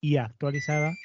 Y 0.00 0.16
actualizada. 0.16 0.96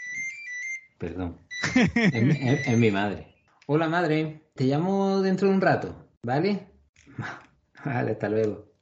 Perdón. 0.98 1.38
es, 1.96 2.24
mi- 2.24 2.50
es- 2.50 2.68
es 2.68 2.78
mi 2.78 2.92
madre. 2.92 3.28
Hola 3.66 3.88
madre, 3.88 4.42
te 4.56 4.66
llamo 4.66 5.22
dentro 5.22 5.48
de 5.48 5.54
un 5.56 5.62
rato, 5.62 6.10
¿vale? 6.24 6.68
Vale, 7.86 8.12
hasta 8.12 8.30
luego. 8.30 8.73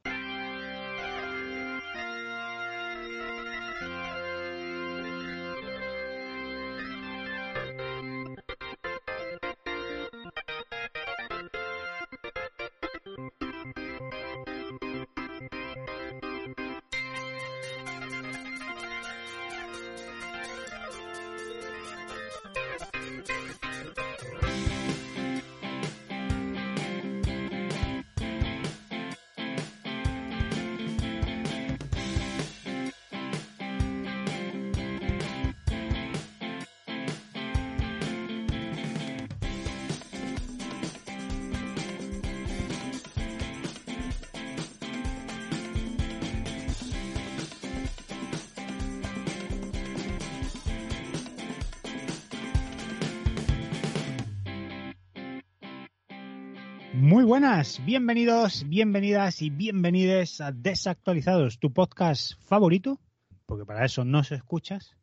Buenas, 57.72 57.86
bienvenidos, 57.86 58.68
bienvenidas 58.68 59.40
y 59.40 59.48
bienvenides 59.48 60.42
a 60.42 60.52
Desactualizados, 60.52 61.58
tu 61.58 61.72
podcast 61.72 62.34
favorito, 62.42 63.00
porque 63.46 63.64
para 63.64 63.86
eso 63.86 64.04
no 64.04 64.22
se 64.24 64.34
escuchas, 64.34 64.94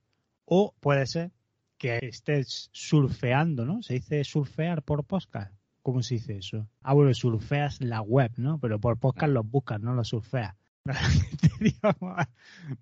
o 0.46 0.76
puede 0.80 1.08
ser 1.08 1.32
que 1.80 1.98
estés 2.04 2.70
surfeando, 2.72 3.66
¿no? 3.66 3.82
Se 3.82 3.96
dice 3.96 4.24
surfear 4.24 4.84
por 4.84 5.04
podcast. 5.04 5.52
¿Cómo 5.82 6.04
se 6.04 6.14
dice 6.16 6.38
eso? 6.38 6.68
Ah, 6.84 6.94
bueno, 6.94 7.12
surfeas 7.16 7.82
la 7.82 8.02
web, 8.02 8.34
¿no? 8.38 8.60
Pero 8.60 8.80
por 8.80 9.00
podcast 9.00 9.34
los 9.34 9.50
buscas, 9.50 9.82
no 9.82 9.96
los 9.96 10.10
surfeas. 10.10 10.56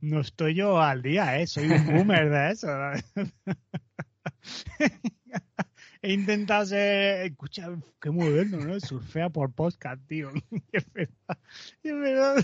No 0.02 0.19
estoy 0.19 0.55
yo 0.55 0.81
al 0.81 1.02
día, 1.02 1.39
¿eh? 1.39 1.47
Soy 1.47 1.69
un 1.69 1.85
boomer 1.85 2.30
de 2.30 2.52
eso. 2.52 2.67
He 6.01 6.13
intentado 6.13 6.65
ser, 6.65 7.25
escucha, 7.25 7.69
qué 7.99 8.09
moderno, 8.11 8.57
¿no? 8.59 8.79
Surfea 8.79 9.29
por 9.29 9.51
podcast, 9.53 10.02
tío. 10.08 10.31
Es 10.71 10.85
verdad, 10.93 11.37
es 11.83 11.95
verdad. 11.95 12.35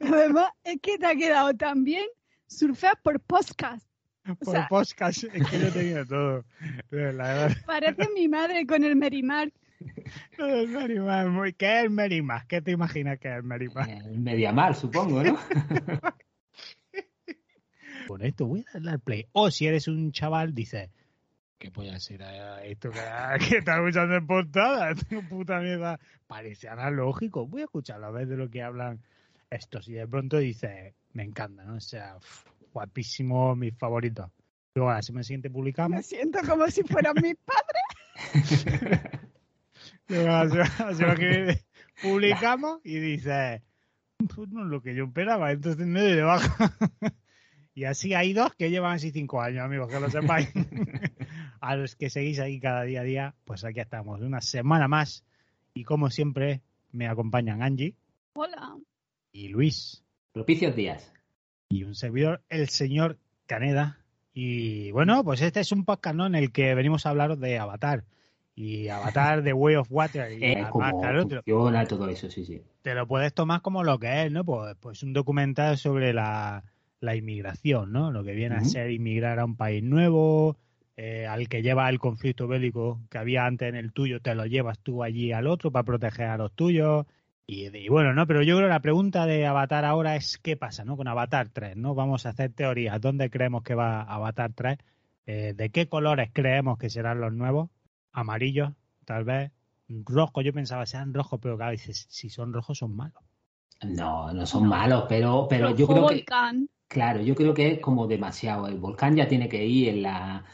Además, 0.00 0.50
es 0.64 0.80
que 0.80 0.98
te 0.98 1.06
ha 1.06 1.14
quedado 1.16 1.54
tan 1.54 1.84
bien 1.84 2.06
surfear 2.46 3.00
por 3.02 3.20
podcast. 3.20 3.86
Por 4.40 4.54
sea- 4.54 4.68
podcast, 4.68 5.24
es 5.24 5.48
que 5.48 5.58
yo 5.58 5.66
he 5.68 5.70
tenido 5.70 6.04
todo. 6.06 6.44
La 6.90 7.00
verdad, 7.12 7.56
Parece 7.66 8.08
mi 8.14 8.28
madre 8.28 8.66
con 8.66 8.84
el 8.84 8.94
Merimar. 8.96 9.50
el 10.38 10.68
Merimar, 10.68 11.28
muy- 11.30 11.52
¿qué 11.54 11.78
es 11.78 11.84
el 11.84 11.90
Merimar? 11.90 12.46
¿Qué 12.46 12.60
te 12.60 12.72
imaginas 12.72 13.18
que 13.18 13.28
es 13.28 13.36
el 13.36 13.42
Merimar? 13.42 13.88
El 13.88 14.18
Mediamar, 14.20 14.74
supongo, 14.74 15.22
¿no? 15.22 15.38
Con 18.06 18.22
esto 18.22 18.46
voy 18.46 18.64
a 18.68 18.72
darle 18.74 18.90
al 18.92 19.00
play. 19.00 19.26
O 19.32 19.50
si 19.50 19.66
eres 19.66 19.86
un 19.88 20.12
chaval, 20.12 20.54
dices, 20.54 20.90
¿qué 21.58 22.00
ser 22.00 22.22
eh, 22.22 22.70
esto 22.70 22.90
que, 22.90 23.00
que 23.48 23.58
está 23.58 23.76
escuchando 23.76 24.14
en 24.16 24.26
portada? 24.26 24.94
Tengo 25.08 25.22
puta 25.28 25.60
mierda. 25.60 25.98
Parece 26.26 26.68
analógico. 26.68 27.46
Voy 27.46 27.62
a 27.62 27.64
escucharlo 27.64 28.06
a 28.06 28.10
ver 28.10 28.28
de 28.28 28.36
lo 28.36 28.48
que 28.48 28.62
hablan 28.62 29.00
estos. 29.50 29.88
Y 29.88 29.92
de 29.94 30.06
pronto 30.06 30.38
dices, 30.38 30.94
me 31.12 31.24
encanta, 31.24 31.64
¿no? 31.64 31.76
O 31.76 31.80
sea, 31.80 32.16
uf, 32.16 32.46
guapísimo, 32.72 33.54
mis 33.56 33.76
favoritos. 33.76 34.30
Luego, 34.74 34.92
la 34.92 35.02
semana 35.02 35.24
siguiente 35.24 35.48
Me 35.48 35.54
publicamos. 35.54 36.06
siento 36.06 36.38
como 36.46 36.68
si 36.68 36.82
fueran 36.84 37.14
mis 37.22 37.36
padres. 37.36 39.02
Luego, 40.08 40.28
la 40.28 40.48
semana, 40.94 41.16
que 41.16 41.64
publicamos 42.02 42.80
y 42.84 42.98
dices, 42.98 43.62
pues 44.34 44.48
no 44.50 44.62
es 44.62 44.68
lo 44.68 44.80
que 44.80 44.94
yo 44.94 45.04
esperaba, 45.04 45.50
entonces 45.52 45.86
no 45.86 46.00
de 46.00 46.22
baja. 46.22 46.72
Y 47.78 47.84
así 47.84 48.12
hay 48.12 48.32
dos 48.32 48.52
que 48.56 48.70
llevan 48.70 48.94
así 48.96 49.12
cinco 49.12 49.40
años, 49.40 49.62
amigos, 49.64 49.88
que 49.88 50.00
lo 50.00 50.10
sepáis. 50.10 50.48
A 51.60 51.76
los 51.76 51.94
que 51.94 52.10
seguís 52.10 52.40
ahí 52.40 52.58
cada 52.58 52.82
día 52.82 53.02
a 53.02 53.04
día, 53.04 53.34
pues 53.44 53.64
aquí 53.64 53.78
estamos, 53.78 54.20
una 54.20 54.40
semana 54.40 54.88
más. 54.88 55.24
Y 55.74 55.84
como 55.84 56.10
siempre, 56.10 56.60
me 56.90 57.06
acompañan 57.06 57.62
Angie 57.62 57.94
Hola. 58.34 58.76
y 59.32 59.46
Luis. 59.48 60.02
Propicios 60.32 60.74
días. 60.74 61.12
Y 61.68 61.84
un 61.84 61.94
servidor, 61.94 62.42
el 62.48 62.68
señor 62.68 63.18
Caneda. 63.46 63.98
Y 64.34 64.90
bueno, 64.90 65.22
pues 65.22 65.40
este 65.40 65.60
es 65.60 65.70
un 65.70 65.84
podcast 65.84 66.16
¿no? 66.16 66.26
en 66.26 66.34
el 66.34 66.50
que 66.50 66.74
venimos 66.74 67.06
a 67.06 67.10
hablaros 67.10 67.38
de 67.38 67.58
Avatar. 67.58 68.04
Y 68.56 68.88
Avatar 68.88 69.42
de 69.44 69.52
Way 69.52 69.76
of 69.76 69.86
Water. 69.90 70.32
Y 70.32 70.42
Eh, 70.44 70.52
además, 70.54 70.72
como 70.72 71.00
claro, 71.00 71.26
te 71.28 71.34
lo- 71.36 71.42
funciona 71.42 71.86
todo 71.86 72.08
eso, 72.08 72.28
sí, 72.28 72.44
sí. 72.44 72.60
te 72.82 72.94
lo 72.94 73.06
puedes 73.06 73.32
tomar 73.34 73.62
como 73.62 73.84
lo 73.84 73.98
que 74.00 74.24
es, 74.24 74.32
¿no? 74.32 74.44
Pues, 74.44 74.74
pues 74.80 75.02
un 75.04 75.12
documental 75.12 75.76
sobre 75.78 76.12
la, 76.12 76.64
la 77.00 77.16
inmigración, 77.16 77.92
¿no? 77.92 78.10
Lo 78.10 78.24
que 78.24 78.32
viene 78.32 78.56
a 78.56 78.64
ser 78.64 78.90
inmigrar 78.90 79.38
a 79.38 79.44
un 79.44 79.56
país 79.56 79.82
nuevo, 79.82 80.56
eh, 80.96 81.26
al 81.26 81.48
que 81.48 81.62
lleva 81.62 81.88
el 81.88 81.98
conflicto 81.98 82.48
bélico 82.48 83.00
que 83.08 83.18
había 83.18 83.46
antes 83.46 83.68
en 83.68 83.76
el 83.76 83.92
tuyo, 83.92 84.20
te 84.20 84.34
lo 84.34 84.46
llevas 84.46 84.78
tú 84.80 85.02
allí 85.04 85.32
al 85.32 85.46
otro 85.46 85.70
para 85.70 85.84
proteger 85.84 86.26
a 86.26 86.36
los 86.36 86.52
tuyos. 86.52 87.06
Y, 87.46 87.74
y 87.74 87.88
bueno, 87.88 88.12
¿no? 88.12 88.26
Pero 88.26 88.42
yo 88.42 88.56
creo 88.56 88.68
que 88.68 88.72
la 88.72 88.82
pregunta 88.82 89.26
de 89.26 89.46
Avatar 89.46 89.84
ahora 89.84 90.16
es 90.16 90.38
qué 90.38 90.56
pasa, 90.56 90.84
¿no? 90.84 90.96
Con 90.96 91.08
Avatar 91.08 91.48
3, 91.50 91.76
¿no? 91.76 91.94
Vamos 91.94 92.26
a 92.26 92.30
hacer 92.30 92.52
teorías. 92.52 93.00
¿Dónde 93.00 93.30
creemos 93.30 93.62
que 93.62 93.74
va 93.74 94.02
Avatar 94.02 94.52
3? 94.54 94.78
Eh, 95.26 95.54
¿De 95.56 95.70
qué 95.70 95.88
colores 95.88 96.30
creemos 96.32 96.78
que 96.78 96.90
serán 96.90 97.20
los 97.20 97.32
nuevos? 97.32 97.70
Amarillos, 98.12 98.72
tal 99.04 99.24
vez. 99.24 99.52
Rojo, 99.88 100.42
yo 100.42 100.52
pensaba 100.52 100.84
sean 100.84 101.14
rojos, 101.14 101.38
pero 101.40 101.56
claro, 101.56 101.72
dices, 101.72 102.06
si 102.10 102.28
son 102.28 102.52
rojos 102.52 102.78
son 102.78 102.94
malos. 102.96 103.22
No, 103.82 104.32
no 104.32 104.44
son 104.44 104.66
malos, 104.66 105.04
pero, 105.08 105.46
pero 105.48 105.74
yo 105.74 105.86
creo 105.86 106.08
que, 106.08 106.14
volcán. 106.14 106.68
Claro, 106.88 107.20
yo 107.20 107.34
creo 107.34 107.54
que 107.54 107.72
es 107.72 107.80
como 107.80 108.06
demasiado. 108.06 108.66
El 108.66 108.78
volcán 108.78 109.16
ya 109.16 109.28
tiene 109.28 109.48
que 109.48 109.64
ir 109.64 109.88
en 109.88 110.02
la... 110.02 110.44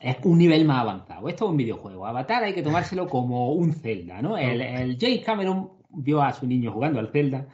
Es 0.00 0.16
un 0.24 0.38
nivel 0.38 0.64
más 0.64 0.82
avanzado. 0.82 1.28
Esto 1.28 1.46
es 1.46 1.50
un 1.50 1.56
videojuego. 1.56 2.06
Avatar 2.06 2.44
hay 2.44 2.54
que 2.54 2.62
tomárselo 2.62 3.06
como 3.06 3.52
un 3.52 3.72
Zelda, 3.72 4.20
¿no? 4.22 4.36
El, 4.36 4.60
el 4.60 4.98
James 4.98 5.24
Cameron 5.24 5.70
vio 5.90 6.22
a 6.22 6.32
su 6.32 6.46
niño 6.46 6.72
jugando 6.72 6.98
al 6.98 7.10
Zelda 7.10 7.48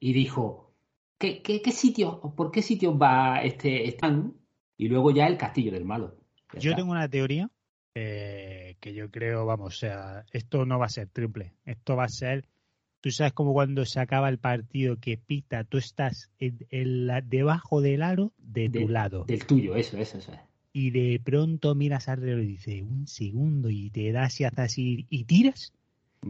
y 0.00 0.12
dijo, 0.12 0.74
¿qué, 1.18 1.42
qué, 1.42 1.62
qué 1.62 1.72
sitio, 1.72 2.20
por 2.36 2.50
qué 2.50 2.62
sitios 2.62 2.94
va 2.94 3.42
este 3.42 3.88
están? 3.88 4.34
Y 4.76 4.88
luego 4.88 5.10
ya 5.10 5.26
el 5.26 5.36
castillo 5.36 5.72
del 5.72 5.84
malo. 5.84 6.16
Yo 6.58 6.74
tengo 6.74 6.92
una 6.92 7.08
teoría 7.08 7.50
eh, 7.94 8.76
que 8.80 8.94
yo 8.94 9.10
creo, 9.10 9.44
vamos, 9.44 9.74
o 9.74 9.76
sea, 9.76 10.24
esto 10.32 10.64
no 10.64 10.78
va 10.78 10.86
a 10.86 10.90
ser 10.90 11.08
triple. 11.08 11.54
Esto 11.64 11.96
va 11.96 12.04
a 12.04 12.08
ser, 12.08 12.48
tú 13.00 13.10
sabes 13.10 13.32
como 13.32 13.52
cuando 13.52 13.84
se 13.84 14.00
acaba 14.00 14.28
el 14.28 14.38
partido 14.38 14.96
que 14.98 15.16
pita, 15.18 15.64
tú 15.64 15.78
estás 15.78 16.30
en- 16.38 16.66
en 16.70 17.06
la- 17.06 17.20
debajo 17.20 17.80
del 17.80 18.02
aro 18.02 18.32
de 18.38 18.68
tu 18.70 18.88
lado. 18.88 19.24
Del 19.24 19.46
tuyo, 19.46 19.76
eso, 19.76 19.96
eso, 19.98 20.18
eso. 20.18 20.32
es. 20.32 20.38
Y 20.72 20.90
de 20.90 21.20
pronto 21.24 21.74
miras 21.74 22.08
alrededor 22.08 22.42
y 22.42 22.46
dices, 22.48 22.82
un 22.82 23.06
segundo, 23.06 23.70
y 23.70 23.90
te 23.90 24.12
das 24.12 24.40
y 24.40 24.44
haces 24.44 24.58
así, 24.58 25.06
y 25.10 25.24
tiras. 25.24 25.72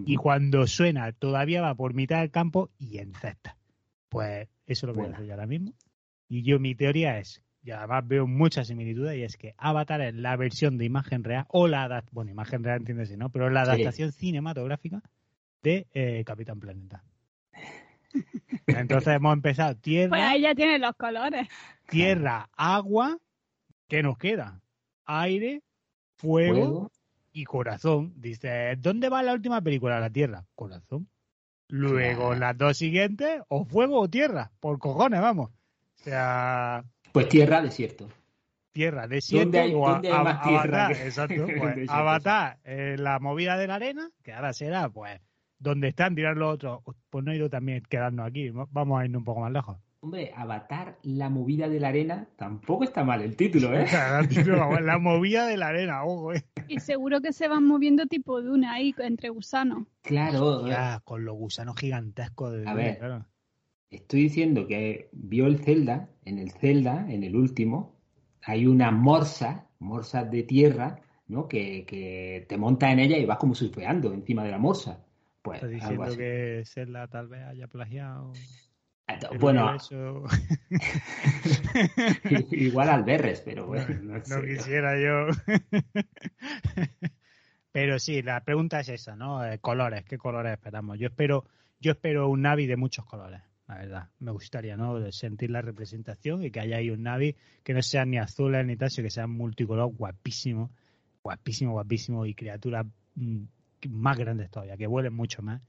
Y 0.06 0.16
cuando 0.16 0.66
suena, 0.66 1.12
todavía 1.12 1.62
va 1.62 1.74
por 1.74 1.94
mitad 1.94 2.20
del 2.20 2.30
campo 2.30 2.70
y 2.78 2.98
encesta. 2.98 3.56
Pues 4.10 4.48
eso 4.66 4.86
es 4.86 4.88
lo 4.88 4.92
que 4.94 5.00
voy 5.00 5.08
a 5.10 5.12
hacer 5.14 5.26
yo 5.26 5.32
ahora 5.32 5.46
mismo. 5.46 5.72
Y 6.28 6.42
yo, 6.42 6.58
mi 6.60 6.74
teoría 6.74 7.18
es, 7.18 7.42
y 7.62 7.70
además 7.70 8.06
veo 8.06 8.26
muchas 8.26 8.68
similitudes, 8.68 9.16
y 9.18 9.22
es 9.22 9.36
que 9.36 9.54
Avatar 9.58 10.00
es 10.02 10.14
la 10.14 10.36
versión 10.36 10.76
de 10.78 10.84
imagen 10.84 11.24
real, 11.24 11.46
o 11.48 11.66
la 11.68 11.84
adaptación, 11.84 12.14
bueno, 12.14 12.30
imagen 12.30 12.62
real 12.64 12.78
entiéndese, 12.80 13.16
¿no? 13.16 13.30
Pero 13.30 13.50
la 13.50 13.64
Sí. 13.64 13.70
adaptación 13.70 14.12
cinematográfica 14.12 15.02
de 15.62 15.86
eh, 15.92 16.22
Capitán 16.24 16.58
Planeta. 16.60 17.02
Entonces 18.66 19.14
hemos 19.14 19.32
empezado 19.32 19.72
Pues 19.74 19.82
tierra, 19.82 20.30
ahí 20.30 20.42
ya 20.42 20.54
tienen 20.54 20.80
los 20.80 20.94
colores. 20.96 21.48
tierra, 21.88 22.48
agua, 22.56 23.18
¿qué 23.88 24.02
nos 24.02 24.18
queda? 24.18 24.60
Aire, 25.06 25.62
fuego, 26.16 26.54
Fuego. 26.54 26.92
y 27.32 27.44
corazón. 27.44 28.12
Dice, 28.16 28.76
¿dónde 28.78 29.08
va 29.08 29.22
la 29.22 29.32
última 29.32 29.60
película? 29.60 30.00
La 30.00 30.10
Tierra. 30.10 30.44
Corazón. 30.54 31.08
Luego, 31.68 32.28
Claro. 32.28 32.40
las 32.40 32.58
dos 32.58 32.76
siguientes, 32.78 33.42
o 33.48 33.64
fuego 33.64 34.00
o 34.00 34.08
tierra. 34.08 34.50
Por 34.60 34.78
cojones, 34.78 35.20
vamos. 35.20 35.50
O 35.50 36.02
sea, 36.02 36.84
Pues 37.12 37.28
tierra, 37.28 37.60
desierto. 37.60 38.08
tierra, 38.72 39.06
desierto 39.06 39.44
¿Dónde 39.46 39.60
hay- 39.60 39.74
o 39.74 39.86
a- 39.88 39.92
dónde 39.92 40.08
hay 40.08 40.14
a- 40.14 40.22
más 40.22 40.42
tierra 40.42 40.84
Avatar, 40.86 40.96
que- 40.96 41.06
exacto, 41.06 41.34
pues, 41.46 41.74
desierto? 41.76 41.92
Avatar, 41.92 42.58
eh, 42.64 42.96
la 42.98 43.18
movida 43.18 43.56
de 43.58 43.66
la 43.66 43.74
arena, 43.76 44.10
que 44.22 44.32
ahora 44.32 44.52
será, 44.52 44.88
pues, 44.88 45.20
donde 45.58 45.88
están 45.88 46.14
tirar 46.14 46.36
los 46.36 46.54
otros, 46.54 46.80
pues 47.10 47.24
no 47.24 47.32
he 47.32 47.36
ido 47.36 47.50
también 47.50 47.82
quedarnos 47.88 48.26
aquí, 48.26 48.50
vamos 48.50 49.00
a 49.00 49.04
irnos 49.04 49.20
un 49.20 49.24
poco 49.24 49.40
más 49.40 49.52
lejos. 49.52 49.76
Hombre, 50.00 50.32
Avatar, 50.36 50.96
la 51.02 51.28
movida 51.28 51.68
de 51.68 51.80
la 51.80 51.88
arena, 51.88 52.28
tampoco 52.36 52.84
está 52.84 53.02
mal 53.02 53.20
el 53.20 53.34
título, 53.34 53.74
¿eh? 53.76 53.84
la 54.82 54.98
movida 55.00 55.44
de 55.46 55.56
la 55.56 55.68
arena, 55.68 56.04
ojo, 56.04 56.34
eh. 56.34 56.44
Y 56.68 56.78
seguro 56.78 57.20
que 57.20 57.32
se 57.32 57.48
van 57.48 57.64
moviendo 57.66 58.06
tipo 58.06 58.40
duna 58.40 58.74
ahí 58.74 58.94
entre 58.98 59.30
gusanos. 59.30 59.88
Claro, 60.02 60.66
eh, 60.66 60.70
Ya, 60.70 61.00
con 61.04 61.24
los 61.24 61.34
gusanos 61.36 61.74
gigantescos 61.76 62.52
de 62.52 62.68
A 62.68 62.74
ver. 62.74 62.98
claro. 62.98 63.26
estoy 63.90 64.22
diciendo 64.22 64.68
que 64.68 65.08
vio 65.12 65.46
el 65.48 65.58
Zelda, 65.58 66.08
en 66.24 66.38
el 66.38 66.52
Zelda, 66.52 67.04
en 67.10 67.24
el 67.24 67.34
último, 67.34 67.96
hay 68.42 68.66
una 68.66 68.92
morsa, 68.92 69.66
morsa 69.80 70.22
de 70.22 70.44
tierra, 70.44 71.00
¿no? 71.26 71.48
Que, 71.48 71.84
que 71.86 72.46
te 72.48 72.56
montas 72.56 72.92
en 72.92 73.00
ella 73.00 73.18
y 73.18 73.24
vas 73.24 73.38
como 73.38 73.56
surfeando 73.56 74.12
encima 74.12 74.44
de 74.44 74.52
la 74.52 74.58
morsa. 74.58 75.04
Pues 75.42 75.56
Estás 75.62 75.70
diciendo 75.70 76.16
que 76.16 76.62
Zelda 76.66 77.06
tal 77.08 77.28
vez 77.28 77.44
haya 77.46 77.66
plagiado. 77.68 78.32
el 79.06 79.38
Bueno, 79.38 79.62
universo. 79.64 80.24
igual 82.52 82.88
al 82.90 83.04
Berres, 83.04 83.40
pero 83.40 83.66
bueno, 83.66 83.86
no, 84.02 84.14
no 84.18 84.24
sé. 84.24 84.46
quisiera 84.46 84.98
yo. 85.00 85.28
Pero 87.72 87.98
sí, 87.98 88.22
la 88.22 88.42
pregunta 88.44 88.80
es 88.80 88.88
esa, 88.88 89.14
¿no? 89.14 89.44
Eh, 89.44 89.58
colores, 89.58 90.04
¿qué 90.04 90.18
colores 90.18 90.52
esperamos? 90.52 90.98
Yo 90.98 91.08
espero, 91.08 91.44
yo 91.80 91.92
espero 91.92 92.28
un 92.28 92.42
Navi 92.42 92.66
de 92.66 92.76
muchos 92.76 93.04
colores, 93.04 93.40
la 93.68 93.76
verdad. 93.76 94.08
Me 94.18 94.32
gustaría, 94.32 94.76
¿no? 94.76 95.12
Sentir 95.12 95.50
la 95.50 95.62
representación 95.62 96.42
y 96.42 96.50
que 96.50 96.60
haya 96.60 96.78
ahí 96.78 96.90
un 96.90 97.02
Navi 97.02 97.36
que 97.62 97.74
no 97.74 97.82
sean 97.82 98.10
ni 98.10 98.18
azules 98.18 98.64
ni 98.66 98.76
tal, 98.76 98.90
sino 98.90 99.04
que 99.06 99.10
sean 99.10 99.30
multicolor, 99.30 99.92
guapísimo, 99.94 100.70
guapísimo, 101.22 101.72
guapísimo 101.72 102.26
y 102.26 102.34
criaturas 102.34 102.86
mm, 103.14 103.44
más 103.88 104.16
grandes 104.18 104.50
todavía, 104.50 104.76
que 104.76 104.86
vuelen 104.86 105.14
mucho 105.14 105.42
más. 105.42 105.60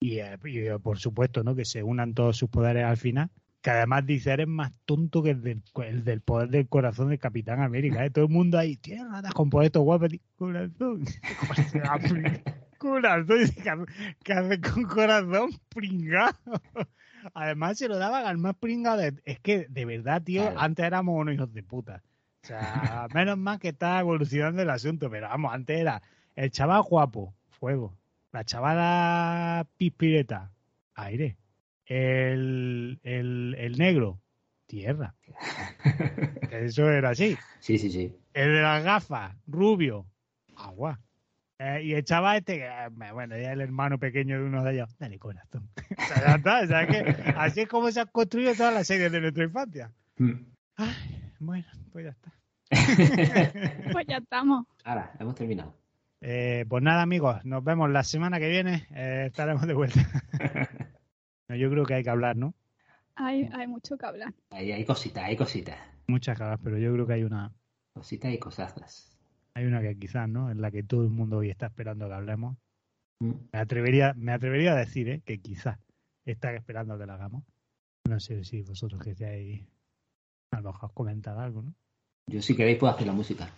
Y, 0.00 0.18
eh, 0.18 0.36
y, 0.44 0.58
eh, 0.58 0.78
por 0.82 0.98
supuesto, 0.98 1.42
¿no? 1.44 1.54
Que 1.54 1.64
se 1.64 1.82
unan 1.82 2.14
todos 2.14 2.36
sus 2.36 2.50
poderes 2.50 2.84
al 2.84 2.96
final. 2.96 3.30
Que 3.62 3.70
además 3.70 4.04
dice, 4.04 4.30
eres 4.32 4.46
más 4.48 4.72
tonto 4.84 5.22
que 5.22 5.30
el 5.30 5.42
del, 5.42 5.62
el 5.86 6.04
del 6.04 6.20
poder 6.20 6.50
del 6.50 6.68
corazón 6.68 7.08
del 7.08 7.18
Capitán 7.18 7.62
América. 7.62 8.04
¿eh? 8.04 8.10
Todo 8.10 8.26
el 8.26 8.30
mundo 8.30 8.58
ahí, 8.58 8.76
tierra, 8.76 9.22
das 9.22 9.32
con 9.32 9.48
poder 9.48 9.66
estos 9.66 9.82
guapos. 9.84 10.10
Corazón. 10.36 11.04
corazón. 12.78 13.38
¿Qué 13.62 13.70
hace- 13.70 13.86
¿Qué 14.22 14.32
hace 14.32 14.60
con 14.60 14.82
corazón? 14.84 15.50
Pringado. 15.70 16.36
Además 17.34 17.78
se 17.78 17.88
lo 17.88 17.96
daban 17.96 18.26
al 18.26 18.36
más 18.36 18.54
pringado. 18.56 18.98
de- 18.98 19.14
Es 19.24 19.40
que, 19.40 19.66
de 19.68 19.84
verdad, 19.86 20.22
tío, 20.22 20.42
Claro. 20.42 20.60
antes 20.60 20.84
éramos 20.84 21.18
unos 21.18 21.34
hijos 21.34 21.52
de 21.52 21.62
puta. 21.62 22.02
O 22.42 22.46
sea, 22.46 23.06
menos 23.14 23.38
mal 23.38 23.58
que 23.58 23.68
está 23.68 23.98
evolucionando 24.00 24.60
el 24.60 24.68
asunto. 24.68 25.08
Pero 25.08 25.28
vamos, 25.28 25.54
antes 25.54 25.80
era 25.80 26.02
el 26.36 26.50
chaval 26.50 26.82
guapo, 26.82 27.34
fuego. 27.64 27.96
La 28.30 28.44
chavala 28.44 29.66
pispireta, 29.78 30.52
aire. 30.96 31.38
El, 31.86 33.00
el, 33.02 33.56
el 33.58 33.78
negro, 33.78 34.20
tierra. 34.66 35.14
Eso 36.50 36.90
era 36.90 37.10
así. 37.10 37.38
Sí, 37.60 37.78
sí, 37.78 37.90
sí. 37.90 38.14
El 38.34 38.52
de 38.52 38.60
las 38.60 38.84
gafas, 38.84 39.34
rubio, 39.46 40.04
agua. 40.54 41.00
Eh, 41.58 41.84
y 41.84 41.94
el 41.94 42.04
chaval 42.04 42.36
este, 42.36 42.58
que, 42.58 42.66
eh, 42.66 43.12
bueno, 43.14 43.34
ya 43.38 43.52
el 43.52 43.62
hermano 43.62 43.98
pequeño 43.98 44.38
de 44.38 44.44
uno 44.44 44.62
de 44.62 44.74
ellos, 44.74 44.94
dale 44.98 45.18
corazón. 45.18 45.70
o 45.96 46.02
sea, 46.02 46.20
ya 46.20 46.34
está, 46.34 46.60
o 46.60 46.66
sea, 46.66 46.86
que 46.86 47.32
así 47.38 47.60
es 47.62 47.68
como 47.68 47.90
se 47.90 48.00
han 48.00 48.08
construido 48.08 48.54
todas 48.54 48.74
las 48.74 48.86
series 48.86 49.10
de 49.10 49.22
nuestra 49.22 49.44
infancia. 49.44 49.90
Mm. 50.18 50.32
Ay, 50.76 51.32
bueno, 51.38 51.66
pues 51.92 52.04
ya 52.04 52.10
está. 52.10 52.34
Pues 53.92 54.06
ya 54.06 54.18
estamos. 54.18 54.66
Ahora, 54.84 55.14
hemos 55.18 55.34
terminado. 55.34 55.83
Eh, 56.26 56.64
pues 56.70 56.82
nada, 56.82 57.02
amigos, 57.02 57.44
nos 57.44 57.62
vemos 57.62 57.90
la 57.90 58.02
semana 58.02 58.38
que 58.38 58.48
viene. 58.48 58.86
eh, 58.94 59.24
estaremos 59.26 59.66
de 59.66 59.74
vuelta. 59.74 60.00
No, 61.46 61.56
Yo 61.56 61.68
creo 61.68 61.84
que 61.84 61.92
hay 61.92 62.02
que 62.02 62.08
hablar, 62.08 62.36
¿no? 62.36 62.54
Hay, 63.16 63.50
hay 63.52 63.66
mucho 63.66 63.98
que 63.98 64.06
hablar. 64.06 64.32
Ahí 64.48 64.72
hay 64.72 64.82
cositas, 64.86 65.24
hay 65.24 65.36
cositas. 65.36 65.76
Muchas 66.06 66.38
caras, 66.38 66.58
pero 66.64 66.78
yo 66.78 66.90
creo 66.94 67.06
que 67.06 67.12
hay 67.12 67.22
una, 67.24 67.52
Cositas 67.92 68.32
y 68.32 68.38
cosazas. 68.38 69.14
hay 69.52 69.66
una 69.66 69.82
que 69.82 69.98
quizás, 69.98 70.26
¿no? 70.26 70.50
En 70.50 70.62
la 70.62 70.70
que 70.70 70.82
todo 70.82 71.02
el 71.02 71.10
mundo 71.10 71.36
hoy 71.36 71.50
está 71.50 71.66
esperando 71.66 72.08
que 72.08 72.14
hablemos. 72.14 72.56
Mm. 73.20 73.32
Me 73.52 73.58
atrevería, 73.58 74.14
me 74.16 74.32
atrevería 74.32 74.72
a 74.72 74.76
decir, 74.76 75.10
¿eh? 75.10 75.20
Que 75.22 75.38
quizás 75.42 75.78
están 76.24 76.54
esperando 76.54 76.98
que 76.98 77.04
la 77.04 77.14
hagamos. 77.14 77.44
No 78.08 78.18
sé 78.18 78.42
si 78.44 78.62
vosotros 78.62 79.02
que 79.02 79.14
seáis, 79.14 79.66
a 80.50 80.62
lo 80.62 80.72
mejor 80.72 80.94
comentar 80.94 81.36
algo, 81.38 81.60
¿no? 81.60 81.74
Yo 82.26 82.40
si 82.40 82.56
queréis 82.56 82.78
puedo 82.78 82.94
hacer 82.94 83.06
la 83.06 83.12
música. 83.12 83.50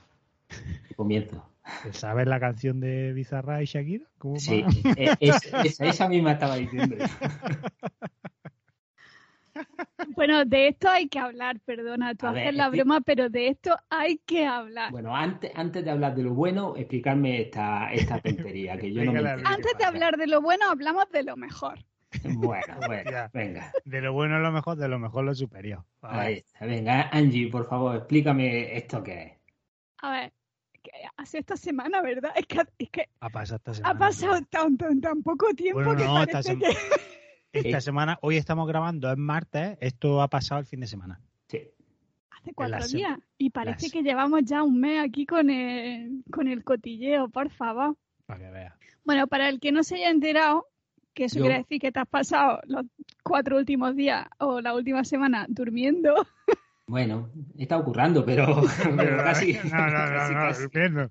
Comienzo. 0.97 1.49
¿Sabes 1.93 2.27
la 2.27 2.39
canción 2.39 2.81
de 2.81 3.13
Bizarra 3.13 3.63
y 3.63 3.67
Shakira? 3.67 4.07
¿Cómo 4.19 4.37
Sí, 4.39 4.65
e- 4.97 5.17
es- 5.21 5.53
esa, 5.81 6.09
misma 6.09 6.33
estaba 6.33 6.57
diciendo. 6.57 6.97
Bueno, 10.09 10.45
de 10.45 10.69
esto 10.69 10.89
hay 10.89 11.09
que 11.09 11.19
hablar, 11.19 11.59
perdona, 11.61 12.15
tú 12.15 12.27
A 12.27 12.31
haces 12.31 12.45
ver, 12.45 12.55
la 12.55 12.69
broma, 12.69 13.01
pero 13.01 13.29
de 13.29 13.49
esto 13.49 13.77
hay 13.91 14.19
que 14.19 14.47
hablar. 14.47 14.91
Bueno, 14.91 15.15
antes, 15.17 15.51
antes 15.55 15.85
de 15.85 15.91
hablar 15.91 16.15
de 16.15 16.23
lo 16.23 16.35
bueno, 16.35 16.75
explicarme 16.77 17.41
esta, 17.41 17.93
esta 17.93 18.21
tontería, 18.21 18.77
que 18.79 18.93
yo 18.93 19.05
no 19.05 19.13
me. 19.13 19.21
Antes 19.21 19.77
de 19.79 19.85
hablar 19.85 20.17
de 20.17 20.27
lo 20.27 20.41
bueno, 20.43 20.71
hablamos 20.71 21.11
de 21.11 21.23
lo 21.23 21.37
mejor. 21.37 21.85
Bueno, 22.25 22.77
bueno, 22.87 23.11
Ya. 23.11 23.31
venga. 23.33 23.73
De 23.85 24.01
lo 24.01 24.13
bueno 24.13 24.39
lo 24.39 24.53
mejor, 24.53 24.77
de 24.77 24.89
lo 24.89 24.99
mejor 24.99 25.25
lo 25.25 25.35
superior. 25.35 25.85
Ahí 26.03 26.35
está. 26.35 26.67
Venga, 26.67 27.09
Angie, 27.13 27.49
por 27.51 27.67
favor, 27.67 27.97
explícame 27.97 28.77
esto 28.77 29.03
que 29.03 29.23
es. 29.23 29.33
A 30.03 30.11
ver, 30.13 30.33
que 30.87 31.09
hace 31.17 31.39
esta 31.39 31.57
semana, 31.57 32.01
¿verdad? 32.03 32.33
Es 32.37 32.47
que, 32.47 32.63
es 32.79 32.91
que 32.91 33.09
Ha 33.21 33.29
pasado 33.31 33.57
esta 33.57 33.75
semana. 33.75 33.95
ha 33.95 33.99
pasado 33.99 34.41
tan, 34.51 34.77
tan, 34.77 35.01
tan 35.01 35.23
poco 35.23 35.53
tiempo 35.55 35.81
Bueno, 35.83 35.97
que 35.97 36.05
no, 36.05 36.21
esta 36.23 36.33
parece 36.33 36.53
sema- 36.53 36.61
que 37.53 37.59
Esta 37.61 37.81
semana, 37.81 38.19
hoy 38.23 38.37
estamos 38.37 38.67
grabando, 38.69 39.11
es 39.11 39.17
martes, 39.19 39.77
esto 39.81 40.21
ha 40.23 40.29
pasado 40.29 40.61
el 40.61 40.67
fin 40.67 40.81
de 40.81 40.87
semana. 40.87 41.21
Sí. 41.49 41.61
hace 42.31 42.53
cuatro 42.55 42.83
se- 42.83 42.97
días. 42.99 43.19
Y 43.39 43.51
parece 43.51 43.87
las- 43.87 43.93
que 43.93 44.03
llevamos 44.03 44.43
ya 44.45 44.63
un 44.63 44.81
mes 44.81 45.05
aquí 45.05 45.27
con 45.27 45.51
el, 45.51 46.23
con 46.33 46.49
el 46.49 46.63
cotilleo, 46.65 47.29
por 47.29 47.51
favor. 47.51 47.97
Para 48.27 48.41
que 48.41 48.51
veas. 48.51 48.75
Bueno, 49.05 49.27
para 49.27 49.49
el 49.49 49.61
que 49.61 49.73
no 49.73 49.83
se 49.85 49.97
haya 49.97 50.11
enterado, 50.11 50.67
que 51.15 51.25
eso 51.27 51.37
Yo- 51.39 51.45
quiere 51.45 51.59
decir 51.59 51.81
que 51.81 51.93
te 51.93 52.01
has 52.01 52.09
pasado 52.09 52.61
los 52.67 52.85
cuatro 53.23 53.57
últimos 53.57 53.95
días 53.97 54.27
o 54.39 54.61
la 54.61 54.75
última 54.75 55.05
semana 55.05 55.47
durmiendo. 55.49 56.15
Bueno, 56.89 57.31
está 57.59 57.79
ocurriendo, 57.79 58.25
pero, 58.25 58.47
pero 58.97 59.17
casi. 59.19 59.55
No, 59.55 59.63
no, 59.65 59.87
no, 59.87 59.91
casi, 60.17 60.35
no, 60.35 60.41
casi. 60.41 60.63
durmiendo. 60.63 61.11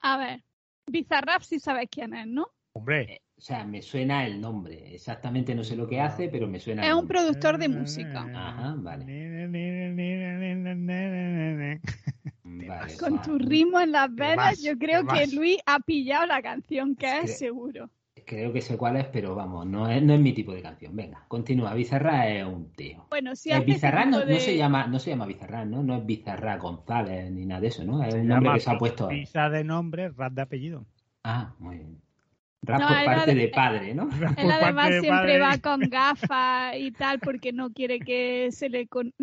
A 0.00 0.16
ver, 0.18 0.42
Bizarrap 0.86 1.42
sí 1.42 1.60
sabes 1.60 1.88
quién 1.90 2.14
es, 2.14 2.26
¿no? 2.26 2.48
Hombre. 2.72 3.22
O 3.36 3.40
sea, 3.40 3.64
me 3.64 3.80
suena 3.82 4.26
el 4.26 4.40
nombre. 4.40 4.92
Exactamente 4.94 5.54
no 5.54 5.62
sé 5.62 5.76
lo 5.76 5.86
que 5.86 6.00
hace, 6.00 6.28
pero 6.28 6.48
me 6.48 6.58
suena 6.58 6.82
Es 6.82 6.88
el 6.90 6.96
un 6.96 7.06
productor 7.06 7.56
de 7.58 7.68
música. 7.68 8.22
Ajá, 8.34 8.74
vale. 8.78 9.04
Vale, 12.44 12.96
Con 12.98 13.16
va. 13.16 13.22
tu 13.22 13.38
ritmo 13.38 13.80
en 13.80 13.92
las 13.92 14.12
venas, 14.12 14.36
más, 14.36 14.60
yo 14.62 14.76
creo 14.76 15.06
¿qué 15.06 15.26
que? 15.28 15.36
Luis 15.36 15.58
ha 15.66 15.78
pillado 15.80 16.26
la 16.26 16.42
canción 16.42 16.96
que 16.96 17.06
Es 17.06 17.14
es 17.24 17.30
que- 17.32 17.36
seguro. 17.36 17.90
Creo 18.28 18.52
que 18.52 18.60
sé 18.60 18.76
cuál 18.76 18.96
es, 18.96 19.06
pero 19.06 19.34
vamos, 19.34 19.64
no 19.66 19.88
es, 19.88 20.02
no 20.02 20.12
es 20.12 20.20
mi 20.20 20.34
tipo 20.34 20.52
de 20.52 20.60
canción. 20.60 20.94
Venga, 20.94 21.24
continúa. 21.28 21.72
Bizarra 21.72 22.28
es 22.28 22.44
un 22.44 22.70
tío. 22.74 23.06
Bueno, 23.08 23.34
si 23.34 23.50
hace 23.50 23.64
Bizarra 23.64 24.04
no, 24.04 24.18
no 24.24 24.38
se 24.38 24.54
llama, 24.56 24.86
no 24.86 24.98
se 24.98 25.10
llama 25.10 25.24
Bizarra, 25.24 25.64
¿no? 25.64 25.82
No 25.82 25.96
es 25.96 26.04
Bizarra 26.04 26.58
González 26.58 27.30
ni 27.32 27.46
nada 27.46 27.62
de 27.62 27.68
eso, 27.68 27.84
¿no? 27.84 28.02
Es 28.04 28.12
Se 28.12 28.20
un 28.20 28.28
nombre 28.28 28.52
que 28.52 28.60
se 28.60 28.70
ha 28.70 28.76
puesto. 28.78 29.08
Pizza 29.08 29.48
de 29.48 29.64
nombre, 29.64 30.10
rat 30.10 30.34
de 30.34 30.42
apellido. 30.42 30.84
Ah, 31.24 31.54
muy 31.58 31.76
bien. 31.78 32.00
Rap 32.60 32.80
No, 32.80 32.88
por 32.88 33.04
parte 33.04 33.34
de- 33.34 33.40
de 33.40 33.48
padre, 33.48 33.94
¿no? 33.94 34.10
Él 34.12 34.34
Por 34.36 34.52
además 34.52 34.74
parte 34.74 34.94
de 34.94 35.00
siempre 35.00 35.38
padre. 35.38 35.38
va 35.40 35.58
con 35.58 35.80
gafas 35.88 36.74
y 36.76 36.90
tal 36.92 37.20
porque 37.20 37.52
no 37.54 37.70
quiere 37.70 37.98
que 38.00 38.50
se 38.52 38.68
le... 38.68 38.86
con- 38.88 39.14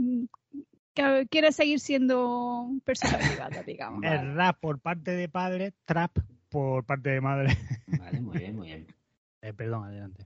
que 0.95 1.27
quiere 1.29 1.51
seguir 1.51 1.79
siendo 1.79 2.69
persona 2.85 3.17
privada, 3.19 3.62
digamos. 3.63 4.01
Vale. 4.01 4.15
El 4.21 4.35
rap 4.35 4.57
por 4.59 4.79
parte 4.79 5.12
de 5.12 5.27
padre, 5.29 5.74
trap 5.85 6.17
por 6.50 6.85
parte 6.85 7.09
de 7.09 7.19
madre. 7.21 7.57
Vale, 7.85 8.21
muy 8.21 8.38
bien, 8.39 8.55
muy 8.55 8.67
bien. 8.67 8.88
Eh, 9.45 9.53
perdón, 9.53 9.83
adelante. 9.83 10.25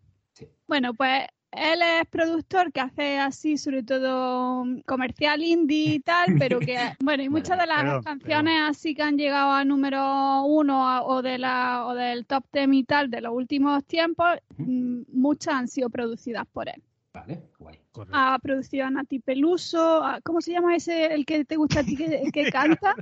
Bueno, 0.66 0.94
pues 0.94 1.26
él 1.52 1.82
es 1.82 2.08
productor 2.10 2.72
que 2.72 2.80
hace 2.80 3.18
así, 3.20 3.58
sobre 3.58 3.84
todo 3.84 4.64
comercial 4.86 5.42
indie 5.44 5.96
y 5.96 6.00
tal, 6.00 6.36
pero 6.40 6.60
que, 6.60 6.78
bueno, 7.04 7.24
y 7.24 7.28
muchas 7.28 7.58
de 7.60 7.66
las 7.66 7.80
Perdón, 7.84 8.04
canciones 8.04 8.62
así 8.70 8.96
que 8.96 9.02
han 9.02 9.18
llegado 9.18 9.52
a 9.52 9.66
número 9.66 10.44
uno 10.46 11.04
o, 11.06 11.22
de 11.22 11.38
la, 11.38 11.86
o 11.86 11.96
del 11.96 12.26
top 12.28 12.46
ten 12.52 12.74
y 12.74 12.86
tal 12.86 13.10
de 13.10 13.20
los 13.20 13.34
últimos 13.34 13.84
tiempos, 13.86 14.38
mm, 14.58 15.02
muchas 15.12 15.54
han 15.56 15.68
sido 15.68 15.90
producidas 15.90 16.46
por 16.54 16.70
él. 16.70 16.82
Vale, 17.14 17.50
guay. 17.58 17.78
Correcto. 17.92 18.18
Ha 18.18 18.40
producido 18.40 18.86
a 18.86 18.92
Nati 18.92 19.20
Peluso. 19.20 20.02
a- 20.04 20.22
¿Cómo 20.22 20.40
se 20.40 20.52
llama 20.54 20.76
ese, 20.78 21.14
el 21.14 21.26
que 21.26 21.44
te 21.44 21.58
gusta 21.58 21.82
a 21.82 21.84
ti, 21.84 21.98
que, 21.98 22.06
el 22.22 22.32
que 22.32 22.50
canta? 22.52 22.96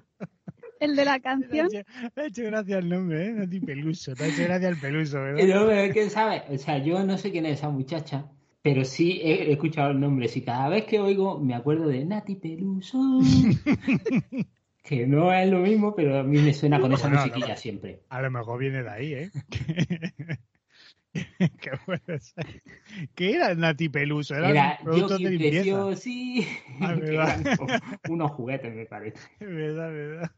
El 0.79 0.95
de 0.95 1.05
la 1.05 1.13
Te 1.17 1.21
canción. 1.21 1.67
hecho, 1.67 1.83
te 2.13 2.21
ha 2.21 2.25
hecho 2.25 2.43
gracia 2.43 2.77
el 2.79 2.89
nombre, 2.89 3.27
¿eh? 3.27 3.31
Nati 3.31 3.59
Peluso. 3.59 4.15
Te 4.15 4.23
ha 4.25 4.27
hecho 4.27 4.43
gracia 4.43 4.69
el 4.69 4.77
Peluso, 4.77 5.21
¿verdad? 5.21 5.39
Pero, 5.39 5.67
pero, 5.67 5.93
¿qué 5.93 6.09
sabe? 6.09 6.43
O 6.49 6.57
sea, 6.57 6.77
yo 6.79 7.03
no 7.03 7.17
sé 7.17 7.31
quién 7.31 7.45
es 7.45 7.59
esa 7.59 7.69
muchacha, 7.69 8.25
pero 8.61 8.85
sí 8.85 9.19
he, 9.23 9.51
escuchado 9.51 9.91
el 9.91 9.99
nombre. 9.99 10.29
Y 10.33 10.41
cada 10.41 10.69
vez 10.69 10.85
que 10.85 10.99
oigo 10.99 11.39
me 11.39 11.55
acuerdo 11.55 11.87
de 11.87 12.05
Nati 12.05 12.35
Peluso. 12.35 12.99
que 14.83 15.05
no 15.05 15.33
es 15.33 15.49
lo 15.49 15.59
mismo, 15.59 15.93
pero 15.95 16.19
a 16.19 16.23
mí 16.23 16.37
me 16.39 16.53
suena 16.53 16.79
con 16.79 16.93
esa 16.93 17.07
Bueno, 17.07 17.23
musiquilla 17.23 17.49
no. 17.49 17.57
siempre. 17.57 18.01
A 18.09 18.21
lo 18.21 18.31
mejor 18.31 18.59
viene 18.59 18.83
de 18.83 18.89
ahí, 18.89 19.13
¿eh? 19.13 19.31
¿Qué 21.13 21.71
puede 21.85 22.19
ser? 22.19 22.61
¿Qué 23.15 23.33
era 23.33 23.55
Nati 23.55 23.89
Peluso? 23.89 24.35
Era, 24.35 24.49
Era 24.49 24.79
de 24.85 25.19
limpieza. 25.19 25.89
Ah, 26.81 26.95
unos 28.09 28.31
juguetes, 28.31 28.73
me 28.73 28.85
parece. 28.85 29.19
verdad, 29.39 29.91
verdad. 29.91 30.31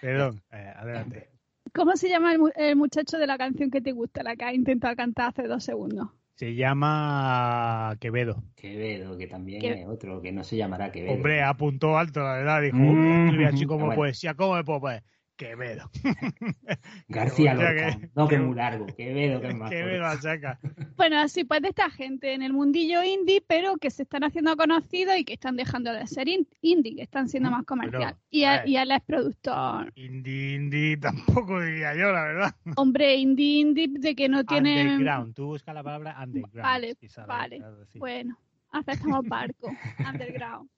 Perdón, 0.00 0.42
eh, 0.52 0.72
adelante. 0.76 1.30
¿Cómo 1.74 1.94
se 1.96 2.08
llama 2.08 2.32
el, 2.32 2.38
mu- 2.38 2.48
el 2.56 2.74
muchacho 2.76 3.18
de 3.18 3.26
la 3.26 3.36
canción 3.38 3.70
que 3.70 3.80
te 3.82 3.92
gusta, 3.92 4.22
la 4.22 4.34
que 4.36 4.44
has 4.46 4.54
intentado 4.54 4.96
cantar 4.96 5.28
hace 5.30 5.46
dos 5.48 5.62
segundos? 5.64 6.08
Se 6.36 6.54
llama 6.54 7.96
Quevedo. 8.00 8.42
Quevedo, 8.56 9.16
que 9.18 9.26
también 9.26 9.60
¿Qué? 9.60 9.72
es 9.82 9.86
otro, 9.88 10.20
que 10.22 10.32
no 10.32 10.42
se 10.44 10.56
llamará 10.56 10.90
Quevedo. 10.90 11.14
Hombre, 11.14 11.42
apuntó 11.42 11.96
alto, 11.98 12.20
la 12.20 12.34
verdad. 12.34 12.62
Dijo, 12.62 12.76
Mm, 12.76 13.16
escribe 13.18 13.46
así 13.46 13.66
como 13.66 13.86
bueno. 13.86 13.94
poesía. 13.94 14.34
¿Cómo 14.34 14.54
me 14.54 14.64
puedo 14.64 14.80
poner? 14.80 15.04
Quevedo. 15.36 15.90
García 17.08 17.54
Lorca. 17.54 17.98
que- 17.98 18.10
no, 18.14 18.28
que 18.28 18.38
muy 18.38 18.54
largo. 18.54 18.86
Quevedo, 18.86 19.40
que 19.40 19.48
es 19.48 19.56
más 19.56 19.70
Quevedo 19.70 20.02
corto. 20.04 20.18
a 20.18 20.22
saca. 20.22 20.58
Bueno, 20.96 21.18
así 21.18 21.44
pues 21.44 21.60
de 21.62 21.68
esta 21.68 21.90
gente 21.90 22.34
en 22.34 22.42
el 22.42 22.52
mundillo 22.52 23.02
indie, 23.02 23.42
pero 23.46 23.76
que 23.76 23.90
se 23.90 24.04
están 24.04 24.22
haciendo 24.24 24.56
conocidos 24.56 25.16
y 25.18 25.24
que 25.24 25.32
están 25.34 25.56
dejando 25.56 25.92
de 25.92 26.06
ser 26.06 26.28
in- 26.28 26.46
indie, 26.60 26.94
que 26.96 27.02
están 27.02 27.28
siendo 27.28 27.50
más 27.50 27.64
comercial. 27.64 28.16
y, 28.30 28.44
a 28.44 28.66
y 28.66 28.76
él 28.76 28.90
es 28.92 29.00
productor. 29.02 29.92
Indie, 29.96 30.54
indie, 30.54 30.96
tampoco 30.98 31.60
diría 31.60 31.94
yo, 31.94 32.12
la 32.12 32.22
verdad. 32.24 32.54
Hombre, 32.76 33.16
indie, 33.16 33.60
indie, 33.60 33.88
de 33.90 34.14
que 34.14 34.28
no 34.28 34.44
tiene... 34.44 34.82
Underground. 34.82 35.34
Tú 35.34 35.46
busca 35.46 35.72
la 35.74 35.82
palabra 35.82 36.16
underground. 36.22 36.62
Vale, 36.62 36.96
vale. 37.26 37.56
claro, 37.58 37.84
sí. 37.86 37.98
Bueno, 37.98 38.38
aceptamos 38.70 39.26
barco, 39.26 39.68
underground, 40.08 40.68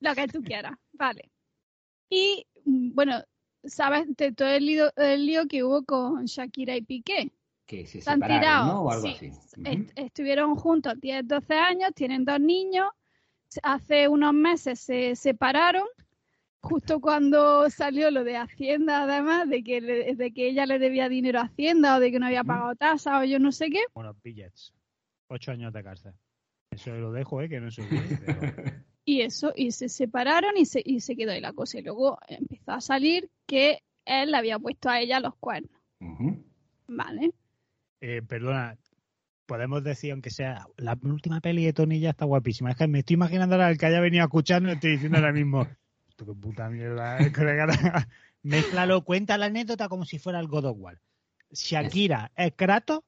lo 0.00 0.14
que 0.14 0.28
tú 0.28 0.40
quieras, 0.42 0.74
vale. 0.92 1.30
Y 2.08 2.46
mm, 2.64 2.94
bueno, 2.94 3.22
sabes 3.64 4.06
de 4.16 4.32
todo 4.32 4.48
el 4.48 4.66
lío, 4.66 4.90
el 4.96 5.26
lío 5.26 5.46
que 5.46 5.62
hubo 5.64 5.84
con 5.84 6.24
Shakira 6.26 6.76
y 6.76 6.82
Piqué. 6.82 7.32
Que 7.66 7.86
se 7.86 8.00
Se 8.00 8.10
han 8.10 8.20
tirado, 8.20 8.66
¿no? 8.66 8.82
O 8.82 8.90
algo 8.90 9.06
sí, 9.08 9.30
así. 9.30 9.62
est- 9.64 9.90
estuvieron 9.96 10.54
juntos 10.56 10.94
10, 11.00 11.26
12 11.28 11.54
años, 11.54 11.90
tienen 11.94 12.24
dos 12.24 12.40
niños. 12.40 12.88
Hace 13.62 14.08
unos 14.08 14.32
meses 14.34 14.80
se 14.80 15.14
separaron, 15.16 15.86
justo 16.60 17.00
cuando 17.00 17.68
salió 17.70 18.10
lo 18.10 18.24
de 18.24 18.36
Hacienda, 18.36 19.02
además, 19.04 19.48
de 19.48 19.62
que, 19.62 19.80
le- 19.80 20.14
de 20.14 20.32
que 20.32 20.48
ella 20.48 20.66
le 20.66 20.78
debía 20.78 21.08
dinero 21.08 21.40
a 21.40 21.44
Hacienda 21.44 21.96
o 21.96 22.00
de 22.00 22.10
que 22.10 22.18
no 22.18 22.26
había 22.26 22.44
pagado 22.44 22.74
tasa 22.74 23.20
o 23.20 23.24
yo 23.24 23.38
no 23.38 23.52
sé 23.52 23.70
qué. 23.70 23.80
Bueno, 23.94 24.14
billets. 24.22 24.72
Ocho 25.28 25.52
años 25.52 25.72
de 25.72 25.82
cárcel. 25.82 26.12
Eso 26.70 26.90
lo 26.92 27.12
dejo, 27.12 27.40
¿eh? 27.42 27.48
Que 27.48 27.60
no 27.60 27.70
soy 27.70 27.84
bien, 27.86 28.18
pero... 28.24 28.40
Y 29.08 29.22
eso, 29.22 29.54
y 29.56 29.70
se 29.70 29.88
separaron 29.88 30.58
y 30.58 30.66
se, 30.66 30.82
y 30.84 31.00
se 31.00 31.16
quedó 31.16 31.32
ahí 31.32 31.40
la 31.40 31.54
cosa. 31.54 31.78
Y 31.78 31.82
luego 31.82 32.18
empezó 32.28 32.72
a 32.72 32.82
salir 32.82 33.30
que 33.46 33.78
él 34.04 34.32
le 34.32 34.36
había 34.36 34.58
puesto 34.58 34.90
a 34.90 35.00
ella 35.00 35.18
los 35.18 35.34
cuernos. 35.36 35.80
¿Vale? 36.86 37.30
Eh, 38.02 38.20
perdona, 38.20 38.76
podemos 39.46 39.82
decir, 39.82 40.12
aunque 40.12 40.28
sea 40.28 40.66
la 40.76 40.98
última 41.02 41.40
peli 41.40 41.64
de 41.64 41.72
Tony 41.72 42.00
ya 42.00 42.10
está 42.10 42.26
guapísima. 42.26 42.72
Es 42.72 42.76
que 42.76 42.86
me 42.86 42.98
estoy 42.98 43.14
imaginando 43.14 43.54
ahora 43.54 43.70
el 43.70 43.78
que 43.78 43.86
haya 43.86 44.00
venido 44.00 44.24
a 44.24 44.26
escuchar, 44.26 44.62
estoy 44.68 44.90
diciendo 44.90 45.16
ahora 45.16 45.32
mismo. 45.32 45.66
Tú 46.16 46.26
qué 46.26 46.34
puta 46.34 46.68
mierda, 46.68 47.18
eh, 47.18 47.32
colega. 47.34 48.06
Mézclalo, 48.42 49.04
cuenta 49.04 49.38
la 49.38 49.46
anécdota 49.46 49.88
como 49.88 50.04
si 50.04 50.18
fuera 50.18 50.38
el 50.38 50.48
God 50.48 50.66
of 50.66 50.76
War. 50.78 51.00
Shakira 51.50 52.30
es 52.36 52.52
Kratos 52.54 53.00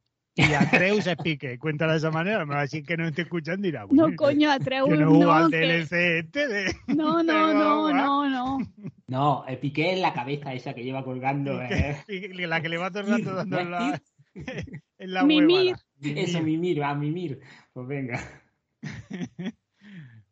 y 0.48 0.54
Atreus 0.54 1.06
es 1.06 1.16
Pique. 1.16 1.58
Cuéntala 1.58 1.92
de 1.92 1.98
esa 1.98 2.10
manera, 2.10 2.44
me 2.46 2.54
va 2.54 2.60
a 2.60 2.62
decir 2.62 2.84
que 2.84 2.96
no 2.96 3.06
esté 3.06 3.22
escuchando 3.22 3.66
y 3.66 3.70
dirá, 3.70 3.86
No, 3.90 4.14
coño, 4.16 4.50
Atreus, 4.50 4.88
que 4.88 4.96
no 4.96 5.08
jugó 5.10 5.24
no, 5.24 5.32
al 5.32 5.50
que- 5.50 5.56
DLC 5.58 5.92
este 6.18 6.48
de... 6.48 6.76
no, 6.88 7.22
no, 7.22 7.52
no, 7.54 7.92
no, 7.92 8.28
no. 8.28 8.58
No, 9.06 9.44
el 9.48 9.58
piqué 9.58 9.92
en 9.94 10.02
la 10.02 10.12
cabeza 10.12 10.52
esa 10.54 10.72
que 10.74 10.84
lleva 10.84 11.04
colgando. 11.04 11.60
¿eh? 11.62 12.02
La 12.48 12.60
que 12.60 12.68
le 12.68 12.78
va 12.78 12.90
todo 12.90 13.00
el 13.02 13.08
rato 13.10 13.34
dando 13.34 13.58
en 13.58 13.70
la, 13.70 14.02
en 14.98 15.12
la 15.14 15.24
Mimir. 15.24 15.74
huevada. 16.00 16.20
Eso, 16.22 16.40
mimir, 16.42 16.82
a 16.82 16.94
mimir. 16.94 17.40
Pues 17.72 17.86
venga. 17.86 18.20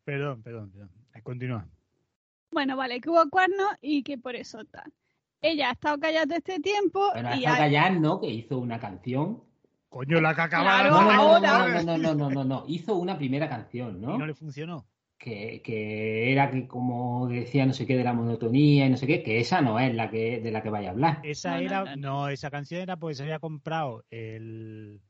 Perdón, 0.05 0.43
perdón, 0.43 0.71
perdón. 0.71 0.91
Eh, 1.15 1.23
Continúa. 1.23 1.67
Bueno, 2.51 2.77
vale, 2.77 3.01
que 3.01 3.11
hubo 3.11 3.29
cuernos 3.29 3.69
y 3.83 4.03
que 4.03 4.17
por 4.17 4.35
eso 4.35 4.65
tal. 4.65 4.91
Ella 5.43 5.69
ha 5.69 5.73
estado 5.73 5.99
callada 6.01 6.27
todo 6.27 6.39
este 6.39 6.61
tiempo 6.61 7.11
Bueno, 7.13 7.35
y 7.37 7.45
ha- 7.45 7.57
callar, 7.57 7.93
¿no? 8.01 8.21
Que 8.21 8.29
hizo 8.31 8.59
una 8.59 8.81
canción. 8.81 9.43
Coño, 9.89 10.21
la 10.21 10.35
que 10.35 10.41
acaba 10.43 10.65
Claro, 10.65 10.91
No, 10.91 11.03
no, 11.03 11.13
no, 11.13 11.23
ahora. 11.23 11.83
no, 11.83 11.97
no, 11.97 11.99
no, 11.99 12.15
no, 12.15 12.31
no, 12.31 12.45
no. 12.45 12.65
Hizo 12.69 12.97
una 12.97 13.17
primera 13.17 13.49
canción, 13.49 13.97
y 13.97 14.01
¿no? 14.01 14.19
no 14.19 14.27
le 14.27 14.35
funcionó. 14.35 14.87
Que, 15.19 15.61
que 15.65 16.31
era 16.31 16.49
que 16.51 16.69
como 16.69 17.27
decía 17.29 17.67
no 17.67 17.73
sé 17.73 17.87
qué 17.87 17.97
de 17.97 18.05
la 18.05 18.13
monotonía 18.13 18.87
y 18.87 18.91
no 18.91 18.97
sé 18.97 19.07
qué, 19.09 19.23
que 19.25 19.41
esa 19.41 19.61
no 19.61 19.81
es 19.81 19.93
la 19.93 20.11
que 20.11 20.41
de 20.41 20.53
la 20.53 20.63
que 20.63 20.71
vaya 20.71 20.89
a 20.89 20.93
hablar. 20.93 21.21
Esa 21.25 21.51
No, 21.51 21.57
no, 21.57 21.63
era, 21.67 21.85
no, 21.85 21.97
no, 21.97 22.29
esa 22.29 22.51
canción 22.53 22.83
era 22.83 22.97
porque 22.99 23.17
se 23.17 23.25
había 23.25 23.41
comprado 23.41 24.05
el, 24.11 25.01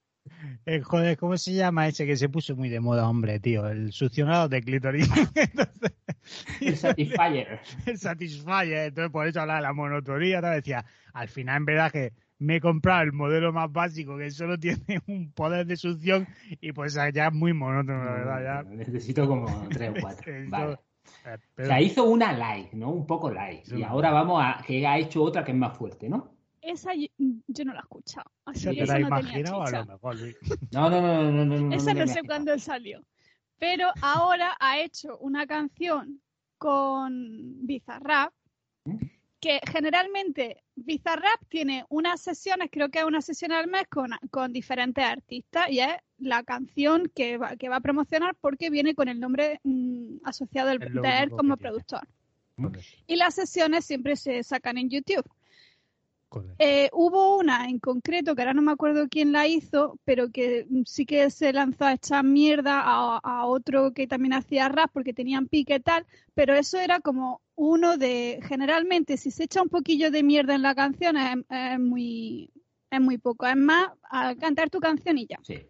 el 0.64 0.82
joder, 0.82 1.18
¿cómo 1.18 1.36
se 1.36 1.52
llama 1.52 1.88
ese 1.88 2.06
que 2.06 2.16
se 2.16 2.30
puso 2.30 2.56
muy 2.56 2.70
de 2.70 2.80
moda, 2.80 3.06
hombre, 3.06 3.38
tío? 3.38 3.68
El 3.68 3.92
succionador 3.92 4.48
de 4.48 4.62
clítoris. 4.62 5.10
Entonces, 5.34 5.92
El 6.62 6.76
Satisfyer. 6.76 7.60
el 7.86 7.98
Satisfyer, 7.98 8.86
entonces 8.88 9.10
por 9.12 9.26
eso 9.26 9.40
hablaba 9.42 9.58
de 9.60 9.62
la 9.66 9.72
monotonía, 9.74 10.40
tal, 10.40 10.54
decía, 10.56 10.84
al 11.12 11.28
final 11.28 11.56
en 11.58 11.64
verdad 11.66 11.92
que 11.92 12.12
me 12.38 12.56
he 12.56 12.60
comprado 12.60 13.02
el 13.02 13.12
modelo 13.12 13.52
más 13.52 13.70
básico 13.72 14.16
que 14.16 14.30
solo 14.30 14.58
tiene 14.60 15.00
un 15.06 15.32
poder 15.32 15.66
de 15.66 15.76
succión 15.76 16.26
y 16.60 16.72
pues 16.72 16.94
ya 16.94 17.08
es 17.28 17.32
muy 17.32 17.52
monótono, 17.52 18.04
la 18.04 18.12
verdad, 18.12 18.42
ya. 18.64 18.70
Necesito 18.70 19.26
como 19.26 19.68
tres 19.68 19.90
o 19.90 19.94
cuatro. 20.00 20.32
Vale. 20.48 20.72
Eh, 20.72 20.76
O 21.34 21.38
pero- 21.54 21.68
sea, 21.68 21.80
hizo 21.80 22.04
una 22.04 22.32
like, 22.32 22.76
¿no? 22.76 22.90
Un 22.90 23.06
poco 23.06 23.30
like. 23.30 23.64
Sí, 23.64 23.76
Y 23.78 23.82
ahora 23.82 24.10
vamos 24.10 24.42
a 24.44 24.62
que 24.66 24.86
ha 24.86 24.98
hecho 24.98 25.22
otra 25.22 25.42
que 25.44 25.52
es 25.52 25.58
más 25.58 25.76
fuerte, 25.76 26.08
¿no? 26.08 26.34
esa 26.60 26.92
yo, 26.92 27.06
yo 27.46 27.64
no 27.64 27.72
la 27.72 27.78
he 27.78 27.82
escuchado. 27.82 28.30
Así 28.44 28.58
¿Esa 28.68 28.70
que 28.72 28.80
te 28.80 28.86
la 28.86 28.98
no 29.08 29.20
tenía 29.30 29.56
o 29.56 29.62
a 29.62 29.70
lo 29.70 29.86
mejor, 29.86 30.16
Luis? 30.20 30.36
No, 30.72 30.90
no, 30.90 31.00
no, 31.00 31.32
no, 31.32 31.44
no, 31.46 31.60
no. 31.60 31.74
Esa 31.74 31.94
no 31.94 32.06
sé 32.06 32.20
cuándo 32.24 32.58
salió. 32.58 33.02
Pero 33.58 33.88
ahora 34.02 34.54
ha 34.60 34.78
hecho 34.80 35.16
una 35.18 35.46
canción 35.46 36.20
con 36.58 37.66
Bizarrap, 37.66 38.32
¿Mm? 38.84 38.96
Que 39.40 39.60
generalmente 39.70 40.62
Bizarrap 40.74 41.40
tiene 41.48 41.84
unas 41.88 42.20
sesiones, 42.20 42.70
creo 42.72 42.88
que 42.88 42.98
es 42.98 43.04
una 43.04 43.22
sesión 43.22 43.52
al 43.52 43.68
mes 43.68 43.86
con, 43.88 44.10
con 44.30 44.52
diferentes 44.52 45.04
artistas 45.04 45.70
y 45.70 45.80
es 45.80 45.94
la 46.18 46.42
canción 46.42 47.10
que 47.14 47.38
va, 47.38 47.56
que 47.56 47.68
va 47.68 47.76
a 47.76 47.80
promocionar 47.80 48.34
porque 48.40 48.70
viene 48.70 48.94
con 48.94 49.08
el 49.08 49.20
nombre 49.20 49.60
mm, 49.62 50.18
asociado 50.24 50.76
lo 50.76 51.02
de 51.02 51.22
él 51.22 51.30
como 51.30 51.56
tiene. 51.56 51.70
productor. 51.70 52.08
Y 53.06 53.16
las 53.16 53.34
sesiones 53.34 53.84
siempre 53.84 54.16
se 54.16 54.42
sacan 54.42 54.78
en 54.78 54.90
YouTube. 54.90 55.24
Eh, 56.58 56.90
hubo 56.92 57.38
una 57.38 57.68
en 57.68 57.78
concreto, 57.78 58.34
que 58.34 58.42
ahora 58.42 58.52
no 58.52 58.60
me 58.60 58.72
acuerdo 58.72 59.08
quién 59.08 59.32
la 59.32 59.46
hizo, 59.46 59.98
pero 60.04 60.30
que 60.30 60.66
mm, 60.68 60.82
sí 60.84 61.06
que 61.06 61.30
se 61.30 61.52
lanzó 61.52 61.84
a 61.84 61.94
echar 61.94 62.24
mierda 62.24 62.82
a, 62.84 63.18
a 63.18 63.46
otro 63.46 63.92
que 63.92 64.06
también 64.06 64.34
hacía 64.34 64.68
rap 64.68 64.90
porque 64.92 65.14
tenían 65.14 65.46
pique 65.46 65.76
y 65.76 65.80
tal, 65.80 66.04
pero 66.34 66.54
eso 66.54 66.78
era 66.78 67.00
como 67.00 67.40
uno 67.58 67.96
de, 67.96 68.38
generalmente 68.46 69.16
si 69.16 69.32
se 69.32 69.44
echa 69.44 69.60
un 69.60 69.68
poquillo 69.68 70.12
de 70.12 70.22
mierda 70.22 70.54
en 70.54 70.62
la 70.62 70.76
canción 70.76 71.16
es, 71.16 71.36
es 71.50 71.80
muy, 71.80 72.52
es 72.88 73.00
muy 73.00 73.18
poco, 73.18 73.46
es 73.46 73.56
más 73.56 73.88
a 74.10 74.36
cantar 74.36 74.70
tu 74.70 74.78
canción 74.78 75.18
y 75.18 75.26
ya. 75.26 75.38
Sí. 75.42 75.66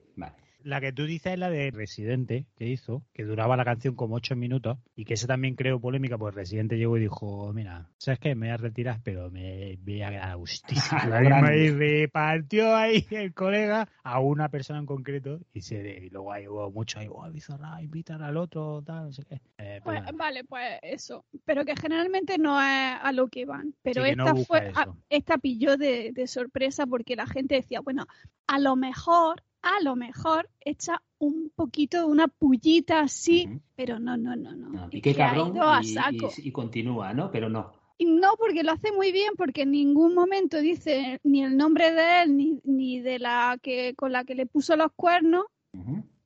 La 0.68 0.82
que 0.82 0.92
tú 0.92 1.06
dices 1.06 1.32
es 1.32 1.38
la 1.38 1.48
de 1.48 1.70
Residente 1.70 2.44
que 2.58 2.66
hizo, 2.68 3.02
que 3.14 3.24
duraba 3.24 3.56
la 3.56 3.64
canción 3.64 3.94
como 3.94 4.16
ocho 4.16 4.36
minutos 4.36 4.76
y 4.94 5.06
que 5.06 5.14
esa 5.14 5.26
también 5.26 5.54
creó 5.54 5.80
polémica, 5.80 6.18
pues 6.18 6.34
Residente 6.34 6.76
llegó 6.76 6.98
y 6.98 7.00
dijo, 7.00 7.50
mira, 7.54 7.88
¿sabes 7.96 8.20
qué? 8.20 8.34
Me 8.34 8.48
voy 8.48 8.52
a 8.52 8.56
retirar, 8.58 9.00
pero 9.02 9.30
me 9.30 9.78
voy 9.82 10.02
a 10.02 10.10
quedar. 10.10 10.28
A 10.28 11.56
y 11.56 11.70
repartió 11.70 12.76
ahí 12.76 13.06
el 13.12 13.32
colega 13.32 13.88
a 14.02 14.20
una 14.20 14.50
persona 14.50 14.78
en 14.80 14.84
concreto 14.84 15.40
y, 15.54 15.62
se, 15.62 16.04
y 16.04 16.10
luego 16.10 16.34
ahí 16.34 16.46
hubo 16.46 16.70
mucho 16.70 16.98
ahí, 16.98 17.06
oh, 17.10 17.26
Bizarra, 17.32 17.80
invitar 17.80 18.22
al 18.22 18.36
otro, 18.36 18.82
tal, 18.84 19.06
no 19.06 19.12
sé 19.12 19.24
qué. 19.24 19.40
Eh, 19.56 19.80
Pues, 19.82 20.00
perdona. 20.00 20.18
vale, 20.18 20.44
pues 20.44 20.78
eso, 20.82 21.24
pero 21.46 21.64
que 21.64 21.76
generalmente 21.76 22.36
no 22.36 22.60
es 22.60 22.94
a 23.00 23.10
lo 23.12 23.28
que 23.28 23.46
van, 23.46 23.74
pero 23.80 24.02
Sí, 24.04 24.10
que 24.10 24.16
no 24.16 24.26
esta 24.26 24.44
fue, 24.44 24.68
eso. 24.68 24.80
a- 24.80 24.94
esta 25.08 25.38
pilló 25.38 25.78
de, 25.78 26.12
de 26.12 26.26
sorpresa 26.26 26.86
porque 26.86 27.16
la 27.16 27.26
gente 27.26 27.54
decía, 27.54 27.80
bueno, 27.80 28.06
a 28.46 28.58
lo 28.58 28.76
mejor, 28.76 29.42
a 29.76 29.82
lo 29.82 29.96
mejor 29.96 30.48
echa 30.60 31.02
un 31.18 31.50
poquito, 31.54 32.06
una 32.06 32.28
pullita 32.28 33.00
así, 33.00 33.48
pero 33.76 33.98
no, 33.98 34.16
no, 34.16 34.34
no, 34.36 34.52
no. 34.54 34.68
No, 34.70 34.84
es 34.86 34.94
y 34.94 35.00
qué 35.00 35.10
ha 35.10 35.28
cabrón 35.30 35.54
ido 35.56 35.68
a 35.68 35.80
y, 35.82 35.84
saco. 35.86 36.30
y- 36.38 36.48
y 36.48 36.52
continúa, 36.52 37.12
¿no? 37.12 37.30
Pero 37.30 37.48
no. 37.48 37.72
Y 37.98 38.04
no, 38.06 38.34
porque 38.38 38.62
lo 38.62 38.72
hace 38.72 38.92
muy 38.92 39.10
bien, 39.10 39.32
porque 39.36 39.62
en 39.62 39.72
ningún 39.72 40.14
momento 40.14 40.58
dice 40.60 41.20
ni 41.24 41.42
el 41.42 41.56
nombre 41.56 41.90
de 41.92 42.22
él, 42.22 42.36
ni, 42.36 42.60
ni 42.64 43.00
de 43.00 43.18
la 43.18 43.58
que 43.60 43.94
con 43.96 44.12
la 44.12 44.24
que 44.24 44.34
le 44.36 44.46
puso 44.46 44.76
los 44.76 44.92
cuernos, 44.94 45.44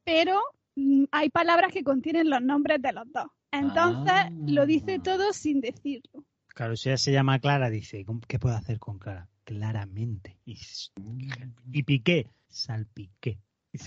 pero 0.04 0.40
mm, 0.76 1.04
hay 1.10 1.30
palabras 1.30 1.72
que 1.72 1.82
contienen 1.84 2.28
los 2.30 2.42
nombres 2.42 2.80
de 2.82 2.92
los 2.92 3.10
dos. 3.12 3.26
Entonces 3.50 4.12
Ah. 4.14 4.30
lo 4.46 4.66
dice 4.66 4.98
todo 4.98 5.32
sin 5.32 5.60
decirlo. 5.60 6.24
Claro, 6.48 6.76
si 6.76 6.90
ella 6.90 6.98
se 6.98 7.12
llama 7.12 7.38
Clara, 7.38 7.70
dice, 7.70 8.04
¿cómo- 8.04 8.20
¿qué 8.28 8.38
puedo 8.38 8.54
hacer 8.54 8.78
con 8.78 8.98
Clara? 8.98 9.28
Claramente. 9.44 10.38
Y, 10.44 10.52
s- 10.54 10.90
y 11.72 11.82
piqué, 11.82 12.28
salpiqué. 12.48 13.38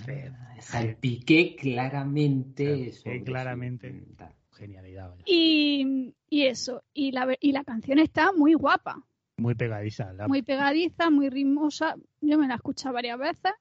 Ah, 0.08 0.62
Salpiqué 0.62 1.56
claramente. 1.56 2.92
Salpiqué 2.92 3.24
claramente. 3.24 4.04
Genialidad, 4.52 5.10
vaya. 5.12 5.24
Y, 5.28 6.14
y 6.30 6.44
eso, 6.44 6.84
y 6.94 7.12
la, 7.12 7.36
y 7.40 7.52
la 7.52 7.64
canción 7.64 8.00
está 8.00 8.32
muy 8.32 8.54
guapa, 8.54 9.04
Muy 9.38 9.54
pegadiza. 9.56 10.12
La, 10.14 10.28
muy 10.28 10.42
pegadiza, 10.42 11.10
muy 11.10 11.30
ritmosa. 11.30 11.96
Yo 12.22 12.38
me 12.38 12.48
la 12.48 12.54
he 12.54 12.58
escuchado 12.58 12.94
varias 12.96 13.20
veces. 13.20 13.54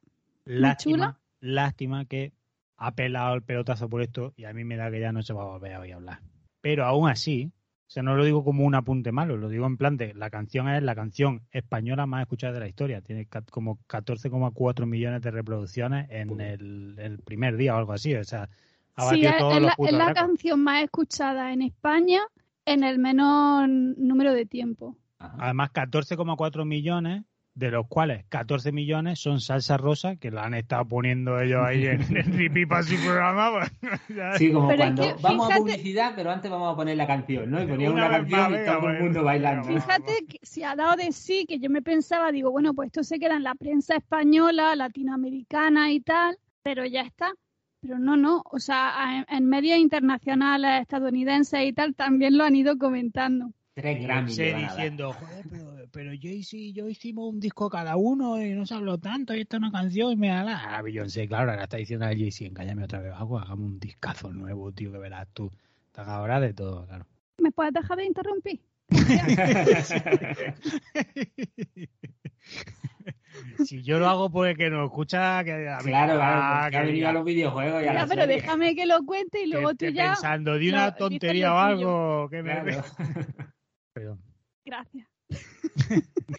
lástima, 0.44 0.96
chula. 0.96 1.20
lástima 1.40 2.04
que 2.06 2.32
ha 2.76 2.94
pelado 2.94 3.34
el 3.34 3.42
pelotazo 3.42 3.88
por 3.88 4.02
esto 4.02 4.32
y 4.36 4.44
a 4.44 4.52
mí 4.52 4.64
me 4.64 4.76
da 4.76 4.90
que 4.90 5.00
ya 5.00 5.12
no 5.12 5.22
se 5.22 5.32
va 5.32 5.42
a 5.42 5.46
volver 5.46 5.72
a 5.72 5.76
hablar. 5.94 6.20
Pero 6.60 6.84
aún 6.84 7.08
así, 7.10 7.50
sea, 7.94 8.02
no 8.02 8.16
lo 8.16 8.24
digo 8.24 8.44
como 8.44 8.64
un 8.64 8.74
apunte 8.74 9.12
malo, 9.12 9.36
lo 9.36 9.48
digo 9.48 9.66
en 9.66 9.76
plan 9.76 9.96
de 9.96 10.14
la 10.14 10.30
canción 10.30 10.68
es 10.68 10.82
la 10.82 10.94
canción 10.96 11.42
española 11.52 12.06
más 12.06 12.22
escuchada 12.22 12.52
de 12.54 12.60
la 12.60 12.68
historia. 12.68 13.00
Tiene 13.02 13.28
como 13.50 13.78
14,4 13.88 14.86
millones 14.86 15.22
de 15.22 15.30
reproducciones 15.30 16.08
en 16.10 16.40
el, 16.40 16.96
el 16.98 17.20
primer 17.20 17.56
día 17.56 17.74
o 17.74 17.78
algo 17.78 17.92
así. 17.92 18.14
O 18.16 18.24
sea, 18.24 18.48
ha 18.96 19.02
Sí, 19.02 19.06
batido 19.06 19.30
es, 19.30 19.36
todos 19.36 19.56
es 19.56 19.62
los 19.62 19.66
la, 19.66 19.76
es 19.82 19.92
la 19.92 20.10
récords. 20.10 20.14
canción 20.14 20.62
más 20.62 20.82
escuchada 20.84 21.52
en 21.52 21.62
España 21.62 22.20
en 22.64 22.84
el 22.84 22.98
menor 22.98 23.68
número 23.68 24.32
de 24.34 24.46
tiempo. 24.46 24.96
Ajá. 25.18 25.36
Además, 25.38 25.70
14,4 25.72 26.64
millones, 26.66 27.24
de 27.54 27.70
los 27.70 27.86
cuales 27.86 28.24
14 28.30 28.72
millones 28.72 29.20
son 29.20 29.40
salsa 29.40 29.76
rosa, 29.76 30.16
que 30.16 30.30
la 30.32 30.44
han 30.44 30.54
estado 30.54 30.86
poniendo 30.86 31.40
ellos 31.40 31.60
ahí 31.64 31.86
en, 31.86 32.00
en 32.16 32.36
repeat 32.36 32.68
para 32.68 32.82
su 32.82 32.96
programa. 32.96 33.52
pues, 33.52 34.00
Sí, 34.38 34.52
como 34.52 34.68
Pero 34.68 34.82
es 34.82 34.88
cuando 34.88 35.02
que, 35.16 35.22
vamos 35.22 35.52
a 35.52 35.56
publicidad, 35.56 36.12
pero 36.16 36.30
antes 36.30 36.50
vamos 36.50 36.72
a 36.72 36.76
poner 36.76 36.96
la 36.96 37.06
canción, 37.06 37.50
¿no? 37.50 37.62
Y 37.62 37.66
ponían 37.66 37.92
Una 37.92 38.10
canción 38.10 38.40
más, 38.40 38.50
y 38.50 38.52
venga, 38.54 38.66
todo 38.66 38.88
el 38.88 38.96
pues, 38.96 39.02
mundo 39.04 39.24
bailando. 39.24 39.68
venga, 39.68 39.80
Fíjate 39.80 40.26
que 40.26 40.38
si 40.42 40.62
ha 40.64 40.74
dado 40.74 40.96
de 40.96 41.12
sí, 41.12 41.46
que 41.46 41.60
yo 41.60 41.70
me 41.70 41.82
pensaba, 41.82 42.32
digo, 42.32 42.50
bueno, 42.50 42.74
pues 42.74 42.86
esto 42.86 43.04
se 43.04 43.18
queda 43.20 43.36
en 43.36 43.44
la 43.44 43.54
prensa 43.54 43.96
española, 43.96 44.74
latinoamericana 44.74 45.92
y 45.92 46.00
tal, 46.00 46.36
pero 46.62 46.84
ya 46.84 47.02
está. 47.02 47.32
Pero 47.80 47.98
no, 47.98 48.16
no, 48.16 48.42
o 48.50 48.58
sea, 48.58 49.24
en, 49.28 49.36
en 49.36 49.46
medios 49.46 49.78
internacionales, 49.78 50.80
estadounidenses 50.80 51.60
y 51.66 51.72
tal, 51.72 51.94
también 51.94 52.36
lo 52.36 52.44
han 52.44 52.56
ido 52.56 52.78
comentando. 52.78 53.52
Tres 53.74 54.00
Grammys 54.02 54.38
a 54.38 54.42
diciendo, 54.54 55.12
joder, 55.12 55.44
pero, 55.50 55.74
pero 55.90 56.10
Jay-Z 56.20 56.56
y 56.56 56.72
yo 56.72 56.88
hicimos 56.88 57.28
un 57.32 57.40
disco 57.40 57.68
cada 57.68 57.96
uno 57.96 58.40
y 58.40 58.50
no 58.52 58.64
se 58.66 58.74
habló 58.74 58.98
tanto 58.98 59.34
y 59.34 59.40
esta 59.40 59.56
es 59.56 59.62
una 59.62 59.72
canción 59.72 60.12
y 60.12 60.16
me 60.16 60.28
da 60.28 60.44
la... 60.44 60.76
Ah, 60.76 60.82
Beyoncé, 60.82 61.26
claro, 61.26 61.50
ahora 61.50 61.64
está 61.64 61.78
diciendo 61.78 62.04
a 62.06 62.10
Jay-Z, 62.10 62.44
encállame 62.46 62.84
otra 62.84 63.00
vez, 63.00 63.12
hago, 63.14 63.36
hagamos 63.38 63.66
un 63.66 63.80
discazo 63.80 64.32
nuevo, 64.32 64.70
tío, 64.70 64.92
que 64.92 64.98
verás 64.98 65.26
tú. 65.34 65.50
Están 65.88 66.08
ahora 66.08 66.38
de 66.38 66.54
todo, 66.54 66.86
claro. 66.86 67.06
¿Me 67.38 67.50
puedes 67.50 67.72
dejar 67.72 67.98
de 67.98 68.04
interrumpir? 68.04 68.60
si 73.64 73.82
yo 73.82 73.98
lo 73.98 74.08
hago 74.08 74.30
pues 74.30 74.56
que 74.56 74.70
nos 74.70 74.84
escucha, 74.86 75.42
que 75.42 75.68
a 75.68 75.78
mí- 75.78 75.84
Claro, 75.86 76.14
claro, 76.14 76.62
porque 76.64 76.76
ha 76.76 76.80
que 76.80 76.86
venido 76.86 77.08
a 77.08 77.12
los 77.12 77.24
videojuegos 77.24 77.82
y 77.82 77.86
a 77.88 77.92
pero 78.06 78.22
serie. 78.22 78.26
déjame 78.36 78.76
que 78.76 78.86
lo 78.86 79.02
cuente 79.04 79.40
y 79.40 79.44
que 79.44 79.48
luego 79.48 79.70
tú 79.74 79.86
esté 79.86 79.94
ya. 79.94 80.12
pensando, 80.12 80.58
di 80.58 80.70
lo- 80.70 80.76
una 80.78 80.94
tontería 80.94 81.54
o 81.54 81.58
algo, 81.58 82.28
que 82.30 82.42
me... 82.42 82.52
Claro. 82.52 82.84
Perdón. 83.94 84.20
Gracias. 84.66 85.08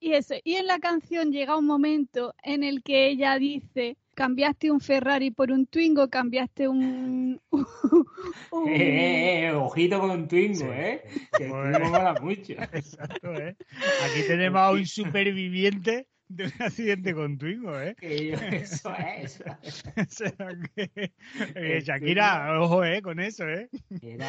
y 0.00 0.12
eso, 0.12 0.34
y 0.42 0.54
en 0.54 0.66
la 0.66 0.78
canción 0.78 1.30
llega 1.32 1.56
un 1.56 1.66
momento 1.66 2.34
en 2.42 2.64
el 2.64 2.82
que 2.82 3.08
ella 3.08 3.38
dice, 3.38 3.96
cambiaste 4.14 4.70
un 4.70 4.80
Ferrari 4.80 5.30
por 5.30 5.52
un 5.52 5.66
Twingo, 5.66 6.08
cambiaste 6.08 6.66
un... 6.68 7.40
un- 7.52 8.68
Eh, 8.68 8.76
eh, 8.76 9.46
eh, 9.46 9.52
ojito 9.52 10.00
con 10.00 10.26
Twingo, 10.28 10.56
Sí. 10.56 10.64
¿eh? 10.68 11.02
Que. 11.36 11.44
Twingo 11.48 11.90
mola 11.90 12.14
mucho. 12.20 12.52
Exacto, 12.72 13.34
¿eh? 13.34 13.56
Aquí 14.04 14.22
tenemos 14.26 14.60
a 14.60 14.70
un 14.72 14.86
superviviente 14.86 16.06
de 16.28 16.44
un 16.44 16.52
accidente 16.60 17.12
con 17.14 17.36
Twingo, 17.38 17.78
¿eh? 17.80 17.94
Que 17.98 18.28
yo- 18.28 18.36
eso 18.36 18.94
es. 18.96 19.40
O 19.42 20.04
sea 20.08 20.32
que, 20.76 21.12
eh, 21.56 21.80
Shakira, 21.82 22.60
ojo, 22.60 22.84
¿eh? 22.84 23.02
Con 23.02 23.20
eso, 23.20 23.46
¿eh? 23.48 23.68
Era... 24.00 24.26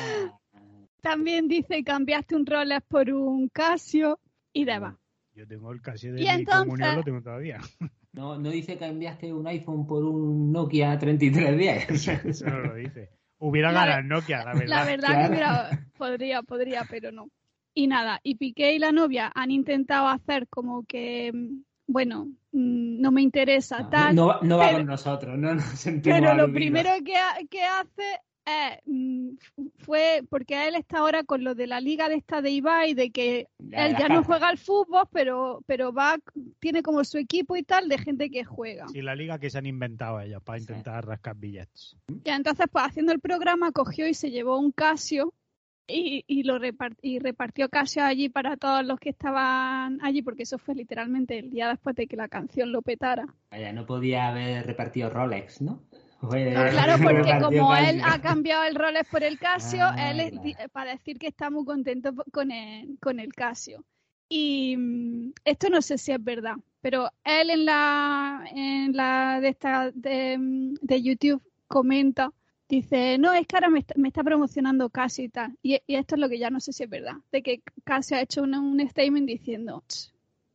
También 1.02 1.48
dice, 1.48 1.84
cambiaste 1.84 2.36
un 2.36 2.46
Rolex 2.46 2.84
por 2.88 3.10
un 3.12 3.50
Casio 3.50 4.20
y 4.54 4.66
demás. 4.66 4.96
Yo 5.34 5.48
tengo 5.48 5.72
el 5.72 5.82
Casio 5.82 6.14
de 6.14 6.22
Y 6.22 6.24
mi 6.26 6.30
entonces- 6.30 6.66
comunión, 6.66 6.96
lo 6.96 7.04
tengo 7.04 7.22
todavía. 7.22 7.60
No, 8.14 8.38
no 8.38 8.50
dice 8.50 8.74
que 8.74 8.80
cambiaste 8.80 9.32
un 9.32 9.48
iPhone 9.48 9.88
por 9.88 10.04
un 10.04 10.52
Nokia 10.52 11.00
3310. 11.00 11.90
Eso 12.26 12.46
no 12.46 12.60
lo 12.60 12.76
dice. 12.76 13.10
Hubiera 13.38 13.72
La 13.72 13.86
ganado 13.86 14.04
Nokia, 14.04 14.40
la 14.44 14.54
verdad. 14.54 14.68
La 14.68 14.84
verdad 14.86 15.08
Claro. 15.08 15.22
que 15.24 15.30
hubiera- 15.32 15.88
podría, 15.98 16.42
podría, 16.44 16.84
pero 16.90 17.12
no. 17.14 17.30
Y 17.74 17.88
nada, 17.88 18.20
y 18.22 18.36
Piqué 18.36 18.74
y 18.74 18.80
la 18.80 18.92
novia 18.92 19.32
han 19.34 19.50
intentado 19.50 20.10
hacer 20.10 20.50
como 20.50 20.84
que, 20.84 21.32
bueno, 21.88 22.26
mm, 22.52 23.00
no 23.00 23.12
me 23.14 23.22
interesa 23.22 23.90
tal, 23.90 24.14
No, 24.14 24.28
va- 24.28 24.40
no 24.42 24.58
va 24.58 24.66
Pero- 24.66 24.78
con 24.80 24.88
nosotros, 24.88 25.38
no 25.38 25.56
nos 25.56 25.64
sentimos 25.64 26.20
pero 26.20 26.34
lo 26.36 26.52
primero 26.52 26.90
que, 27.06 27.16
ha- 27.16 27.38
que 27.50 27.64
hace 27.64 28.20
es, 28.45 28.80
mm, 28.86 29.30
fue, 29.80 30.23
porque 30.30 30.67
él 30.67 30.75
está 30.75 30.99
ahora 30.99 31.23
con 31.23 31.43
lo 31.43 31.56
de 31.56 31.67
la 31.67 31.80
liga 31.82 32.10
de 32.10 32.15
esta 32.15 32.41
de 32.41 32.51
Ibai, 32.51 32.93
de 32.93 33.12
que 33.12 33.47
él 33.71 33.95
ya 33.97 34.10
no 34.10 34.23
juega 34.23 34.47
al 34.49 34.58
fútbol, 34.58 35.04
pero, 35.12 35.63
pero 35.65 35.93
va, 35.93 36.17
tiene 36.60 36.82
como 36.82 37.04
su 37.04 37.17
equipo 37.17 37.56
y 37.56 37.63
tal 37.63 37.88
de 37.89 37.97
gente 37.97 38.30
que 38.30 38.43
juega. 38.43 38.88
Sí, 38.89 39.01
la 39.01 39.15
liga 39.15 39.39
que 39.39 39.49
se 39.49 39.58
han 39.58 39.65
inventado 39.65 40.19
ellos 40.21 40.41
para 40.43 40.60
Sí. 40.60 40.63
intentar 40.63 41.06
rascar 41.06 41.36
billetes. 41.36 41.95
Ya, 42.25 42.36
entonces, 42.36 42.65
pues 42.71 42.86
haciendo 42.86 43.12
el 43.12 43.19
programa, 43.19 43.71
cogió 43.71 44.08
y 44.08 44.13
se 44.13 44.32
llevó 44.32 44.58
un 44.60 44.71
Casio 44.71 45.34
y, 45.88 46.23
y 46.27 46.43
lo 46.43 46.58
repart- 46.60 46.97
y 47.01 47.19
repartió 47.19 47.67
Casio 47.69 48.04
allí 48.04 48.30
para 48.30 48.56
todos 48.58 48.86
los 48.86 48.99
que 48.99 49.10
estaban 49.10 49.99
allí, 50.04 50.21
porque 50.21 50.43
eso 50.43 50.58
fue 50.58 50.75
literalmente 50.75 51.38
el 51.39 51.49
día 51.49 51.69
después 51.69 51.95
de 51.95 52.08
que 52.08 52.15
la 52.15 52.27
canción 52.27 52.71
lo 52.71 52.82
petara. 52.82 53.25
Vaya, 53.51 53.73
no 53.73 53.86
podía 53.86 54.30
haber 54.30 54.65
repartido 54.65 55.10
Rolex, 55.10 55.62
¿no? 55.62 55.84
Claro, 56.30 57.02
porque 57.04 57.32
como 57.42 57.76
él 57.76 58.02
ha 58.04 58.22
cambiado 58.22 58.64
el 58.66 58.76
Rolex 58.76 59.10
por 59.10 59.24
el 59.24 59.40
Casio, 59.40 59.86
Ah, 59.86 60.12
él 60.12 60.20
es 60.22 60.70
para 60.72 60.92
decir 60.92 61.18
que 61.18 61.28
está 61.28 61.50
muy 61.50 61.66
contento 61.66 62.14
con 62.32 62.52
el, 62.52 62.98
con 63.00 63.20
el 63.20 63.34
Casio. 63.34 63.84
Y 64.30 64.76
mm, 64.78 65.34
esto 65.44 65.70
no 65.70 65.82
sé 65.82 65.98
si 65.98 66.12
es 66.12 66.24
verdad, 66.24 66.56
pero 66.82 67.10
él 67.24 67.50
en 67.50 67.66
la, 67.66 68.44
en 68.54 68.94
la 68.96 69.40
de, 69.42 69.50
esta, 69.50 69.92
de, 69.94 70.38
mm, 70.38 70.76
de 70.82 71.02
YouTube 71.02 71.42
comenta, 71.68 72.32
dice, 72.70 73.18
no, 73.18 73.34
es 73.34 73.46
que 73.48 73.56
ahora 73.58 73.70
me 73.70 73.80
está, 73.80 73.94
me 73.98 74.08
está 74.10 74.24
promocionando 74.24 74.90
Casio 74.90 75.26
y 75.26 75.30
tal. 75.30 75.58
Y, 75.64 75.82
y 75.88 75.96
esto 75.96 76.16
es 76.16 76.22
lo 76.22 76.30
que 76.30 76.40
ya 76.40 76.50
no 76.50 76.60
sé 76.60 76.72
si 76.72 76.84
es 76.84 76.90
verdad, 76.90 77.16
de 77.32 77.42
que 77.44 77.62
Casio 77.84 78.18
ha 78.18 78.22
hecho 78.22 78.44
un, 78.44 78.54
un 78.56 78.80
statement 78.90 79.28
diciendo 79.28 79.84
"Ch, 79.88 80.11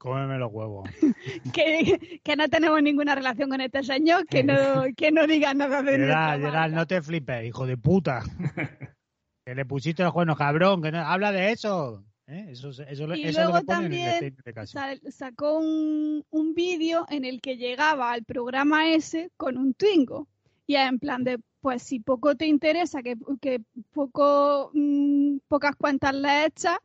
Cómeme 0.07 0.39
los 0.39 0.53
huevos. 0.53 0.89
que, 1.53 2.21
que 2.23 2.37
no 2.37 2.49
tenemos 2.49 2.81
ninguna 2.81 3.17
relación 3.17 3.51
con 3.51 3.61
este 3.61 3.83
señor, 3.83 4.25
que 4.29 4.45
no, 4.45 4.55
que 4.97 5.11
no 5.11 5.27
diga 5.27 5.53
nada 5.53 5.83
de 5.83 5.97
Gerard, 5.97 6.39
Gerard, 6.39 6.53
marca". 6.53 6.77
no 6.77 6.87
te 6.87 7.03
flipes, 7.03 7.45
hijo 7.45 7.67
de 7.67 7.77
puta. 7.77 8.23
que 9.45 9.55
le 9.57 9.67
pusiste 9.67 10.05
los 10.05 10.13
cuernos, 10.13 10.39
cabrón, 10.39 10.81
que 10.81 10.93
no, 10.93 11.01
habla 11.01 11.33
de 11.33 11.51
eso. 11.51 12.05
¿Eh? 12.29 12.47
Eso, 12.51 12.69
eso, 12.69 12.85
eso 12.85 13.15
Y 13.17 13.25
es 13.25 13.37
lo 13.37 13.43
luego 13.51 13.63
también. 13.63 14.37
Sal- 14.67 15.01
sacó 15.11 15.59
un, 15.59 16.25
un 16.31 16.55
vídeo 16.55 17.05
en 17.09 17.25
el 17.25 17.41
que 17.41 17.57
llegaba 17.57 18.13
al 18.13 18.23
programa 18.23 18.89
ese 18.89 19.33
con 19.37 19.59
un 19.59 19.75
Twingo. 19.75 20.29
Y 20.69 20.77
en 20.77 21.01
plan 21.01 21.25
de, 21.25 21.41
pues 21.61 21.83
si 21.83 21.99
poco 21.99 22.37
te 22.37 22.47
interesa, 22.47 23.03
que, 23.03 23.17
que 23.41 23.61
poco, 23.93 24.71
mm, 24.73 25.39
pocas 25.49 25.75
cuentas 25.75 26.15
le 26.15 26.47
echas, 26.47 26.79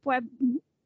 pues 0.00 0.22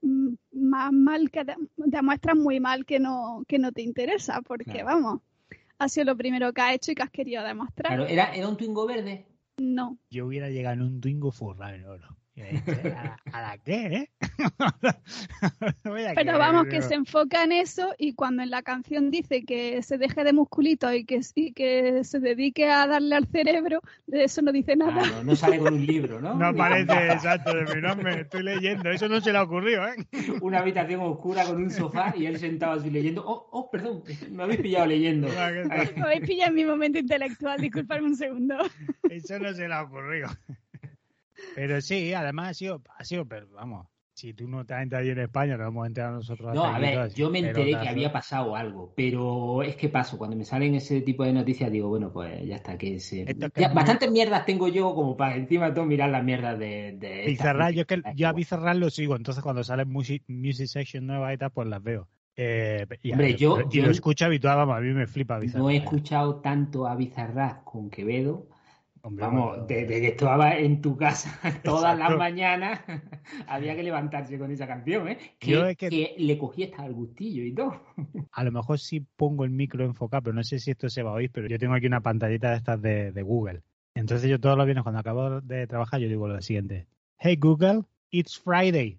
más 0.02 0.92
mal 0.92 1.30
que 1.30 1.44
de- 1.44 1.56
demuestras 1.76 2.36
muy 2.36 2.60
mal 2.60 2.84
que 2.84 2.98
no, 2.98 3.44
que 3.46 3.58
no 3.58 3.72
te 3.72 3.82
interesa, 3.82 4.42
porque 4.42 4.64
Claro. 4.64 4.86
vamos, 4.86 5.20
ha 5.78 5.88
sido 5.88 6.06
lo 6.06 6.16
primero 6.16 6.52
que 6.52 6.60
has 6.60 6.74
hecho 6.74 6.92
y 6.92 6.94
que 6.94 7.02
has 7.02 7.10
querido 7.10 7.42
demostrar. 7.44 7.94
Claro, 7.94 8.06
¿era, 8.06 8.34
¿era 8.34 8.48
un 8.48 8.56
Twingo 8.56 8.86
verde? 8.86 9.26
No. 9.58 9.98
Yo 10.10 10.26
hubiera 10.26 10.50
llegado 10.50 10.74
en 10.74 10.82
un 10.82 11.00
Twingo 11.00 11.30
forrado 11.30 11.74
en 11.74 11.84
oro. 11.86 12.16
¿A 12.34 12.88
la, 12.88 13.20
a 13.32 13.42
la 13.42 13.58
qué, 13.58 13.86
eh? 13.86 14.10
No 15.84 15.90
voy 15.90 16.04
a 16.04 16.14
Pero 16.14 16.38
vamos, 16.38 16.66
que 16.66 16.80
se 16.80 16.94
enfoca 16.94 17.44
en 17.44 17.52
eso 17.52 17.94
y 17.98 18.14
cuando 18.14 18.42
en 18.42 18.50
la 18.50 18.62
canción 18.62 19.10
dice 19.10 19.44
que 19.44 19.82
se 19.82 19.98
deje 19.98 20.24
de 20.24 20.32
musculito 20.32 20.92
y 20.94 21.04
que, 21.04 21.20
y 21.34 21.52
que 21.52 22.04
se 22.04 22.20
dedique 22.20 22.70
a 22.70 22.86
darle 22.86 23.16
al 23.16 23.26
cerebro, 23.26 23.80
de 24.06 24.24
eso 24.24 24.40
no 24.40 24.50
dice 24.50 24.76
nada. 24.76 25.22
No, 25.22 25.36
sale 25.36 25.58
con 25.58 25.74
un 25.74 25.86
libro, 25.86 26.20
¿no? 26.20 26.34
No 26.42 26.46
aparece 26.46 27.12
exacto 27.12 27.54
de 27.54 27.74
mi 27.74 27.82
nombre, 27.82 28.22
estoy 28.22 28.42
leyendo. 28.42 28.90
Eso 28.90 29.08
no 29.08 29.20
se 29.20 29.30
le 29.32 29.38
ha 29.38 29.42
ocurrido, 29.42 29.86
¿eh? 29.86 29.96
Una 30.40 30.60
habitación 30.60 31.02
oscura 31.02 31.44
con 31.44 31.56
un 31.56 31.70
sofá 31.70 32.14
y 32.16 32.26
él 32.26 32.38
sentado 32.38 32.80
así 32.80 32.90
leyendo. 32.90 33.22
Oh, 33.26 33.48
oh, 33.52 33.70
perdón, 33.70 34.02
me 34.30 34.42
habéis 34.44 34.60
pillado 34.60 34.86
leyendo. 34.86 35.28
Me 35.28 36.02
habéis 36.02 36.26
pillado 36.26 36.48
en 36.48 36.54
mi 36.54 36.64
momento 36.64 36.98
intelectual, 36.98 37.60
disculpadme 37.60 38.06
un 38.06 38.16
segundo. 38.16 38.56
Eso 39.10 39.38
no 39.38 39.52
se 39.52 39.68
le 39.68 39.74
ha 39.74 39.82
ocurrido. 39.82 40.28
Pero 41.54 41.80
sí, 41.80 42.12
además 42.14 42.50
ha 42.50 42.54
sido, 42.54 42.82
ha 42.96 43.04
sido, 43.04 43.26
pero 43.26 43.46
vamos, 43.50 43.86
si 44.14 44.34
tú 44.34 44.46
no 44.46 44.64
te 44.64 44.74
has 44.74 44.82
enterado 44.82 45.04
ahí 45.04 45.10
en 45.10 45.18
España, 45.18 45.56
nos 45.56 45.68
hemos 45.68 45.86
enterado 45.86 46.14
nosotros. 46.16 46.54
No, 46.54 46.64
a 46.64 46.78
ver, 46.78 47.12
yo 47.14 47.30
me 47.30 47.38
enteré 47.40 47.70
que 47.72 47.88
había 47.88 48.12
pasado 48.12 48.54
algo, 48.56 48.92
pero 48.94 49.62
es 49.62 49.76
que 49.76 49.88
paso, 49.88 50.18
cuando 50.18 50.36
me 50.36 50.44
salen 50.44 50.74
ese 50.74 51.00
tipo 51.00 51.24
de 51.24 51.32
noticias 51.32 51.70
digo, 51.70 51.88
bueno, 51.88 52.12
pues 52.12 52.46
ya 52.46 52.56
está, 52.56 52.76
que 52.76 53.00
se... 53.00 53.22
Es 53.22 53.36
muy- 53.36 53.50
bastantes 53.74 54.10
mierdas 54.10 54.44
tengo 54.44 54.68
yo 54.68 54.94
como 54.94 55.16
para 55.16 55.36
encima 55.36 55.66
de 55.68 55.72
todo 55.74 55.86
mirar 55.86 56.10
las 56.10 56.24
mierdas 56.24 56.58
de... 56.58 56.96
de 56.98 57.36
gente. 57.36 57.74
yo 57.74 57.80
es 57.82 57.86
que 57.86 57.96
yo 57.96 58.02
a 58.04 58.12
igual. 58.12 58.34
Bizarrap 58.34 58.76
lo 58.76 58.90
sigo, 58.90 59.16
entonces 59.16 59.42
cuando 59.42 59.64
sale 59.64 59.84
music, 59.84 60.24
music 60.28 60.66
section 60.66 61.06
nueva 61.06 61.32
y 61.32 61.38
tal, 61.38 61.50
pues 61.50 61.68
las 61.68 61.82
veo. 61.82 62.08
Eh, 62.36 62.86
Hombre, 63.10 63.36
yo- 63.36 63.58
lo 63.58 63.90
escucho 63.90 64.24
habitual, 64.26 64.56
vamos, 64.56 64.76
a 64.76 64.80
mí 64.80 64.92
me 64.92 65.06
flipa 65.06 65.38
Bizarrap. 65.38 65.62
No 65.62 65.70
he 65.70 65.76
escuchado 65.76 66.36
tanto 66.36 66.86
a 66.86 66.96
Bizarrap 66.96 67.64
con 67.64 67.90
Quevedo, 67.90 68.48
Hombre, 69.04 69.24
vamos, 69.24 69.66
desde 69.66 70.00
que 70.00 70.08
estaba 70.08 70.56
en 70.56 70.80
tu 70.80 70.96
casa 70.96 71.38
todas 71.64 71.98
las 71.98 72.16
mañanas, 72.16 72.80
había 73.48 73.74
que 73.74 73.82
levantarse 73.82 74.38
con 74.38 74.50
esa 74.52 74.66
canción, 74.66 75.08
¿eh? 75.08 75.18
Que, 75.40 75.50
Yo 75.50 75.66
es 75.66 75.76
que- 75.76 75.88
que 75.90 76.14
le 76.18 76.38
cogí 76.38 76.64
hasta 76.64 76.86
el 76.86 76.92
gustillo 76.92 77.42
y 77.44 77.52
todo. 77.52 77.82
A 78.32 78.44
lo 78.44 78.52
mejor 78.52 78.78
sí 78.78 79.00
pongo 79.16 79.44
el 79.44 79.50
micro 79.50 79.84
enfocado, 79.84 80.22
pero 80.22 80.34
no 80.34 80.44
sé 80.44 80.58
si 80.60 80.70
esto 80.70 80.88
se 80.88 81.02
va 81.02 81.10
a 81.10 81.14
oír, 81.14 81.30
pero 81.32 81.48
yo 81.48 81.58
tengo 81.58 81.74
aquí 81.74 81.86
una 81.86 82.00
pantallita 82.00 82.50
de 82.50 82.56
estas 82.56 82.80
de, 82.80 83.10
de 83.12 83.22
Google. 83.22 83.62
Entonces 83.94 84.30
yo 84.30 84.38
todos 84.40 84.56
los 84.56 84.64
viernes 84.66 84.84
cuando 84.84 85.00
acabo 85.00 85.40
de 85.40 85.66
trabajar 85.66 86.00
yo 86.00 86.08
digo 86.08 86.28
lo 86.28 86.40
siguiente. 86.40 86.86
Hey 87.18 87.36
Google, 87.36 87.82
it's 88.10 88.38
Friday. 88.38 88.98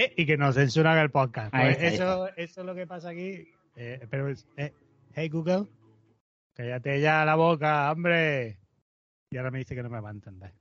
Eh, 0.00 0.14
y 0.16 0.24
que 0.26 0.38
nos 0.38 0.54
censuran 0.54 0.96
el 0.98 1.10
podcast. 1.10 1.50
Pues 1.50 1.76
está, 1.76 1.86
eso, 1.88 2.28
eso 2.36 2.60
es 2.60 2.66
lo 2.66 2.74
que 2.74 2.86
pasa 2.86 3.10
aquí. 3.10 3.48
Eh, 3.76 4.06
pero 4.10 4.28
es, 4.28 4.46
eh, 4.56 4.72
hey 5.14 5.28
Google, 5.28 5.66
cállate 6.54 7.00
ya 7.00 7.24
la 7.24 7.34
boca, 7.34 7.92
hombre. 7.92 8.58
Y 9.30 9.36
ahora 9.36 9.50
me 9.50 9.58
dice 9.58 9.74
que 9.74 9.82
no 9.82 9.90
me 9.90 10.00
va 10.00 10.08
a 10.08 10.12
entender. 10.12 10.54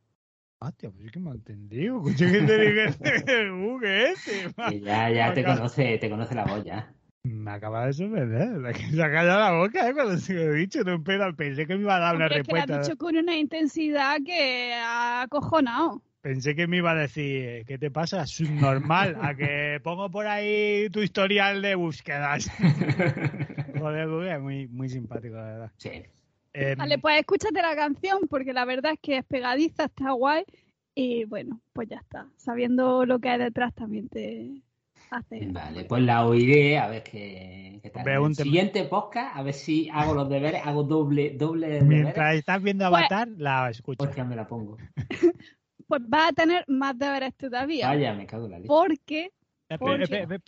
Hostia, 0.62 0.90
pues 0.90 1.06
es 1.06 1.12
que 1.14 1.20
me 1.20 1.30
ha 1.32 1.34
entendido. 1.34 1.98
Escuché 2.06 2.32
que 2.32 2.42
te 2.42 2.58
dije 2.60 3.42
el 3.42 3.52
Google 3.52 4.12
ese. 4.12 4.54
Que 4.70 4.82
ya, 4.82 5.10
ya 5.10 5.34
te 5.34 5.44
conoce, 5.44 5.98
te 5.98 6.10
conoce 6.10 6.36
la 6.36 6.44
voz 6.44 6.66
ya. 6.66 6.94
Me 7.24 7.52
acaba 7.52 7.86
de 7.86 7.94
sorprender. 7.94 8.76
Se 8.76 9.02
ha 9.04 9.12
callado 9.12 9.40
la 9.40 9.52
boca 9.52 9.90
¿eh? 9.90 9.94
cuando 9.94 10.18
se 10.18 10.34
lo 10.34 10.42
he 10.42 10.54
dicho. 10.54 10.84
No 10.84 10.96
espera, 10.96 11.32
pensé 11.34 11.66
que 11.66 11.76
me 11.76 11.82
iba 11.82 11.96
a 11.96 12.00
dar 12.00 12.16
una 12.16 12.26
Hombre, 12.26 12.42
es 12.42 12.48
que 12.48 12.52
lo 12.54 12.58
has 12.60 12.68
respuesta. 12.68 12.92
dicho 12.92 12.98
con 12.98 13.16
una 13.16 13.38
intensidad 13.38 14.18
que 14.26 14.74
ha 14.74 15.22
acojonado. 15.22 16.02
Pensé 16.22 16.54
que 16.56 16.68
me 16.68 16.78
iba 16.78 16.92
a 16.92 16.96
decir, 16.96 17.64
¿qué 17.66 17.78
te 17.78 17.90
pasa? 17.92 18.26
Subnormal. 18.28 19.18
A 19.22 19.36
que 19.36 19.80
pongo 19.84 20.10
por 20.12 20.28
ahí 20.28 20.90
tu 20.90 21.02
historial 21.02 21.62
de 21.62 21.76
búsquedas. 21.76 22.50
Joder, 23.78 24.08
Google, 24.10 24.34
es 24.36 24.42
muy, 24.42 24.68
muy 24.68 24.90
simpático, 24.90 25.36
la 25.36 25.44
verdad. 25.44 25.72
Sí. 25.78 25.92
Eh, 26.54 26.76
Vale, 26.78 26.98
pues 26.98 27.20
escúchate 27.20 27.62
la 27.62 27.76
canción 27.76 28.22
porque 28.30 28.52
la 28.54 28.66
verdad 28.66 28.94
es 28.94 29.00
que 29.02 29.18
es 29.20 29.26
pegadiza, 29.26 29.86
está 29.86 30.12
guay 30.12 30.44
y 30.96 31.24
bueno, 31.26 31.62
pues 31.72 31.88
ya 31.88 31.98
está. 31.98 32.28
Sabiendo 32.36 33.06
lo 33.06 33.20
que 33.20 33.30
hay 33.30 33.40
detrás 33.40 33.74
también 33.74 34.10
te 34.10 34.62
hace. 35.12 35.48
Vale, 35.52 35.86
pues 35.86 36.02
la 36.04 36.26
oiré 36.26 36.80
a 36.80 36.88
ver 36.90 37.04
qué, 37.04 37.80
qué 37.82 37.90
tal. 37.92 38.02
El 38.08 38.14
tema- 38.14 38.34
siguiente 38.34 38.84
podcast, 38.86 39.38
a 39.38 39.44
ver 39.44 39.54
si 39.54 39.90
hago 39.94 40.14
los 40.16 40.28
deberes, 40.28 40.62
hago 40.66 40.84
doble, 40.84 41.30
doble 41.38 41.68
deberes, 41.68 41.88
mientras 41.88 42.36
estás 42.36 42.62
viendo 42.62 42.90
Pues- 42.90 43.00
Avatar, 43.04 43.28
la 43.38 43.70
escucho. 43.70 43.98
porque 44.00 44.24
me 44.26 44.36
la 44.36 44.46
pongo. 44.48 44.78
Pues 45.90 46.08
vas 46.08 46.30
a 46.30 46.34
tener 46.34 46.64
más 46.68 46.96
deberes 46.98 47.36
todavía. 47.36 47.88
Vaya, 47.88 48.14
me 48.14 48.28
cago 48.28 48.46
en 48.46 48.52
la 48.52 48.60
leche. 48.60 48.68
Porque 48.68 50.40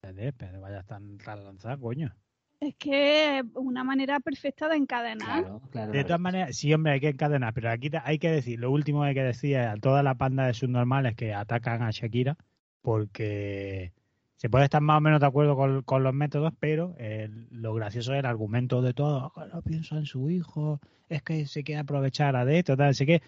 Pepe, 0.00 0.58
vaya 0.60 0.82
tan 0.82 1.16
lanzada, 1.16 1.78
coño. 1.78 2.14
es 2.60 2.74
que 2.76 3.38
es 3.38 3.44
una 3.54 3.82
manera 3.84 4.20
perfecta 4.20 4.68
de 4.68 4.76
encadenar. 4.76 5.44
Claro, 5.44 5.62
claro. 5.70 5.92
De 5.92 6.04
todas 6.04 6.20
maneras, 6.20 6.54
sí, 6.58 6.74
hombre, 6.74 6.92
hay 6.92 7.00
que 7.00 7.08
encadenar, 7.08 7.54
pero 7.54 7.70
aquí 7.70 7.90
hay 8.04 8.18
que 8.18 8.30
decir, 8.30 8.60
lo 8.60 8.70
último 8.70 9.00
que 9.00 9.08
hay 9.08 9.14
que 9.14 9.22
decir 9.22 9.56
es 9.56 9.66
a 9.66 9.76
toda 9.76 10.02
la 10.02 10.14
panda 10.16 10.46
de 10.46 10.52
subnormales 10.52 11.16
que 11.16 11.32
atacan 11.32 11.82
a 11.82 11.90
Shakira, 11.90 12.36
porque 12.82 13.94
se 14.36 14.50
puede 14.50 14.64
estar 14.64 14.82
más 14.82 14.98
o 14.98 15.00
menos 15.00 15.20
de 15.20 15.26
acuerdo 15.26 15.56
con, 15.56 15.82
con 15.84 16.02
los 16.02 16.12
métodos, 16.12 16.52
pero 16.60 16.94
eh, 16.98 17.30
lo 17.50 17.72
gracioso 17.72 18.12
es 18.12 18.18
el 18.18 18.26
argumento 18.26 18.82
de 18.82 18.92
todo, 18.92 19.32
"Ah, 19.36 19.46
no 19.50 19.62
piensa 19.62 19.96
en 19.96 20.04
su 20.04 20.28
hijo, 20.28 20.80
es 21.08 21.22
que 21.22 21.46
se 21.46 21.64
quiere 21.64 21.80
aprovechar 21.80 22.36
a 22.36 22.44
de 22.44 22.58
esto, 22.58 22.76
tal, 22.76 22.94
sé 22.94 23.06
que 23.06 23.22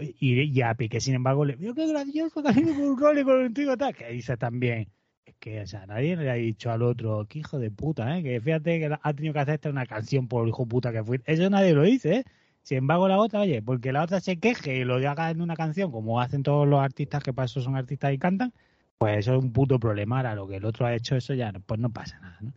y, 0.00 0.42
y 0.42 0.62
a 0.62 0.74
Piqué, 0.74 1.00
sin 1.00 1.14
embargo, 1.14 1.44
le 1.44 1.56
vio 1.56 1.74
qué 1.74 1.86
gracioso 1.86 2.42
que 2.42 2.52
sido 2.52 2.74
con 2.74 2.84
un 2.84 2.98
rol 2.98 3.18
y 3.18 3.24
con 3.24 3.38
un 3.40 3.54
tío 3.54 3.76
tal, 3.76 3.94
que 3.94 4.08
dice 4.08 4.36
también, 4.36 4.88
es 5.24 5.34
que, 5.38 5.60
o 5.60 5.66
sea, 5.66 5.86
nadie 5.86 6.16
le 6.16 6.30
ha 6.30 6.34
dicho 6.34 6.70
al 6.70 6.82
otro, 6.82 7.26
que 7.28 7.40
hijo 7.40 7.58
de 7.58 7.70
puta, 7.70 8.16
¿eh? 8.18 8.22
que 8.22 8.40
fíjate 8.40 8.78
que 8.80 8.96
ha 9.00 9.14
tenido 9.14 9.32
que 9.34 9.40
hacer 9.40 9.54
esta 9.54 9.70
una 9.70 9.86
canción 9.86 10.28
por 10.28 10.42
el 10.44 10.50
hijo 10.50 10.66
puta 10.66 10.92
que 10.92 11.02
fue. 11.04 11.20
Eso 11.26 11.48
nadie 11.50 11.74
lo 11.74 11.82
dice, 11.82 12.16
¿eh? 12.16 12.24
Sin 12.62 12.78
embargo, 12.78 13.08
la 13.08 13.18
otra, 13.18 13.40
oye, 13.40 13.60
porque 13.62 13.92
la 13.92 14.02
otra 14.04 14.20
se 14.20 14.38
queje 14.38 14.76
y 14.78 14.84
lo 14.84 14.94
haga 14.96 15.30
en 15.30 15.40
una 15.40 15.56
canción, 15.56 15.90
como 15.90 16.20
hacen 16.20 16.42
todos 16.44 16.66
los 16.68 16.80
artistas 16.80 17.22
que 17.22 17.32
para 17.32 17.46
eso 17.46 17.60
son 17.60 17.76
artistas 17.76 18.12
y 18.12 18.18
cantan, 18.18 18.52
pues 18.98 19.18
eso 19.18 19.34
es 19.36 19.42
un 19.42 19.52
puto 19.52 19.78
problema. 19.80 20.18
Ahora, 20.18 20.34
lo 20.36 20.46
que 20.46 20.56
el 20.56 20.64
otro 20.64 20.86
ha 20.86 20.94
hecho, 20.94 21.16
eso 21.16 21.34
ya, 21.34 21.50
no- 21.50 21.60
pues 21.60 21.80
no 21.80 21.90
pasa 21.90 22.20
nada, 22.20 22.38
¿no? 22.40 22.52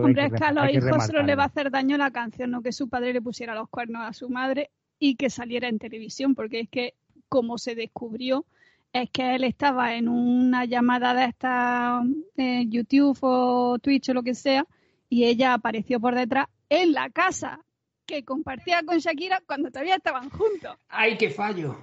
Que 0.00 0.06
Hombre, 0.06 0.22
hay 0.22 0.26
es 0.26 0.32
que 0.32 0.38
que 0.38 0.44
a 0.44 0.52
los 0.52 0.64
que 0.72 0.72
hijos 0.78 1.06
solo 1.06 1.22
le 1.22 1.36
va 1.36 1.44
a 1.44 1.46
hacer 1.46 1.70
daño 1.70 1.96
la 1.96 2.10
canción, 2.10 2.50
no 2.50 2.62
que 2.62 2.72
su 2.72 2.88
padre 2.88 3.12
le 3.12 3.22
pusiera 3.22 3.54
los 3.54 3.68
cuernos 3.68 4.02
a 4.02 4.12
su 4.12 4.28
madre 4.28 4.70
y 5.00 5.16
que 5.16 5.30
saliera 5.30 5.66
en 5.68 5.80
televisión, 5.80 6.36
porque 6.36 6.60
es 6.60 6.68
que 6.68 6.94
como 7.28 7.58
se 7.58 7.74
descubrió, 7.74 8.44
es 8.92 9.08
que 9.10 9.34
él 9.34 9.44
estaba 9.44 9.94
en 9.94 10.08
una 10.08 10.64
llamada 10.66 11.14
de 11.14 11.24
esta 11.24 12.02
eh, 12.36 12.66
YouTube 12.68 13.18
o 13.22 13.78
Twitch 13.80 14.10
o 14.10 14.14
lo 14.14 14.22
que 14.22 14.34
sea, 14.34 14.66
y 15.08 15.24
ella 15.24 15.54
apareció 15.54 15.98
por 15.98 16.14
detrás 16.14 16.46
en 16.68 16.92
la 16.92 17.08
casa 17.10 17.60
que 18.06 18.24
compartía 18.24 18.82
con 18.84 18.98
Shakira 18.98 19.40
cuando 19.46 19.70
todavía 19.70 19.96
estaban 19.96 20.28
juntos. 20.30 20.76
¡Ay, 20.88 21.16
qué 21.16 21.30
fallo! 21.30 21.76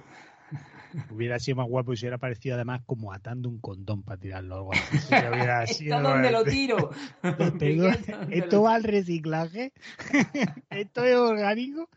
Hubiera 1.10 1.38
sido 1.38 1.56
más 1.58 1.68
guapo 1.68 1.94
si 1.94 2.04
hubiera 2.06 2.16
parecido 2.18 2.54
además 2.54 2.80
como 2.86 3.12
atando 3.12 3.48
un 3.50 3.58
condón 3.60 4.02
para 4.02 4.18
tirarlo 4.18 4.54
algo 4.56 4.72
así. 4.72 4.96
Hubiera 5.08 5.66
sido 5.66 5.96
¿Esto 5.98 6.08
dónde 6.08 6.30
lo 6.30 6.44
tiro? 6.44 6.90
Tengo- 7.58 7.90
¿Dónde 7.90 8.38
¿Esto 8.38 8.62
va 8.62 8.74
al 8.74 8.84
reciclaje? 8.84 9.72
¿Esto 10.70 11.04
es 11.04 11.16
orgánico? 11.16 11.88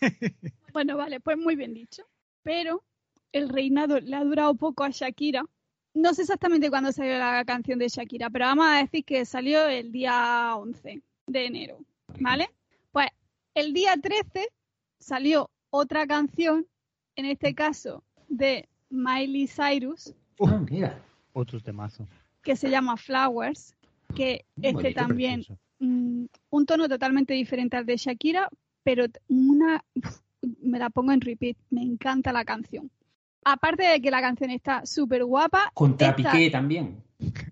Bueno, 0.72 0.96
vale, 0.96 1.18
pues 1.20 1.36
muy 1.36 1.56
bien 1.56 1.74
dicho. 1.74 2.04
Pero 2.42 2.84
el 3.32 3.48
reinado 3.48 3.98
le 3.98 4.14
ha 4.16 4.22
durado 4.24 4.54
poco 4.54 4.84
a 4.84 4.90
Shakira. 4.90 5.44
No 5.94 6.14
sé 6.14 6.22
exactamente 6.22 6.70
cuándo 6.70 6.92
salió 6.92 7.18
la 7.18 7.44
canción 7.44 7.78
de 7.80 7.88
Shakira, 7.88 8.30
pero 8.30 8.44
vamos 8.46 8.66
a 8.68 8.76
decir 8.78 9.04
que 9.04 9.24
salió 9.24 9.66
el 9.68 9.90
día 9.90 10.54
11 10.56 11.02
de 11.26 11.46
enero, 11.46 11.78
¿vale? 12.20 12.48
Pues 12.92 13.08
el 13.54 13.72
día 13.72 13.96
13 14.00 14.48
salió 15.00 15.50
otra 15.70 16.06
canción, 16.06 16.66
en 17.16 17.24
este 17.26 17.54
caso 17.54 18.04
de 18.28 18.68
Miley 18.90 19.48
Cyrus, 19.48 20.14
Ah, 20.46 20.60
mira. 20.70 21.02
Otro 21.32 21.60
temazo. 21.60 22.06
que 22.42 22.54
se 22.56 22.70
llama 22.70 22.96
Flowers, 22.96 23.74
que 24.14 24.44
este 24.62 24.94
también 24.94 25.44
mm, 25.80 26.24
un 26.50 26.66
tono 26.66 26.88
totalmente 26.88 27.34
diferente 27.34 27.76
al 27.76 27.84
de 27.86 27.96
Shakira, 27.96 28.48
pero 28.82 29.06
una 29.28 29.84
me 30.62 30.78
la 30.78 30.88
pongo 30.90 31.12
en 31.12 31.20
repeat, 31.20 31.56
me 31.70 31.82
encanta 31.82 32.32
la 32.32 32.44
canción. 32.44 32.90
Aparte 33.44 33.82
de 33.84 34.00
que 34.00 34.10
la 34.10 34.20
canción 34.20 34.50
está 34.50 34.84
súper 34.86 35.24
guapa, 35.24 35.70
Contra 35.74 36.08
esta- 36.10 36.32
Piqué 36.32 36.50
también. 36.50 37.02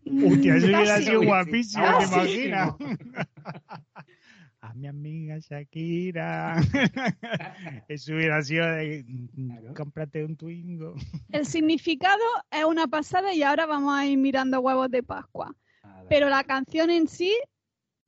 mm, 0.04 0.24
Hostia, 0.26 0.56
eso 0.56 0.66
hubiera 0.68 1.00
sido 1.00 1.22
guapísimo, 1.22 1.84
Ah, 1.86 1.98
¿te 1.98 2.04
imaginas? 2.06 2.74
A 4.60 4.74
mi 4.74 4.88
amiga 4.88 5.38
Shakira. 5.38 6.56
Eso 7.88 8.12
hubiera 8.14 8.42
sido 8.42 8.66
de. 8.66 9.04
mm, 9.06 9.26
Claro. 9.46 9.74
Cómprate 9.74 10.24
un 10.24 10.36
Twingo. 10.36 10.94
El 11.30 11.46
significado 11.46 12.20
es 12.50 12.64
una 12.64 12.88
pasada 12.88 13.32
y 13.32 13.42
ahora 13.44 13.66
vamos 13.66 13.94
a 13.96 14.04
ir 14.04 14.18
mirando 14.18 14.58
huevos 14.60 14.90
de 14.90 15.04
Pascua. 15.04 15.54
A 15.82 15.98
ver. 16.00 16.06
Pero 16.08 16.28
la 16.28 16.42
canción 16.42 16.90
en 16.90 17.06
sí 17.06 17.32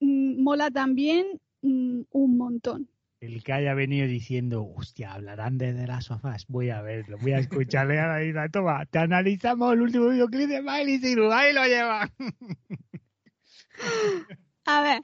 mm, 0.01 0.43
mola 0.43 0.71
también 0.73 1.27
un 1.63 2.37
montón. 2.37 2.89
El 3.21 3.45
que 3.45 3.53
haya 3.53 3.75
venido 3.75 4.07
diciendo, 4.07 4.65
hostia, 4.65 5.13
hablarán 5.13 5.59
desde 5.59 5.87
las 5.87 6.07
sofás. 6.07 6.47
Voy 6.49 6.71
a 6.71 6.81
verlo, 6.81 7.19
voy 7.21 7.33
a 7.33 7.39
escucharle 7.39 8.01
a 8.01 8.09
la 8.09 8.25
isla. 8.25 8.49
Toma, 8.53 8.87
te 8.87 8.99
analizamos 8.99 9.75
el 9.75 9.83
último 9.83 10.09
videoclip 10.09 10.49
de 10.49 10.63
Miley 10.63 10.99
Cyrus. 10.99 11.33
Ahí 11.33 11.53
lo 11.53 11.65
lleva. 11.65 12.11
A 14.65 14.83
ver, 14.83 15.03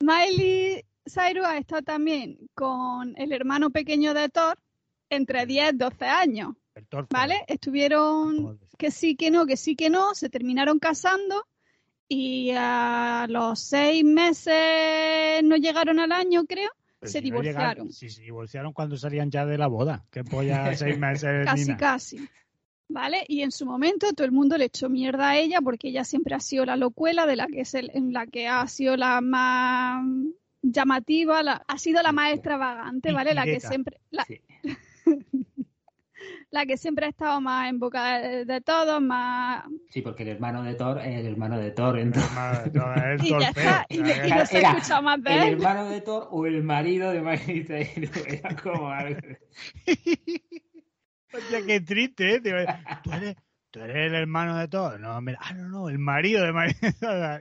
Miley 0.00 0.84
Cyrus 1.06 1.44
ha 1.44 1.58
estado 1.58 1.82
también 1.82 2.38
con 2.54 3.14
el 3.16 3.32
hermano 3.32 3.70
pequeño 3.70 4.14
de 4.14 4.28
Thor 4.28 4.58
entre 5.10 5.44
10 5.44 5.74
y 5.74 5.76
12 5.76 6.04
años. 6.06 6.54
¿vale? 7.10 7.44
Estuvieron 7.48 8.60
que 8.78 8.90
sí, 8.90 9.16
que 9.16 9.30
no, 9.30 9.46
que 9.46 9.56
sí, 9.56 9.76
que 9.76 9.90
no, 9.90 10.14
se 10.14 10.30
terminaron 10.30 10.78
casando 10.78 11.46
y 12.08 12.50
a 12.56 13.26
los 13.28 13.60
seis 13.60 14.04
meses 14.04 15.42
no 15.42 15.56
llegaron 15.56 16.00
al 16.00 16.12
año, 16.12 16.44
creo, 16.46 16.70
se 17.02 17.20
si 17.20 17.30
no 17.30 17.40
divorciaron. 17.40 17.92
sí, 17.92 18.08
se 18.08 18.22
divorciaron 18.22 18.72
cuando 18.72 18.96
salían 18.96 19.30
ya 19.30 19.44
de 19.46 19.58
la 19.58 19.66
boda. 19.66 20.04
Que 20.10 20.24
polla 20.24 20.74
seis 20.76 20.98
meses. 20.98 21.44
casi, 21.44 21.62
Nina. 21.64 21.76
casi. 21.76 22.28
¿vale? 22.88 23.24
Y 23.28 23.40
en 23.42 23.50
su 23.52 23.64
momento 23.64 24.12
todo 24.12 24.26
el 24.26 24.32
mundo 24.32 24.58
le 24.58 24.66
echó 24.66 24.90
mierda 24.90 25.30
a 25.30 25.38
ella 25.38 25.60
porque 25.62 25.88
ella 25.88 26.04
siempre 26.04 26.34
ha 26.34 26.40
sido 26.40 26.66
la 26.66 26.76
locuela, 26.76 27.26
de 27.26 27.36
la 27.36 27.46
que 27.46 27.60
es 27.62 27.72
el- 27.74 27.90
en 27.94 28.12
la 28.12 28.26
que 28.26 28.48
ha 28.48 28.66
sido 28.68 28.96
la 28.98 29.20
más 29.22 30.04
llamativa, 30.60 31.42
la- 31.42 31.64
ha 31.66 31.78
sido 31.78 32.02
la 32.02 32.12
más 32.12 32.32
extravagante, 32.34 33.12
¿vale? 33.12 33.32
La 33.34 33.44
que 33.44 33.60
siempre, 33.60 33.98
la, 34.10 34.24
Sí. 34.24 34.40
la 36.52 36.66
que 36.66 36.76
siempre 36.76 37.06
ha 37.06 37.08
estado 37.08 37.40
más 37.40 37.68
en 37.68 37.78
boca 37.80 38.18
de, 38.20 38.44
de 38.44 38.60
todos, 38.60 39.00
más 39.02 39.64
Sí, 39.90 40.02
porque 40.02 40.22
el 40.22 40.28
hermano 40.30 40.62
de 40.62 40.74
Thor 40.74 40.98
es 41.00 41.18
el 41.18 41.26
hermano 41.26 41.58
de 41.58 41.70
Thor. 41.72 41.98
El 41.98 42.06
Entonces, 42.08 42.30
hermano 42.30 42.62
de 42.62 42.70
Thor, 42.70 42.98
el 42.98 43.20
y 43.24 43.28
ya 43.30 43.48
está, 43.48 43.86
y, 43.88 44.02
de- 44.02 44.10
y 44.26 44.28
¿sabes? 44.28 44.30
no 44.30 44.46
se 44.46 44.56
ha 44.56 44.60
Era 44.60 44.68
escuchado 44.72 45.02
más 45.02 45.22
de 45.22 45.30
el 45.32 45.42
él. 45.42 45.52
hermano 45.54 45.88
de 45.88 46.00
Thor 46.02 46.28
o 46.30 46.46
el 46.46 46.62
marido 46.62 47.10
de 47.10 47.38
Cyrus. 47.38 48.16
Era 48.28 48.54
como 48.56 48.90
algo. 48.90 49.18
Hostia, 51.34 51.64
qué 51.66 51.80
triste, 51.80 52.34
¿eh? 52.34 52.40
¿Tú 52.42 52.50
eres, 53.12 53.36
tú 53.70 53.80
eres 53.80 53.96
el 54.08 54.14
hermano 54.14 54.58
de 54.58 54.68
Thor. 54.68 55.00
No, 55.00 55.18
mira, 55.22 55.38
ah, 55.40 55.54
no, 55.54 55.68
no, 55.68 55.88
el 55.88 55.98
marido 55.98 56.44
de 56.44 56.52
María. 56.52 56.74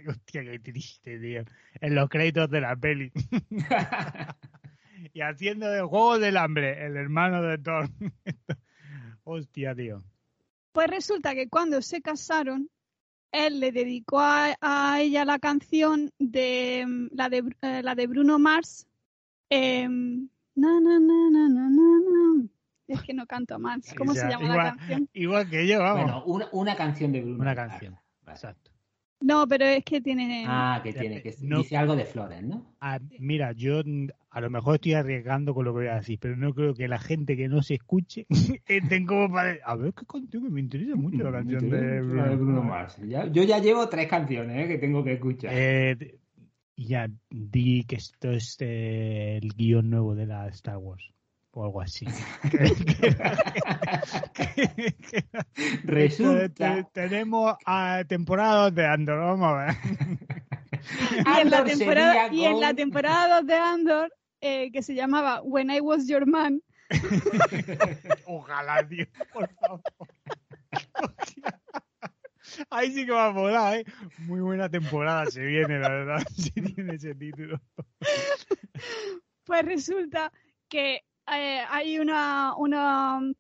Hostia, 0.08 0.44
qué 0.44 0.60
triste, 0.60 1.20
tío. 1.20 1.44
En 1.82 1.96
los 1.96 2.08
créditos 2.10 2.50
de 2.50 2.62
la 2.62 2.76
peli. 2.78 3.12
y 5.14 5.20
haciendo 5.22 5.68
de 5.70 5.82
juego 5.82 6.20
del 6.20 6.38
hambre, 6.38 6.86
el 6.86 6.96
hermano 6.96 7.42
de 7.42 7.58
Thor. 7.58 7.90
Hostia, 9.34 9.74
tío. 9.76 10.04
Pues 10.74 10.88
resulta 10.90 11.34
que 11.34 11.48
cuando 11.48 11.82
se 11.82 12.02
casaron, 12.02 12.70
él 13.32 13.60
le 13.60 13.72
dedicó 13.72 14.20
a, 14.20 14.56
a 14.60 15.00
ella 15.02 15.24
la 15.26 15.40
canción 15.40 16.12
de 16.20 16.84
mm, 16.86 17.08
la 17.16 17.30
de, 17.30 17.44
eh, 17.62 17.82
la 17.84 17.96
de 17.96 18.08
Bruno 18.08 18.40
Mars. 18.40 18.88
em, 19.50 20.28
na, 20.56 20.80
na, 20.82 21.00
na, 21.00 21.30
na, 21.30 21.50
na, 21.50 21.70
na, 21.70 22.00
na. 22.00 22.48
Es 22.88 23.02
que 23.04 23.14
no 23.14 23.26
canto 23.26 23.58
más. 23.58 23.94
¿Cómo 23.98 24.12
O 24.12 24.14
sea, 24.16 24.24
se 24.24 24.30
llama 24.32 24.44
igual, 24.46 24.58
la 24.58 24.76
canción? 24.76 25.10
Igual 25.14 25.50
que 25.50 25.68
yo, 25.68 25.80
vamos. 25.80 26.04
Bueno, 26.04 26.24
una, 26.26 26.50
una 26.52 26.76
canción 26.76 27.12
de 27.14 27.22
Bruno. 27.22 27.40
Una 27.42 27.56
Mars. 27.56 27.70
canción. 27.72 27.98
Exacto. 28.28 28.71
No, 29.22 29.48
pero 29.48 29.66
es 29.66 29.84
que 29.84 30.02
tiene. 30.02 30.46
Ah, 30.48 30.82
que 30.84 30.94
tiene, 30.94 31.22
que 31.22 31.36
No. 31.42 31.60
dice 31.60 31.78
algo 31.78 31.96
de 31.96 32.06
flores, 32.06 32.42
¿no? 32.44 32.74
Ah, 32.82 33.00
mira, 33.20 33.52
yo 33.52 33.82
a 34.32 34.42
lo 34.42 34.50
mejor 34.50 34.76
estoy 34.76 34.94
arriesgando 34.94 35.54
con 35.54 35.66
lo 35.66 35.72
que 35.74 35.80
voy 35.82 35.88
a 35.88 35.96
decir, 35.96 36.18
pero 36.20 36.36
no 36.36 36.54
creo 36.54 36.74
que 36.74 36.88
la 36.88 36.98
gente 37.00 37.38
que 37.38 37.48
no 37.48 37.62
se 37.62 37.76
escuche 37.76 38.26
estén 38.66 39.06
como 39.06 39.32
para... 39.32 39.58
A 39.64 39.76
ver, 39.76 39.94
qué 39.94 40.06
canción 40.06 40.44
que 40.44 40.50
me 40.50 40.60
interesa 40.62 40.96
mucho 40.96 41.24
la 41.24 41.32
canción 41.32 41.70
de 41.70 42.02
Bruno 42.02 42.64
Mars. 42.64 42.98
Ya- 43.08 43.28
yo 43.32 43.44
ya 43.44 43.60
llevo 43.60 43.88
tres 43.90 44.08
canciones 44.08 44.66
¿eh? 44.66 44.68
que 44.68 44.78
tengo 44.80 45.04
que 45.04 45.14
escuchar. 45.14 45.52
Eh, 45.54 46.18
y 46.76 46.86
ya 46.88 47.08
di 47.30 47.84
que 47.84 47.98
esto 47.98 48.32
es 48.32 48.58
eh, 48.60 49.38
el 49.42 49.54
guion 49.54 49.90
nuevo 49.90 50.16
de 50.16 50.26
la 50.26 50.48
Star 50.48 50.78
Wars 50.78 51.14
o 51.52 51.66
algo 51.66 51.82
así. 51.82 52.06
Resulta. 55.84 56.76
te- 56.76 56.84
tenemos 56.94 57.56
a 57.66 58.04
temporadas 58.08 58.74
de 58.74 58.86
Andor, 58.86 59.20
vamos 59.20 59.48
a 59.48 59.66
ver. 59.66 59.76
y, 61.26 61.40
en 61.42 61.50
la 61.50 61.64
temporada, 61.64 62.34
y 62.34 62.46
en 62.46 62.60
la 62.60 62.74
temporada 62.74 63.38
2 63.42 63.48
de 63.48 63.56
Andor, 63.56 64.14
eh, 64.42 64.72
que 64.72 64.82
se 64.82 64.96
llamaba 64.96 65.42
When 65.44 65.70
I 65.70 65.80
Was 65.82 66.08
Your 66.08 66.26
Man, 66.26 66.62
Ojalá, 68.26 68.86
tío, 68.88 69.06
por 69.32 69.50
favor. 69.56 69.82
Hostia. 71.02 71.62
Ahí 72.70 72.92
sí 72.92 73.06
que 73.06 73.12
va 73.12 73.28
a 73.28 73.32
volar, 73.32 73.78
¿eh? 73.78 73.86
Muy 74.20 74.42
buena 74.42 74.70
temporada 74.70 75.26
se 75.28 75.42
viene, 75.42 75.80
la 75.80 75.90
verdad, 75.90 76.24
si 76.36 76.52
tiene 76.52 76.96
ese 76.96 77.16
título. 77.16 77.62
pues 79.46 79.66
resulta 79.66 80.32
que 80.68 81.02
eh, 81.32 81.64
hay 81.70 82.00
una, 82.00 82.56
una 82.58 83.18
um, 83.18 83.34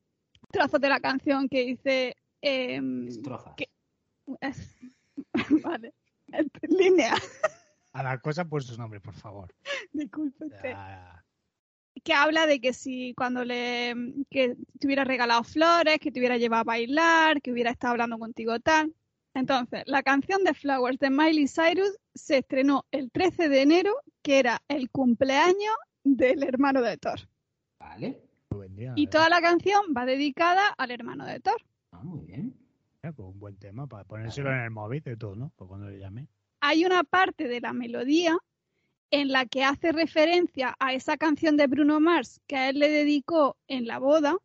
trozo 0.51 0.79
de 0.79 0.89
la 0.89 0.99
canción 0.99 1.47
que 1.49 1.65
dice. 1.65 2.15
em, 2.41 3.07
Estrofas. 3.07 3.53
que- 3.55 3.69
es- 4.41 4.77
vale. 5.63 5.93
Línea, 6.69 7.13
A 7.93 8.03
la 8.03 8.17
cosa 8.19 8.45
por 8.45 8.63
sus 8.63 8.77
nombres, 8.77 9.01
por 9.01 9.13
favor. 9.13 9.53
Ah, 10.73 11.21
que 12.03 12.13
habla 12.13 12.45
de 12.47 12.61
que 12.61 12.71
si 12.73 13.13
cuando 13.15 13.43
le 13.43 13.93
que 14.29 14.55
te 14.79 14.87
hubiera 14.87 15.03
regalado 15.03 15.43
flores, 15.43 15.99
que 15.99 16.09
te 16.11 16.19
hubiera 16.19 16.37
llevado 16.37 16.61
a 16.61 16.63
bailar, 16.63 17.41
que 17.41 17.51
hubiera 17.51 17.69
estado 17.71 17.91
hablando 17.91 18.17
contigo 18.17 18.59
tal. 18.61 18.95
Entonces, 19.33 19.83
la 19.85 20.01
canción 20.03 20.43
de 20.43 20.53
Flowers 20.53 20.99
de 20.99 21.09
Miley 21.09 21.47
Cyrus 21.47 21.97
se 22.15 22.37
estrenó 22.39 22.85
el 22.91 23.11
13 23.11 23.49
de 23.49 23.61
enero, 23.61 23.93
que 24.21 24.39
era 24.39 24.61
el 24.69 24.89
cumpleaños 24.89 25.75
del 26.03 26.43
hermano 26.43 26.81
de 26.81 26.97
Thor. 26.97 27.19
Vale. 27.91 28.21
día, 28.69 28.93
Y 28.95 29.07
toda 29.07 29.27
la 29.27 29.41
canción 29.41 29.81
va 29.95 30.05
dedicada 30.05 30.61
al 30.77 30.91
hermano 30.91 31.25
de 31.25 31.39
Thor. 31.39 31.61
Ah, 31.91 32.01
muy 32.03 32.25
bien. 32.25 32.55
pues 33.01 33.19
un 33.19 33.39
buen 33.39 33.57
tema 33.57 33.85
para 33.87 34.05
ponérselo 34.05 34.51
en 34.51 34.59
el 34.59 34.71
móvil 34.71 35.01
de 35.01 35.17
todo, 35.17 35.35
¿no? 35.35 35.51
Por 35.57 35.67
cuando 35.67 35.89
le 35.89 35.99
llame. 35.99 36.27
Hay 36.61 36.85
una 36.85 37.03
parte 37.03 37.47
de 37.47 37.59
la 37.59 37.73
melodía 37.73 38.37
en 39.11 39.29
la 39.29 39.45
que 39.45 39.63
hace 39.63 39.91
referencia 39.91 40.75
a 40.79 40.93
esa 40.93 41.17
canción 41.17 41.57
de 41.57 41.67
Bruno 41.67 41.99
Mars 41.99 42.39
que 42.47 42.55
a 42.55 42.69
él 42.69 42.79
le 42.79 42.89
dedicó 42.89 43.57
en 43.67 43.85
la 43.87 43.99
boda, 43.99 44.37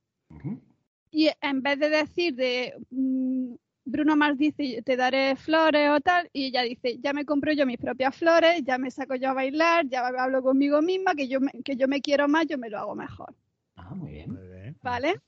y 1.12 1.30
en 1.40 1.62
vez 1.62 1.78
de 1.78 1.88
decir 1.88 2.34
de 2.34 2.74
mm, 2.90 3.54
Bruno 3.86 4.16
Mars 4.16 4.36
dice 4.36 4.82
te 4.84 4.96
daré 4.96 5.36
flores 5.36 5.90
o 5.90 6.00
tal 6.00 6.28
y 6.32 6.46
ella 6.46 6.62
dice 6.62 6.98
ya 6.98 7.12
me 7.12 7.24
compro 7.24 7.52
yo 7.52 7.64
mis 7.64 7.78
propias 7.78 8.14
flores 8.14 8.62
ya 8.64 8.76
me 8.76 8.90
saco 8.90 9.14
yo 9.14 9.30
a 9.30 9.32
bailar 9.32 9.86
ya 9.88 10.06
hablo 10.06 10.42
conmigo 10.42 10.82
misma 10.82 11.14
que 11.14 11.28
yo 11.28 11.40
me, 11.40 11.52
que 11.64 11.76
yo 11.76 11.88
me 11.88 12.00
quiero 12.00 12.28
más 12.28 12.46
yo 12.46 12.58
me 12.58 12.68
lo 12.68 12.78
hago 12.78 12.94
mejor 12.94 13.34
Ah, 13.76 13.94
muy 13.94 14.12
bien. 14.12 14.32
Muy 14.32 14.48
bien. 14.48 14.76
vale 14.82 15.20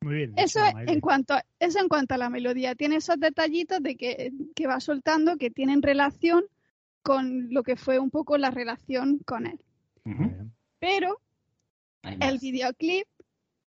Muy 0.00 0.14
bien. 0.14 0.32
eso 0.36 0.60
en 0.86 1.00
cuanto 1.00 1.34
a, 1.34 1.44
eso 1.58 1.80
en 1.80 1.88
cuanto 1.88 2.14
a 2.14 2.18
la 2.18 2.30
melodía. 2.30 2.74
Tiene 2.74 2.96
esos 2.96 3.18
detallitos 3.18 3.82
de 3.82 3.96
que, 3.96 4.32
que 4.54 4.66
va 4.66 4.80
soltando 4.80 5.36
que 5.36 5.50
tienen 5.50 5.82
relación 5.82 6.44
con 7.02 7.52
lo 7.52 7.62
que 7.62 7.76
fue 7.76 7.98
un 7.98 8.10
poco 8.10 8.36
la 8.36 8.50
relación 8.50 9.18
con 9.24 9.46
él. 9.46 9.58
Pero 10.78 11.20
el 12.02 12.38
videoclip 12.38 13.06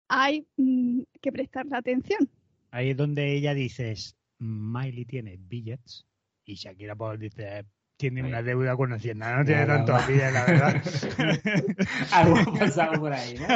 hay 0.09 0.47
mm, 0.57 1.03
que 1.21 1.33
prestarle 1.33 1.77
atención 1.77 2.29
Ahí 2.77 2.91
es 2.91 2.97
donde 2.99 3.33
ella 3.33 3.55
dice, 3.55 3.95
Miley 4.39 5.07
tiene 5.07 5.39
billets 5.39 6.07
y 6.45 6.57
Shakira 6.57 6.95
pues 6.95 7.19
dice, 7.19 7.65
tiene 7.97 8.21
Ahí. 8.21 8.27
una 8.29 8.43
deuda 8.43 8.77
con 8.77 8.93
Hacienda, 8.93 9.35
no 9.35 9.47
tiene 9.47 9.65
más. 9.65 10.07
billetes, 10.07 10.33
la 10.35 10.45
verdad. 10.45 10.83
Algo 12.12 12.37
ha 12.37 12.59
pasado 12.59 13.01
por 13.01 13.15
ahí, 13.15 13.35
¿no? 13.39 13.47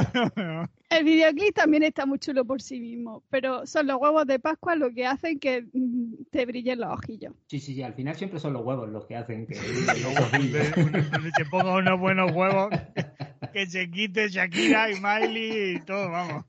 El 0.89 1.05
videoclip 1.05 1.55
también 1.55 1.83
está 1.83 2.07
muy 2.07 2.19
chulo 2.19 2.47
por 2.47 2.63
sí 2.63 2.81
mismo, 2.81 3.23
pero 3.29 3.67
son 3.67 3.89
los 3.89 3.99
huevos 4.01 4.27
de 4.27 4.39
Pascua 4.39 4.75
lo 4.75 4.91
que 4.91 5.07
hacen 5.07 5.39
que 5.39 5.67
mm, 5.71 6.25
te 6.31 6.47
brillen 6.47 6.81
los 6.81 6.91
ojillos. 6.91 7.35
Sí, 7.47 7.61
sí, 7.61 7.75
sí. 7.75 7.83
Al 7.83 7.93
final 7.93 8.17
siempre 8.17 8.41
son 8.41 8.55
los 8.55 8.65
huevos 8.65 8.89
los 8.89 9.05
que 9.05 9.17
hacen 9.17 9.47
que. 9.47 9.55
Donde, 10.33 10.71
donde 11.11 11.31
se 11.37 11.45
ponga 11.45 11.77
unos 11.77 12.01
buenos 12.01 12.33
huevos, 12.33 12.71
que 13.53 13.67
se 13.67 13.91
quite 13.91 14.31
Shakira 14.31 14.91
y 14.91 14.95
Miley 14.99 15.77
y 15.77 15.81
todo, 15.81 16.11
vamos. 16.11 16.47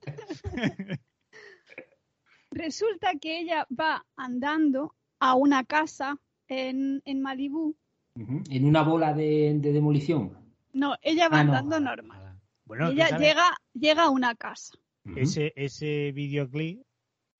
Resulta 2.52 3.12
que 3.20 3.40
ella 3.40 3.66
va 3.78 4.04
andando 4.16 4.94
a 5.18 5.34
una 5.34 5.64
casa 5.64 6.18
en, 6.48 7.02
en 7.04 7.20
Malibú. 7.22 7.74
En 8.14 8.64
una 8.64 8.82
bola 8.82 9.14
de, 9.14 9.54
de 9.58 9.72
demolición. 9.72 10.36
No, 10.72 10.94
ella 11.02 11.28
va 11.28 11.40
Ah, 11.40 11.44
no. 11.44 11.52
andando 11.54 11.80
normal. 11.80 12.38
Bueno, 12.64 12.88
ella 12.90 13.18
llega, 13.18 13.44
llega 13.74 14.04
a 14.04 14.10
una 14.10 14.34
casa. 14.34 14.74
Ese, 15.16 15.52
ese 15.56 16.12
videoclip, 16.12 16.82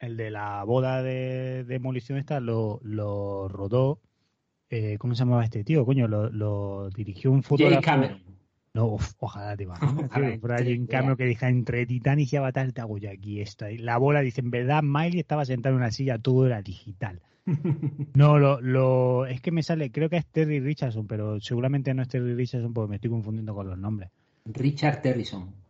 el 0.00 0.16
de 0.16 0.30
la 0.30 0.64
boda 0.64 1.02
de 1.02 1.64
demolición 1.64 2.18
esta, 2.18 2.40
lo, 2.40 2.80
lo 2.82 3.48
rodó, 3.48 4.00
eh, 4.70 4.96
¿cómo 4.98 5.14
se 5.14 5.20
llamaba 5.20 5.44
este 5.44 5.62
tío? 5.64 5.84
Coño, 5.84 6.08
lo, 6.08 6.30
lo 6.30 6.90
dirigió 6.90 7.30
un 7.30 7.42
fotógrafo. 7.42 7.82
Cameron. 7.82 8.21
No, 8.74 8.96
ojalá 9.18 9.54
te 9.56 9.64
imaginas, 9.64 10.06
Ojalá, 10.06 10.38
por 10.38 10.52
ahí 10.52 10.76
sí, 10.78 10.86
cambio 10.86 11.16
que 11.16 11.24
dije 11.24 11.46
entre 11.46 11.84
Titanic 11.84 12.32
y 12.32 12.36
Avatar 12.36 12.72
te 12.72 12.80
hago 12.80 12.96
yo 12.96 13.10
aquí 13.10 13.40
esta. 13.40 13.66
La 13.70 13.98
bola 13.98 14.20
dice, 14.20 14.40
en 14.40 14.50
verdad 14.50 14.82
Miley 14.82 15.20
estaba 15.20 15.44
sentado 15.44 15.74
en 15.74 15.82
una 15.82 15.90
silla, 15.90 16.18
todo 16.18 16.46
era 16.46 16.62
digital. 16.62 17.20
No, 18.14 18.38
lo, 18.38 18.60
lo, 18.60 19.26
es 19.26 19.40
que 19.40 19.50
me 19.50 19.62
sale, 19.62 19.90
creo 19.90 20.08
que 20.08 20.16
es 20.16 20.26
Terry 20.26 20.60
Richardson, 20.60 21.06
pero 21.06 21.40
seguramente 21.40 21.92
no 21.94 22.02
es 22.02 22.08
Terry 22.08 22.34
Richardson 22.34 22.72
porque 22.72 22.90
me 22.90 22.96
estoy 22.96 23.10
confundiendo 23.10 23.54
con 23.54 23.68
los 23.68 23.78
nombres. 23.78 24.10
Richard 24.44 25.02
Terrison. 25.02 25.61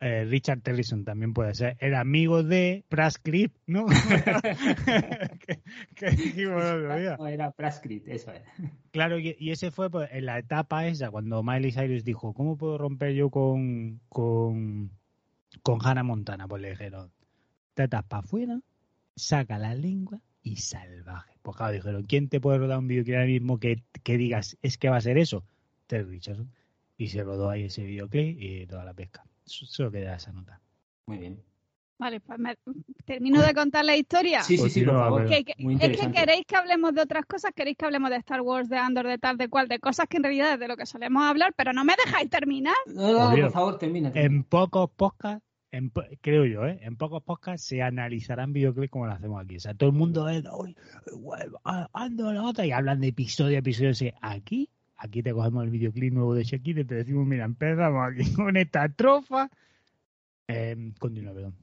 Eh, 0.00 0.24
Richard 0.26 0.60
Terrison 0.60 1.04
también 1.04 1.34
puede 1.34 1.54
ser. 1.54 1.76
Era 1.80 2.00
amigo 2.00 2.44
de 2.44 2.84
Prascript, 2.88 3.56
¿no? 3.66 3.86
que, 5.46 5.60
que 5.96 6.10
dijimos 6.10 6.64
el 6.64 6.84
otro 6.84 6.98
día. 6.98 7.16
No, 7.18 7.26
era 7.26 7.50
Prescrit, 7.50 8.06
eso 8.06 8.32
es. 8.32 8.42
Claro, 8.92 9.18
y, 9.18 9.36
y 9.38 9.50
ese 9.50 9.72
fue 9.72 9.90
pues, 9.90 10.08
en 10.12 10.26
la 10.26 10.38
etapa 10.38 10.86
esa, 10.86 11.10
cuando 11.10 11.42
Miley 11.42 11.72
Cyrus 11.72 12.04
dijo, 12.04 12.32
¿cómo 12.32 12.56
puedo 12.56 12.78
romper 12.78 13.12
yo 13.14 13.30
con, 13.30 14.00
con, 14.08 14.92
con 15.62 15.78
Hannah 15.84 16.04
Montana? 16.04 16.46
Pues 16.46 16.62
le 16.62 16.70
dijeron, 16.70 17.10
tetas 17.74 18.04
para 18.04 18.20
afuera, 18.20 18.60
saca 19.16 19.58
la 19.58 19.74
lengua 19.74 20.20
y 20.42 20.56
salvaje. 20.56 21.34
Pues 21.42 21.56
claro, 21.56 21.72
dijeron, 21.72 22.04
¿quién 22.04 22.28
te 22.28 22.40
puede 22.40 22.58
rodar 22.58 22.78
un 22.78 22.86
videoclip 22.86 23.16
ahora 23.16 23.26
mismo 23.26 23.58
que, 23.58 23.82
que 24.04 24.16
digas, 24.16 24.56
es 24.62 24.78
que 24.78 24.90
va 24.90 24.96
a 24.96 25.00
ser 25.00 25.18
eso? 25.18 25.44
Terry 25.88 26.08
Richardson. 26.08 26.52
Y 26.96 27.08
se 27.08 27.22
rodó 27.24 27.50
ahí 27.50 27.64
ese 27.64 27.84
videoclip 27.84 28.40
y 28.40 28.66
toda 28.66 28.84
la 28.84 28.94
pesca. 28.94 29.24
Solo 29.48 29.90
queda 29.90 30.14
esa 30.16 30.32
nota. 30.32 30.60
Muy 31.06 31.18
bien. 31.18 31.42
Vale, 32.00 32.20
pues 32.20 32.38
me- 32.38 32.56
termino 33.04 33.42
de 33.42 33.52
contar 33.54 33.84
la 33.84 33.96
historia. 33.96 34.42
Sí, 34.44 34.54
sí, 34.56 34.60
Pues 34.60 34.72
sí, 34.72 34.82
por 34.84 34.94
favor. 34.94 35.22
ver. 35.28 35.44
Que- 35.44 35.44
que- 35.52 35.62
Muy 35.64 35.74
es 35.80 35.98
que 35.98 36.12
queréis 36.12 36.46
que 36.46 36.54
hablemos 36.54 36.94
de 36.94 37.00
otras 37.02 37.26
cosas, 37.26 37.50
queréis 37.56 37.76
que 37.76 37.86
hablemos 37.86 38.10
de 38.10 38.16
Star 38.16 38.40
Wars, 38.40 38.68
de 38.68 38.76
Andor, 38.76 39.08
de 39.08 39.18
tal, 39.18 39.36
de 39.36 39.48
cual, 39.48 39.66
de 39.66 39.80
cosas 39.80 40.06
que 40.08 40.18
en 40.18 40.22
realidad 40.22 40.52
es 40.54 40.60
de 40.60 40.68
lo 40.68 40.76
que 40.76 40.86
solemos 40.86 41.24
hablar, 41.24 41.54
pero 41.56 41.72
no 41.72 41.84
me 41.84 41.94
dejáis 42.04 42.30
terminar. 42.30 42.76
No, 42.86 43.10
no, 43.12 43.28
Obvio. 43.30 43.44
por 43.46 43.52
favor, 43.52 43.78
termina. 43.78 44.12
En 44.14 44.44
pocos 44.44 44.90
podcasts, 44.90 45.44
en 45.72 45.90
po- 45.90 46.04
creo 46.20 46.44
yo, 46.46 46.64
¿eh? 46.66 46.78
en 46.82 46.96
pocos 46.96 47.20
podcasts 47.24 47.66
se 47.66 47.82
analizarán 47.82 48.52
videoclips 48.52 48.90
como 48.92 49.06
lo 49.06 49.12
hacemos 49.14 49.42
aquí. 49.44 49.56
O 49.56 49.60
sea, 49.60 49.74
todo 49.74 49.90
el 49.90 49.96
mundo 49.96 50.28
es, 50.28 50.44
"Uy, 50.56 50.76
guay, 51.14 51.48
ah, 51.64 51.88
ando 51.92 52.32
la 52.32 52.44
otra", 52.44 52.64
y 52.64 52.70
hablan 52.70 53.00
de 53.00 53.08
episodio 53.08 53.56
a 53.56 53.58
episodio. 53.58 53.92
sí. 53.94 54.12
Aquí, 54.22 54.70
aquí 54.98 55.22
te 55.22 55.32
cogemos 55.32 55.64
el 55.64 55.70
videoclip 55.70 56.12
nuevo 56.12 56.34
de 56.34 56.44
Shakira 56.44 56.80
y 56.82 56.84
te 56.84 56.96
decimos, 56.96 57.26
mira, 57.26 57.44
empezamos 57.44 58.06
aquí 58.12 58.32
con 58.34 58.56
esta 58.56 58.88
trofa. 58.88 59.48
Eh, 60.48 60.92
continúa, 60.98 61.32
perdón. 61.34 61.54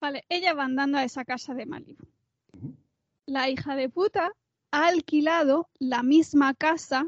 Vale, 0.00 0.24
ella 0.28 0.54
va 0.54 0.64
andando 0.64 0.98
a 0.98 1.04
esa 1.04 1.24
casa 1.24 1.52
de 1.54 1.66
Malibu. 1.66 2.04
La 3.26 3.48
hija 3.50 3.76
de 3.76 3.88
puta 3.88 4.32
ha 4.72 4.88
alquilado 4.88 5.68
la 5.78 6.02
misma 6.02 6.54
casa 6.54 7.06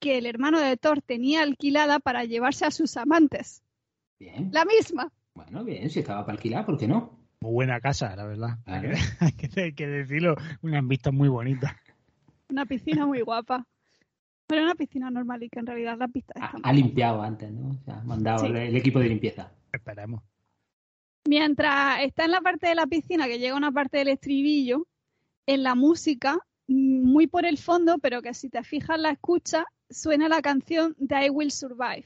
que 0.00 0.18
el 0.18 0.26
hermano 0.26 0.60
de 0.60 0.76
Thor 0.76 1.00
tenía 1.02 1.42
alquilada 1.42 1.98
para 2.00 2.24
llevarse 2.24 2.64
a 2.66 2.70
sus 2.70 2.96
amantes. 2.96 3.62
Bien. 4.18 4.50
La 4.52 4.64
misma. 4.64 5.12
Bueno, 5.34 5.64
bien, 5.64 5.90
si 5.90 6.00
estaba 6.00 6.24
para 6.24 6.34
alquilar, 6.36 6.66
¿por 6.66 6.76
qué 6.78 6.88
no? 6.88 7.18
Muy 7.40 7.52
buena 7.52 7.80
casa, 7.80 8.14
la 8.16 8.24
verdad. 8.24 8.58
Hay 8.66 8.80
Claro. 8.80 8.88
que, 8.96 8.98
hay 9.24 9.32
que- 9.32 9.60
hay 9.60 9.72
que 9.74 9.86
decirlo, 9.86 10.34
unas 10.62 10.86
vistas 10.86 11.12
muy 11.12 11.28
bonitas. 11.28 11.72
Una 12.48 12.66
piscina 12.66 13.06
muy 13.06 13.20
guapa. 13.20 13.64
Pero 14.48 14.64
una 14.64 14.74
piscina 14.74 15.10
normal 15.10 15.42
y 15.42 15.48
que 15.50 15.60
en 15.60 15.66
realidad 15.66 15.96
las 15.98 16.10
vistas 16.10 16.36
Ha, 16.40 16.56
ha 16.62 16.72
limpiado 16.72 17.22
antes, 17.22 17.52
¿no? 17.52 17.68
O 17.70 17.84
sea, 17.84 17.98
ha 18.00 18.04
mandado 18.04 18.40
Sí. 18.40 18.46
el, 18.46 18.56
el 18.56 18.76
equipo 18.76 18.98
de 18.98 19.08
limpieza. 19.08 19.52
Esperemos. 19.72 20.22
Mientras 21.26 22.02
está 22.02 22.24
en 22.24 22.30
la 22.32 22.40
parte 22.40 22.68
de 22.68 22.74
la 22.74 22.86
piscina, 22.86 23.26
que 23.26 23.38
llega 23.38 23.54
una 23.56 23.70
parte 23.72 23.98
del 23.98 24.08
estribillo, 24.08 24.86
en 25.46 25.62
la 25.62 25.74
música, 25.74 26.38
mm, 26.66 27.02
muy 27.04 27.26
por 27.26 27.44
el 27.44 27.58
fondo, 27.58 27.98
pero 27.98 28.22
que 28.22 28.32
si 28.34 28.48
te 28.48 28.62
fijas 28.64 28.98
la 28.98 29.10
escucha, 29.10 29.66
suena 29.90 30.28
la 30.28 30.40
canción 30.40 30.94
de 30.98 31.26
I 31.26 31.30
Will 31.30 31.50
Survive, 31.50 32.04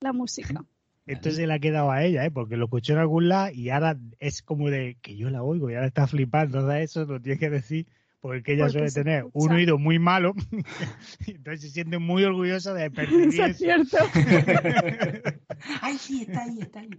la 0.00 0.12
música. 0.12 0.64
Esto 1.06 1.30
se 1.30 1.46
le 1.46 1.54
ha 1.54 1.58
quedado 1.58 1.90
a 1.90 2.04
ella, 2.04 2.24
¿eh? 2.26 2.30
porque 2.30 2.56
lo 2.56 2.64
escuchó 2.66 2.92
en 2.92 2.98
algún 2.98 3.28
lado 3.28 3.50
y 3.54 3.70
ahora 3.70 3.96
es 4.18 4.42
como 4.42 4.68
de 4.68 4.98
que 5.00 5.16
yo 5.16 5.30
la 5.30 5.42
oigo 5.42 5.70
y 5.70 5.74
ahora 5.74 5.86
está 5.86 6.06
flipando. 6.06 6.58
Entonces 6.58 6.90
eso 6.90 7.04
lo 7.06 7.20
tienes 7.20 7.40
que 7.40 7.48
decir 7.48 7.86
porque 8.20 8.54
ella 8.54 8.64
Porque 8.64 8.72
suele 8.78 8.90
tener 8.92 9.18
escucha. 9.26 9.32
un 9.46 9.52
oído 9.52 9.78
muy 9.78 9.98
malo. 9.98 10.34
entonces 11.26 11.60
se 11.62 11.70
siente 11.70 11.98
muy 11.98 12.24
orgullosa 12.24 12.74
de 12.74 12.90
percibir 12.90 13.28
Eso 13.28 13.44
es 13.44 13.56
cierto. 13.58 13.96
¡Ay, 15.82 15.98
sí, 15.98 16.22
está 16.22 16.42
ahí, 16.44 16.60
está 16.60 16.80
ahí! 16.80 16.90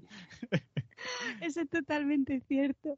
Eso 1.41 1.61
es 1.61 1.69
totalmente 1.69 2.41
cierto. 2.47 2.97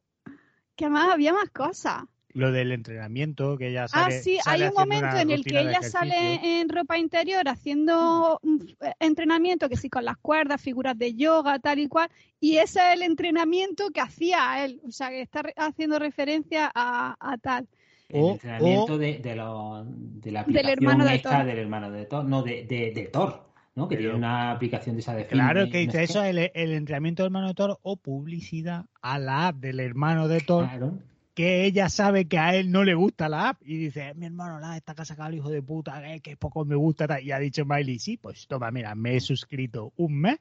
Que 0.75 0.85
además 0.85 1.09
había 1.13 1.33
más 1.33 1.49
cosas. 1.49 2.03
Lo 2.33 2.53
del 2.53 2.71
entrenamiento, 2.71 3.57
que 3.57 3.67
ella 3.67 3.83
Ah, 3.85 3.87
sale. 4.09 4.23
sí, 4.23 4.37
sale 4.41 4.63
hay 4.63 4.69
un 4.69 4.73
momento 4.75 5.17
en 5.17 5.31
el 5.31 5.43
que 5.43 5.59
ella 5.59 5.81
sale 5.81 6.61
en 6.61 6.69
ropa 6.69 6.97
interior 6.97 7.45
haciendo 7.49 8.39
un 8.41 8.61
f- 8.79 8.95
entrenamiento, 9.01 9.67
que 9.67 9.75
sí, 9.75 9.89
con 9.89 10.05
las 10.05 10.15
cuerdas, 10.17 10.61
figuras 10.61 10.97
de 10.97 11.13
yoga, 11.13 11.59
tal 11.59 11.79
y 11.79 11.89
cual, 11.89 12.09
y 12.39 12.55
ese 12.57 12.79
es 12.79 12.93
el 12.95 13.01
entrenamiento 13.01 13.89
que 13.91 13.99
hacía 13.99 14.63
él, 14.63 14.79
o 14.85 14.91
sea, 14.91 15.09
que 15.09 15.19
está 15.21 15.43
haciendo 15.57 15.99
referencia 15.99 16.71
a, 16.73 17.17
a 17.19 17.37
tal. 17.37 17.67
El 18.13 18.21
O- 18.21 18.31
entrenamiento 18.33 18.93
o- 18.93 18.97
de, 18.97 19.17
de, 19.19 19.35
lo- 19.35 19.83
de 19.85 20.31
la 20.31 20.41
aplicación 20.41 20.71
hermano 20.71 21.05
de 21.05 21.15
esta 21.15 21.29
Thor. 21.37 21.45
del 21.45 21.57
hermano 21.59 21.91
de 21.91 22.05
Thor. 22.05 22.25
No, 22.25 22.43
de, 22.43 22.65
de, 22.65 22.91
de 22.91 23.03
Thor, 23.11 23.43
¿no? 23.75 23.87
Que 23.87 23.95
Pero- 23.95 24.09
tiene 24.09 24.17
una 24.17 24.51
aplicación 24.51 24.95
de 24.95 25.01
esa 25.01 25.15
de 25.15 25.27
Claro 25.27 25.61
film, 25.61 25.71
que 25.71 25.77
dice 25.79 26.03
eso, 26.03 26.23
el, 26.23 26.51
el 26.53 26.71
entrenamiento 26.73 27.23
del 27.23 27.27
hermano 27.29 27.47
de 27.49 27.53
Thor 27.53 27.79
o 27.81 27.97
publicidad 27.97 28.85
a 29.01 29.19
la 29.19 29.47
app 29.49 29.57
del 29.57 29.79
hermano 29.79 30.27
de 30.27 30.41
Thor, 30.41 30.65
Claro. 30.67 30.99
que 31.33 31.63
ella 31.65 31.87
sabe 31.89 32.25
que 32.25 32.37
a 32.37 32.53
él 32.55 32.71
no 32.71 32.83
le 32.83 32.93
gusta 32.93 33.29
la 33.29 33.49
app 33.49 33.61
y 33.63 33.77
dice, 33.77 34.09
"Eh, 34.09 34.13
mi 34.15 34.25
hermano, 34.25 34.59
la 34.59 34.75
esta 34.75 34.93
casa 34.93 35.15
que 35.15 35.35
hijo 35.35 35.49
de 35.49 35.61
puta, 35.61 36.13
eh, 36.13 36.19
que 36.19 36.35
poco 36.35 36.65
me 36.65 36.75
gusta. 36.75 37.07
tal". 37.07 37.23
Y 37.23 37.31
ha 37.31 37.39
dicho 37.39 37.63
Miley, 37.65 37.99
sí, 37.99 38.17
pues 38.17 38.47
toma, 38.47 38.69
mira, 38.71 38.93
me 38.95 39.15
he 39.15 39.19
suscrito 39.21 39.93
un 39.95 40.19
mes 40.19 40.39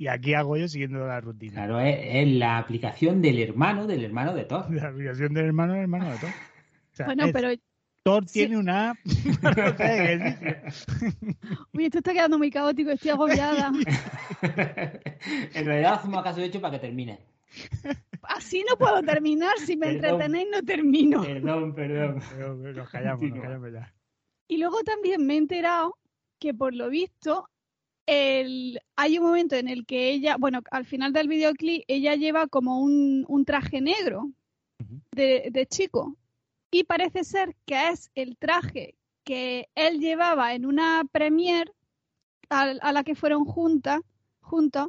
y 0.00 0.06
aquí 0.06 0.34
hago 0.34 0.56
yo 0.56 0.68
siguiendo 0.68 1.04
la 1.04 1.20
rutina. 1.20 1.54
Claro, 1.54 1.80
es, 1.80 1.98
es 2.00 2.28
la 2.28 2.56
aplicación 2.58 3.20
del 3.20 3.40
hermano 3.40 3.88
del 3.88 4.04
hermano 4.04 4.32
de 4.32 4.44
Thor. 4.44 4.72
La 4.72 4.88
aplicación 4.90 5.34
del 5.34 5.46
hermano 5.46 5.72
del 5.72 5.82
hermano 5.82 6.08
de 6.12 6.18
Thor. 6.18 6.30
Sea, 6.98 7.06
Bueno, 7.06 7.24
es- 7.26 7.32
pero, 7.32 7.48
Thor 8.02 8.26
sí. 8.26 8.40
tiene 8.40 8.56
una 8.58 8.94
uy, 11.74 11.84
esto 11.84 11.98
está 11.98 12.12
quedando 12.12 12.38
muy 12.38 12.50
caótico, 12.50 12.90
estoy 12.90 13.10
agobiada. 13.10 13.70
en 14.42 15.64
realidad 15.66 15.94
hacemos 15.94 16.22
caso 16.22 16.40
hecho 16.40 16.60
para 16.60 16.74
que 16.74 16.86
termine. 16.86 17.20
Así 18.22 18.64
no 18.68 18.76
puedo 18.76 19.02
terminar, 19.02 19.58
si 19.58 19.76
me 19.76 19.86
Perdón. 19.86 20.04
entretenéis 20.22 20.48
no 20.52 20.62
termino. 20.62 21.22
Perdón, 21.22 21.74
perdón. 21.74 22.22
Pero 22.30 22.54
nos 22.74 22.88
callamos, 22.90 23.22
nos 23.30 23.40
callamos 23.42 23.72
ya. 23.72 23.94
Y 24.48 24.56
luego 24.58 24.82
también 24.84 25.26
me 25.26 25.34
he 25.34 25.38
enterado 25.38 25.96
que 26.38 26.54
por 26.54 26.74
lo 26.74 26.88
visto 26.90 27.48
el, 28.06 28.80
hay 28.96 29.18
un 29.18 29.24
momento 29.26 29.56
en 29.56 29.68
el 29.68 29.84
que 29.86 30.10
ella, 30.10 30.36
bueno, 30.38 30.62
al 30.70 30.84
final 30.86 31.12
del 31.12 31.28
videoclip, 31.28 31.84
ella 31.88 32.14
lleva 32.16 32.46
como 32.48 32.80
un, 32.80 33.24
un 33.28 33.44
traje 33.44 33.80
negro 33.80 34.30
de 35.12 35.66
chico. 35.68 36.16
Y 36.70 36.84
parece 36.84 37.24
ser 37.24 37.56
que 37.66 37.88
es 37.88 38.10
el 38.14 38.36
traje 38.36 38.94
que 39.24 39.68
él 39.74 40.00
llevaba 40.00 40.54
en 40.54 40.66
una 40.66 41.04
premiere 41.10 41.72
a, 42.50 42.92
la 42.92 43.04
que 43.04 43.14
fueron 43.14 43.44
juntas, 43.44 44.00
juntos, 44.40 44.88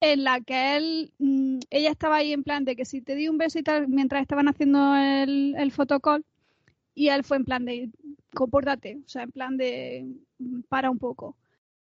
en 0.00 0.24
la 0.24 0.40
que 0.40 0.76
él, 0.76 1.12
mm, 1.18 1.60
ella 1.70 1.90
estaba 1.90 2.16
ahí 2.16 2.32
en 2.32 2.44
plan 2.44 2.64
de 2.64 2.76
que 2.76 2.84
si 2.84 3.00
te 3.02 3.14
di 3.14 3.28
un 3.28 3.38
beso 3.38 3.58
y 3.58 3.62
tal, 3.62 3.88
mientras 3.88 4.22
estaban 4.22 4.48
haciendo 4.48 4.94
el, 4.96 5.54
el 5.56 5.72
fotocall, 5.72 6.24
y 6.94 7.08
él 7.08 7.24
fue 7.24 7.38
en 7.38 7.44
plan 7.44 7.64
de 7.64 7.90
compórtate, 8.34 8.98
o 9.04 9.08
sea, 9.08 9.22
en 9.22 9.32
plan 9.32 9.56
de 9.56 10.06
mm, 10.38 10.62
para 10.68 10.90
un 10.90 10.98
poco. 10.98 11.36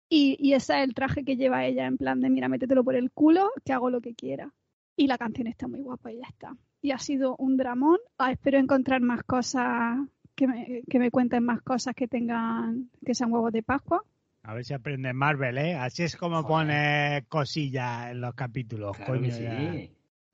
Y, 0.10 0.38
y 0.40 0.54
ese 0.54 0.78
es 0.78 0.84
el 0.84 0.94
traje 0.96 1.24
que 1.24 1.38
lleva 1.38 1.66
ella, 1.66 1.86
en 1.88 1.98
plan 1.98 2.20
de 2.22 2.30
mira, 2.30 2.50
métetelo 2.50 2.84
por 2.84 2.96
el 2.96 3.12
culo, 3.12 3.52
que 3.66 3.74
hago 3.74 3.90
lo 3.90 4.02
que 4.02 4.16
quiera. 4.16 4.54
Y 4.96 5.08
la 5.08 5.18
canción 5.18 5.48
está 5.48 5.68
muy 5.68 5.82
guapa 5.82 6.12
y 6.12 6.18
ya 6.18 6.28
está. 6.28 6.58
Y 6.82 6.92
ha 6.92 6.98
sido 6.98 7.36
un 7.38 7.58
dramón. 7.58 7.98
Ah, 8.18 8.32
espero 8.32 8.58
encontrar 8.58 9.02
más 9.02 9.24
cosas, 9.24 9.98
que 10.36 10.48
me, 10.48 10.82
que 10.90 11.00
me 11.00 11.12
cuenten 11.12 11.44
más 11.44 11.62
cosas 11.62 11.94
que 11.96 12.08
tengan, 12.08 12.90
que 13.06 13.14
sean 13.14 13.32
huevos 13.32 13.52
de 13.52 13.64
Pascua. 13.64 14.04
A 14.44 14.54
ver 14.54 14.64
si 14.64 14.74
aprende 14.74 15.12
Marvel, 15.12 15.58
¿eh? 15.58 15.76
Así 15.76 16.04
es 16.04 16.16
como 16.16 16.42
Joder. 16.44 16.48
pone 16.68 17.26
cosillas 17.28 18.12
en 18.12 18.22
los 18.22 18.34
capítulos, 18.36 18.96
Claro 18.96 19.14
coño. 19.14 19.24
que 19.24 19.32
sí. 19.32 19.44
ya. 19.44 19.72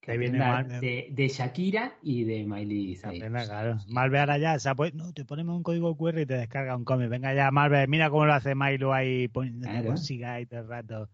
Que 0.02 0.12
Ahí 0.12 0.18
viene 0.20 0.38
aprenda 0.40 0.70
mal. 0.74 0.82
de, 0.82 1.08
de 1.12 1.28
Shakira 1.30 1.94
y 2.04 2.24
de 2.26 2.46
Miley 2.46 2.96
Cyrus. 2.96 3.16
Aprenda, 3.16 3.44
claro. 3.46 3.78
Marvel 3.88 4.20
ahora 4.20 4.38
ya, 4.38 4.60
se 4.60 4.70
ha 4.70 4.76
puesto- 4.76 4.96
no, 5.00 5.12
te 5.14 5.26
ponemos 5.26 5.58
un 5.58 5.64
código 5.64 5.98
QR 5.98 6.20
y 6.22 6.26
te 6.28 6.36
descarga 6.38 6.76
un 6.78 6.86
cómic. 6.86 7.10
Venga 7.10 7.34
ya, 7.34 7.50
Marvel, 7.50 7.88
mira 7.90 8.12
cómo 8.12 8.28
lo 8.28 8.34
hace 8.34 8.54
Milo 8.54 8.94
ahí 8.94 9.28
poniendo 9.30 9.68
Claro. 9.68 9.96
ahí 10.28 10.46
todo 10.46 10.60
el 10.60 10.68
rato. 10.68 11.10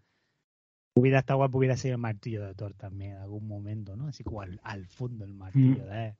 Hubiera 0.94 1.20
estado 1.20 1.38
guapo, 1.38 1.58
hubiera 1.58 1.76
sido 1.76 1.94
el 1.94 2.00
martillo 2.00 2.44
de 2.46 2.54
Thor 2.54 2.74
también 2.74 3.12
en 3.12 3.18
algún 3.18 3.48
momento, 3.48 3.96
¿no? 3.96 4.08
Así 4.08 4.22
como 4.24 4.42
al, 4.42 4.60
al 4.62 4.86
fondo 4.86 5.24
el 5.24 5.32
martillo 5.32 5.84
Mm. 5.84 5.88
de 5.90 6.16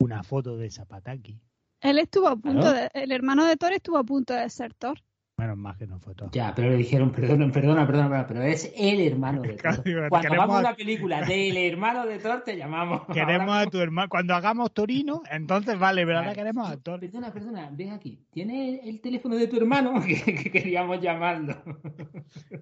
una 0.00 0.22
foto 0.24 0.56
de 0.56 0.70
Zapataki. 0.70 1.40
Él 1.80 1.98
estuvo 1.98 2.28
a 2.28 2.36
punto 2.36 2.72
de, 2.72 2.90
el 2.94 3.12
hermano 3.12 3.44
de 3.44 3.56
Thor 3.56 3.72
estuvo 3.72 3.98
a 3.98 4.04
punto 4.04 4.34
de 4.34 4.48
ser 4.50 4.74
Thor. 4.74 4.98
Menos 5.42 5.58
mal 5.58 5.76
que 5.76 5.86
no 5.88 5.98
fue 5.98 6.14
Thor. 6.14 6.30
Ya, 6.32 6.54
pero 6.54 6.70
le 6.70 6.76
dijeron, 6.76 7.10
perdona, 7.10 7.50
perdona, 7.50 7.84
perdona, 7.86 8.26
pero 8.28 8.42
es 8.42 8.72
el 8.76 9.00
hermano 9.00 9.42
de 9.42 9.48
Thor. 9.56 9.82
Cuando 9.82 9.82
queremos 9.82 10.12
hagamos 10.24 10.56
a- 10.56 10.60
una 10.60 10.74
película 10.76 11.22
del 11.22 11.56
hermano 11.56 12.06
de 12.06 12.18
Thor, 12.20 12.42
te 12.44 12.56
llamamos. 12.56 13.02
Queremos 13.12 13.48
Ahora- 13.48 13.60
a 13.62 13.66
tu 13.66 13.78
hermano. 13.78 14.08
Cuando 14.08 14.34
hagamos 14.34 14.72
Torino, 14.72 15.22
entonces 15.30 15.78
vale, 15.78 16.06
pero 16.06 16.18
ahora 16.18 16.32
queremos 16.34 16.70
a 16.70 16.76
Thor. 16.76 17.00
Perdona, 17.00 17.32
perdona, 17.32 17.70
ven 17.72 17.90
aquí. 17.90 18.20
¿Tienes 18.32 18.80
el 18.84 19.00
teléfono 19.00 19.34
de 19.36 19.48
tu 19.48 19.56
hermano? 19.56 20.00
Que, 20.06 20.34
que 20.34 20.50
queríamos 20.50 21.00
llamarlo. 21.00 21.56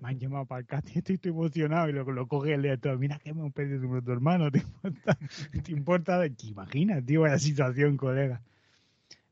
Me 0.01 0.09
han 0.09 0.19
llamado 0.19 0.47
para 0.47 0.61
el 0.61 0.66
casting, 0.66 0.99
estoy, 0.99 1.16
estoy 1.16 1.33
emocionado 1.33 1.88
y 1.88 1.93
lo, 1.93 2.05
lo 2.11 2.27
coge 2.27 2.55
el 2.55 2.62
director. 2.62 2.99
Mira 2.99 3.19
que 3.19 3.31
hemos 3.31 3.53
perdido 3.53 3.81
tu, 3.81 4.03
tu 4.03 4.12
hermano, 4.12 4.51
¿te 4.51 4.59
importa? 4.61 5.19
¿Te 5.62 5.73
importa? 5.73 6.21
¿Te 6.29 6.47
imaginas, 6.47 7.05
tío, 7.05 7.21
vaya 7.23 7.38
situación, 7.38 7.97
colega? 7.97 8.40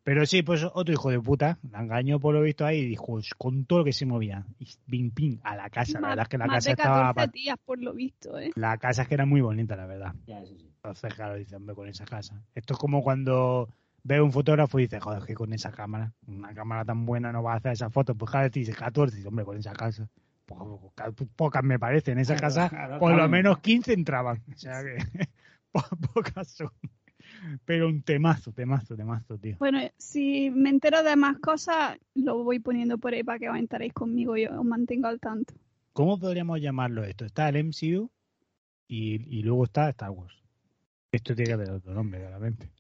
Pero 0.05 0.25
sí, 0.25 0.43
pues 0.43 0.65
otro 0.65 0.93
hijo 0.95 1.11
de 1.11 1.21
puta, 1.21 1.59
la 1.71 1.81
engañó 1.83 2.19
por 2.19 2.35
lo 2.35 2.41
visto 2.41 2.65
ahí 2.65 2.79
y 2.79 2.87
dijo, 2.87 3.19
con 3.37 3.65
todo 3.67 3.81
lo 3.81 3.85
que 3.85 3.93
se 3.93 4.07
movía, 4.07 4.47
y 4.59 4.67
pim, 4.89 5.11
pim, 5.11 5.39
a 5.43 5.55
la 5.57 5.69
casa. 5.69 6.01
La 6.01 6.09
verdad 6.09 6.23
es 6.23 6.29
que 6.29 6.39
la 6.39 6.47
más 6.47 6.57
casa 6.65 6.69
de 6.69 6.73
estaba... 6.73 7.09
14 7.15 7.33
tías, 7.33 7.57
por 7.65 7.79
lo 7.79 7.93
visto, 7.93 8.39
¿eh? 8.39 8.51
La 8.55 8.79
casa 8.79 9.03
es 9.03 9.09
que 9.09 9.15
era 9.15 9.27
muy 9.27 9.41
bonita, 9.43 9.77
la 9.77 9.87
verdad. 9.87 10.15
Ya, 10.27 10.41
eso 10.41 10.55
sí. 10.57 10.65
Entonces, 10.77 11.13
claro, 11.15 11.35
dice, 11.35 11.57
hombre, 11.57 11.75
con 11.75 11.89
esa 11.89 12.07
casa. 12.07 12.41
Esto 12.55 12.73
es 12.75 12.79
como 12.81 13.03
cuando 13.03 13.69
ve 14.05 14.21
un 14.23 14.33
fotógrafo 14.33 14.79
y 14.79 14.83
dice, 14.85 15.01
joder, 15.01 15.25
que 15.25 15.35
con 15.35 15.53
esa 15.53 15.71
cámara, 15.73 16.13
una 16.27 16.55
cámara 16.55 16.85
tan 16.85 17.05
buena 17.05 17.31
no 17.31 17.43
va 17.43 17.53
a 17.55 17.57
hacer 17.57 17.73
esa 17.73 17.91
foto. 17.91 18.15
Pues 18.15 18.31
cada 18.31 18.45
vez 18.45 18.53
te 18.53 18.61
dice 18.61 18.73
14, 18.73 19.15
y 19.15 19.17
dice, 19.19 19.29
hombre, 19.29 19.45
con 19.45 19.59
esa 19.59 19.75
casa. 19.75 20.09
po- 20.47 20.93
ca- 20.95 21.13
Pocas 21.37 21.63
me 21.63 21.79
parecen, 21.79 22.15
en 22.15 22.21
esa 22.21 22.37
Claro, 22.37 22.55
casa 22.55 22.69
claro, 22.71 22.99
por 22.99 23.15
lo 23.15 23.29
menos 23.29 23.59
15 23.59 23.93
entraban. 23.93 24.43
O 24.51 24.57
sea 24.57 24.83
que 24.83 24.97
po- 25.73 25.85
pocas 26.15 26.49
son. 26.49 26.71
Pero 27.65 27.89
un 27.89 28.03
temazo, 28.03 28.53
temazo, 28.53 28.97
temazo, 28.97 29.39
tío. 29.39 29.57
Bueno, 29.59 29.81
si 29.97 30.51
me 30.51 30.71
entero 30.71 31.03
de 31.03 31.17
más 31.17 31.39
cosas, 31.39 31.99
lo 32.15 32.43
voy 32.45 32.59
poniendo 32.59 32.99
por 32.99 33.13
ahí 33.15 33.23
para 33.23 33.39
que 33.39 33.49
os 33.49 33.57
enteréis 33.57 33.93
conmigo 33.93 34.37
y 34.37 34.47
os 34.47 34.65
mantengo 34.65 35.07
al 35.09 35.21
tanto. 35.21 35.55
¿Cómo 35.93 36.19
podríamos 36.19 36.61
llamarlo 36.61 37.05
esto? 37.05 37.25
Está 37.25 37.49
el 37.49 37.65
MCU, 37.65 38.11
Y, 38.87 39.39
y 39.39 39.43
luego 39.43 39.65
está 39.65 39.89
Star 39.91 40.11
Wars. 40.11 40.35
Esto 41.13 41.35
tiene 41.35 41.53
que 41.53 41.57
tener 41.59 41.75
otro 41.75 41.95
nombre, 41.95 42.21
claramente. 42.21 42.71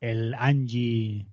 El 0.00 0.34
Angie. 0.34 1.26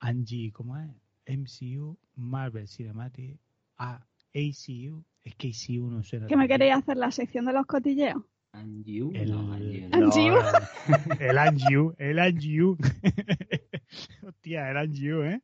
Angie, 0.00 0.52
¿cómo 0.52 0.76
es? 0.78 0.90
MCU, 1.26 1.98
Marvel 2.16 2.66
Cinematic, 2.68 3.38
A, 3.76 3.96
ACU. 4.34 5.04
Es 5.24 5.34
que 5.34 5.48
ACU 5.48 5.90
no 5.90 6.02
suena. 6.02 6.26
¿Que 6.26 6.36
me 6.36 6.48
queréis 6.48 6.74
hacer 6.74 6.96
la 6.96 7.10
sección 7.10 7.44
de 7.44 7.52
los 7.52 7.66
cotilleos? 7.66 8.22
And 8.60 8.84
you, 8.84 9.12
El, 9.14 9.30
no, 9.30 9.58
you. 9.58 9.88
no, 9.98 11.16
el 11.20 11.38
Angiu, 11.38 11.94
el 11.98 12.18
Angiu. 12.18 12.76
Hostia, 14.22 14.70
el 14.70 14.76
Angiu, 14.76 15.22
¿eh? 15.22 15.42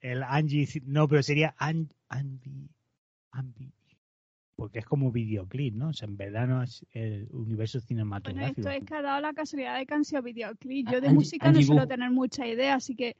El 0.00 0.22
Angie, 0.22 0.68
no, 0.84 1.08
pero 1.08 1.22
sería 1.22 1.54
An, 1.58 1.88
Anvi, 2.08 2.68
Anvi, 3.30 3.72
porque 4.56 4.80
es 4.80 4.84
como 4.84 5.10
videoclip, 5.10 5.74
¿no? 5.74 5.88
O 5.88 5.92
sea, 5.92 6.06
en 6.08 6.16
verdad 6.16 6.46
no 6.46 6.62
es 6.62 6.84
el 6.92 7.26
universo 7.30 7.78
Bueno, 7.78 7.86
cinematográfico. 7.88 8.60
esto 8.60 8.70
es 8.70 8.84
que 8.84 8.94
ha 8.96 9.02
dado 9.02 9.20
la 9.22 9.32
casualidad 9.32 9.78
de 9.78 9.86
que 9.86 9.94
han 9.94 10.04
sido 10.04 10.22
videoclips. 10.22 10.90
Yo 10.92 11.00
de 11.00 11.08
Angie- 11.08 11.14
música 11.14 11.46
no 11.46 11.50
Angie 11.58 11.66
suelo 11.66 11.82
Boo. 11.82 11.88
tener 11.88 12.10
mucha 12.10 12.46
idea, 12.46 12.74
así 12.74 12.94
que 12.94 13.16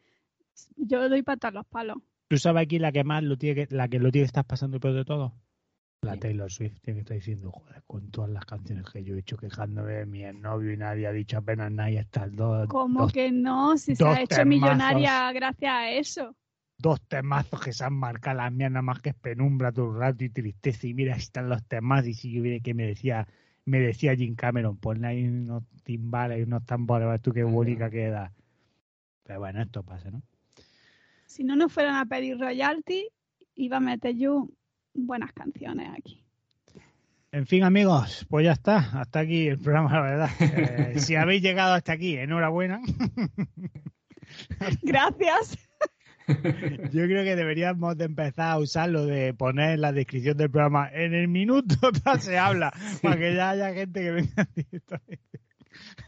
yo 0.77 1.09
doy 1.09 1.23
patas 1.23 1.55
los 1.55 1.67
palos. 1.67 1.97
¿Tú 2.29 2.37
sabes 2.39 2.63
aquí 2.65 2.79
la 2.79 2.93
que 2.93 3.05
más 3.05 3.23
lo 3.23 3.37
tiene 3.39 3.67
que, 3.67 3.75
la 3.75 3.89
que 3.89 3.99
lo 3.99 4.11
tiene 4.13 4.25
que 4.25 4.29
estar 4.29 4.45
pasando 4.47 4.79
peor 4.81 4.95
de 4.95 5.05
todo? 5.05 5.35
La. 6.05 6.17
Taylor 6.17 6.51
Swift 6.51 6.81
tiene 6.81 6.99
que 6.99 7.01
estar 7.03 7.17
diciendo, 7.17 7.51
joder, 7.51 7.83
con 7.87 8.11
todas 8.11 8.31
las 8.31 8.45
canciones 8.45 8.85
que 8.91 9.03
yo 9.03 9.15
he 9.15 9.19
hecho 9.21 9.37
quejándome 9.37 9.93
de 9.93 10.07
mi 10.07 10.23
novio 10.33 10.73
y 10.73 10.77
nadie 10.77 11.07
ha 11.07 11.13
dicho 11.13 11.39
apenas 11.39 11.71
nada 11.73 11.91
y 11.91 11.97
estas 11.97 12.35
dos, 12.35 12.69
dos 12.69 13.13
que 13.13 13.33
no, 13.33 13.77
si 13.77 13.97
se 13.97 14.05
ha 14.05 14.21
hecho 14.21 14.37
temazos. 14.37 14.47
millonaria 14.47 15.33
gracias 15.33 15.73
a 15.73 15.91
eso. 15.91 16.37
dos 16.79 17.01
temazos 17.09 17.61
que 17.61 17.73
se 17.73 17.85
han 17.85 17.95
marcado 17.95 18.39
las 18.39 18.53
mías, 18.53 18.71
nada 18.71 18.83
más 18.83 19.01
que 19.01 19.11
es 19.11 19.15
penumbra 19.15 19.73
todo 19.73 19.93
el 19.93 19.99
rato 19.99 20.25
y 20.25 20.29
tristeza. 20.31 20.87
Y 20.87 20.95
mira, 20.95 21.17
están 21.17 21.49
los 21.49 21.65
temas. 21.65 22.07
Y 22.07 22.15
si 22.15 22.31
yo 22.31 22.43
viene 22.43 22.61
que 22.61 22.75
me 22.75 22.87
decía, 22.87 23.27
me 23.65 23.81
decía 23.81 24.15
Jim 24.15 24.35
Cameron, 24.35 24.77
ponle 24.77 25.07
ahí 25.07 25.27
unos 25.27 25.65
timbales 25.85 26.41
y 26.41 26.43
unos 26.43 26.65
tambores, 26.65 27.21
tú 27.23 27.33
qué 27.33 27.45
bonita 27.45 27.91
queda. 27.91 28.33
Pero 29.23 29.41
bueno, 29.41 29.63
esto 29.63 29.83
pasa, 29.83 30.11
¿no? 30.11 30.23
Si 31.27 31.43
no 31.43 31.57
nos 31.57 31.73
fueran 31.73 31.97
a 31.97 32.05
pedir 32.07 32.39
royalty, 32.39 33.09
iba 33.55 33.79
a 33.79 33.81
meter 33.81 34.15
yo 34.17 34.49
buenas 34.95 35.33
canciones 35.33 35.91
aquí. 35.97 36.21
En 37.33 37.47
fin, 37.47 37.65
amigos, 37.65 38.27
pues 38.31 38.45
ya 38.45 38.53
está. 38.53 39.01
Hasta 39.01 39.19
aquí 39.19 39.49
el 39.49 39.59
programa, 39.59 39.93
la 39.93 40.03
verdad. 40.03 40.31
Eh, 40.41 41.01
si 41.01 41.17
habéis 41.17 41.43
llegado 41.43 41.75
hasta 41.75 41.93
aquí, 41.93 42.17
enhorabuena. 42.17 42.81
Gracias. 44.83 45.59
Yo 46.93 47.07
creo 47.07 47.25
que 47.25 47.37
deberíamos 47.37 47.99
de 47.99 48.05
empezar 48.05 48.53
a 48.53 48.59
usar 48.59 48.89
lo 48.89 49.05
de 49.05 49.35
poner 49.35 49.71
en 49.71 49.81
la 49.81 49.93
descripción 49.93 50.37
del 50.37 50.51
programa 50.51 50.89
en 50.93 51.13
el 51.13 51.29
minuto 51.29 51.91
tal 52.05 52.21
se 52.21 52.39
habla, 52.39 52.73
para 53.03 53.19
que 53.19 53.35
ya 53.35 53.51
haya 53.51 53.75
gente 53.75 54.01
que 54.01 54.11
venga 54.11 54.49
directamente. 54.55 55.41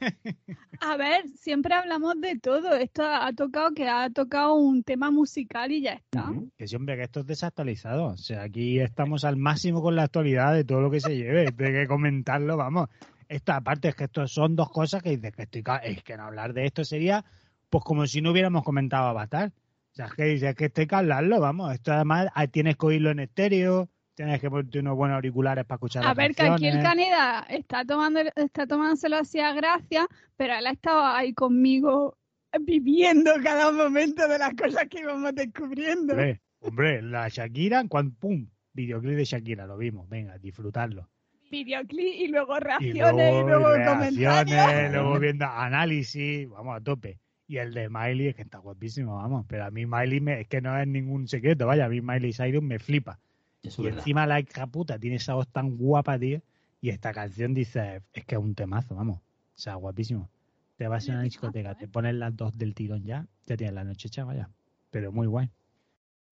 A 0.81 0.97
ver, 0.97 1.29
siempre 1.37 1.75
hablamos 1.75 2.21
de 2.21 2.39
todo. 2.39 2.75
Esto 2.75 3.03
ha 3.05 3.33
tocado 3.33 3.73
que 3.75 3.89
ha 3.89 4.11
tocado 4.11 4.55
un 4.55 4.83
tema 4.83 5.11
musical 5.11 5.73
y 5.73 5.83
ya 5.83 5.93
está. 5.93 6.33
Que 6.57 6.67
sí, 6.67 6.77
hombre, 6.77 6.97
que 6.97 7.03
esto 7.05 7.21
es 7.21 7.27
desactualizado. 7.27 8.07
O 8.07 8.17
sea, 8.17 8.43
aquí 8.43 8.81
estamos 8.81 9.25
al 9.25 9.37
máximo 9.37 9.83
con 9.83 9.97
la 9.97 10.05
actualidad 10.05 10.55
de 10.55 10.65
todo 10.65 10.81
lo 10.81 10.91
que 10.91 11.01
se 11.01 11.17
lleve. 11.17 11.47
De 11.47 11.73
que 11.73 11.87
comentarlo, 11.87 12.57
vamos. 12.57 12.89
Esta 13.29 13.57
aparte 13.57 13.89
es 13.89 13.95
que 13.95 14.05
esto 14.05 14.27
son 14.29 14.55
dos 14.55 14.71
cosas 14.71 15.03
que 15.03 15.11
dices 15.11 15.33
que 15.33 15.43
estoy 15.43 15.65
es 15.83 16.03
que 16.05 16.17
no 16.17 16.25
hablar 16.25 16.53
de 16.53 16.67
esto 16.67 16.85
sería 16.85 17.25
pues 17.69 17.83
como 17.83 18.07
si 18.07 18.23
no 18.23 18.31
hubiéramos 18.31 18.63
comentado 18.63 19.09
Avatar. 19.09 19.53
O 19.93 19.95
sea, 19.97 20.07
es 20.07 20.15
que 20.15 20.25
dices 20.25 20.55
que 20.55 20.67
estoy 20.67 20.87
que 20.87 20.95
hablarlo, 20.95 21.41
vamos. 21.41 21.73
Esto 21.73 21.93
además 21.93 22.29
ah, 22.35 22.47
tienes 22.47 22.77
que 22.77 22.87
oírlo 22.87 23.11
en 23.11 23.21
estéreo, 23.21 23.89
tienes 24.17 24.41
que 24.41 24.51
ponerte 24.51 24.81
unos 24.81 24.97
buenos 24.97 25.15
auriculares 25.17 25.65
para 25.65 25.77
escuchar 25.77 26.03
A 26.03 26.09
las 26.09 26.17
ver, 26.17 26.35
que 26.35 26.43
aquí 26.43 26.67
el. 26.67 26.83
Caneda 26.83 27.47
está 27.49 27.85
tomando, 27.85 28.21
está 28.35 28.67
tomándoselo 28.67 29.17
así 29.17 29.39
a 29.39 29.53
gracia, 29.53 30.09
pero 30.37 30.55
él 30.55 30.67
ha 30.67 30.71
estado 30.73 31.05
ahí 31.05 31.33
conmigo 31.35 32.17
viviendo 32.61 33.31
cada 33.45 33.71
momento 33.71 34.27
de 34.27 34.39
las 34.39 34.55
cosas 34.55 34.87
que 34.89 35.01
íbamos 35.01 35.35
descubriendo. 35.35 36.15
Hombre, 36.15 36.41
hombre, 36.61 37.03
la 37.03 37.29
Shakira, 37.29 37.85
cuando 37.89 38.15
pum, 38.19 38.49
videoclip 38.73 39.17
de 39.17 39.25
Shakira, 39.25 39.67
lo 39.67 39.77
vimos, 39.77 40.09
venga, 40.09 40.39
disfrutarlo. 40.39 41.09
Videoclip 41.51 42.15
y 42.15 42.29
luego 42.29 42.57
Y 42.57 42.61
reacciones 42.61 42.95
y 42.97 42.99
luego 42.99 43.47
luego, 43.47 43.75
reacciones, 43.75 44.25
comentarios. 44.25 44.93
luego 44.93 45.19
viendo 45.21 45.45
análisis, 45.47 46.49
vamos 46.49 46.77
a 46.77 46.81
tope. 46.81 47.21
Y 47.47 47.59
el 47.59 47.73
de 47.75 47.89
Miley 47.89 48.29
es 48.29 48.35
que 48.35 48.43
está 48.43 48.59
guapísimo, 48.59 49.15
vamos. 49.17 49.47
Pero 49.49 49.67
a 49.67 49.71
mí 49.71 49.87
Miley 49.87 50.21
me- 50.21 50.41
es 50.41 50.49
que 50.49 50.61
no 50.61 50.77
es 50.77 50.87
ningún 50.89 51.29
secreto, 51.29 51.67
vaya, 51.67 51.85
a 51.85 51.89
mí 51.89 52.01
Miley 52.01 52.33
Cyrus 52.33 52.63
me 52.63 52.79
flipa. 52.81 53.21
Eso 53.63 53.83
y 53.83 53.87
verdad. 53.87 54.01
encima 54.01 54.27
la 54.27 54.41
hija 54.41 54.67
puta 54.67 54.99
tiene 54.99 55.17
esa 55.17 55.35
voz 55.35 55.49
tan 55.49 55.77
guapa, 55.77 56.19
tío. 56.19 56.41
Y 56.81 56.91
esta 56.91 57.13
canción 57.13 57.55
dice, 57.55 58.03
es 58.13 58.25
que 58.25 58.35
es 58.35 58.41
un 58.41 58.55
temazo, 58.55 58.95
vamos. 58.95 59.19
O 59.19 59.59
sea, 59.59 59.75
guapísimo. 59.75 60.29
Te 60.77 60.89
vas 60.89 61.09
a 61.09 61.13
una 61.13 61.23
discoteca, 61.23 61.73
¿eh? 61.73 61.77
te 61.79 61.89
pones 61.89 62.15
las 62.15 62.37
dos 62.37 62.57
del 62.57 62.75
tirón 62.75 63.03
ya, 63.05 63.27
ya 63.47 63.57
tienes 63.57 63.75
la 63.75 63.85
noche 63.85 64.09
hecha, 64.09 64.25
vaya. 64.25 64.51
Pero 64.91 65.11
muy 65.11 65.27
guay. 65.27 65.51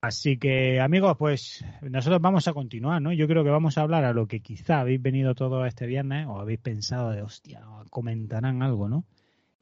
Así 0.03 0.37
que, 0.37 0.81
amigos, 0.81 1.17
pues 1.17 1.65
nosotros 1.81 2.21
vamos 2.21 2.47
a 2.47 2.53
continuar, 2.53 3.01
¿no? 3.01 3.11
Yo 3.15 3.27
creo 3.27 3.43
que 3.43 3.49
vamos 3.49 3.79
a 3.79 3.81
hablar 3.81 4.05
a 4.05 4.13
lo 4.13 4.27
que 4.27 4.41
quizá 4.41 4.81
habéis 4.81 5.01
venido 5.01 5.35
todo 5.35 5.65
este 5.65 5.87
viernes 5.87 6.27
o 6.27 6.39
habéis 6.39 6.61
pensado 6.61 7.11
de, 7.11 7.23
hostia, 7.23 7.63
comentarán 7.89 8.63
algo, 8.63 8.87
¿no? 8.91 9.07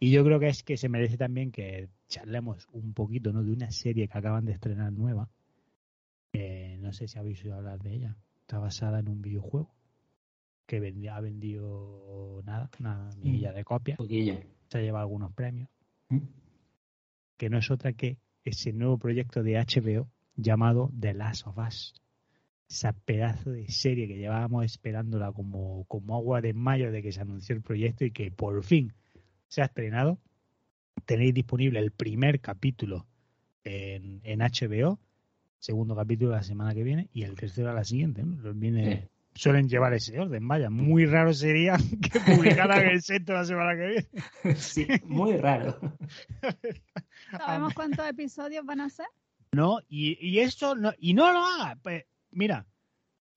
Y 0.00 0.10
yo 0.10 0.24
creo 0.24 0.40
que 0.40 0.48
es 0.48 0.64
que 0.64 0.76
se 0.76 0.88
merece 0.88 1.16
también 1.16 1.52
que 1.52 1.90
charlemos 2.08 2.66
un 2.72 2.92
poquito, 2.92 3.32
¿no? 3.32 3.44
De 3.44 3.52
una 3.52 3.70
serie 3.70 4.08
que 4.08 4.18
acaban 4.18 4.44
de 4.44 4.50
estrenar 4.50 4.92
nueva. 4.92 5.28
Eh, 6.32 6.76
no 6.80 6.92
sé 6.92 7.08
si 7.08 7.18
habéis 7.18 7.42
oído 7.44 7.56
hablar 7.56 7.80
de 7.80 7.94
ella. 7.94 8.16
Está 8.40 8.58
basada 8.58 9.00
en 9.00 9.08
un 9.08 9.20
videojuego 9.22 9.74
que 10.66 10.80
vendi- 10.80 11.08
ha 11.08 11.20
vendido 11.20 12.42
nada, 12.44 12.70
una 12.80 13.10
milla 13.22 13.52
de 13.52 13.64
copias. 13.64 13.98
Se 14.68 14.78
ha 14.78 14.80
llevado 14.80 15.02
algunos 15.04 15.32
premios. 15.32 15.68
¿Mm? 16.08 16.18
Que 17.36 17.50
no 17.50 17.58
es 17.58 17.70
otra 17.70 17.92
que 17.92 18.18
ese 18.44 18.72
nuevo 18.72 18.98
proyecto 18.98 19.42
de 19.42 19.56
HBO 19.58 20.08
llamado 20.36 20.90
The 20.98 21.14
Last 21.14 21.46
of 21.46 21.58
Us. 21.58 21.94
Esa 22.68 22.92
pedazo 22.94 23.50
de 23.50 23.68
serie 23.68 24.08
que 24.08 24.16
llevábamos 24.16 24.64
esperándola 24.64 25.30
como, 25.32 25.84
como 25.84 26.16
agua 26.16 26.40
de 26.40 26.54
mayo 26.54 26.90
de 26.90 27.02
que 27.02 27.12
se 27.12 27.20
anunció 27.20 27.54
el 27.54 27.60
proyecto 27.62 28.04
y 28.06 28.10
que 28.12 28.30
por 28.30 28.62
fin 28.64 28.94
se 29.48 29.60
ha 29.60 29.66
estrenado. 29.66 30.18
Tenéis 31.04 31.34
disponible 31.34 31.78
el 31.80 31.90
primer 31.90 32.40
capítulo 32.40 33.06
en, 33.64 34.20
en 34.24 34.40
HBO, 34.40 34.98
segundo 35.62 35.94
capítulo 35.94 36.32
la 36.32 36.42
semana 36.42 36.74
que 36.74 36.82
viene 36.82 37.08
y 37.12 37.22
el 37.22 37.36
tercero 37.36 37.70
a 37.70 37.72
la 37.72 37.84
siguiente. 37.84 38.24
¿no? 38.24 38.36
Los 38.42 38.58
viene, 38.58 39.02
Sí. 39.02 39.08
Suelen 39.34 39.66
llevar 39.66 39.94
ese 39.94 40.20
orden, 40.20 40.46
vaya. 40.46 40.68
Muy 40.68 41.06
raro 41.06 41.32
sería 41.32 41.78
que 42.02 42.20
publicaran 42.20 42.86
el 42.86 43.00
sexto 43.00 43.32
la 43.32 43.46
semana 43.46 43.74
que 43.74 43.86
viene. 43.86 44.56
Sí, 44.56 44.86
muy 45.06 45.38
raro. 45.38 45.78
¿Sabemos 47.30 47.72
cuántos 47.72 48.06
episodios 48.06 48.62
van 48.66 48.82
a 48.82 48.90
ser? 48.90 49.06
No, 49.52 49.78
y, 49.88 50.18
y 50.20 50.40
eso 50.40 50.74
no, 50.74 50.92
y 50.98 51.14
no 51.14 51.32
lo 51.32 51.38
haga. 51.38 51.78
Pues, 51.82 52.04
mira, 52.30 52.66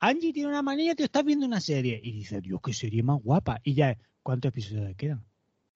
Angie 0.01 0.33
tiene 0.33 0.49
una 0.49 0.61
manía, 0.61 0.95
te 0.95 1.05
estás 1.05 1.23
viendo 1.23 1.45
una 1.45 1.61
serie 1.61 2.01
y 2.03 2.11
dice, 2.11 2.41
Dios, 2.41 2.59
qué 2.61 2.73
serie 2.73 3.01
más 3.01 3.21
guapa. 3.23 3.61
Y 3.63 3.73
ya, 3.75 3.97
¿cuántos 4.21 4.49
episodios 4.49 4.97
quedan? 4.97 5.23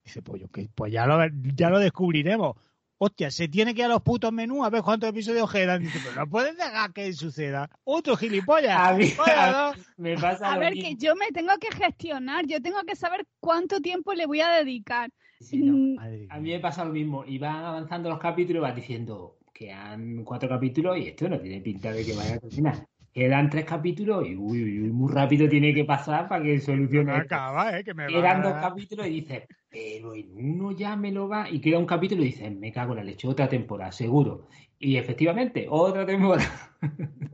Dice, 0.04 0.20
pues, 0.20 0.42
yo, 0.42 0.48
pues 0.74 0.92
ya, 0.92 1.06
lo, 1.06 1.18
ya 1.54 1.70
lo 1.70 1.78
descubriremos. 1.78 2.56
Hostia, 3.02 3.30
se 3.30 3.48
tiene 3.48 3.74
que 3.74 3.80
ir 3.80 3.86
a 3.86 3.88
los 3.88 4.02
putos 4.02 4.30
menús 4.30 4.62
a 4.66 4.68
ver 4.68 4.82
cuántos 4.82 5.08
episodios 5.08 5.50
quedan. 5.50 5.82
Dice, 5.82 5.98
pero 6.04 6.16
no 6.16 6.28
puedes 6.30 6.54
dejar 6.54 6.92
que 6.92 7.10
suceda. 7.14 7.70
Otro 7.82 8.14
gilipollas. 8.14 8.76
A. 8.78 9.72
Me 9.96 10.16
pasa 10.18 10.52
A 10.52 10.54
lo 10.56 10.60
ver, 10.60 10.74
mismo. 10.74 10.90
que 10.90 10.96
yo 10.96 11.16
me 11.16 11.28
tengo 11.32 11.52
que 11.58 11.72
gestionar, 11.74 12.46
yo 12.46 12.60
tengo 12.60 12.82
que 12.86 12.94
saber 12.96 13.26
cuánto 13.40 13.80
tiempo 13.80 14.12
le 14.12 14.26
voy 14.26 14.42
a 14.42 14.50
dedicar. 14.50 15.10
Sí, 15.40 15.58
no. 15.62 15.72
Mm, 15.72 16.28
A 16.30 16.38
mí 16.40 16.50
me 16.50 16.60
pasa 16.60 16.84
lo 16.84 16.92
mismo. 16.92 17.24
Y 17.26 17.38
van 17.38 17.64
avanzando 17.64 18.10
los 18.10 18.18
capítulos 18.18 18.60
y 18.60 18.62
vas 18.64 18.76
diciendo 18.76 19.38
que 19.54 19.72
han 19.72 20.22
cuatro 20.22 20.48
capítulos 20.50 20.98
y 20.98 21.08
esto 21.08 21.26
no 21.26 21.40
tiene 21.40 21.62
pinta 21.62 21.92
de 21.92 22.04
que 22.04 22.14
vaya 22.14 22.34
a 22.34 22.38
terminar. 22.38 22.86
Quedan 23.12 23.50
tres 23.50 23.64
capítulos 23.64 24.24
y 24.28 24.36
uy, 24.36 24.62
uy, 24.62 24.82
uy, 24.82 24.90
muy 24.92 25.12
rápido 25.12 25.48
tiene 25.48 25.74
que 25.74 25.84
pasar 25.84 26.28
para 26.28 26.44
que 26.44 26.60
solucione. 26.60 27.12
Acaba, 27.12 27.76
¿eh? 27.76 27.82
Que 27.82 27.92
me 27.92 28.04
va 28.04 28.08
Quedan 28.08 28.40
a 28.40 28.50
dos 28.50 28.60
capítulos 28.60 29.06
y 29.08 29.10
dices, 29.10 29.42
pero 29.68 30.14
en 30.14 30.30
uno 30.36 30.70
ya 30.72 30.94
me 30.94 31.10
lo 31.10 31.28
va. 31.28 31.50
Y 31.50 31.60
queda 31.60 31.78
un 31.78 31.86
capítulo 31.86 32.22
y 32.22 32.26
dices, 32.26 32.56
me 32.56 32.70
cago 32.70 32.92
en 32.92 32.98
la 32.98 33.04
leche, 33.04 33.26
otra 33.26 33.48
temporada, 33.48 33.90
seguro. 33.90 34.46
Y 34.78 34.96
efectivamente, 34.96 35.66
otra 35.68 36.06
temporada. 36.06 36.48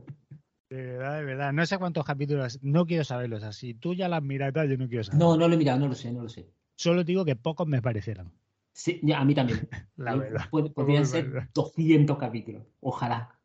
De 0.69 0.85
verdad, 0.85 1.19
de 1.19 1.23
verdad. 1.23 1.53
No 1.53 1.65
sé 1.65 1.77
cuántos 1.77 2.03
capítulos, 2.05 2.59
no 2.61 2.85
quiero 2.85 3.05
saberlos 3.05 3.43
así. 3.43 3.73
Tú 3.73 3.93
ya 3.93 4.09
las 4.09 4.21
miras 4.21 4.53
yo 4.53 4.77
no 4.77 4.89
quiero 4.89 5.03
saber. 5.03 5.17
No, 5.19 5.37
no 5.37 5.47
lo 5.47 5.53
he 5.53 5.57
mirado, 5.57 5.79
no 5.79 5.87
lo 5.87 5.95
sé, 5.95 6.11
no 6.11 6.23
lo 6.23 6.29
sé. 6.29 6.49
Solo 6.75 7.03
digo 7.05 7.23
que 7.23 7.37
pocos 7.37 7.65
me 7.67 7.81
parecerán. 7.81 8.33
Sí, 8.73 8.99
ya, 9.01 9.19
a 9.19 9.25
mí 9.25 9.33
también. 9.33 9.67
La 9.95 10.13
Yo- 10.13 10.19
verdad. 10.19 10.41
pod- 10.51 10.73
podrían 10.73 11.05
ser 11.05 11.29
verdad. 11.29 11.49
200 11.53 12.17
capítulos. 12.17 12.63
Ojalá. 12.81 13.36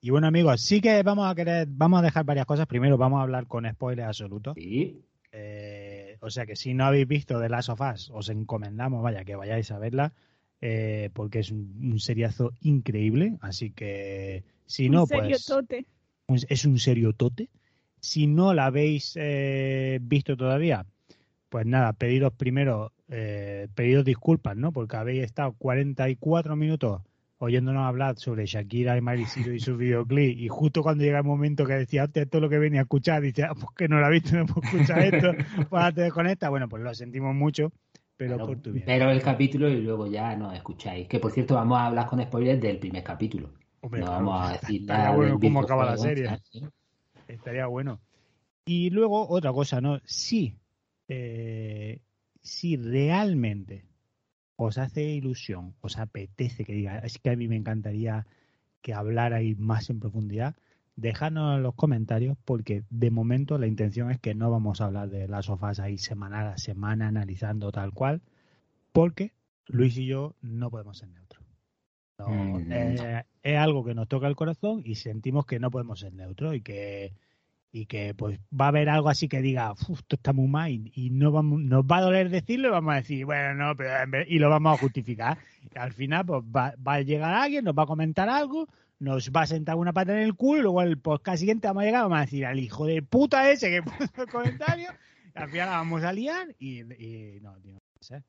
Y 0.00 0.10
bueno, 0.10 0.26
amigos, 0.28 0.60
sí 0.62 0.80
que 0.80 1.02
vamos 1.02 1.30
a 1.30 1.34
querer, 1.34 1.68
vamos 1.70 1.98
a 2.00 2.02
dejar 2.02 2.24
varias 2.24 2.46
cosas. 2.46 2.66
Primero, 2.66 2.96
vamos 2.96 3.18
a 3.18 3.22
hablar 3.22 3.46
con 3.46 3.68
spoilers 3.70 4.08
absolutos. 4.08 4.54
Sí. 4.56 5.02
Eh, 5.32 6.16
o 6.20 6.30
sea 6.30 6.46
que 6.46 6.56
si 6.56 6.74
no 6.74 6.84
habéis 6.86 7.06
visto 7.06 7.38
The 7.40 7.48
Last 7.48 7.68
of 7.68 7.80
Us, 7.80 8.10
os 8.10 8.28
encomendamos, 8.30 9.02
vaya, 9.02 9.24
que 9.24 9.36
vayáis 9.36 9.70
a 9.70 9.78
verla, 9.78 10.12
eh, 10.60 11.10
porque 11.12 11.40
es 11.40 11.50
un, 11.50 11.90
un 11.92 12.00
seriazo 12.00 12.52
increíble. 12.62 13.36
Así 13.40 13.70
que 13.70 14.42
si 14.66 14.88
no, 14.88 15.02
en 15.02 15.06
serio, 15.06 15.28
pues 15.30 15.44
tote. 15.44 15.86
un- 16.28 16.38
es 16.48 16.64
un 16.64 16.78
serio 16.78 17.12
tote. 17.12 17.48
Si 18.00 18.26
no 18.26 18.54
la 18.54 18.66
habéis 18.66 19.12
eh, 19.16 19.98
visto 20.00 20.34
todavía, 20.36 20.86
pues 21.50 21.66
nada, 21.66 21.92
pediros 21.92 22.32
primero, 22.32 22.92
eh, 23.08 23.68
pediros 23.74 24.04
disculpas, 24.06 24.56
¿no? 24.56 24.72
Porque 24.72 24.96
habéis 24.96 25.24
estado 25.24 25.52
44 25.58 26.56
minutos 26.56 27.02
oyéndonos 27.42 27.86
hablar 27.86 28.18
sobre 28.18 28.44
Shakira 28.44 28.98
y 28.98 29.24
Cyrus 29.24 29.56
y 29.56 29.60
su 29.60 29.76
videoclip 29.76 30.38
y 30.38 30.48
justo 30.48 30.82
cuando 30.82 31.04
llega 31.04 31.18
el 31.18 31.24
momento 31.24 31.64
que 31.64 31.72
decía, 31.72 32.04
hostia, 32.04 32.22
esto 32.22 32.36
es 32.36 32.42
lo 32.42 32.50
que 32.50 32.58
venía 32.58 32.80
a 32.80 32.82
escuchar, 32.82 33.22
dice, 33.22 33.44
ah, 33.44 33.54
pues 33.54 33.68
que 33.76 33.88
no 33.88 33.98
lo 33.98 34.04
ha 34.06 34.10
visto, 34.10 34.36
no 34.36 34.44
puedo 34.44 34.60
escuchar 34.68 35.14
esto, 35.14 35.32
pues 35.70 35.94
te 35.94 36.02
desconecta. 36.02 36.50
Bueno, 36.50 36.68
pues 36.68 36.82
lo 36.82 36.94
sentimos 36.94 37.34
mucho, 37.34 37.72
pero 38.18 38.34
Claro, 38.34 38.46
por 38.46 38.60
tu 38.60 38.72
bien. 38.72 38.84
pero 38.86 39.10
el 39.10 39.22
capítulo 39.22 39.70
y 39.70 39.80
luego 39.80 40.06
ya 40.06 40.36
nos 40.36 40.54
escucháis. 40.54 41.08
Que 41.08 41.18
por 41.18 41.32
cierto, 41.32 41.54
vamos 41.54 41.78
a 41.78 41.86
hablar 41.86 42.06
con 42.06 42.22
spoilers 42.22 42.60
del 42.60 42.78
primer 42.78 43.02
capítulo. 43.02 43.54
Hombre, 43.80 44.00
no 44.00 44.06
claro, 44.08 44.26
vamos 44.26 44.48
a 44.48 44.52
decir 44.52 44.80
estaría 44.82 45.04
nada 45.04 45.16
bueno 45.16 45.40
cómo 45.40 45.60
acaba 45.60 45.86
la 45.86 45.96
serie. 45.96 46.38
Estaría 47.26 47.66
bueno. 47.66 48.00
Y 48.66 48.90
luego 48.90 49.26
otra 49.26 49.50
cosa, 49.52 49.80
¿no? 49.80 49.98
Si, 50.04 50.54
eh, 51.08 52.00
si 52.42 52.76
realmente 52.76 53.86
os 54.62 54.76
hace 54.78 55.02
ilusión, 55.02 55.74
os 55.80 55.96
apetece 55.98 56.64
que 56.64 56.74
diga, 56.74 56.98
es 56.98 57.18
que 57.18 57.30
a 57.30 57.36
mí 57.36 57.48
me 57.48 57.56
encantaría 57.56 58.26
que 58.82 58.92
hablarais 58.92 59.58
más 59.58 59.88
en 59.88 60.00
profundidad, 60.00 60.54
dejadnos 60.96 61.56
en 61.56 61.62
los 61.62 61.74
comentarios 61.74 62.36
porque 62.44 62.84
de 62.90 63.10
momento 63.10 63.56
la 63.56 63.66
intención 63.66 64.10
es 64.10 64.18
que 64.18 64.34
no 64.34 64.50
vamos 64.50 64.80
a 64.80 64.86
hablar 64.86 65.08
de 65.08 65.28
las 65.28 65.46
sofás 65.46 65.80
ahí 65.80 65.96
semana 65.96 66.52
a 66.52 66.58
semana 66.58 67.08
analizando 67.08 67.72
tal 67.72 67.92
cual, 67.92 68.20
porque 68.92 69.32
Luis 69.66 69.96
y 69.96 70.06
yo 70.06 70.34
no 70.42 70.70
podemos 70.70 70.98
ser 70.98 71.08
neutros. 71.08 71.42
No, 72.18 72.28
Mm. 72.28 72.70
eh, 72.70 73.24
es 73.42 73.56
algo 73.56 73.82
que 73.82 73.94
nos 73.94 74.08
toca 74.08 74.26
el 74.28 74.36
corazón 74.36 74.82
y 74.84 74.96
sentimos 74.96 75.46
que 75.46 75.58
no 75.58 75.70
podemos 75.70 76.00
ser 76.00 76.12
neutros 76.12 76.54
y 76.54 76.60
que 76.60 77.14
y 77.72 77.86
que 77.86 78.14
pues 78.14 78.38
va 78.58 78.66
a 78.66 78.68
haber 78.68 78.88
algo 78.88 79.08
así 79.08 79.28
que 79.28 79.40
diga, 79.42 79.72
"Uf, 79.72 80.00
esto 80.00 80.16
está 80.16 80.32
muy 80.32 80.48
mal 80.48 80.70
y, 80.70 81.10
no 81.10 81.30
vamos, 81.30 81.60
nos 81.60 81.84
va 81.84 81.98
a 81.98 82.02
doler 82.02 82.30
decirlo 82.30 82.68
y 82.68 82.70
vamos 82.70 82.92
a 82.92 82.96
decir, 82.96 83.24
bueno, 83.24 83.54
no, 83.54 83.76
pero 83.76 84.22
y 84.26 84.38
lo 84.38 84.50
vamos 84.50 84.74
a 84.74 84.80
justificar. 84.80 85.38
Al 85.74 85.92
final 85.92 86.26
pues 86.26 86.42
va, 86.44 86.74
va 86.86 86.94
a 86.94 87.02
llegar 87.02 87.34
alguien, 87.34 87.64
nos 87.64 87.74
va 87.74 87.84
a 87.84 87.86
comentar 87.86 88.28
algo, 88.28 88.68
nos 88.98 89.30
va 89.30 89.42
a 89.42 89.46
sentar 89.46 89.76
una 89.76 89.92
pata 89.92 90.12
en 90.12 90.18
el 90.22 90.34
culo 90.34 90.58
y 90.58 90.62
luego 90.62 90.82
el 90.82 90.98
podcast 90.98 91.38
siguiente 91.38 91.68
vamos 91.68 91.82
a 91.82 91.86
llegar 91.86 92.02
vamos 92.02 92.18
a 92.18 92.22
decir 92.22 92.46
al 92.46 92.58
hijo 92.58 92.86
de 92.86 93.02
puta 93.02 93.50
ese 93.50 93.70
que 93.70 93.82
puso 93.82 94.22
el 94.22 94.28
comentario, 94.28 94.90
y 95.34 95.38
al 95.38 95.48
final 95.48 95.68
la 95.68 95.76
vamos 95.76 96.02
a 96.02 96.12
liar 96.12 96.54
y, 96.58 96.82
no, 97.40 97.56
tío, 97.60 97.74
no 97.74 97.80
puede 98.08 98.22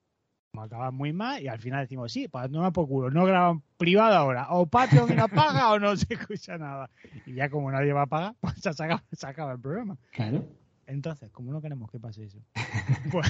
ser. 0.51 0.57
Vamos 0.57 0.63
a 0.71 0.75
acabar 0.75 0.91
muy 0.91 1.13
mal 1.13 1.41
y 1.41 1.47
al 1.47 1.59
final 1.59 1.81
decimos, 1.81 2.11
sí, 2.11 2.27
pues 2.27 2.49
no 2.49 2.61
me 2.63 2.71
por 2.71 2.87
culo, 2.87 3.09
no 3.09 3.25
graban 3.25 3.61
privado 3.77 4.15
ahora, 4.15 4.47
o 4.51 4.65
Patreon 4.65 5.11
y 5.11 5.15
nos 5.15 5.29
paga 5.29 5.71
o 5.71 5.79
no 5.79 5.95
se 5.95 6.13
escucha 6.13 6.57
nada. 6.57 6.89
Y 7.25 7.33
ya 7.33 7.49
como 7.49 7.71
nadie 7.71 7.93
va 7.93 8.03
a 8.03 8.07
pagar, 8.07 8.35
pues 8.39 8.55
se 8.59 8.69
acaba, 8.69 9.03
se 9.11 9.27
acaba 9.27 9.53
el 9.53 9.59
programa. 9.59 9.97
Claro. 10.11 10.45
Entonces, 10.87 11.31
como 11.31 11.51
no 11.51 11.61
queremos 11.61 11.89
que 11.89 11.99
pase 11.99 12.25
eso, 12.25 12.39
pues 13.11 13.27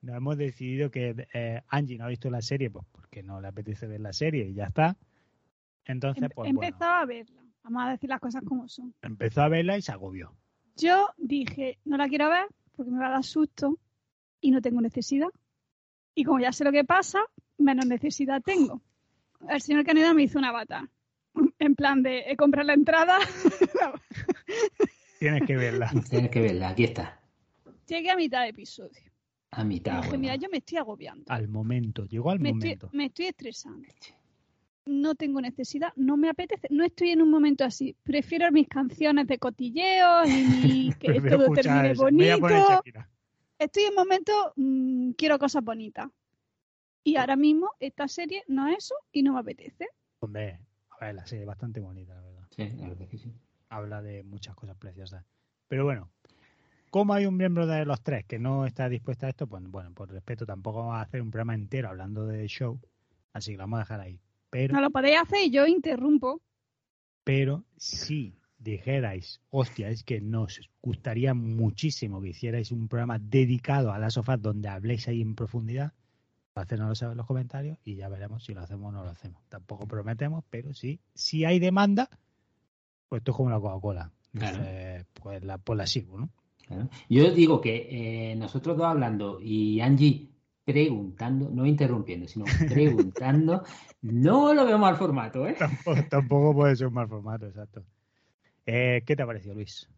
nos 0.00 0.16
hemos 0.16 0.38
decidido 0.38 0.90
que 0.90 1.26
eh, 1.34 1.60
Angie 1.68 1.98
no 1.98 2.04
ha 2.04 2.08
visto 2.08 2.30
la 2.30 2.40
serie, 2.40 2.70
pues 2.70 2.86
porque 2.92 3.22
no 3.22 3.40
le 3.40 3.48
apetece 3.48 3.86
ver 3.86 4.00
la 4.00 4.12
serie 4.12 4.48
y 4.48 4.54
ya 4.54 4.66
está. 4.66 4.96
Entonces, 5.84 6.24
Em- 6.24 6.30
pues 6.34 6.52
bueno, 6.52 6.76
a 6.80 7.04
verla. 7.04 7.42
Vamos 7.62 7.82
a 7.84 7.90
decir 7.90 8.08
las 8.08 8.20
cosas 8.20 8.42
como 8.42 8.68
son. 8.68 8.94
empezó 9.02 9.42
a 9.42 9.48
verla 9.48 9.76
y 9.76 9.82
se 9.82 9.92
agobió. 9.92 10.34
Yo 10.76 11.10
dije, 11.18 11.78
no 11.84 11.98
la 11.98 12.08
quiero 12.08 12.30
ver 12.30 12.46
porque 12.74 12.90
me 12.90 12.98
va 13.00 13.08
a 13.08 13.10
dar 13.10 13.24
susto 13.24 13.76
y 14.40 14.50
no 14.50 14.62
tengo 14.62 14.80
necesidad. 14.80 15.28
Y 16.14 16.24
como 16.24 16.40
ya 16.40 16.52
sé 16.52 16.64
lo 16.64 16.72
que 16.72 16.84
pasa, 16.84 17.20
menos 17.58 17.86
necesidad 17.86 18.42
tengo. 18.42 18.80
El 19.48 19.60
señor 19.60 19.84
Caneda 19.84 20.12
me 20.14 20.22
hizo 20.24 20.38
una 20.38 20.52
bata. 20.52 20.88
En 21.58 21.74
plan 21.74 22.02
de 22.02 22.24
he 22.26 22.36
comprado 22.36 22.66
la 22.66 22.74
entrada. 22.74 23.18
Tienes 25.18 25.42
que 25.46 25.56
verla. 25.56 25.90
Tienes 26.10 26.30
que 26.30 26.40
verla. 26.40 26.70
Aquí 26.70 26.84
está. 26.84 27.20
Llegué 27.86 28.10
a 28.10 28.16
mitad 28.16 28.42
de 28.42 28.48
episodio. 28.48 29.00
A 29.52 29.64
mitad. 29.64 29.96
dije, 29.96 30.08
bueno. 30.10 30.20
mira, 30.22 30.36
yo 30.36 30.48
me 30.50 30.58
estoy 30.58 30.78
agobiando. 30.78 31.24
Al 31.28 31.48
momento, 31.48 32.04
llegó 32.06 32.30
al 32.30 32.38
Me 32.40 32.50
estoy, 32.50 32.60
momento. 32.60 32.90
me 32.92 33.06
estoy 33.06 33.26
estresando. 33.26 33.86
No 34.86 35.14
tengo 35.14 35.40
necesidad, 35.40 35.92
no 35.96 36.16
me 36.16 36.30
apetece, 36.30 36.68
no 36.70 36.84
estoy 36.84 37.10
en 37.10 37.22
un 37.22 37.30
momento 37.30 37.64
así. 37.64 37.94
Prefiero 38.02 38.50
mis 38.50 38.66
canciones 38.68 39.26
de 39.26 39.38
cotilleo 39.38 40.24
y 40.24 40.30
mi- 40.30 40.92
que 40.98 41.20
todo 41.20 41.52
termine 41.52 41.90
eso. 41.92 42.02
Voy 42.10 42.28
a 42.30 42.38
poner 42.38 42.60
bonito. 42.60 42.82
Estoy 43.60 43.84
en 43.84 43.94
momento, 43.94 44.52
mm, 44.56 45.12
quiero 45.12 45.38
cosas 45.38 45.62
bonitas. 45.62 46.08
Y 47.04 47.16
ahora 47.16 47.36
mismo 47.36 47.70
esta 47.78 48.08
serie 48.08 48.42
no 48.48 48.68
es 48.68 48.78
eso 48.78 48.94
y 49.12 49.22
no 49.22 49.34
me 49.34 49.40
apetece. 49.40 49.88
Hombre, 50.20 50.60
a 50.98 51.06
ver, 51.06 51.14
la 51.14 51.26
serie 51.26 51.42
es 51.44 51.46
bastante 51.46 51.80
bonita, 51.80 52.14
la 52.14 52.22
verdad. 52.22 52.46
Sí, 52.50 52.68
la 52.76 52.88
verdad 52.88 53.08
que 53.08 53.18
sí. 53.18 53.32
habla 53.68 54.02
de 54.02 54.22
muchas 54.24 54.54
cosas 54.54 54.76
preciosas. 54.76 55.24
Pero 55.68 55.84
bueno, 55.84 56.10
como 56.90 57.14
hay 57.14 57.24
un 57.26 57.36
miembro 57.36 57.66
de 57.66 57.84
los 57.86 58.02
tres 58.02 58.24
que 58.26 58.38
no 58.38 58.66
está 58.66 58.88
dispuesta 58.88 59.26
a 59.26 59.30
esto, 59.30 59.46
pues 59.46 59.62
bueno, 59.64 59.92
por 59.94 60.10
respeto 60.10 60.44
tampoco 60.44 60.80
vamos 60.80 60.96
a 60.96 61.02
hacer 61.02 61.22
un 61.22 61.30
programa 61.30 61.54
entero 61.54 61.88
hablando 61.88 62.26
de 62.26 62.46
show, 62.48 62.78
así 63.32 63.52
que 63.52 63.56
lo 63.56 63.62
vamos 63.62 63.78
a 63.78 63.82
dejar 63.82 64.00
ahí. 64.00 64.20
Pero, 64.50 64.74
No 64.74 64.80
lo 64.80 64.90
podéis 64.90 65.18
hacer 65.22 65.42
y 65.44 65.50
yo 65.50 65.66
interrumpo. 65.66 66.42
pero 67.24 67.64
si 67.76 68.34
dijerais, 68.60 69.40
hostia, 69.50 69.88
es 69.88 70.04
que 70.04 70.20
nos 70.20 70.60
gustaría 70.80 71.34
muchísimo 71.34 72.20
que 72.20 72.28
hicierais 72.28 72.70
un 72.70 72.88
programa 72.88 73.18
dedicado 73.18 73.92
a 73.92 73.98
las 73.98 74.14
sofás 74.14 74.40
donde 74.40 74.68
habléis 74.68 75.08
ahí 75.08 75.22
en 75.22 75.34
profundidad, 75.34 75.92
hacernoslo 76.54 76.94
saber 76.94 77.12
en 77.12 77.18
los 77.18 77.26
comentarios 77.26 77.78
y 77.84 77.96
ya 77.96 78.08
veremos 78.08 78.44
si 78.44 78.54
lo 78.54 78.60
hacemos 78.60 78.90
o 78.90 78.92
no 78.92 79.02
lo 79.02 79.10
hacemos. 79.10 79.42
Tampoco 79.48 79.86
prometemos, 79.86 80.44
pero 80.50 80.74
sí, 80.74 81.00
si 81.14 81.44
hay 81.44 81.58
demanda, 81.58 82.08
pues 83.08 83.20
esto 83.20 83.32
es 83.32 83.36
como 83.36 83.50
la 83.50 83.58
Coca-Cola. 83.58 84.12
Claro. 84.32 84.58
Dice, 84.58 85.06
pues 85.14 85.42
la, 85.42 85.58
pues 85.58 85.76
la 85.76 85.86
sirvo, 85.86 86.18
¿no? 86.18 86.30
Claro. 86.66 86.88
Yo 87.08 87.32
digo 87.32 87.60
que 87.60 87.88
eh, 88.30 88.36
nosotros 88.36 88.76
dos 88.76 88.86
hablando 88.86 89.40
y 89.40 89.80
Angie 89.80 90.28
preguntando, 90.64 91.50
no 91.50 91.66
interrumpiendo, 91.66 92.28
sino 92.28 92.44
preguntando, 92.68 93.64
no 94.02 94.54
lo 94.54 94.66
veo 94.66 94.78
mal 94.78 94.96
formato, 94.96 95.46
¿eh? 95.48 95.56
Tampoco, 95.58 95.96
tampoco 96.08 96.54
puede 96.54 96.76
ser 96.76 96.88
un 96.88 96.94
mal 96.94 97.08
formato, 97.08 97.46
exacto. 97.46 97.84
Eh, 98.66 99.02
¿Qué 99.06 99.16
te 99.16 99.22
ha 99.22 99.26
parecido, 99.26 99.54
Luis? 99.54 99.88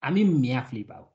A 0.00 0.10
mí 0.10 0.24
me 0.24 0.56
ha 0.56 0.64
flipado. 0.64 1.12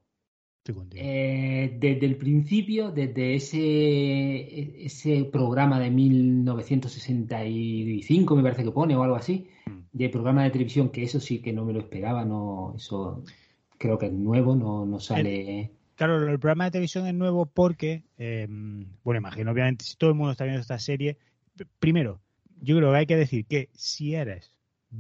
Eh, 0.94 1.78
desde 1.80 2.06
el 2.06 2.16
principio, 2.18 2.92
desde 2.92 3.34
ese, 3.34 4.86
ese 4.86 5.26
programa 5.26 5.80
de 5.80 5.90
1965, 5.90 8.36
me 8.36 8.44
parece 8.44 8.64
que 8.64 8.70
pone, 8.72 8.96
o 8.96 9.02
algo 9.02 9.16
así, 9.16 9.48
Mm. 9.70 9.80
de 9.92 10.10
programa 10.10 10.44
de 10.44 10.52
televisión, 10.52 10.90
que 10.90 11.04
eso 11.04 11.20
sí 11.20 11.40
que 11.40 11.54
no 11.54 11.66
me 11.66 11.74
lo 11.74 11.80
esperaba, 11.80 12.26
no, 12.26 12.74
eso 12.76 13.24
creo 13.78 13.98
que 13.98 14.08
es 14.08 14.14
nuevo, 14.14 14.56
no, 14.56 14.86
no 14.86 15.00
sale. 15.00 15.72
Claro, 15.96 16.30
el 16.30 16.40
programa 16.40 16.66
de 16.66 16.72
televisión 16.72 17.08
es 17.08 17.14
nuevo 17.14 17.46
porque, 17.46 18.04
eh, 18.18 18.48
bueno, 19.04 19.20
imagino, 19.20 19.52
obviamente, 19.52 19.86
si 19.86 19.98
todo 19.98 20.12
el 20.12 20.16
mundo 20.16 20.32
está 20.32 20.46
viendo 20.46 20.62
esta 20.62 20.80
serie, 20.80 21.18
primero, 21.80 22.22
yo 22.62 22.78
creo 22.78 22.92
que 22.92 22.98
hay 22.98 23.06
que 23.06 23.18
decir 23.18 23.46
que 23.46 23.70
si 23.74 24.16
eres 24.16 24.52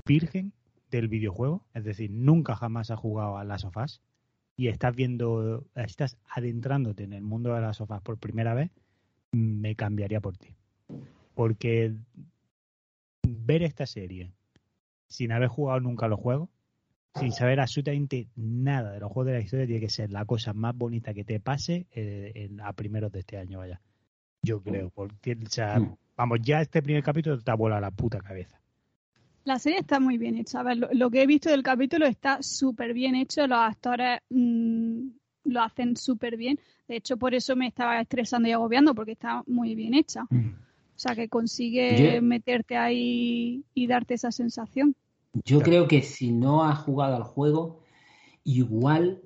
virgen 0.05 0.53
del 0.91 1.07
videojuego, 1.07 1.63
es 1.73 1.83
decir, 1.83 2.11
nunca 2.11 2.55
jamás 2.55 2.91
has 2.91 2.99
jugado 2.99 3.37
a 3.37 3.43
las 3.43 3.61
sofás 3.61 4.01
y 4.55 4.67
estás 4.67 4.95
viendo, 4.95 5.65
estás 5.75 6.17
adentrándote 6.29 7.03
en 7.03 7.13
el 7.13 7.21
mundo 7.21 7.53
de 7.53 7.61
las 7.61 7.77
sofás 7.77 8.01
por 8.01 8.17
primera 8.17 8.53
vez, 8.53 8.71
me 9.31 9.75
cambiaría 9.75 10.19
por 10.21 10.37
ti. 10.37 10.55
Porque 11.35 11.93
ver 13.27 13.63
esta 13.63 13.85
serie 13.85 14.31
sin 15.07 15.31
haber 15.31 15.47
jugado 15.49 15.79
nunca 15.79 16.07
los 16.07 16.19
juegos, 16.19 16.49
sin 17.15 17.31
saber 17.31 17.59
absolutamente 17.59 18.27
nada 18.35 18.91
de 18.91 18.99
los 18.99 19.11
juegos 19.11 19.27
de 19.27 19.33
la 19.33 19.39
historia, 19.43 19.65
tiene 19.65 19.81
que 19.81 19.89
ser 19.89 20.11
la 20.11 20.25
cosa 20.25 20.53
más 20.53 20.75
bonita 20.75 21.13
que 21.13 21.23
te 21.23 21.39
pase 21.39 21.87
eh, 21.91 22.31
en- 22.35 22.61
a 22.61 22.73
primeros 22.73 23.11
de 23.11 23.19
este 23.19 23.37
año, 23.37 23.59
vaya. 23.59 23.81
Yo 24.43 24.61
creo, 24.61 24.89
porque, 24.91 25.33
o 25.45 25.49
sea, 25.49 25.79
Mm. 25.79 25.95
vamos, 26.15 26.39
ya 26.41 26.61
este 26.61 26.81
primer 26.81 27.03
capítulo 27.03 27.39
te 27.39 27.51
ha 27.51 27.55
volado 27.55 27.81
la 27.81 27.91
puta 27.91 28.19
cabeza. 28.19 28.58
La 29.45 29.57
serie 29.59 29.79
está 29.79 29.99
muy 29.99 30.17
bien 30.17 30.37
hecha. 30.37 30.59
A 30.59 30.63
ver, 30.63 30.77
lo, 30.77 30.89
lo 30.91 31.09
que 31.09 31.21
he 31.23 31.27
visto 31.27 31.49
del 31.49 31.63
capítulo 31.63 32.05
está 32.05 32.41
súper 32.41 32.93
bien 32.93 33.15
hecho. 33.15 33.47
Los 33.47 33.57
actores 33.59 34.19
mm, 34.29 35.07
lo 35.45 35.61
hacen 35.61 35.95
súper 35.97 36.37
bien. 36.37 36.59
De 36.87 36.97
hecho, 36.97 37.17
por 37.17 37.33
eso 37.33 37.55
me 37.55 37.67
estaba 37.67 37.99
estresando 37.99 38.47
y 38.47 38.51
agobiando, 38.51 38.93
porque 38.93 39.13
está 39.13 39.43
muy 39.47 39.75
bien 39.75 39.93
hecha. 39.93 40.23
O 40.23 41.01
sea, 41.01 41.15
que 41.15 41.29
consigue 41.29 42.15
Yo- 42.15 42.21
meterte 42.21 42.77
ahí 42.77 43.63
y 43.73 43.87
darte 43.87 44.15
esa 44.15 44.31
sensación. 44.31 44.95
Yo 45.45 45.61
creo 45.61 45.87
que 45.87 46.01
si 46.01 46.31
no 46.31 46.63
has 46.63 46.79
jugado 46.79 47.15
al 47.15 47.23
juego, 47.23 47.81
igual 48.43 49.21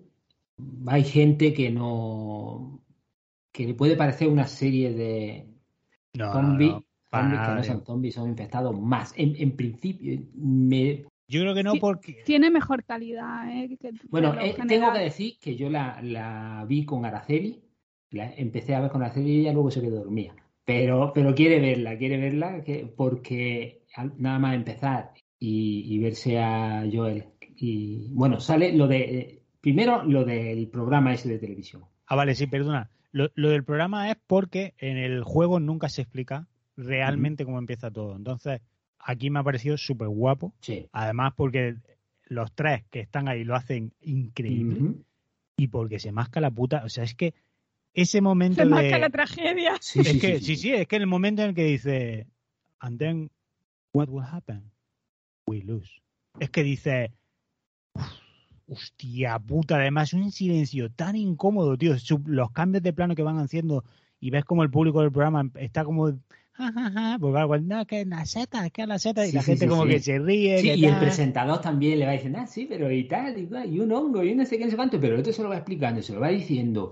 hay 0.88 1.04
gente 1.04 1.54
que 1.54 1.72
no. 1.72 2.80
que 3.52 3.66
le 3.68 3.74
puede 3.74 3.96
parecer 3.96 4.28
una 4.28 4.48
serie 4.48 4.94
de 4.94 5.48
No, 6.14 6.32
zombies, 6.34 6.72
no, 6.74 6.84
zombies 7.22 7.42
que 7.42 7.48
no 7.56 7.64
son 7.64 7.86
zombies, 7.86 8.14
son 8.16 8.30
infectados 8.30 8.80
más. 8.80 9.14
En, 9.18 9.36
en 9.38 9.56
principio, 9.56 10.20
me, 10.36 11.06
Yo 11.28 11.42
creo 11.42 11.54
que 11.56 11.64
no 11.64 11.74
porque... 11.80 12.24
Tiene 12.26 12.50
mejor 12.52 12.84
calidad. 12.84 13.50
¿eh? 13.50 13.78
que- 13.80 13.92
Bueno, 14.10 14.34
eh, 14.42 14.56
tengo 14.68 14.92
que 14.94 15.00
decir 15.00 15.34
que 15.40 15.56
yo 15.56 15.70
la, 15.70 16.02
la 16.02 16.66
vi 16.68 16.86
con 16.86 17.06
Araceli, 17.06 17.62
la 18.12 18.34
empecé 18.36 18.76
a 18.76 18.82
ver 18.82 18.92
con 18.92 19.02
Araceli 19.04 19.32
y 19.32 19.40
ella 19.42 19.54
luego 19.54 19.72
se 19.72 19.82
quedó 19.82 19.98
dormida. 20.04 20.36
Pero, 20.66 21.12
pero 21.14 21.34
quiere 21.36 21.60
verla, 21.60 21.98
quiere 21.98 22.18
verla 22.18 22.64
que, 22.64 22.86
porque 22.96 23.84
al- 23.96 24.14
nada 24.18 24.40
más 24.40 24.56
empezar 24.56 25.12
y, 25.40 25.84
y 25.94 26.00
verse 26.00 26.40
a 26.40 26.86
Joel. 26.92 27.26
Y 27.56 28.08
bueno, 28.14 28.40
sale 28.40 28.74
lo 28.74 28.88
de. 28.88 28.98
eh, 29.20 29.40
Primero 29.62 30.04
lo 30.04 30.26
del 30.26 30.68
programa 30.68 31.14
ese 31.14 31.30
de 31.30 31.40
televisión. 31.40 31.84
Ah, 32.08 32.16
vale, 32.16 32.36
sí, 32.36 32.48
perdona. 32.48 32.90
Lo, 33.14 33.30
lo 33.36 33.50
del 33.50 33.64
programa 33.64 34.10
es 34.12 34.18
porque 34.28 34.74
en 34.78 34.98
el 34.98 35.24
juego 35.24 35.60
nunca 35.62 35.88
se 35.88 36.02
explica 36.02 36.48
realmente 36.76 37.46
cómo 37.46 37.60
empieza 37.60 37.92
todo. 37.92 38.16
Entonces, 38.16 38.62
aquí 39.00 39.30
me 39.30 39.40
ha 39.40 39.44
parecido 39.44 39.78
súper 39.78 40.08
guapo. 40.08 40.54
Sí. 40.62 40.88
Además, 40.92 41.34
porque 41.36 41.76
los 42.26 42.52
tres 42.54 42.84
que 42.90 43.00
están 43.02 43.28
ahí 43.28 43.44
lo 43.44 43.56
hacen 43.56 43.94
increíble. 44.02 44.96
Y 45.58 45.68
porque 45.68 46.00
se 46.00 46.12
masca 46.12 46.42
la 46.42 46.50
puta. 46.52 46.84
O 46.84 46.90
sea, 46.90 47.04
es 47.04 47.14
que 47.16 47.34
ese 47.94 48.22
momento 48.22 48.62
Se 48.62 48.66
de. 48.66 48.70
marca 48.72 48.98
la 48.98 49.10
tragedia. 49.10 49.74
Sí, 49.80 50.00
es 50.00 50.08
sí, 50.08 50.20
que, 50.20 50.40
sí, 50.40 50.46
sí, 50.46 50.56
sí, 50.56 50.74
es 50.74 50.88
que 50.88 50.96
el 50.96 51.08
momento 51.08 51.44
en 51.44 51.50
el 51.50 51.56
que 51.56 51.66
dice. 51.66 52.28
And 52.80 52.98
then, 53.00 53.30
what 53.94 54.10
will 54.10 54.26
happen? 54.26 54.72
We 55.48 55.62
lose. 55.62 55.92
Es 56.40 56.50
que 56.50 56.64
dice. 56.64 57.12
"Uf, 57.94 58.04
Hostia 58.66 59.38
puta, 59.40 59.76
además 59.76 60.14
un 60.14 60.32
silencio 60.32 60.90
tan 60.90 61.16
incómodo, 61.18 61.78
tío. 61.78 61.94
Los 62.26 62.52
cambios 62.52 62.82
de 62.82 62.94
plano 62.94 63.14
que 63.14 63.22
van 63.22 63.38
haciendo 63.38 63.84
y 64.22 64.30
ves 64.32 64.46
como 64.46 64.64
el 64.64 64.72
público 64.72 65.02
del 65.02 65.12
programa 65.12 65.50
está 65.56 65.84
como. 65.84 66.18
Ja, 66.56 66.72
ja, 66.72 66.92
ja, 66.92 67.18
porque 67.20 67.40
algo, 67.40 67.58
no, 67.58 67.86
que 67.86 68.06
la 68.06 68.26
seta, 68.26 68.70
que 68.70 68.86
la 68.86 69.00
seta, 69.00 69.26
y 69.26 69.30
Sí, 69.30 69.36
la 69.36 69.42
sí, 69.42 69.52
gente 69.52 69.66
sí, 69.66 69.70
como 69.70 69.86
que 69.86 70.00
se 70.00 70.20
ríe. 70.20 70.62
Que 70.62 70.76
y 70.76 70.86
el 70.86 71.00
presentador 71.00 71.60
también 71.62 71.98
le 72.00 72.06
va 72.06 72.12
diciendo, 72.12 72.40
ah, 72.42 72.46
sí, 72.48 72.68
pero 72.70 72.92
y 72.92 73.08
tal, 73.08 73.38
y, 73.38 73.50
y 73.76 73.80
un 73.80 73.92
hongo, 73.92 74.24
y 74.24 74.36
no 74.36 74.46
sé 74.46 74.58
qué, 74.60 74.66
no 74.66 74.70
sé 74.72 74.78
cuánto, 74.78 75.00
pero 75.02 75.16
el 75.16 75.22
otro 75.22 75.34
se 75.34 75.42
lo 75.42 75.50
va 75.50 75.58
explicando, 75.58 76.02
se 76.04 76.14
lo 76.14 76.20
va 76.20 76.28
diciendo, 76.30 76.92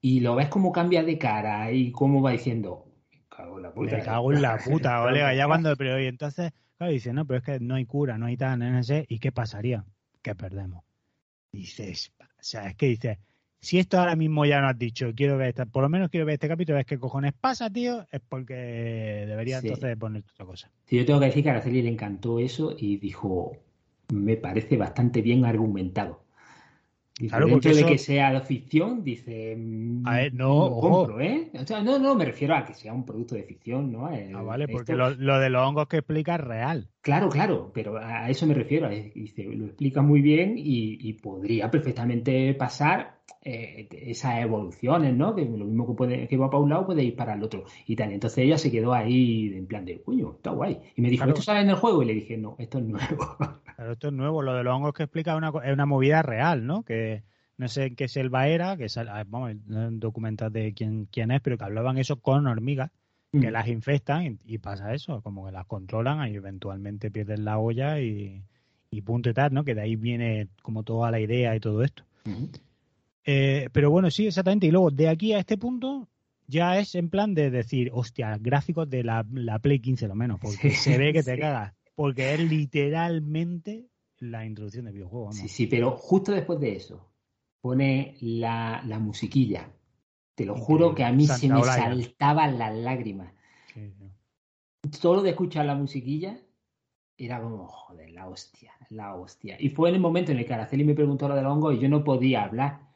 y 0.00 0.20
lo 0.20 0.36
ves 0.36 0.48
cómo 0.48 0.70
cambia 0.70 1.02
de 1.02 1.18
cara 1.18 1.72
y 1.72 1.90
cómo 1.90 2.22
va 2.22 2.30
diciendo, 2.30 2.86
me 3.10 3.22
cago 3.28 3.56
en 3.56 3.62
la 3.64 3.74
puta. 3.74 3.96
Me 3.96 4.02
cago 4.04 4.32
en 4.32 4.42
la 4.42 4.58
puta, 4.64 5.02
colega. 5.02 5.34
Ya 5.34 5.46
cuando, 5.46 5.74
pero 5.76 6.00
y 6.00 6.06
entonces, 6.06 6.52
claro, 6.78 6.92
dice, 6.92 7.12
no, 7.12 7.26
pero 7.26 7.38
es 7.38 7.44
que 7.44 7.58
no 7.58 7.74
hay 7.74 7.86
cura, 7.86 8.16
no 8.16 8.26
hay 8.26 8.36
tal, 8.36 8.60
no 8.60 8.82
sé, 8.84 9.06
¿y 9.08 9.18
qué 9.18 9.32
pasaría? 9.32 9.84
Que 10.22 10.36
perdemos. 10.36 10.84
Dices, 11.52 12.12
o 12.20 12.24
sea, 12.38 12.68
es 12.68 12.76
que 12.76 12.86
dices, 12.86 13.18
si 13.60 13.78
esto 13.78 13.98
ahora 13.98 14.16
mismo 14.16 14.44
ya 14.46 14.60
no 14.60 14.68
has 14.68 14.78
dicho, 14.78 15.12
quiero 15.14 15.36
ver 15.36 15.48
esta, 15.48 15.66
por 15.66 15.82
lo 15.82 15.88
menos 15.88 16.08
quiero 16.08 16.24
ver 16.26 16.34
este 16.34 16.48
capítulo, 16.48 16.78
es 16.78 16.86
que 16.86 16.98
cojones 16.98 17.32
pasa, 17.38 17.68
tío, 17.70 18.06
es 18.10 18.20
porque 18.28 18.54
debería 19.26 19.60
Sí. 19.60 19.68
entonces 19.68 19.96
poner 19.96 20.22
otra 20.32 20.46
cosa. 20.46 20.70
Sí, 20.86 20.96
yo 20.96 21.04
tengo 21.04 21.20
que 21.20 21.26
decir 21.26 21.42
que 21.42 21.50
a 21.50 21.52
Araceli 21.52 21.82
le 21.82 21.90
encantó 21.90 22.38
eso 22.38 22.74
y 22.78 22.96
dijo, 22.96 23.52
me 24.12 24.36
parece 24.36 24.76
bastante 24.76 25.22
bien 25.22 25.44
argumentado. 25.44 26.24
Claro, 27.28 27.46
dentro 27.46 27.60
porque 27.60 27.68
de 27.74 27.80
eso- 27.80 27.88
que 27.88 27.98
sea 27.98 28.40
ficción, 28.40 29.04
dice, 29.04 29.56
mm, 29.56 30.06
A 30.06 30.16
ver, 30.16 30.34
no, 30.34 30.48
lo 30.48 30.54
ojo. 30.66 30.90
compro, 31.06 31.20
¿eh? 31.20 31.50
O 31.60 31.66
sea, 31.66 31.82
no, 31.82 31.98
no, 31.98 32.14
me 32.14 32.24
refiero 32.24 32.54
a 32.56 32.64
que 32.64 32.74
sea 32.74 32.92
un 32.92 33.04
producto 33.04 33.34
de 33.34 33.42
ficción, 33.42 33.92
¿no? 33.92 34.08
El- 34.10 34.34
Ah, 34.34 34.42
vale, 34.42 34.66
porque 34.68 34.94
lo, 34.94 35.10
lo 35.10 35.38
de 35.38 35.50
los 35.50 35.62
hongos 35.66 35.86
que 35.88 35.98
explica 35.98 36.36
es 36.36 36.40
real. 36.40 36.88
Claro, 37.02 37.28
claro, 37.28 37.70
pero 37.74 37.96
a 37.98 38.28
eso 38.30 38.46
me 38.46 38.54
refiero. 38.54 38.90
eh, 38.90 39.12
Dice, 39.14 39.44
lo 39.44 39.66
explica 39.66 40.02
muy 40.02 40.20
bien 40.20 40.54
y, 40.56 40.98
y 41.00 41.14
podría 41.14 41.70
perfectamente 41.70 42.52
pasar 42.54 43.18
eh, 43.42 43.88
esas 43.90 44.40
evoluciones, 44.42 45.14
¿no? 45.16 45.34
Que 45.34 45.44
lo 45.46 45.64
mismo 45.64 45.86
que 45.86 45.94
puede 45.94 46.28
que 46.28 46.36
va 46.36 46.50
para 46.50 46.62
un 46.62 46.68
lado 46.68 46.84
puede 46.84 47.02
ir 47.04 47.16
para 47.16 47.34
el 47.34 47.42
otro 47.42 47.64
y 47.86 47.96
tal. 47.96 48.12
Entonces 48.12 48.44
ella 48.44 48.58
se 48.58 48.70
quedó 48.70 48.92
ahí 48.92 49.50
en 49.54 49.66
plan 49.66 49.84
de, 49.86 50.02
coño, 50.02 50.32
está 50.36 50.50
guay. 50.50 50.78
Y 50.94 51.00
me 51.00 51.08
dijo, 51.08 51.20
Claro. 51.24 51.32
¿esto 51.32 51.42
sale 51.42 51.60
en 51.62 51.70
el 51.70 51.76
juego? 51.76 52.02
Y 52.02 52.06
le 52.06 52.14
dije, 52.14 52.36
no, 52.36 52.56
esto 52.58 52.78
es 52.78 52.84
nuevo. 52.84 53.36
Pero 53.80 53.92
esto 53.92 54.08
es 54.08 54.12
nuevo, 54.12 54.42
lo 54.42 54.52
de 54.52 54.62
los 54.62 54.74
hongos 54.74 54.92
que 54.92 55.04
explica 55.04 55.30
es 55.32 55.38
una, 55.38 55.52
es 55.64 55.72
una 55.72 55.86
movida 55.86 56.20
real, 56.20 56.66
¿no? 56.66 56.82
Que 56.82 57.22
no 57.56 57.66
sé 57.66 57.86
en 57.86 57.96
qué 57.96 58.08
selva 58.08 58.46
era, 58.46 58.76
que 58.76 58.90
sal- 58.90 59.08
ah, 59.08 59.24
vamos, 59.26 59.52
no 59.68 59.90
documentas 59.92 60.52
de 60.52 60.74
quién, 60.74 61.06
quién 61.10 61.30
es, 61.30 61.40
pero 61.40 61.56
que 61.56 61.64
hablaban 61.64 61.96
eso 61.96 62.20
con 62.20 62.46
hormigas 62.46 62.90
Mm. 63.32 63.40
que 63.40 63.50
las 63.52 63.68
infestan 63.68 64.26
y, 64.44 64.54
y 64.54 64.58
pasa 64.58 64.92
eso, 64.92 65.22
como 65.22 65.46
que 65.46 65.52
las 65.52 65.64
controlan 65.64 66.28
y 66.30 66.34
eventualmente 66.34 67.10
pierden 67.10 67.44
la 67.46 67.58
olla 67.58 68.00
y, 68.00 68.42
y 68.90 69.00
punto 69.00 69.30
y 69.30 69.32
tal, 69.34 69.54
¿no? 69.54 69.64
Que 69.64 69.74
de 69.74 69.80
ahí 69.80 69.96
viene 69.96 70.48
como 70.62 70.82
toda 70.82 71.10
la 71.10 71.20
idea 71.20 71.56
y 71.56 71.60
todo 71.60 71.82
esto. 71.82 72.02
Eh, 73.24 73.68
pero 73.72 73.90
bueno, 73.90 74.10
sí, 74.10 74.26
exactamente. 74.26 74.66
Y 74.66 74.70
luego 74.70 74.90
de 74.90 75.08
aquí 75.08 75.32
a 75.32 75.38
este 75.38 75.56
punto 75.56 76.08
ya 76.48 76.78
es 76.78 76.94
en 76.96 77.08
plan 77.08 77.32
de 77.34 77.50
decir, 77.50 77.90
hostia, 77.94 78.36
gráficos 78.38 78.90
de 78.90 79.04
la, 79.04 79.24
la 79.32 79.58
Play 79.58 79.78
15 79.80 80.08
lo 80.08 80.14
menos, 80.14 80.40
porque 80.40 80.70
Sí, 80.70 80.70
se 80.70 80.98
ve 80.98 81.12
que 81.12 81.22
te 81.22 81.34
sí. 81.36 81.40
cagas. 81.40 81.72
Porque 81.94 82.34
es 82.34 82.40
literalmente 82.40 83.88
la 84.18 84.44
introducción 84.46 84.86
de 84.86 84.92
videojuegos. 84.92 85.34
Sí, 85.34 85.42
vamos. 85.42 85.52
sí, 85.52 85.66
pero 85.66 85.90
justo 85.96 86.32
después 86.32 86.60
de 86.60 86.76
eso 86.76 87.10
pone 87.60 88.16
la, 88.20 88.82
la 88.86 88.98
musiquilla. 88.98 89.70
Te 90.34 90.46
lo 90.46 90.56
juro 90.56 90.94
que 90.94 91.04
a 91.04 91.12
mí 91.12 91.26
se 91.26 91.48
me 91.48 91.56
Olaya. 91.56 91.84
saltaban 91.84 92.58
las 92.58 92.74
lágrimas. 92.74 93.32
Sí, 93.74 93.90
sí. 93.90 94.90
solo 94.98 95.22
de 95.22 95.30
escuchar 95.30 95.66
la 95.66 95.74
musiquilla 95.74 96.40
era 97.18 97.42
como, 97.42 97.68
joder, 97.68 98.10
la 98.10 98.28
hostia, 98.28 98.72
la 98.88 99.14
hostia. 99.14 99.56
Y 99.60 99.68
fue 99.68 99.90
en 99.90 99.96
el 99.96 100.00
momento 100.00 100.32
en 100.32 100.38
el 100.38 100.46
que 100.46 100.54
Araceli 100.54 100.84
me 100.84 100.94
preguntó 100.94 101.28
lo 101.28 101.34
del 101.34 101.44
hongo 101.44 101.72
y 101.72 101.78
yo 101.78 101.88
no 101.88 102.02
podía 102.02 102.44
hablar. 102.44 102.89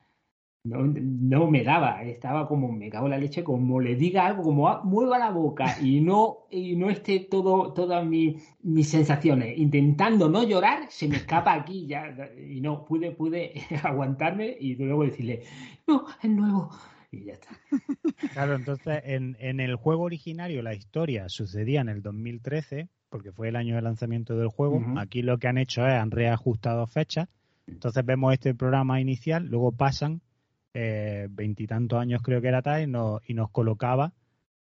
No, 0.66 0.78
no 0.82 1.50
me 1.50 1.62
daba, 1.62 2.02
estaba 2.04 2.48
como, 2.48 2.72
me 2.72 2.88
cago 2.88 3.04
en 3.04 3.10
la 3.10 3.18
leche, 3.18 3.44
como 3.44 3.80
le 3.80 3.96
diga 3.96 4.24
algo, 4.24 4.42
como 4.42 4.66
ah, 4.70 4.80
mueva 4.82 5.18
la 5.18 5.30
boca 5.30 5.76
y 5.82 6.00
no, 6.00 6.46
y 6.50 6.74
no 6.74 6.88
esté 6.88 7.20
todo, 7.20 7.74
todas 7.74 8.02
mi- 8.06 8.36
mis 8.62 8.88
sensaciones. 8.88 9.58
Intentando 9.58 10.30
no 10.30 10.42
llorar, 10.42 10.86
se 10.88 11.06
me 11.06 11.16
escapa 11.16 11.52
aquí 11.52 11.86
ya. 11.86 12.16
Y 12.48 12.62
no, 12.62 12.82
pude, 12.86 13.10
pude 13.10 13.52
aguantarme 13.82 14.56
y 14.58 14.74
luego 14.76 15.04
decirle, 15.04 15.42
no, 15.86 16.06
es 16.22 16.30
nuevo. 16.30 16.70
Y 17.12 17.24
ya 17.26 17.34
está. 17.34 17.50
Claro, 18.32 18.56
entonces 18.56 19.02
en, 19.04 19.36
en 19.40 19.60
el 19.60 19.76
juego 19.76 20.04
originario 20.04 20.62
la 20.62 20.72
historia 20.74 21.28
sucedía 21.28 21.82
en 21.82 21.90
el 21.90 22.00
2013, 22.00 22.88
porque 23.10 23.32
fue 23.32 23.48
el 23.50 23.56
año 23.56 23.74
de 23.76 23.82
lanzamiento 23.82 24.34
del 24.34 24.48
juego. 24.48 24.82
Aquí 24.96 25.20
lo 25.20 25.36
que 25.36 25.46
han 25.46 25.58
hecho 25.58 25.86
es 25.86 25.92
han 25.92 26.10
reajustado 26.10 26.86
fechas. 26.86 27.28
Entonces 27.66 28.02
vemos 28.04 28.32
este 28.32 28.54
programa 28.54 28.98
inicial, 28.98 29.46
luego 29.46 29.70
pasan 29.70 30.22
eh, 30.74 31.28
veintitantos 31.30 31.98
años 31.98 32.20
creo 32.22 32.40
que 32.42 32.48
era 32.48 32.60
tal 32.62 32.82
y 32.82 32.86
nos, 32.86 33.20
y 33.28 33.34
nos 33.34 33.50
colocaba. 33.50 34.12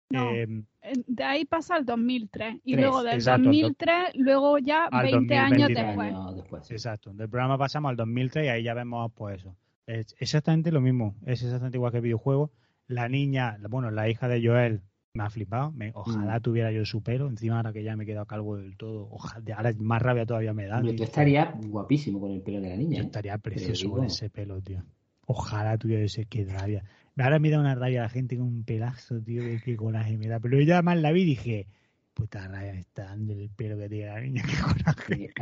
No. 0.09 0.31
eh, 0.31 0.47
Eh, 0.85 0.93
De 1.07 1.23
ahí 1.23 1.45
pasa 1.45 1.75
al 1.75 1.85
2003. 1.85 2.55
Y 2.65 2.73
Tres, 2.73 2.83
luego 2.85 3.03
del 3.03 3.13
exacto, 3.15 3.43
2003, 3.45 4.15
luego 4.15 4.57
ya 4.59 4.85
al 4.85 5.03
20 5.11 5.35
años 5.37 5.69
2023. 5.69 5.87
después. 5.87 6.35
Después, 6.35 6.67
sí. 6.67 6.73
exacto, 6.73 7.13
del 7.13 7.29
programa 7.29 7.57
pasamos 7.57 7.89
al 7.89 7.95
2003 7.95 8.45
y 8.45 8.49
ahí 8.49 8.63
ya 8.63 8.73
vemos 8.73 9.11
pues 9.15 9.39
eso. 9.39 9.55
Es 9.87 10.13
exactamente 10.19 10.71
lo 10.71 10.81
mismo, 10.81 11.15
es 11.25 11.41
exactamente 11.41 11.77
igual 11.77 11.91
que 11.91 11.97
el 11.99 12.03
videojuego. 12.03 12.51
La 12.87 13.07
niña, 13.09 13.57
bueno, 13.69 13.91
la 13.91 14.09
hija 14.09 14.27
de 14.27 14.45
Joel 14.45 14.81
me 15.13 15.23
ha 15.23 15.29
flipado. 15.29 15.71
Me- 15.71 15.91
ojalá 15.95 16.39
Mm. 16.39 16.41
tuviera 16.41 16.71
yo 16.71 16.83
su 16.85 17.01
pelo. 17.01 17.27
Encima 17.29 17.57
ahora 17.57 17.71
que 17.71 17.81
ya 17.83 17.95
me 17.95 18.03
he 18.03 18.07
quedado 18.07 18.25
calvo 18.25 18.57
del 18.57 18.75
todo. 18.75 19.07
Ojalá, 19.09 19.55
ahora 19.55 19.71
más 19.79 20.01
rabia 20.01 20.25
todavía 20.25 20.53
me 20.53 20.65
da. 20.65 20.81
Tío. 20.81 20.95
tú 20.95 21.03
estarías 21.03 21.49
guapísimo 21.67 22.19
con 22.19 22.31
el 22.31 22.41
pelo 22.41 22.59
de 22.59 22.69
la 22.69 22.75
Yo 22.75 22.81
niña. 22.81 22.99
¿eh? 22.99 23.05
estaría 23.05 23.37
precioso 23.37 23.89
con 23.89 24.03
ese 24.03 24.29
pelo, 24.29 24.61
tío. 24.61 24.83
Ojalá 25.25 25.77
tuviera 25.77 26.03
ese 26.03 26.25
que 26.25 26.45
rabia. 26.45 26.83
Ahora 27.17 27.39
me 27.39 27.49
da 27.49 27.59
una 27.59 27.75
rabia 27.75 28.01
la 28.01 28.09
gente 28.09 28.37
con 28.37 28.47
un 28.47 28.63
pelazo, 28.63 29.21
tío, 29.21 29.41
que 29.43 29.59
qué 29.63 29.75
coraje 29.75 30.17
me 30.17 30.27
da. 30.27 30.39
Pero 30.39 30.59
yo 30.61 30.73
además 30.73 30.97
la 30.99 31.11
vi 31.11 31.21
y 31.21 31.25
dije, 31.25 31.67
puta 32.13 32.47
rabia 32.47 32.73
me 32.73 32.79
está 32.79 33.05
dando 33.05 33.33
el 33.33 33.49
pelo 33.49 33.77
que 33.77 33.89
tiene 33.89 34.05
la 34.07 34.21
niña, 34.21 34.43
qué 34.45 34.61
coraje. 34.61 35.33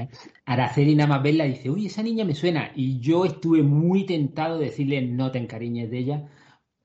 Araceli 0.45 0.95
nada 0.95 1.07
más 1.09 1.23
verla 1.23 1.45
dice, 1.45 1.69
uy, 1.69 1.85
esa 1.87 2.03
niña 2.03 2.25
me 2.25 2.35
suena. 2.35 2.71
Y 2.75 2.99
yo 2.99 3.25
estuve 3.25 3.63
muy 3.63 4.05
tentado 4.05 4.59
de 4.59 4.65
decirle 4.65 5.01
no 5.01 5.31
te 5.31 5.39
encariñes 5.39 5.89
de 5.89 5.97
ella, 5.97 6.27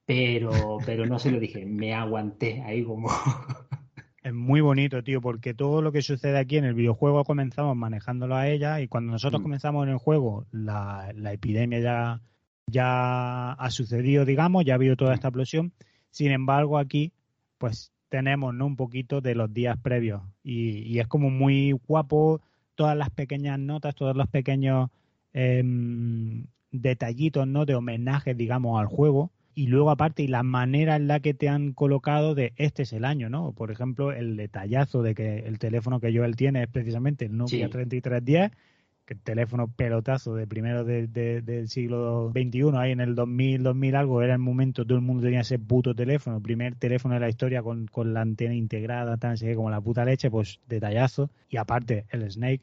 pero, 0.05 0.78
pero 0.86 1.07
no 1.07 1.18
se 1.18 1.30
lo 1.30 1.40
dije. 1.40 1.66
Me 1.66 1.92
aguanté 1.94 2.62
ahí 2.62 2.84
como... 2.84 3.09
Es 4.22 4.34
muy 4.34 4.61
bonito, 4.61 5.05
tío, 5.05 5.20
porque 5.20 5.55
todo 5.55 5.82
lo 5.82 5.92
que 5.92 6.03
sucede 6.03 6.36
aquí 6.36 6.57
en 6.57 6.64
el 6.64 6.74
videojuego 6.74 7.22
comenzamos 7.24 7.76
manejándolo 7.76 8.34
a 8.34 8.49
ella 8.49 8.80
y 8.80 8.88
cuando 8.88 9.12
nosotros 9.12 9.40
Mm. 9.40 9.44
comenzamos 9.44 9.84
en 9.86 9.92
el 9.92 9.99
juego, 9.99 10.47
la, 10.51 11.12
la 11.14 11.32
epidemia 11.32 11.78
ya, 11.78 12.20
ya 12.67 13.53
ha 13.53 13.71
sucedido, 13.71 14.25
digamos, 14.25 14.64
ya 14.64 14.75
ha 14.75 14.77
habido 14.77 14.97
toda 14.97 15.14
esta 15.14 15.29
explosión. 15.29 15.73
Sin 16.11 16.33
embargo, 16.33 16.79
aquí, 16.79 17.12
pues 17.59 17.93
tenemos 18.09 18.55
¿no? 18.55 18.67
un 18.67 18.77
poquito 18.77 19.21
de 19.21 19.35
los 19.35 19.53
días 19.53 19.77
previos 19.83 20.23
y, 20.43 20.79
y 20.81 21.01
es 21.01 21.07
como 21.07 21.31
muy 21.31 21.73
guapo 21.73 22.41
todas 22.75 22.97
las 22.97 23.11
pequeñas 23.11 23.59
notas, 23.59 23.95
todos 23.95 24.17
los 24.17 24.29
pequeños 24.29 24.91
em, 25.33 26.47
detallitos, 26.71 27.47
¿no? 27.47 27.64
De 27.67 27.75
homenajes, 27.75 28.37
digamos, 28.37 28.81
al 28.81 28.87
juego. 28.87 29.33
Y 29.55 29.69
luego, 29.69 29.91
aparte, 29.91 30.23
y 30.23 30.29
la 30.29 30.43
manera 30.43 30.97
en 30.97 31.09
la 31.09 31.21
que 31.21 31.33
te 31.33 31.49
han 31.49 31.73
colocado 31.73 32.35
de 32.35 32.53
este 32.57 32.83
es 32.83 32.93
el 32.93 33.07
año, 33.07 33.31
¿no? 33.31 33.53
Por 33.53 33.71
ejemplo, 33.71 34.12
el 34.12 34.37
detallazo 34.37 35.03
de 35.03 35.14
que 35.14 35.39
el 35.39 35.59
teléfono 35.59 35.99
que 35.99 36.14
Joel 36.14 36.37
tiene 36.37 36.62
es 36.62 36.69
precisamente 36.69 37.25
el 37.25 37.37
Nokia 37.37 37.67
Sí. 37.67 37.71
3310, 37.73 38.51
que 38.51 38.55
el 38.55 38.57
teléfono 39.14 39.68
pelotazo 39.68 40.34
de 40.34 40.46
primero 40.46 40.84
de- 40.84 41.07
de- 41.07 41.42
del 41.42 41.68
siglo 41.68 42.30
XXI, 42.32 42.76
ahí 42.76 42.92
en 42.92 43.00
el 43.00 43.14
2000, 43.14 43.62
2000 43.62 43.94
algo, 43.96 44.22
era 44.22 44.32
el 44.34 44.38
momento, 44.40 44.84
todo 44.84 44.96
el 44.98 45.04
mundo 45.04 45.22
tenía 45.22 45.40
ese 45.40 45.59
puto 45.59 45.94
teléfono, 45.94 46.40
primer 46.40 46.74
teléfono 46.76 47.14
de 47.14 47.20
la 47.20 47.28
historia 47.28 47.62
con, 47.62 47.86
con 47.86 48.12
la 48.14 48.22
antena 48.22 48.54
integrada, 48.54 49.16
tan 49.16 49.32
así 49.32 49.54
como 49.54 49.70
la 49.70 49.80
puta 49.80 50.04
leche, 50.04 50.30
pues 50.30 50.61
detallazo. 50.68 51.30
Y 51.48 51.57
aparte, 51.59 52.07
el 52.11 52.30
Snake, 52.30 52.62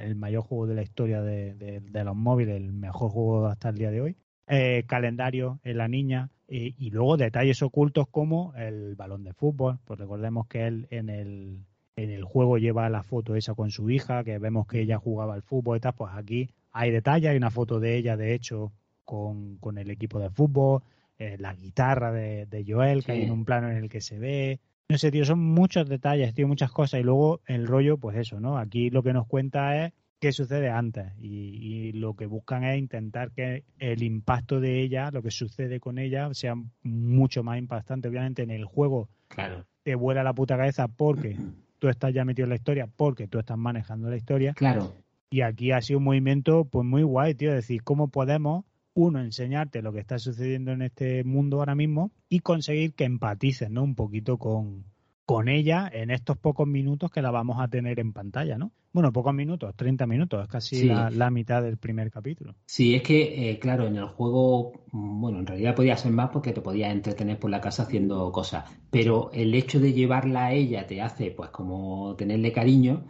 el 0.00 0.14
mayor 0.16 0.42
juego 0.44 0.66
de 0.66 0.74
la 0.74 0.82
historia 0.82 1.20
de, 1.20 1.54
de- 1.54 1.80
de 1.80 2.04
los 2.04 2.16
móviles, 2.16 2.56
el 2.56 2.72
mejor 2.72 3.10
juego 3.10 3.46
hasta 3.46 3.68
el 3.70 3.76
día 3.76 3.90
de 3.90 4.00
hoy. 4.00 4.16
Eh, 4.46 4.84
calendario 4.86 5.58
en 5.64 5.78
la 5.78 5.88
niña 5.88 6.30
y 6.46 6.90
luego 6.90 7.16
detalles 7.16 7.62
ocultos 7.62 8.06
como 8.10 8.52
el 8.54 8.94
balón 8.94 9.24
de 9.24 9.32
fútbol. 9.32 9.78
Pues 9.86 9.98
recordemos 9.98 10.46
que 10.46 10.66
él 10.66 10.86
en 10.90 11.08
el, 11.08 11.64
en 11.96 12.10
el 12.10 12.24
juego 12.24 12.58
lleva 12.58 12.88
la 12.88 13.02
foto 13.02 13.36
esa 13.36 13.54
con 13.54 13.70
su 13.70 13.88
hija, 13.90 14.24
que 14.24 14.38
vemos 14.38 14.66
que 14.66 14.80
ella 14.80 14.98
jugaba 14.98 15.34
al 15.34 15.42
fútbol 15.42 15.76
y 15.76 15.80
tal. 15.80 15.92
Pues 15.94 16.12
aquí 16.14 16.50
hay 16.72 16.90
detalles, 16.90 17.30
hay 17.30 17.36
una 17.36 17.50
foto 17.50 17.78
de 17.80 17.96
ella, 17.96 18.16
de 18.16 18.34
hecho, 18.34 18.72
con, 19.04 19.56
con 19.58 19.78
el 19.78 19.90
equipo 19.90 20.18
de 20.18 20.30
fútbol. 20.30 20.82
eh, 21.18 21.36
la 21.38 21.54
guitarra 21.54 22.10
de, 22.10 22.46
de 22.46 22.64
Joel, 22.66 23.04
que 23.04 23.12
Sí. 23.12 23.18
hay 23.18 23.22
en 23.22 23.30
un 23.30 23.44
plano 23.44 23.70
en 23.70 23.76
el 23.76 23.88
que 23.88 24.00
se 24.00 24.18
ve. 24.18 24.58
No 24.88 24.98
sé, 24.98 25.12
tío, 25.12 25.24
son 25.24 25.38
muchos 25.38 25.88
detalles, 25.88 26.34
tío, 26.34 26.48
muchas 26.48 26.72
cosas. 26.72 26.98
Y 27.00 27.04
luego 27.04 27.40
el 27.46 27.68
rollo, 27.68 27.98
pues 27.98 28.16
eso, 28.18 28.40
¿no? 28.40 28.58
Aquí 28.58 28.90
lo 28.90 29.04
que 29.04 29.12
nos 29.12 29.24
cuenta 29.28 29.86
es 29.86 29.92
qué 30.18 30.32
sucede 30.32 30.70
antes. 30.70 31.12
Y, 31.20 31.28
y 31.28 31.92
lo 31.92 32.14
que 32.16 32.26
buscan 32.26 32.64
es 32.64 32.78
intentar 32.80 33.30
que 33.30 33.62
el 33.78 34.02
impacto 34.02 34.58
de 34.58 34.80
ella, 34.80 35.12
lo 35.12 35.22
que 35.22 35.30
sucede 35.30 35.78
con 35.78 35.98
ella, 35.98 36.34
sea 36.34 36.56
mucho 36.82 37.44
más 37.44 37.58
impactante. 37.58 38.08
Obviamente 38.08 38.42
en 38.42 38.50
el 38.50 38.64
juego 38.64 39.08
Claro, 39.28 39.64
te 39.84 39.94
vuela 39.94 40.24
la 40.24 40.32
puta 40.32 40.56
cabeza 40.56 40.88
porque 40.88 41.36
tú 41.84 41.90
estás 41.90 42.14
ya 42.14 42.24
metido 42.24 42.46
en 42.46 42.48
la 42.48 42.54
historia, 42.54 42.88
porque 42.96 43.28
tú 43.28 43.38
estás 43.38 43.58
manejando 43.58 44.08
la 44.08 44.16
historia. 44.16 44.54
claro. 44.54 44.94
Y 45.28 45.42
aquí 45.42 45.70
ha 45.70 45.82
sido 45.82 45.98
un 45.98 46.04
movimiento 46.04 46.64
pues 46.64 46.86
muy 46.86 47.02
guay, 47.02 47.34
tío. 47.34 47.50
Es 47.50 47.56
decir, 47.56 47.82
cómo 47.82 48.08
podemos, 48.08 48.64
uno, 48.94 49.20
enseñarte 49.20 49.82
lo 49.82 49.92
que 49.92 49.98
está 49.98 50.18
sucediendo 50.18 50.72
en 50.72 50.80
este 50.80 51.24
mundo 51.24 51.58
ahora 51.58 51.74
mismo 51.74 52.10
y 52.30 52.40
conseguir 52.40 52.94
que 52.94 53.04
empatices, 53.04 53.68
¿no? 53.68 53.82
Un 53.82 53.96
poquito 53.96 54.38
con, 54.38 54.84
con 55.26 55.48
ella 55.50 55.90
en 55.92 56.10
estos 56.10 56.38
pocos 56.38 56.66
minutos 56.66 57.10
que 57.10 57.20
la 57.20 57.30
vamos 57.30 57.60
a 57.60 57.68
tener 57.68 58.00
en 58.00 58.14
pantalla, 58.14 58.56
¿no? 58.56 58.72
Bueno, 58.94 59.12
pocos 59.12 59.34
minutos, 59.34 59.76
30 59.76 60.06
minutos, 60.06 60.42
es 60.42 60.48
casi 60.48 60.76
Sí. 60.78 60.86
la, 60.86 61.10
la 61.10 61.30
mitad 61.30 61.62
del 61.62 61.76
primer 61.76 62.10
capítulo. 62.10 62.56
Sí, 62.66 62.94
es 62.94 63.02
que, 63.02 63.50
eh, 63.50 63.58
claro, 63.60 63.86
en 63.86 63.96
el 63.96 64.06
juego, 64.06 64.72
mm, 64.90 65.20
bueno, 65.20 65.38
en 65.38 65.46
realidad 65.46 65.74
podía 65.76 65.96
ser 65.96 66.12
más 66.12 66.30
porque 66.30 66.52
te 66.52 66.62
podías 66.62 66.92
entretener 66.92 67.38
por 67.38 67.50
la 67.50 67.60
casa 67.60 67.82
haciendo 67.84 68.32
cosas, 68.32 68.64
pero 68.90 69.30
el 69.32 69.54
hecho 69.54 69.78
de 69.80 69.92
llevarla 69.92 70.46
a 70.46 70.52
ella 70.54 70.86
te 70.86 71.00
hace, 71.02 71.30
pues, 71.30 71.50
como 71.50 72.16
tenerle 72.16 72.52
cariño. 72.52 73.06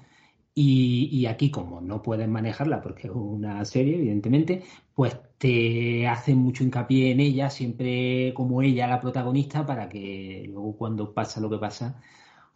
Y, 0.55 1.09
y 1.13 1.27
aquí, 1.27 1.51
como 1.51 1.81
no 1.81 2.03
puedes 2.03 2.29
manejarla 2.29 2.81
porque 2.83 3.09
es 3.09 3.15
una 3.15 3.65
serie, 3.65 3.97
evidentemente, 3.97 4.65
pues 4.95 5.19
te 5.39 6.07
hace 6.09 6.35
mucho 6.37 6.65
hincapié 6.65 7.13
en 7.13 7.21
ella, 7.21 7.51
siempre 7.51 8.33
como 8.35 8.63
ella 8.63 8.87
la 8.89 9.01
protagonista, 9.01 9.67
para 9.67 9.89
que 9.89 10.45
luego 10.49 10.77
cuando 10.77 11.15
pasa 11.15 11.41
lo 11.41 11.51
que 11.51 11.59
pasa, 11.59 12.01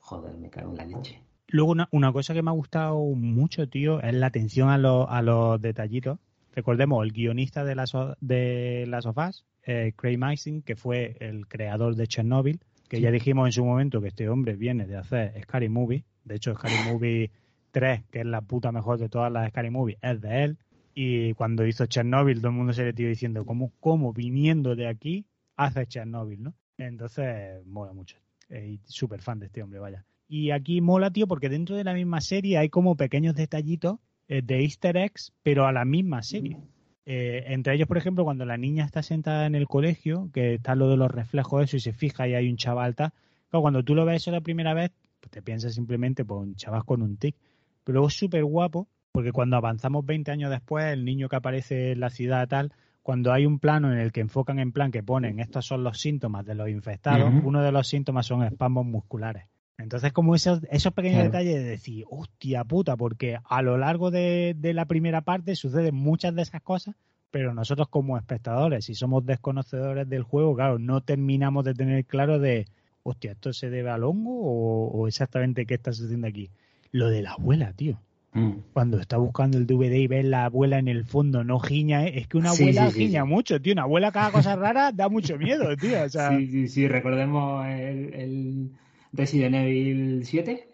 joder, 0.00 0.36
me 0.38 0.50
cago 0.50 0.70
en 0.72 0.76
la 0.78 0.86
leche. 0.86 1.27
Luego, 1.50 1.72
una, 1.72 1.88
una 1.92 2.12
cosa 2.12 2.34
que 2.34 2.42
me 2.42 2.50
ha 2.50 2.54
gustado 2.54 2.98
mucho, 3.14 3.68
tío, 3.68 4.02
es 4.02 4.12
la 4.14 4.26
atención 4.26 4.68
a, 4.68 4.76
los 4.76 5.06
a 5.08 5.22
los 5.22 5.60
detallitos. 5.60 6.18
Recordemos, 6.54 7.02
el 7.04 7.12
guionista 7.12 7.64
de 7.64 7.74
las, 7.74 7.92
de 8.20 8.84
las 8.86 9.04
sofás, 9.04 9.46
eh, 9.62 9.92
Craig 9.96 10.18
Mazin, 10.18 10.60
que 10.60 10.76
fue 10.76 11.16
el 11.20 11.46
creador 11.46 11.94
de 11.94 12.06
Chernobyl, 12.06 12.60
que 12.88 13.00
ya 13.00 13.10
dijimos 13.10 13.46
en 13.48 13.52
su 13.52 13.64
momento 13.64 14.00
que 14.02 14.08
este 14.08 14.28
hombre 14.28 14.56
viene 14.56 14.86
de 14.86 14.96
hacer 14.96 15.40
Scary 15.42 15.68
Movie. 15.70 16.04
De 16.24 16.36
hecho, 16.36 16.54
Scary 16.54 16.90
Movie 16.90 17.30
3, 17.70 18.02
que 18.10 18.20
es 18.20 18.26
la 18.26 18.42
puta 18.42 18.70
mejor 18.70 18.98
de 18.98 19.08
todas 19.08 19.32
las 19.32 19.48
Scary 19.48 19.70
Movie, 19.70 19.98
es 20.02 20.20
de 20.20 20.44
él. 20.44 20.58
Y 20.94 21.32
cuando 21.34 21.66
hizo 21.66 21.86
Chernobyl, 21.86 22.38
todo 22.38 22.48
el 22.48 22.56
mundo 22.56 22.72
se 22.74 22.84
le 22.84 22.92
tiró 22.92 23.08
diciendo, 23.08 23.46
¿cómo, 23.46 23.72
cómo 23.80 24.12
viniendo 24.12 24.76
de 24.76 24.88
aquí 24.88 25.26
hace 25.56 25.86
Chernobyl, 25.86 26.42
no? 26.42 26.54
Entonces, 26.76 27.64
mola 27.66 27.92
mucho. 27.92 28.18
Eh, 28.50 28.78
Súper 28.84 29.22
fan 29.22 29.38
de 29.38 29.46
este 29.46 29.62
hombre, 29.62 29.78
vaya. 29.78 30.04
Y 30.28 30.50
aquí 30.50 30.82
mola, 30.82 31.10
tío, 31.10 31.26
porque 31.26 31.48
dentro 31.48 31.74
de 31.74 31.84
la 31.84 31.94
misma 31.94 32.20
serie 32.20 32.58
hay 32.58 32.68
como 32.68 32.96
pequeños 32.96 33.34
detallitos 33.34 33.98
eh, 34.28 34.42
de 34.42 34.60
easter 34.60 34.96
eggs, 34.98 35.32
pero 35.42 35.66
a 35.66 35.72
la 35.72 35.86
misma 35.86 36.22
serie. 36.22 36.58
Eh, 37.06 37.44
entre 37.46 37.74
ellos, 37.74 37.88
por 37.88 37.96
ejemplo, 37.96 38.24
cuando 38.24 38.44
la 38.44 38.58
niña 38.58 38.84
está 38.84 39.02
sentada 39.02 39.46
en 39.46 39.54
el 39.54 39.66
colegio, 39.66 40.28
que 40.34 40.54
está 40.54 40.74
lo 40.74 40.90
de 40.90 40.98
los 40.98 41.10
reflejos 41.10 41.64
eso 41.64 41.78
y 41.78 41.80
se 41.80 41.94
fija 41.94 42.28
y 42.28 42.34
hay 42.34 42.50
un 42.50 42.58
chaval 42.58 42.94
tal, 42.94 43.12
claro, 43.48 43.62
cuando 43.62 43.82
tú 43.82 43.94
lo 43.94 44.04
ves 44.04 44.16
eso 44.16 44.30
la 44.30 44.42
primera 44.42 44.74
vez, 44.74 44.92
pues 45.18 45.30
te 45.30 45.40
piensas 45.40 45.74
simplemente 45.74 46.26
por 46.26 46.38
un 46.38 46.54
chaval 46.54 46.84
con 46.84 47.00
un 47.00 47.16
tic. 47.16 47.34
Pero 47.82 47.94
luego 47.94 48.08
es 48.08 48.14
súper 48.14 48.44
guapo, 48.44 48.86
porque 49.10 49.32
cuando 49.32 49.56
avanzamos 49.56 50.04
20 50.04 50.30
años 50.30 50.50
después, 50.50 50.84
el 50.92 51.06
niño 51.06 51.30
que 51.30 51.36
aparece 51.36 51.92
en 51.92 52.00
la 52.00 52.10
ciudad 52.10 52.46
tal, 52.46 52.74
cuando 53.02 53.32
hay 53.32 53.46
un 53.46 53.58
plano 53.58 53.90
en 53.90 53.98
el 53.98 54.12
que 54.12 54.20
enfocan 54.20 54.58
en 54.58 54.72
plan 54.72 54.90
que 54.90 55.02
ponen 55.02 55.40
estos 55.40 55.64
son 55.64 55.82
los 55.82 55.98
síntomas 55.98 56.44
de 56.44 56.54
los 56.54 56.68
infectados, 56.68 57.32
uno 57.42 57.62
de 57.62 57.72
los 57.72 57.88
síntomas 57.88 58.26
son 58.26 58.42
espasmos 58.42 58.84
musculares. 58.84 59.46
Entonces, 59.78 60.12
como 60.12 60.34
esos, 60.34 60.60
esos 60.70 60.92
pequeños 60.92 61.18
Claro. 61.20 61.30
detalles 61.30 61.54
de 61.54 61.62
decir, 61.70 62.04
hostia 62.10 62.64
puta, 62.64 62.96
porque 62.96 63.38
a 63.44 63.62
lo 63.62 63.78
largo 63.78 64.10
de, 64.10 64.54
de 64.58 64.74
la 64.74 64.84
primera 64.86 65.20
parte 65.22 65.54
suceden 65.54 65.94
muchas 65.94 66.34
de 66.34 66.42
esas 66.42 66.60
cosas, 66.62 66.96
pero 67.30 67.54
nosotros 67.54 67.88
como 67.88 68.18
espectadores, 68.18 68.86
si 68.86 68.94
somos 68.94 69.24
desconocedores 69.24 70.08
del 70.08 70.22
juego, 70.24 70.54
claro, 70.56 70.78
no 70.78 71.00
terminamos 71.02 71.64
de 71.64 71.74
tener 71.74 72.04
claro 72.06 72.38
de, 72.38 72.66
hostia, 73.04 73.32
¿esto 73.32 73.52
se 73.52 73.70
debe 73.70 73.90
al 73.90 74.02
hongo 74.04 74.32
o, 74.32 74.88
o 74.90 75.06
exactamente 75.08 75.64
qué 75.64 75.74
está 75.74 75.92
sucediendo 75.92 76.26
aquí? 76.26 76.50
Lo 76.90 77.08
de 77.08 77.22
la 77.22 77.32
abuela, 77.32 77.72
tío. 77.74 78.00
Mm. 78.32 78.50
Cuando 78.72 78.98
está 78.98 79.16
buscando 79.16 79.58
el 79.58 79.66
DVD 79.66 79.94
y 79.94 80.06
ves 80.06 80.24
la 80.24 80.46
abuela 80.46 80.78
en 80.78 80.88
el 80.88 81.04
fondo, 81.04 81.44
no 81.44 81.60
giña, 81.60 82.06
¿eh? 82.06 82.18
es 82.18 82.26
que 82.28 82.36
una 82.36 82.50
abuela 82.50 82.86
sí, 82.90 82.92
sí, 82.92 83.06
giña 83.06 83.22
sí. 83.22 83.28
mucho, 83.28 83.60
tío. 83.60 83.74
Una 83.74 83.82
abuela 83.82 84.10
que 84.10 84.18
haga 84.18 84.32
cosas 84.32 84.58
raras 84.58 84.96
da 84.96 85.08
mucho 85.08 85.38
miedo, 85.38 85.76
tío. 85.76 86.02
O 86.02 86.08
sea, 86.08 86.30
Sí, 86.36 86.46
sí, 86.48 86.68
sí, 86.68 86.88
recordemos 86.88 87.66
el, 87.66 88.14
el 88.14 88.70
Resident 89.12 89.54
Evil 89.54 90.24
7. 90.24 90.68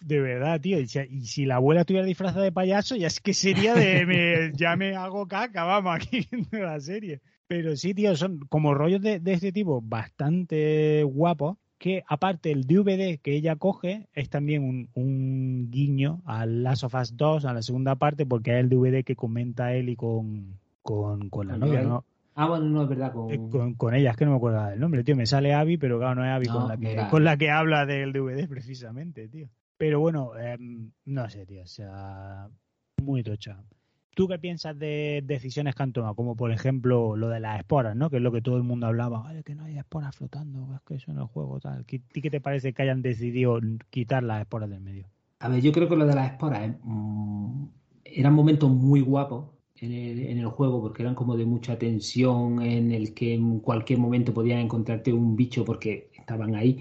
De 0.00 0.20
verdad, 0.20 0.60
tío. 0.60 0.78
Y 0.80 0.86
si, 0.88 0.98
y 1.10 1.26
si 1.26 1.44
la 1.46 1.56
abuela 1.56 1.80
estuviera 1.82 2.06
disfrazada 2.06 2.44
de 2.44 2.52
payaso, 2.52 2.96
ya 2.96 3.06
es 3.06 3.20
que 3.20 3.32
sería 3.34 3.74
de 3.74 4.04
me- 4.06 4.52
ya 4.56 4.76
me 4.76 4.94
hago 4.96 5.26
caca, 5.28 5.64
vamos, 5.64 5.94
aquí 5.96 6.26
viendo 6.30 6.58
la 6.58 6.80
serie. 6.80 7.20
Pero 7.46 7.74
sí, 7.76 7.94
tío, 7.94 8.14
son 8.16 8.40
como 8.48 8.74
rollos 8.74 9.00
de, 9.00 9.18
de 9.20 9.32
este 9.32 9.52
tipo 9.52 9.80
bastante 9.80 11.02
guapos. 11.04 11.56
Que 11.78 12.04
aparte 12.08 12.52
el 12.52 12.66
DVD 12.66 13.18
que 13.22 13.32
ella 13.34 13.56
coge 13.56 14.06
es 14.12 14.28
también 14.28 14.62
un, 14.64 14.90
un 14.92 15.70
guiño 15.70 16.20
a 16.26 16.44
Last 16.44 16.84
of 16.84 16.94
Us 16.94 17.16
2, 17.16 17.46
a 17.46 17.54
la 17.54 17.62
segunda 17.62 17.94
parte, 17.94 18.26
porque 18.26 18.50
es 18.50 18.58
el 18.60 18.68
DVD 18.68 19.02
que 19.02 19.16
comenta 19.16 19.72
él 19.74 19.88
y 19.88 19.96
con, 19.96 20.58
con, 20.82 21.30
con 21.30 21.48
la 21.48 21.56
novia. 21.56 21.80
¿no? 21.88 22.04
Ah, 22.34 22.48
bueno, 22.48 22.66
no, 22.66 22.82
es 22.82 22.88
verdad, 22.88 23.12
con... 23.12 23.30
Eh, 23.30 23.38
Con, 23.50 23.74
con 23.74 23.94
ella, 23.94 24.12
es 24.12 24.16
que 24.16 24.24
no 24.24 24.30
me 24.32 24.36
acuerdo 24.36 24.64
del 24.66 24.80
nombre, 24.80 25.04
tío. 25.04 25.16
Me 25.16 25.26
sale 25.26 25.52
Abby, 25.52 25.76
pero 25.76 25.98
claro, 25.98 26.14
no 26.14 26.24
es 26.24 26.30
Abby 26.30 26.46
No, 26.46 26.52
con, 26.54 26.68
la 26.68 26.76
que, 26.76 27.06
con 27.10 27.24
la 27.24 27.36
que 27.36 27.50
habla 27.50 27.86
del 27.86 28.12
DVD 28.12 28.48
precisamente, 28.48 29.28
tío. 29.28 29.48
Pero 29.76 30.00
bueno, 30.00 30.36
em, 30.36 30.90
no 31.06 31.28
sé, 31.28 31.46
tío. 31.46 31.62
O 31.62 31.66
sea, 31.66 32.48
muy 33.02 33.22
tocha. 33.22 33.62
¿Tú 34.14 34.28
qué 34.28 34.38
piensas 34.38 34.78
de 34.78 35.22
decisiones 35.24 35.74
que 35.74 35.82
han 35.82 35.92
tomado? 35.92 36.14
Como 36.14 36.36
por 36.36 36.52
ejemplo 36.52 37.16
lo 37.16 37.28
de 37.28 37.40
las 37.40 37.58
esporas, 37.58 37.96
¿no? 37.96 38.10
Que 38.10 38.16
es 38.16 38.22
lo 38.22 38.32
que 38.32 38.42
todo 38.42 38.56
el 38.56 38.62
mundo 38.62 38.86
hablaba. 38.86 39.22
Oye, 39.28 39.42
que 39.42 39.54
no 39.54 39.64
hay 39.64 39.78
esporas 39.78 40.14
flotando, 40.14 40.74
es 40.74 40.80
que 40.82 40.96
eso 40.96 41.10
en 41.10 41.18
el 41.18 41.24
juego 41.24 41.60
tal. 41.60 41.86
¿Qué, 41.86 42.02
¿Qué 42.12 42.30
te 42.30 42.40
parece 42.40 42.72
que 42.72 42.82
hayan 42.82 43.02
decidido 43.02 43.58
quitar 43.88 44.22
las 44.22 44.40
esporas 44.40 44.68
del 44.68 44.80
medio? 44.80 45.06
A 45.38 45.48
ver, 45.48 45.62
yo 45.62 45.72
creo 45.72 45.88
que 45.88 45.96
lo 45.96 46.06
de 46.06 46.14
las 46.14 46.32
esporas 46.32 46.62
eh, 46.62 46.76
mm, 46.82 47.68
eran 48.04 48.34
momentos 48.34 48.68
muy 48.70 49.00
guapos 49.00 49.50
en 49.80 49.92
el, 49.92 50.18
en 50.20 50.38
el 50.38 50.46
juego 50.46 50.80
porque 50.82 51.02
eran 51.02 51.14
como 51.14 51.36
de 51.36 51.46
mucha 51.46 51.78
tensión 51.78 52.60
en 52.62 52.92
el 52.92 53.14
que 53.14 53.34
en 53.34 53.60
cualquier 53.60 53.98
momento 53.98 54.34
podías 54.34 54.62
encontrarte 54.62 55.12
un 55.12 55.36
bicho 55.36 55.64
porque 55.64 56.10
estaban 56.18 56.54
ahí 56.54 56.80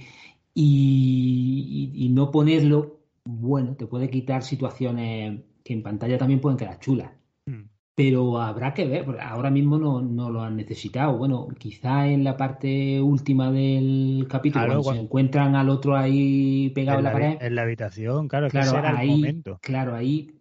y, 0.54 1.92
y- 1.96 2.06
y 2.06 2.10
no 2.10 2.32
ponerlo, 2.32 3.00
bueno, 3.24 3.76
te 3.76 3.86
puede 3.88 4.10
quitar 4.10 4.44
situaciones 4.44 5.42
que 5.64 5.74
en 5.74 5.84
pantalla 5.84 6.18
también 6.18 6.40
pueden 6.42 6.58
quedar 6.58 6.80
chulas. 6.80 7.12
Mm. 7.46 7.64
Pero 7.96 8.40
habrá 8.42 8.74
que 8.74 8.86
ver, 8.88 9.04
porque 9.06 9.22
ahora 9.22 9.50
mismo 9.52 9.78
no, 9.78 10.02
no 10.02 10.30
lo 10.30 10.42
han 10.42 10.56
necesitado. 10.56 11.18
Bueno, 11.18 11.48
quizá 11.58 12.08
en 12.08 12.24
la 12.24 12.38
parte 12.38 13.02
última 13.02 13.52
del 13.52 14.26
capítulo, 14.30 14.64
Claro, 14.66 14.68
cuando 14.70 14.84
se 14.84 14.88
cuando- 14.88 15.04
encuentran 15.04 15.56
al 15.56 15.70
otro 15.70 15.98
ahí 15.98 16.70
pegado 16.70 17.00
en 17.00 17.04
la 17.04 17.12
pared. 17.12 17.38
en 17.42 17.56
la 17.56 17.64
habitación, 17.64 18.28
claro, 18.30 18.48
que 18.48 18.52
Claro, 18.52 18.68
ese 18.70 18.78
era 18.80 18.90
el 18.92 18.98
ahí, 18.98 19.10
momento. 19.10 19.60
claro, 19.62 19.96
ahí, 19.96 20.32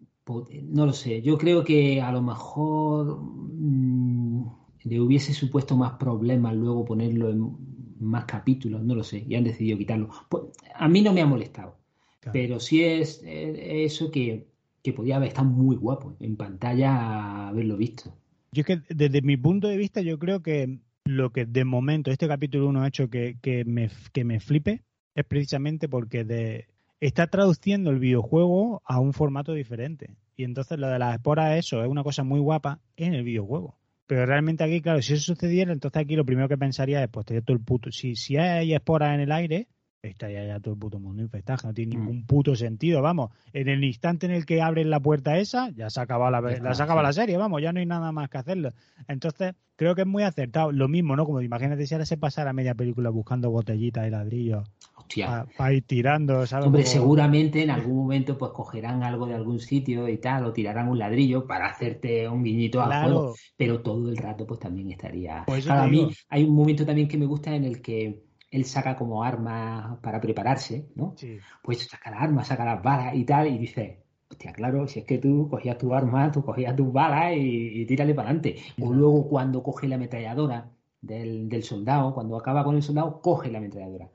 no 0.64 0.86
lo 0.86 0.92
sé. 0.92 1.22
Yo 1.22 1.38
creo 1.38 1.64
que 1.64 2.00
a 2.00 2.12
lo 2.12 2.22
mejor 2.22 3.20
mm, 3.20 4.44
le 4.84 5.00
hubiese 5.00 5.32
supuesto 5.34 5.76
más 5.76 5.92
problemas 5.92 6.54
luego 6.54 6.84
ponerlo 6.84 7.30
en 7.30 7.56
más 8.00 8.24
capítulos, 8.26 8.82
no 8.84 8.94
lo 8.94 9.02
sé, 9.02 9.24
y 9.28 9.34
han 9.34 9.44
decidido 9.44 9.76
quitarlo. 9.78 10.08
Pues, 10.28 10.44
a 10.74 10.88
mí 10.88 11.02
no 11.02 11.12
me 11.12 11.20
ha 11.20 11.26
molestado, 11.26 11.76
Claro. 12.20 12.32
pero 12.32 12.60
sí 12.60 12.82
es 12.82 13.22
eh, 13.24 13.84
eso 13.84 14.10
que, 14.10 14.46
que 14.82 14.92
podía 14.92 15.16
haber 15.16 15.28
estado 15.28 15.48
muy 15.48 15.76
guapo 15.76 16.14
en 16.20 16.36
pantalla 16.36 17.48
haberlo 17.48 17.76
visto. 17.76 18.12
Yo 18.52 18.60
es 18.60 18.66
que 18.66 18.80
desde 18.88 19.22
mi 19.22 19.36
punto 19.36 19.68
de 19.68 19.76
vista 19.76 20.00
yo 20.00 20.18
creo 20.18 20.42
que 20.42 20.78
lo 21.04 21.32
que 21.32 21.46
de 21.46 21.64
momento 21.64 22.10
este 22.10 22.28
capítulo 22.28 22.68
1 22.68 22.82
ha 22.82 22.88
hecho 22.88 23.08
que, 23.08 23.36
que, 23.40 23.64
me, 23.64 23.90
que 24.12 24.24
me 24.24 24.40
flipe 24.40 24.82
es 25.14 25.24
precisamente 25.24 25.88
porque 25.88 26.24
de, 26.24 26.66
está 27.00 27.26
traduciendo 27.26 27.90
el 27.90 27.98
videojuego 27.98 28.82
a 28.84 29.00
un 29.00 29.12
formato 29.12 29.52
diferente. 29.52 30.16
Y 30.36 30.44
entonces 30.44 30.78
lo 30.78 30.88
de 30.88 30.98
las 30.98 31.14
esporas, 31.14 31.56
eso 31.56 31.82
es 31.82 31.88
una 31.88 32.02
cosa 32.02 32.24
muy 32.24 32.40
guapa 32.40 32.80
en 32.96 33.14
el 33.14 33.24
videojuego. 33.24 33.76
Pero 34.06 34.24
realmente 34.24 34.64
aquí, 34.64 34.80
claro, 34.80 35.02
si 35.02 35.14
eso 35.14 35.34
sucediera, 35.34 35.72
entonces 35.72 36.00
aquí 36.00 36.16
lo 36.16 36.24
primero 36.24 36.48
que 36.48 36.56
pensaría 36.56 37.02
es, 37.02 37.10
pues 37.10 37.26
te 37.26 37.42
todo 37.42 37.56
el 37.56 37.62
puto. 37.62 37.92
Si, 37.92 38.16
si 38.16 38.36
hay 38.36 38.72
esporas 38.72 39.14
en 39.14 39.20
el 39.20 39.32
aire, 39.32 39.68
estaría 40.02 40.46
ya 40.46 40.60
todo 40.60 40.74
el 40.74 40.80
puto 40.80 40.98
mundo 41.00 41.22
infectado, 41.22 41.58
no 41.68 41.74
tiene 41.74 41.96
Mm. 41.96 42.00
ningún 42.00 42.26
puto 42.26 42.54
sentido, 42.54 43.02
vamos. 43.02 43.30
En 43.52 43.68
el 43.68 43.82
instante 43.82 44.26
en 44.26 44.32
el 44.32 44.46
que 44.46 44.62
abren 44.62 44.90
la 44.90 45.00
puerta 45.00 45.38
esa, 45.38 45.70
ya 45.70 45.90
se 45.90 46.00
acaba 46.00 46.30
la, 46.30 46.40
la, 46.40 46.74
se 46.74 46.82
acaba 46.82 47.02
la 47.02 47.12
serie, 47.12 47.36
vamos, 47.36 47.60
ya 47.62 47.72
no 47.72 47.80
hay 47.80 47.86
nada 47.86 48.12
más 48.12 48.28
que 48.30 48.38
hacerlo. 48.38 48.72
Entonces, 49.08 49.54
creo 49.76 49.94
que 49.94 50.02
es 50.02 50.06
muy 50.06 50.22
acertado. 50.22 50.70
Lo 50.72 50.88
mismo, 50.88 51.16
¿no? 51.16 51.24
Como 51.26 51.40
imagínate 51.40 51.86
si 51.86 51.94
ahora 51.94 52.06
se 52.06 52.16
pasara 52.16 52.52
media 52.52 52.74
película 52.74 53.10
buscando 53.10 53.50
botellitas 53.50 54.06
y 54.06 54.10
ladrillos 54.10 54.68
Hostia. 54.96 55.46
para 55.56 55.72
ir 55.72 55.82
tirando, 55.84 56.46
¿sabes? 56.46 56.66
Hombre, 56.66 56.82
Como- 56.82 56.92
seguramente 56.92 57.62
en 57.62 57.70
algún 57.70 57.96
momento 57.96 58.38
pues 58.38 58.52
cogerán 58.52 59.02
algo 59.02 59.26
de 59.26 59.34
algún 59.34 59.58
sitio 59.58 60.08
y 60.08 60.18
tal, 60.18 60.44
o 60.44 60.52
tirarán 60.52 60.88
un 60.88 60.98
ladrillo 60.98 61.46
para 61.46 61.66
hacerte 61.66 62.28
un 62.28 62.44
guiñito 62.44 62.80
al 62.80 62.88
Claro. 62.90 63.08
juego, 63.08 63.34
pero 63.56 63.80
todo 63.82 64.08
el 64.10 64.16
rato 64.16 64.46
pues 64.46 64.60
también 64.60 64.90
estaría... 64.92 65.42
Pues 65.46 65.60
eso 65.60 65.68
Claro, 65.68 65.82
te 65.82 65.86
a 65.88 65.90
mí 65.90 66.14
hay 66.28 66.44
un 66.44 66.54
momento 66.54 66.86
también 66.86 67.08
que 67.08 67.16
me 67.18 67.26
gusta 67.26 67.54
en 67.54 67.64
el 67.64 67.80
que 67.82 68.27
él 68.50 68.64
saca 68.64 68.96
como 68.96 69.22
armas 69.24 69.98
para 70.00 70.20
prepararse, 70.20 70.88
¿no? 70.94 71.14
Sí. 71.16 71.38
Pues 71.62 71.86
saca 71.86 72.10
las 72.10 72.22
armas, 72.22 72.46
saca 72.48 72.64
las 72.64 72.82
balas 72.82 73.14
y 73.14 73.24
tal, 73.24 73.46
y 73.48 73.58
dice, 73.58 74.02
hostia, 74.30 74.52
claro, 74.52 74.86
si 74.86 75.00
es 75.00 75.04
que 75.06 75.18
tú 75.18 75.48
cogías 75.50 75.78
tu 75.78 75.94
arma, 75.94 76.30
tú 76.32 76.42
cogías 76.42 76.74
tus 76.76 76.92
balas 76.92 77.34
y, 77.36 77.80
y 77.82 77.86
tírale 77.86 78.14
para 78.14 78.28
adelante. 78.28 78.56
O 78.80 78.92
luego 78.92 79.28
cuando 79.28 79.62
coge 79.62 79.86
la 79.88 79.96
ametralladora 79.96 80.70
del, 81.00 81.48
del 81.48 81.62
soldado, 81.62 82.14
cuando 82.14 82.36
acaba 82.36 82.64
con 82.64 82.76
el 82.76 82.82
soldado, 82.82 83.20
coge 83.20 83.50
la 83.50 83.58
ametralladora. 83.58 84.10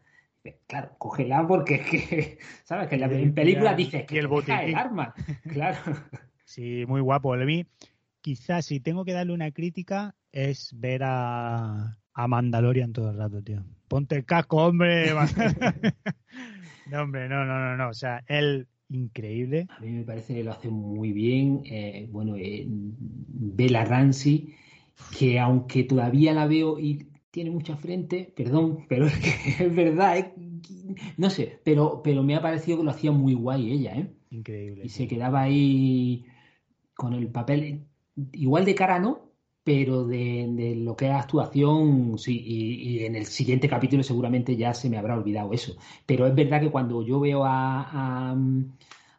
Claro, 0.67 0.91
cógela 0.97 1.47
porque 1.47 1.75
es 1.75 1.89
que, 1.89 2.37
¿sabes? 2.65 2.89
Que 2.89 2.95
en, 2.95 3.01
la- 3.01 3.13
Y- 3.13 3.53
ya, 3.53 3.73
dices 3.75 4.03
y 4.03 4.05
que 4.05 4.19
el 4.19 4.27
te 4.29 4.35
deja 4.35 4.63
el 4.63 4.75
arma. 4.75 5.13
Claro. 5.43 5.77
Sí, 6.43 6.83
muy 6.87 6.99
guapo. 7.01 7.33
A 7.33 7.37
mí, 7.37 7.65
quizás 8.21 8.65
si 8.65 8.79
tengo 8.79 9.05
que 9.05 9.13
darle 9.13 9.33
una 9.33 9.51
crítica, 9.51 10.15
es 10.31 10.71
ver 10.77 11.03
a, 11.05 11.97
a 12.13 12.27
Mandalorian 12.27 12.93
todo 12.93 13.09
el 13.11 13.17
rato, 13.17 13.41
tío. 13.41 13.63
Ponte 13.87 14.15
el 14.15 14.25
casco, 14.25 14.57
hombre. 14.57 15.11
no, 16.91 17.01
hombre, 17.01 17.27
no, 17.29 17.45
no, 17.45 17.59
no, 17.59 17.77
no. 17.77 17.89
O 17.89 17.93
sea, 17.93 18.23
él, 18.27 18.67
increíble. 18.89 19.67
A 19.69 19.81
mí 19.81 19.91
me 19.91 20.03
parece 20.03 20.35
que 20.35 20.43
lo 20.43 20.51
hace 20.51 20.69
muy 20.69 21.11
bien. 21.11 21.61
eh, 21.65 22.07
bueno, 22.11 22.35
eh, 22.37 22.65
Bella 22.67 23.85
Ramsey, 23.85 24.55
que 25.17 25.39
aunque 25.39 25.83
todavía 25.83 26.33
la 26.33 26.47
veo 26.47 26.79
y 26.79 27.07
tiene 27.31 27.49
mucha 27.49 27.75
frente, 27.75 28.31
perdón, 28.35 28.85
pero 28.87 29.05
es 29.07 29.17
que 29.17 29.63
es 29.65 29.75
verdad, 29.75 30.17
eh, 30.17 30.33
no 31.17 31.29
sé, 31.29 31.59
pero, 31.63 32.01
pero 32.03 32.23
me 32.23 32.35
ha 32.35 32.41
parecido 32.41 32.77
que 32.77 32.83
lo 32.83 32.91
hacía 32.91 33.11
muy 33.11 33.33
guay 33.33 33.71
ella, 33.71 33.95
¿eh? 33.95 34.13
Increíble. 34.29 34.83
Y 34.85 34.89
se 34.89 35.07
quedaba 35.07 35.41
ahí 35.41 36.25
con 36.95 37.13
el 37.13 37.27
papel, 37.27 37.85
igual 38.33 38.65
de 38.65 38.75
cara 38.75 38.99
no, 38.99 39.22
pero 39.63 40.05
de, 40.05 40.47
de 40.51 40.75
lo 40.75 40.95
que 40.95 41.07
es 41.07 41.13
actuación, 41.13 42.17
sí, 42.17 42.41
y, 42.45 42.99
y 43.01 43.05
en 43.05 43.15
el 43.15 43.25
siguiente 43.25 43.69
capítulo 43.69 44.03
seguramente 44.03 44.55
ya 44.57 44.73
se 44.73 44.89
me 44.89 44.97
habrá 44.97 45.15
olvidado 45.15 45.53
eso. 45.53 45.75
Pero 46.05 46.27
es 46.27 46.35
verdad 46.35 46.61
que 46.61 46.71
cuando 46.71 47.01
yo 47.03 47.19
veo 47.19 47.45
a, 47.45 48.31
a, 48.31 48.35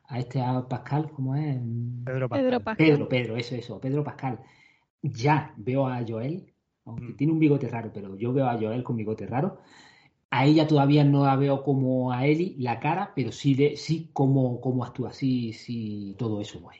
a 0.09 0.19
este 0.19 0.41
a 0.43 0.67
Pascal, 0.69 1.11
¿cómo 1.13 1.35
es? 1.37 1.57
Pedro 2.05 2.29
Pascal. 2.31 2.45
Pedro 2.47 2.61
Pascal. 2.65 2.77
Pedro, 2.77 3.09
Pedro, 3.09 3.37
eso, 3.37 3.55
eso, 3.55 3.81
Pedro 3.81 4.05
Pascal. 4.05 4.41
Ya 5.03 5.55
veo 5.57 5.87
a 5.89 6.05
Joel, 6.07 6.55
aunque 6.85 7.13
Mm. 7.13 7.15
tiene 7.15 7.33
un 7.33 7.39
bigote 7.41 7.69
raro, 7.69 7.93
pero 7.95 8.17
yo 8.17 8.33
veo 8.33 8.49
a 8.49 8.59
Joel 8.59 8.83
con 8.85 8.97
bigote 8.97 9.27
raro. 9.27 9.61
A 10.31 10.47
ella 10.47 10.67
todavía 10.69 11.05
no 11.05 11.25
la 11.27 11.37
veo 11.37 11.63
como 11.65 12.13
a 12.13 12.27
Eli, 12.27 12.57
la 12.59 12.81
cara, 12.81 13.13
pero 13.17 13.33
sí, 13.33 13.55
de, 13.55 13.77
sí 13.77 14.11
cómo, 14.13 14.61
cómo 14.61 14.85
actúa, 14.85 15.13
sí, 15.13 15.53
sí, 15.55 16.15
todo 16.19 16.41
eso 16.41 16.61
guay. 16.61 16.79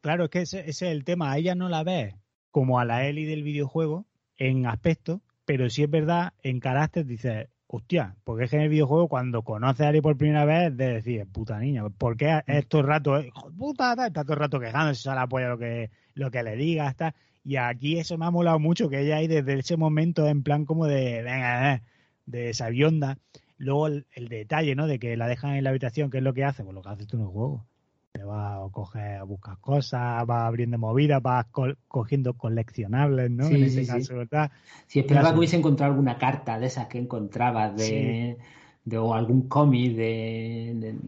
Claro, 0.00 0.24
es 0.24 0.30
que 0.30 0.40
ese, 0.42 0.60
ese 0.60 0.68
es 0.86 0.92
el 0.92 1.04
tema. 1.04 1.32
A 1.32 1.38
ella 1.38 1.54
no 1.56 1.68
la 1.68 1.82
ves 1.84 2.14
como 2.52 2.78
a 2.78 2.84
la 2.84 3.06
Ellie 3.08 3.26
del 3.26 3.42
videojuego 3.42 4.06
en 4.36 4.66
aspecto, 4.66 5.22
pero 5.44 5.68
sí 5.70 5.82
es 5.82 5.90
verdad, 5.90 6.34
en 6.42 6.60
carácter 6.60 7.06
dices, 7.06 7.48
hostia, 7.66 8.14
porque 8.24 8.44
es 8.44 8.50
que 8.50 8.56
en 8.56 8.62
el 8.62 8.68
videojuego 8.68 9.08
cuando 9.08 9.42
conoces 9.42 9.86
a 9.86 9.90
Ellie 9.90 10.02
por 10.02 10.16
primera 10.16 10.44
vez, 10.44 10.76
de 10.76 10.92
decir, 10.94 11.26
puta 11.32 11.58
niña, 11.58 11.88
¿por 11.88 12.16
qué 12.16 12.42
es 12.46 12.68
todo 12.68 12.82
el 12.82 12.86
rato, 12.86 13.18
eh, 13.18 13.28
hijo 13.28 13.50
de 13.50 13.56
puta, 13.56 13.92
está 14.06 14.22
todo 14.22 14.34
el 14.34 14.38
rato 14.38 14.60
quejándose, 14.60 15.02
se 15.02 15.08
la 15.08 15.22
apoya 15.22 15.48
lo 15.48 15.58
que, 15.58 15.90
lo 16.14 16.30
que 16.30 16.42
le 16.42 16.54
diga, 16.56 16.88
está. 16.88 17.14
Y 17.42 17.56
aquí 17.56 17.98
eso 17.98 18.18
me 18.18 18.26
ha 18.26 18.30
molado 18.30 18.60
mucho, 18.60 18.88
que 18.88 19.00
ella 19.00 19.16
ahí 19.16 19.26
desde 19.26 19.58
ese 19.58 19.76
momento 19.76 20.28
en 20.28 20.42
plan 20.44 20.64
como 20.64 20.86
de, 20.86 21.22
venga, 21.22 21.74
eh, 21.74 21.82
de 22.26 22.54
sabionda. 22.54 23.18
Luego 23.56 23.86
el, 23.88 24.06
el 24.12 24.28
detalle, 24.28 24.74
¿no? 24.74 24.86
De 24.86 24.98
que 24.98 25.16
la 25.16 25.26
dejan 25.26 25.56
en 25.56 25.64
la 25.64 25.70
habitación, 25.70 26.10
¿qué 26.10 26.18
es 26.18 26.24
lo 26.24 26.34
que 26.34 26.44
hace? 26.44 26.62
Pues 26.62 26.74
lo 26.74 26.82
que 26.82 26.88
haces 26.90 27.06
tú 27.06 27.16
en 27.16 27.22
el 27.22 27.28
juego. 27.28 27.66
Te 28.12 28.22
vas 28.24 28.58
a 28.68 28.70
coger, 28.72 29.16
a 29.20 29.24
buscar 29.24 29.58
cosas, 29.60 30.26
vas 30.26 30.42
abriendo 30.46 30.76
movidas, 30.78 31.22
vas 31.22 31.46
co- 31.46 31.74
cogiendo 31.88 32.34
coleccionables, 32.36 33.30
¿no? 33.30 33.46
Sí, 33.48 33.54
en 33.54 33.62
ese 33.62 33.84
sí, 33.84 33.84
sí. 33.86 33.86
caso, 33.86 34.16
¿verdad? 34.16 34.50
Si 34.86 35.00
esperaba 35.00 35.30
Claro. 35.30 35.34
que 35.34 35.38
hubiese 35.40 35.56
encontrado 35.56 35.92
alguna 35.92 36.18
carta 36.18 36.58
de 36.58 36.66
esas 36.66 36.88
que 36.88 36.98
encontrabas 36.98 37.76
de, 37.76 38.38
de- 38.84 38.98
o 38.98 39.14
algún 39.14 39.48
cómic 39.48 39.96
de, 39.96 40.72
de, 40.76 40.98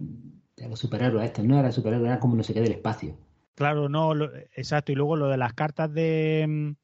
de 0.57 0.69
los 0.69 0.79
superhéroes 0.81 1.27
estos, 1.27 1.45
no 1.45 1.59
era 1.59 1.73
superhéroe, 1.73 2.09
era 2.09 2.21
como 2.21 2.37
no 2.37 2.43
sé 2.43 2.55
qué 2.55 2.61
del 2.63 2.73
espacio. 2.73 3.17
Claro, 3.55 3.89
no, 3.89 4.15
lo- 4.15 4.35
exacto. 4.57 4.91
Y 4.93 4.95
luego 4.97 5.17
lo 5.17 5.29
de 5.29 5.37
las 5.37 5.55
cartas 5.55 5.93
de. 5.93 6.75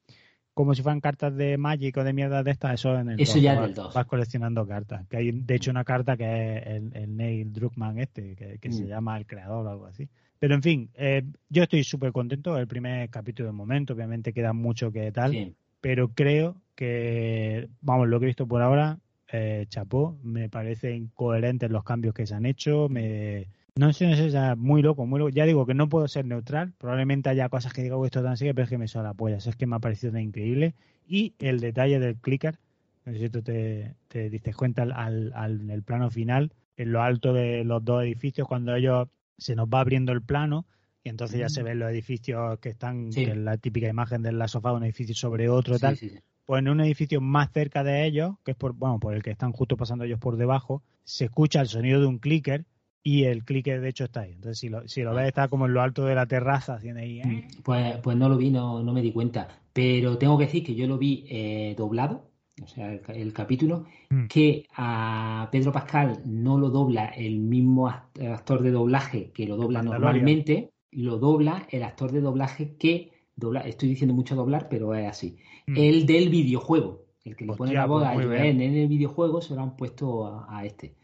Como 0.53 0.75
si 0.75 0.81
fueran 0.81 0.99
cartas 0.99 1.35
de 1.35 1.57
Magic 1.57 1.95
o 1.97 2.03
de 2.03 2.13
mierda 2.13 2.43
de 2.43 2.51
estas, 2.51 2.73
eso 2.73 2.97
en 2.99 3.09
el 3.09 3.19
Eso 3.21 3.33
2, 3.35 3.41
ya 3.41 3.61
del 3.61 3.73
2. 3.73 3.93
Vas 3.93 4.05
coleccionando 4.05 4.67
cartas. 4.67 5.07
Que 5.07 5.17
hay, 5.17 5.31
de 5.31 5.55
hecho, 5.55 5.71
una 5.71 5.83
carta 5.85 6.17
que 6.17 6.57
es 6.57 6.67
el, 6.67 6.91
el 6.93 7.15
Neil 7.15 7.53
Druckmann 7.53 7.99
este, 7.99 8.35
que, 8.35 8.57
que 8.59 8.71
se 8.71 8.83
Mm. 8.83 8.87
llama 8.87 9.17
El 9.17 9.25
Creador 9.25 9.65
o 9.65 9.69
algo 9.69 9.85
así. 9.85 10.09
Pero 10.39 10.55
en 10.55 10.61
fin, 10.61 10.89
eh, 10.95 11.23
yo 11.49 11.63
estoy 11.63 11.83
súper 11.83 12.11
contento. 12.11 12.57
El 12.57 12.67
primer 12.67 13.09
capítulo 13.09 13.47
de 13.47 13.53
momento, 13.53 13.93
obviamente 13.93 14.33
queda 14.33 14.51
mucho 14.53 14.91
que 14.91 15.11
tal. 15.11 15.31
Sí. 15.31 15.55
pero 15.79 16.09
creo 16.09 16.57
que, 16.75 17.69
vamos, 17.81 18.07
lo 18.07 18.19
que 18.19 18.25
he 18.25 18.27
visto 18.27 18.47
por 18.47 18.61
ahora, 18.61 18.99
eh, 19.31 19.65
chapó, 19.69 20.17
me 20.23 20.49
parecen 20.49 21.07
coherentes 21.15 21.71
los 21.71 21.83
cambios 21.83 22.13
que 22.13 22.25
se 22.27 22.35
han 22.35 22.45
hecho, 22.45 22.89
me... 22.89 23.47
No 23.75 23.93
sé, 23.93 24.07
no 24.07 24.15
sé, 24.17 24.29
sea, 24.31 24.55
muy 24.55 24.81
loco, 24.81 25.05
muy 25.05 25.19
loco. 25.19 25.29
Ya 25.29 25.45
digo 25.45 25.65
que 25.65 25.73
no 25.73 25.87
puedo 25.87 26.07
ser 26.07 26.25
neutral, 26.25 26.73
probablemente 26.77 27.29
haya 27.29 27.47
cosas 27.49 27.71
que 27.71 27.81
diga 27.81 27.95
"Oh, 27.95 28.05
esto 28.05 28.21
tan 28.21 28.35
sigue, 28.35 28.53
pero 28.53 28.65
es 28.65 28.69
que 28.69 28.77
me 28.77 28.87
suena 28.87 29.09
la 29.09 29.13
polla, 29.13 29.37
eso 29.37 29.49
es 29.49 29.55
que 29.55 29.65
me 29.65 29.75
ha 29.77 29.79
parecido 29.79 30.11
tan 30.11 30.21
increíble. 30.21 30.75
Y 31.07 31.33
el 31.39 31.59
detalle 31.61 31.99
del 31.99 32.17
clicker, 32.17 32.59
no 33.05 33.13
sé 33.13 33.19
si 33.19 33.29
tú 33.29 33.41
te, 33.41 33.95
te 34.09 34.29
diste 34.29 34.53
cuenta 34.53 34.83
al, 34.83 34.91
al, 34.91 35.31
al- 35.35 35.61
en 35.61 35.69
el 35.69 35.83
plano 35.83 36.09
final, 36.09 36.51
en 36.75 36.91
lo 36.91 37.01
alto 37.01 37.33
de 37.33 37.63
los 37.63 37.83
dos 37.83 38.03
edificios, 38.03 38.47
cuando 38.47 38.75
ellos 38.75 39.07
se 39.37 39.55
nos 39.55 39.67
va 39.67 39.79
abriendo 39.79 40.11
el 40.11 40.21
plano, 40.21 40.65
y 41.03 41.09
entonces 41.09 41.39
ya 41.39 41.49
se 41.49 41.63
ven 41.63 41.79
los 41.79 41.89
edificios 41.91 42.59
que 42.59 42.69
están. 42.69 43.11
Sí. 43.11 43.23
que 43.25 43.31
es 43.31 43.37
la 43.37 43.57
típica 43.57 43.87
imagen 43.87 44.21
de 44.21 44.33
la 44.33 44.47
sofá, 44.49 44.73
un 44.73 44.83
edificio 44.83 45.15
sobre 45.15 45.49
otro, 45.49 45.75
Sí, 45.75 45.81
tal 45.81 45.95
sí. 45.97 46.11
pues 46.45 46.59
en 46.59 46.67
un 46.69 46.81
edificio 46.81 47.21
más 47.21 47.51
cerca 47.51 47.83
de 47.85 48.05
ellos, 48.05 48.35
que 48.43 48.51
es 48.51 48.57
por, 48.57 48.73
bueno, 48.73 48.99
por 48.99 49.13
el 49.15 49.23
que 49.23 49.31
están 49.31 49.53
justo 49.53 49.77
pasando 49.77 50.03
ellos 50.03 50.19
por 50.19 50.35
debajo, 50.35 50.83
se 51.05 51.25
escucha 51.25 51.61
el 51.61 51.67
sonido 51.67 52.01
de 52.01 52.07
un 52.07 52.19
clicker 52.19 52.65
y 53.03 53.23
el 53.23 53.43
clicker 53.43 53.81
de 53.81 53.89
hecho 53.89 54.03
está 54.05 54.21
ahí. 54.21 54.31
Entonces 54.33 54.59
si 54.59 54.69
lo, 54.69 54.87
si 54.87 55.01
lo 55.01 55.13
ves 55.13 55.27
está 55.27 55.47
como 55.47 55.65
en 55.65 55.73
lo 55.73 55.81
alto 55.81 56.05
de 56.05 56.15
la 56.15 56.25
terraza 56.25 56.75
haciendo 56.75 57.01
ahí. 57.01 57.19
¿eh? 57.21 57.47
Pues, 57.63 57.97
pues 57.97 58.15
no 58.17 58.29
lo 58.29 58.37
vi, 58.37 58.49
no, 58.51 58.83
no 58.83 58.93
me 58.93 59.01
di 59.01 59.11
cuenta. 59.11 59.47
Pero 59.73 60.17
tengo 60.17 60.37
que 60.37 60.45
decir 60.45 60.63
que 60.63 60.75
yo 60.75 60.85
lo 60.87 60.97
vi 60.97 61.25
eh, 61.29 61.73
doblado, 61.77 62.29
o 62.61 62.67
sea, 62.67 62.91
el, 62.93 63.01
ca- 63.01 63.13
el 63.13 63.31
capítulo, 63.33 63.85
Mm. 64.09 64.27
que 64.27 64.65
a 64.75 65.47
Pedro 65.53 65.71
Pascal 65.71 66.19
no 66.25 66.57
lo 66.59 66.69
dobla 66.69 67.05
el 67.05 67.39
mismo 67.39 67.87
act- 67.89 68.21
actor 68.29 68.61
de 68.61 68.71
doblaje 68.71 69.31
que 69.31 69.47
lo 69.47 69.55
dobla 69.55 69.81
normalmente, 69.81 70.71
lo 70.91 71.17
dobla 71.17 71.65
el 71.69 71.83
actor 71.83 72.11
de 72.11 72.19
doblaje 72.19 72.75
que 72.77 73.11
dobla, 73.37 73.61
estoy 73.61 73.87
diciendo 73.87 74.13
mucho 74.13 74.35
doblar, 74.35 74.67
pero 74.69 74.93
es 74.93 75.07
así. 75.07 75.37
Mm. 75.67 75.77
El 75.77 76.05
del 76.05 76.27
videojuego, 76.29 77.05
el 77.23 77.37
que 77.37 77.45
le 77.45 77.53
pone 77.53 77.73
la 77.73 77.85
voz 77.85 78.03
pues 78.13 78.25
a 78.27 78.29
bien. 78.43 78.61
en 78.61 78.75
el 78.75 78.87
videojuego, 78.89 79.41
se 79.41 79.55
lo 79.55 79.61
han 79.61 79.77
puesto 79.77 80.27
a, 80.27 80.57
a 80.59 80.65
este. 80.65 80.95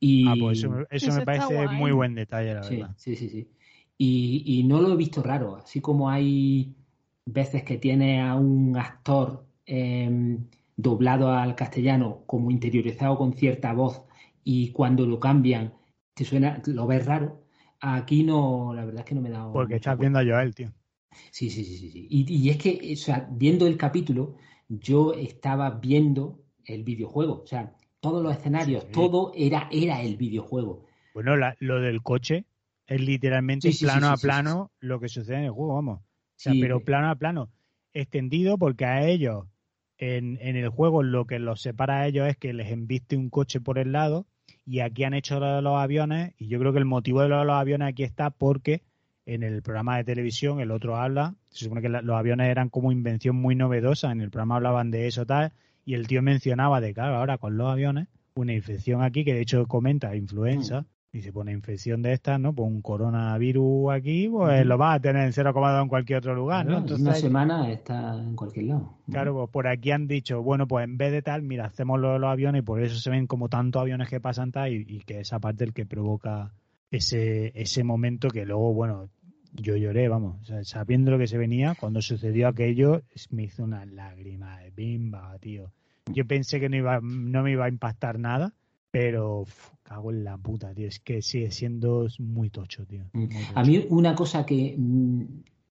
Y, 0.00 0.10
Ah, 0.22 0.36
pues 0.36 0.58
eso, 0.58 0.70
me- 0.70 0.86
eso 0.90 1.12
Eso 1.12 1.12
me 1.12 1.22
está 1.22 1.22
parece 1.22 1.66
guay. 1.66 1.68
muy 1.68 1.92
buen 1.92 2.14
detalle, 2.14 2.54
la 2.54 2.62
Sí, 2.62 2.64
verdad. 2.64 2.96
sí, 2.98 3.16
sí, 3.16 3.28
sí. 3.30 3.52
Y, 3.98 4.44
y 4.60 4.64
no 4.64 4.80
lo 4.80 4.92
he 4.92 4.96
visto 4.96 5.22
raro, 5.22 5.56
así 5.56 5.80
como 5.80 6.10
hay 6.10 6.76
veces 7.26 7.62
que 7.64 7.78
tiene 7.78 8.20
a 8.22 8.36
un 8.36 8.76
actor 8.76 9.46
eh, 9.66 10.38
doblado 10.76 11.32
al 11.32 11.54
castellano 11.56 12.24
como 12.26 12.50
interiorizado 12.50 13.16
con 13.18 13.34
cierta 13.34 13.72
voz 13.74 14.02
y 14.44 14.72
cuando 14.72 15.06
lo 15.06 15.20
cambian 15.20 15.74
te 16.14 16.24
suena, 16.24 16.62
lo 16.66 16.86
ves 16.86 17.06
raro. 17.06 17.44
Aquí 17.80 18.24
no, 18.24 18.72
la 18.74 18.84
verdad 18.84 19.00
es 19.00 19.06
que 19.06 19.14
no 19.14 19.20
me 19.22 19.28
he 19.30 19.32
dado 19.32 19.52
Porque 19.52 19.74
estás 19.76 19.98
cuenta. 19.98 19.98
viendo 19.98 20.18
a 20.20 20.24
Joel, 20.24 20.54
tío. 20.54 20.72
Sí, 21.30 21.50
sí, 21.50 21.64
sí, 21.64 21.76
sí. 21.78 21.90
sí. 21.90 22.06
Y, 22.10 22.32
y 22.48 22.50
es 22.50 22.58
que, 22.58 22.92
o 22.92 22.96
sea, 22.96 23.28
viendo 23.30 23.66
el 23.66 23.76
capítulo, 23.76 24.36
yo 24.68 25.12
estaba 25.14 25.70
viendo 25.70 26.42
el 26.64 26.84
videojuego. 26.84 27.42
O 27.42 27.46
sea, 27.46 27.76
todos 28.00 28.22
los 28.22 28.32
escenarios, 28.36 28.84
Sí. 28.84 28.92
todo 28.92 29.32
era, 29.34 29.68
era 29.72 30.00
el 30.02 30.16
videojuego. 30.16 30.84
Bueno, 31.14 31.36
la- 31.36 31.56
lo 31.60 31.80
del 31.80 32.02
coche 32.02 32.44
es 32.86 33.00
literalmente 33.00 33.72
Sí, 33.72 33.84
plano 33.84 34.06
sí, 34.08 34.12
a 34.12 34.16
plano 34.16 34.70
lo 34.80 35.00
que 35.00 35.08
sucede 35.08 35.36
en 35.38 35.44
el 35.44 35.50
juego, 35.50 35.74
vamos. 35.74 35.98
O 36.00 36.04
sea, 36.36 36.52
Sí, 36.52 36.60
pero 36.60 36.80
plano 36.80 37.10
a 37.10 37.16
plano. 37.16 37.48
Extendido 37.92 38.58
porque 38.58 38.84
a 38.84 39.06
ellos, 39.06 39.46
en, 39.98 40.38
en 40.40 40.56
el 40.56 40.68
juego, 40.68 41.02
lo 41.02 41.26
que 41.26 41.38
los 41.40 41.60
separa 41.60 41.98
a 42.00 42.06
ellos 42.06 42.28
es 42.28 42.36
que 42.36 42.52
les 42.52 42.70
embiste 42.70 43.16
un 43.16 43.30
coche 43.30 43.60
por 43.60 43.78
el 43.78 43.90
lado 43.92 44.26
y 44.64 44.80
aquí 44.80 45.02
han 45.04 45.14
hecho 45.14 45.40
lo 45.40 45.56
de 45.56 45.62
los 45.62 45.76
aviones 45.76 46.34
y 46.38 46.46
yo 46.48 46.60
creo 46.60 46.72
que 46.72 46.78
el 46.78 46.84
motivo 46.84 47.22
de 47.22 47.28
lo 47.28 47.38
de 47.40 47.44
los 47.46 47.56
aviones 47.56 47.88
aquí 47.88 48.04
está 48.04 48.30
porque 48.30 48.82
en 49.26 49.42
el 49.42 49.60
programa 49.62 49.96
de 49.96 50.04
televisión 50.04 50.60
el 50.60 50.70
otro 50.70 50.96
habla, 50.96 51.34
se 51.50 51.64
supone 51.64 51.82
que 51.82 51.88
la- 51.88 52.02
los 52.02 52.16
aviones 52.16 52.48
eran 52.48 52.68
como 52.68 52.92
invención 52.92 53.34
muy 53.36 53.56
novedosa, 53.56 54.12
en 54.12 54.20
el 54.20 54.30
programa 54.30 54.56
hablaban 54.56 54.90
de 54.92 55.08
eso 55.08 55.26
tal 55.26 55.52
y 55.88 55.94
el 55.94 56.06
tío 56.06 56.20
mencionaba 56.20 56.82
de 56.82 56.92
claro, 56.92 57.16
ahora 57.16 57.38
con 57.38 57.56
los 57.56 57.72
aviones 57.72 58.08
una 58.34 58.52
infección 58.52 59.02
aquí, 59.02 59.24
que 59.24 59.32
de 59.32 59.40
hecho 59.40 59.64
comenta 59.66 60.14
influenza, 60.14 60.84
y 61.10 61.22
se 61.22 61.32
pone 61.32 61.50
infección 61.50 62.02
de 62.02 62.12
estas, 62.12 62.38
¿no? 62.38 62.52
Pues 62.52 62.70
un 62.70 62.82
coronavirus 62.82 63.90
aquí, 63.92 64.28
pues 64.28 64.66
lo 64.66 64.76
vas 64.76 64.96
a 64.96 65.00
tener 65.00 65.24
en 65.24 65.32
0,2 65.32 65.82
en 65.82 65.88
cualquier 65.88 66.18
otro 66.18 66.34
lugar, 66.34 66.66
¿no? 66.66 66.76
Entonces, 66.76 67.00
una 67.00 67.14
semana 67.14 67.72
está 67.72 68.14
en 68.20 68.36
cualquier 68.36 68.66
lado. 68.66 68.98
Claro, 69.10 69.34
pues 69.34 69.48
por 69.48 69.66
aquí 69.66 69.90
han 69.90 70.06
dicho, 70.06 70.42
bueno, 70.42 70.68
pues 70.68 70.84
en 70.84 70.98
vez 70.98 71.10
de 71.10 71.22
tal, 71.22 71.40
mira, 71.40 71.64
hacemos 71.64 71.98
lo 71.98 72.12
de 72.12 72.18
los 72.18 72.30
aviones 72.30 72.60
y 72.60 72.64
por 72.66 72.82
eso 72.82 73.00
se 73.00 73.08
ven 73.08 73.26
como 73.26 73.48
tantos 73.48 73.80
aviones 73.80 74.10
que 74.10 74.20
pasan 74.20 74.52
tal 74.52 74.70
y, 74.70 74.84
y 74.86 74.98
que 75.00 75.20
esa 75.20 75.38
parte 75.40 75.64
el 75.64 75.72
que 75.72 75.86
provoca 75.86 76.52
ese, 76.90 77.58
ese 77.58 77.82
momento 77.82 78.28
que 78.28 78.44
luego, 78.44 78.74
bueno, 78.74 79.08
yo 79.54 79.74
lloré, 79.74 80.08
vamos, 80.08 80.42
o 80.42 80.44
sea, 80.44 80.62
sabiendo 80.64 81.10
lo 81.10 81.18
que 81.18 81.26
se 81.26 81.38
venía, 81.38 81.74
cuando 81.80 82.02
sucedió 82.02 82.48
aquello, 82.48 83.00
me 83.30 83.44
hizo 83.44 83.64
una 83.64 83.86
lágrima 83.86 84.58
de 84.60 84.70
bimba, 84.70 85.38
tío. 85.38 85.72
Yo 86.12 86.26
pensé 86.26 86.60
que 86.60 86.68
no, 86.68 86.76
iba, 86.76 87.00
no 87.02 87.42
me 87.42 87.52
iba 87.52 87.66
a 87.66 87.68
impactar 87.68 88.18
nada, 88.18 88.54
pero 88.90 89.40
uf, 89.40 89.70
cago 89.82 90.10
en 90.10 90.24
la 90.24 90.36
puta, 90.36 90.74
tío, 90.74 90.88
es 90.88 91.00
que 91.00 91.22
sigue 91.22 91.50
siendo 91.50 92.06
muy 92.18 92.50
tocho, 92.50 92.86
tío. 92.86 93.04
Mm. 93.12 93.18
muy 93.20 93.30
A 93.54 93.62
mí 93.64 93.86
una 93.90 94.14
cosa 94.14 94.44
que 94.46 94.74
mm, 94.76 95.22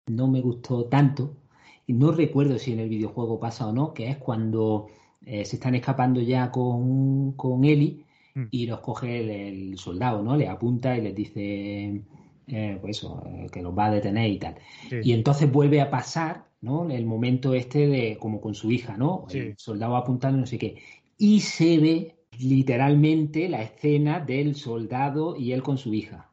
no 0.08 0.28
me 0.28 0.42
gustó 0.42 0.86
tanto, 0.86 1.38
y 1.86 1.94
no 1.94 2.12
recuerdo 2.12 2.58
si 2.60 2.74
en 2.74 2.80
el 2.80 2.90
videojuego 2.90 3.40
pasa 3.40 3.68
o 3.68 3.74
no, 3.74 3.94
que 3.94 4.10
es 4.10 4.18
cuando 4.18 4.88
eh, 5.26 5.46
se 5.46 5.56
están 5.56 5.76
escapando 5.76 6.22
ya 6.22 6.52
con, 6.52 7.34
con 7.34 7.64
Ellie 7.64 8.06
Mm. 8.38 8.48
y 8.52 8.68
los 8.68 8.82
coge 8.82 9.20
el, 9.20 9.30
el 9.30 9.78
soldado, 9.80 10.22
¿no? 10.22 10.36
Le 10.36 10.48
apunta 10.48 10.96
y 10.96 11.02
les 11.02 11.16
dice, 11.16 12.02
eh, 12.48 12.78
pues 12.80 12.98
eso, 12.98 13.24
eh, 13.26 13.48
que 13.52 13.64
los 13.64 13.76
va 13.76 13.88
a 13.88 13.92
detener 13.92 14.30
y 14.30 14.38
tal. 14.38 14.56
Sí. 14.90 14.98
Y 15.04 15.14
entonces 15.14 15.52
vuelve 15.52 15.82
a 15.82 15.90
pasar, 15.90 16.46
¿no? 16.62 16.90
El 16.90 17.06
momento 17.06 17.54
este 17.54 17.88
de 17.88 18.18
como 18.20 18.42
con 18.42 18.56
su 18.56 18.72
hija, 18.72 18.98
¿no? 18.98 19.26
Sí. 19.30 19.40
El 19.40 19.58
soldado 19.58 19.96
apuntando, 19.96 20.40
no 20.40 20.46
sé 20.46 20.58
qué. 20.58 20.78
Y 21.18 21.40
se 21.42 21.80
ve 21.80 22.16
literalmente 22.40 23.50
la 23.50 23.62
escena 23.64 24.20
del 24.20 24.56
soldado 24.56 25.36
y 25.36 25.52
él 25.54 25.64
con 25.64 25.78
su 25.78 25.94
hija. 25.94 26.32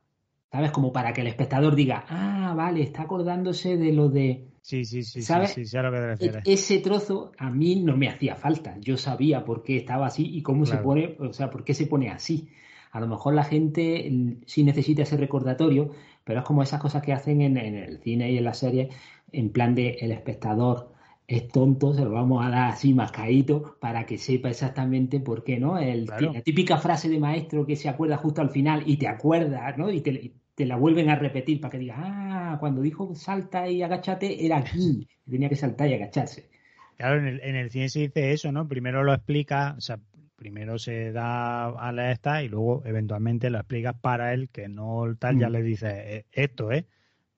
¿Sabes? 0.53 0.70
Como 0.70 0.93
para 0.93 1.12
que 1.12 1.22
el 1.22 1.27
espectador 1.27 1.75
diga, 1.75 2.05
ah, 2.09 2.55
vale, 2.57 2.83
está 2.83 3.03
acordándose 3.03 3.77
de 3.77 3.93
lo 3.93 4.09
de... 4.09 4.47
Sí, 4.62 4.85
sí, 4.85 5.03
sí, 5.03 5.22
sí, 5.22 5.22
¿Sabes? 5.22 5.53
sí, 5.53 5.77
a 5.77 5.83
lo 5.83 5.91
que 5.91 5.99
te 5.99 6.05
E- 6.05 6.07
refieres. 6.07 6.43
Ese 6.45 6.79
trozo 6.79 7.33
a 7.39 7.51
mí 7.51 7.77
no 7.77 7.97
me 7.97 8.09
hacía 8.09 8.37
falta. 8.37 8.79
Yo 8.81 8.97
sabía 8.97 9.45
por 9.45 9.62
qué 9.64 9.77
estaba 9.77 10.07
así 10.07 10.25
y 10.33 10.43
cómo 10.43 10.64
se 10.64 10.79
pone, 10.79 11.16
o 11.18 11.33
sea, 11.33 11.51
por 11.51 11.64
qué 11.64 11.75
se 11.75 11.87
pone 11.87 12.09
así. 12.11 12.49
A 12.93 13.01
lo 13.01 13.09
mejor 13.09 13.35
la 13.35 13.43
gente 13.45 14.09
mm, 14.11 14.43
sí 14.47 14.62
necesita 14.62 15.03
ese 15.03 15.16
recordatorio, 15.16 15.91
pero 16.22 16.39
es 16.41 16.47
como 16.47 16.62
esas 16.62 16.81
cosas 16.81 17.03
que 17.03 17.12
hacen 17.12 17.41
en, 17.43 17.57
en 17.57 17.75
el 17.75 17.99
cine 17.99 18.31
y 18.31 18.39
en 18.39 18.45
las 18.45 18.59
series, 18.59 18.95
en 19.39 19.51
plan 19.53 19.74
de 19.74 19.91
el 20.01 20.12
espectador 20.12 20.93
es 21.26 21.49
tonto, 21.49 21.95
se 21.95 22.05
lo 22.05 22.11
vamos 22.12 22.45
a 22.45 22.51
dar 22.51 22.70
así 22.72 22.93
mascadito 22.95 23.78
para 23.80 24.05
que 24.07 24.18
sepa 24.18 24.51
exactamente 24.51 25.20
por 25.20 25.43
qué, 25.45 25.59
¿no? 25.59 25.78
El, 25.78 26.07
Claro. 26.07 26.32
La 26.32 26.43
típica 26.43 26.76
frase 26.78 27.09
de 27.09 27.18
maestro 27.18 27.66
que 27.66 27.76
se 27.76 27.89
acuerda 27.89 28.16
justo 28.18 28.41
al 28.43 28.51
final 28.51 28.82
y 28.87 28.99
te 28.99 29.09
acuerdas, 29.09 29.76
¿no? 29.78 29.91
Y 29.91 30.01
te, 30.03 30.11
y 30.12 30.41
te 30.55 30.66
la 30.66 30.76
vuelven 30.76 31.09
a 31.11 31.16
repetir 31.16 31.61
para 31.61 31.72
que 31.72 31.78
digas, 31.78 31.97
ah, 32.01 32.57
cuando 32.61 32.82
dijo 32.82 33.14
salta 33.14 33.68
y 33.68 33.82
agáchate 33.82 34.45
era 34.45 34.59
aquí, 34.59 35.09
tenía 35.28 35.49
que 35.49 35.57
saltar 35.57 35.89
y 35.89 35.95
agacharse. 35.95 36.51
Claro, 36.97 37.18
en 37.18 37.26
el, 37.26 37.41
en 37.43 37.57
el 37.57 37.70
cine 37.70 37.89
se 37.89 38.01
dice 38.01 38.32
eso, 38.32 38.53
¿no? 38.53 38.68
Primero 38.68 39.03
lo 39.03 39.12
explica, 39.12 39.74
o 39.76 39.80
sea, 39.80 40.01
primero 40.37 40.78
se 40.78 41.12
da 41.12 41.66
a 41.70 41.93
la 41.93 42.12
esta 42.12 42.43
y 42.43 42.49
luego 42.49 42.82
eventualmente 42.87 43.51
lo 43.51 43.59
explicas 43.59 43.95
para 44.01 44.32
él, 44.32 44.49
que 44.51 44.68
no 44.68 45.14
tal, 45.18 45.37
ya 45.39 45.49
Mm. 45.49 45.53
le 45.53 45.62
dice 45.62 46.16
eh, 46.18 46.26
esto, 46.32 46.70
¿eh? 46.72 46.87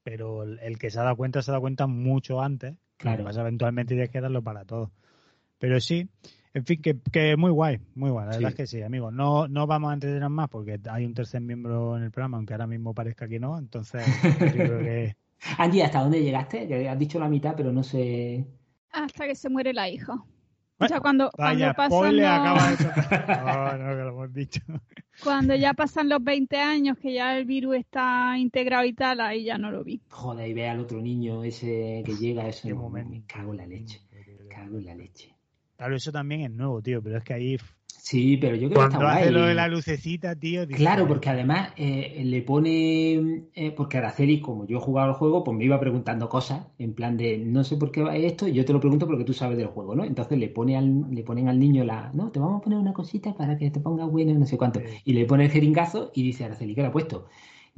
Pero 0.07 0.45
el, 0.45 0.61
el 0.61 0.79
que 0.79 0.89
se 0.89 1.01
ha 1.01 1.03
dado 1.03 1.17
cuenta 1.17 1.43
se 1.43 1.51
ha 1.51 1.55
dado 1.55 1.63
cuenta 1.63 1.89
mucho 1.89 2.41
antes. 2.41 2.77
Claro. 2.97 3.25
Pasa, 3.25 3.41
eventualmente 3.41 3.95
tienes 3.95 4.09
que 4.11 4.21
darlo 4.21 4.41
para 4.41 4.65
todo. 4.65 4.93
Pero 5.59 5.81
sí, 5.81 6.09
en 6.55 6.65
fin, 6.65 6.81
que, 6.81 6.97
que 7.11 7.37
muy 7.37 7.51
guay, 7.51 7.81
muy 7.97 8.11
guay. 8.11 8.27
La 8.27 8.33
Sí. 8.35 8.37
verdad 8.39 8.51
es 8.53 8.57
que 8.57 8.67
sí, 8.69 8.83
amigos. 8.83 9.13
No, 9.13 9.49
no 9.49 9.67
vamos 9.67 9.91
a 9.91 9.95
entretener 9.95 10.29
más 10.29 10.49
porque 10.49 10.79
hay 10.89 11.05
un 11.05 11.13
tercer 11.13 11.41
miembro 11.41 11.97
en 11.97 12.05
el 12.05 12.13
programa, 12.13 12.37
aunque 12.37 12.55
ahora 12.55 12.69
mismo 12.69 12.95
parezca 12.95 13.27
que 13.27 13.41
no. 13.41 13.59
Entonces, 13.59 14.07
yo 14.39 14.47
creo 14.53 14.79
que 14.79 15.17
Angie, 15.59 15.83
¿hasta 15.83 16.03
dónde 16.03 16.23
llegaste? 16.23 16.69
Que 16.69 16.89
has 16.89 16.99
dicho 16.99 17.19
la 17.19 17.29
mitad, 17.29 17.55
pero 17.57 17.73
no 17.73 17.83
sé. 17.83 18.47
Hasta 18.93 19.27
que 19.27 19.35
se 19.35 19.49
muere 19.49 19.73
la 19.73 19.89
hija. 19.89 20.15
O 20.79 20.87
sea, 20.89 21.01
cuando, 21.01 21.31
Vaya, 21.39 21.73
cuando 21.75 21.75
pasan 21.75 21.91
spoiler, 21.91 22.23
los- 22.23 22.39
acaba 22.39 22.71
de 22.71 22.77
soltar. 22.77 23.27
No, 23.79 23.85
no, 23.85 23.91
que 23.97 24.03
lo 24.03 24.09
hemos 24.11 24.33
dicho. 24.35 24.61
cuando 25.23 25.55
ya 25.55 25.73
pasan 25.75 26.09
los 26.09 26.23
20 26.23 26.59
años, 26.59 26.99
que 26.99 27.15
ya 27.15 27.37
el 27.39 27.45
virus 27.47 27.77
está 27.77 28.37
integrado 28.39 28.85
y 28.85 28.93
tal, 28.93 29.21
ahí 29.21 29.45
ya 29.45 29.57
no 29.59 29.71
lo 29.71 29.83
vi. 29.85 30.03
Joder, 30.11 30.49
y 30.49 30.53
ve 30.53 30.69
al 30.69 30.81
otro 30.81 31.01
niño 31.01 31.43
ese 31.45 32.03
que 32.05 32.15
llega, 32.17 32.47
eso 32.47 32.69
Qué 32.69 32.75
no, 32.75 32.81
momento. 32.83 33.11
me 33.11 33.23
cago 33.27 33.53
en 33.53 33.57
la 33.59 33.67
leche. 33.67 34.01
Me 34.13 34.49
cago 34.49 34.79
en 34.79 34.85
la 34.85 34.95
leche. 34.95 35.35
Claro, 35.77 35.97
eso 35.97 36.13
también 36.13 36.41
es 36.43 36.51
nuevo, 36.51 36.83
tío, 36.83 37.03
pero 37.03 37.19
es 37.19 37.25
que 37.25 37.35
ahí 37.35 37.59
Sí, 38.09 38.37
pero 38.37 38.55
yo 38.55 38.69
creo 38.69 38.83
que 38.83 38.85
está 38.95 39.05
hace 39.11 39.31
guay. 39.31 39.33
lo 39.33 39.47
de 39.47 39.55
la 39.57 39.67
lucecita, 39.67 40.37
tío, 40.37 40.65
Claro, 40.69 41.09
porque 41.09 41.29
además 41.29 41.71
eh, 41.77 42.23
le 42.25 42.41
pone, 42.41 43.49
eh, 43.53 43.73
porque 43.77 43.99
Araceli, 43.99 44.41
como 44.41 44.65
yo 44.65 44.79
he 44.79 44.81
jugado 44.81 45.09
al 45.09 45.15
juego, 45.15 45.43
pues 45.43 45.57
me 45.59 45.65
iba 45.65 45.81
preguntando 45.81 46.29
cosas, 46.29 46.69
en 46.79 46.95
plan 46.95 47.17
de, 47.17 47.37
no 47.39 47.65
sé 47.65 47.77
por 47.77 47.91
qué 47.91 48.03
va 48.03 48.17
esto, 48.17 48.47
y 48.47 48.53
yo 48.53 48.65
te 48.65 48.73
lo 48.73 48.79
pregunto 48.79 49.07
porque 49.09 49.25
tú 49.25 49.33
sabes 49.33 49.59
del 49.59 49.67
juego, 49.67 49.97
¿no? 49.97 50.05
Entonces 50.05 50.39
le 50.39 50.49
pone 50.49 50.77
al, 50.77 51.07
le 51.11 51.25
ponen 51.25 51.49
al 51.49 51.59
niño 51.59 51.83
la, 51.83 52.13
no, 52.15 52.31
te 52.31 52.39
vamos 52.39 52.61
a 52.61 52.63
poner 52.65 52.79
una 52.79 52.93
cosita 52.93 53.35
para 53.35 53.59
que 53.59 53.73
te 53.73 53.81
pongas 53.81 54.09
bueno, 54.09 54.35
no 54.35 54.47
sé 54.47 54.57
cuánto, 54.57 54.79
Sí. 54.79 54.87
y 55.05 55.13
le 55.13 55.25
pone 55.25 55.47
el 55.47 55.51
jeringazo 55.51 56.13
y 56.15 56.23
dice 56.23 56.45
Araceli, 56.45 56.77
¿qué 56.77 56.83
le 56.83 56.87
ha 56.87 56.93
puesto? 56.93 57.27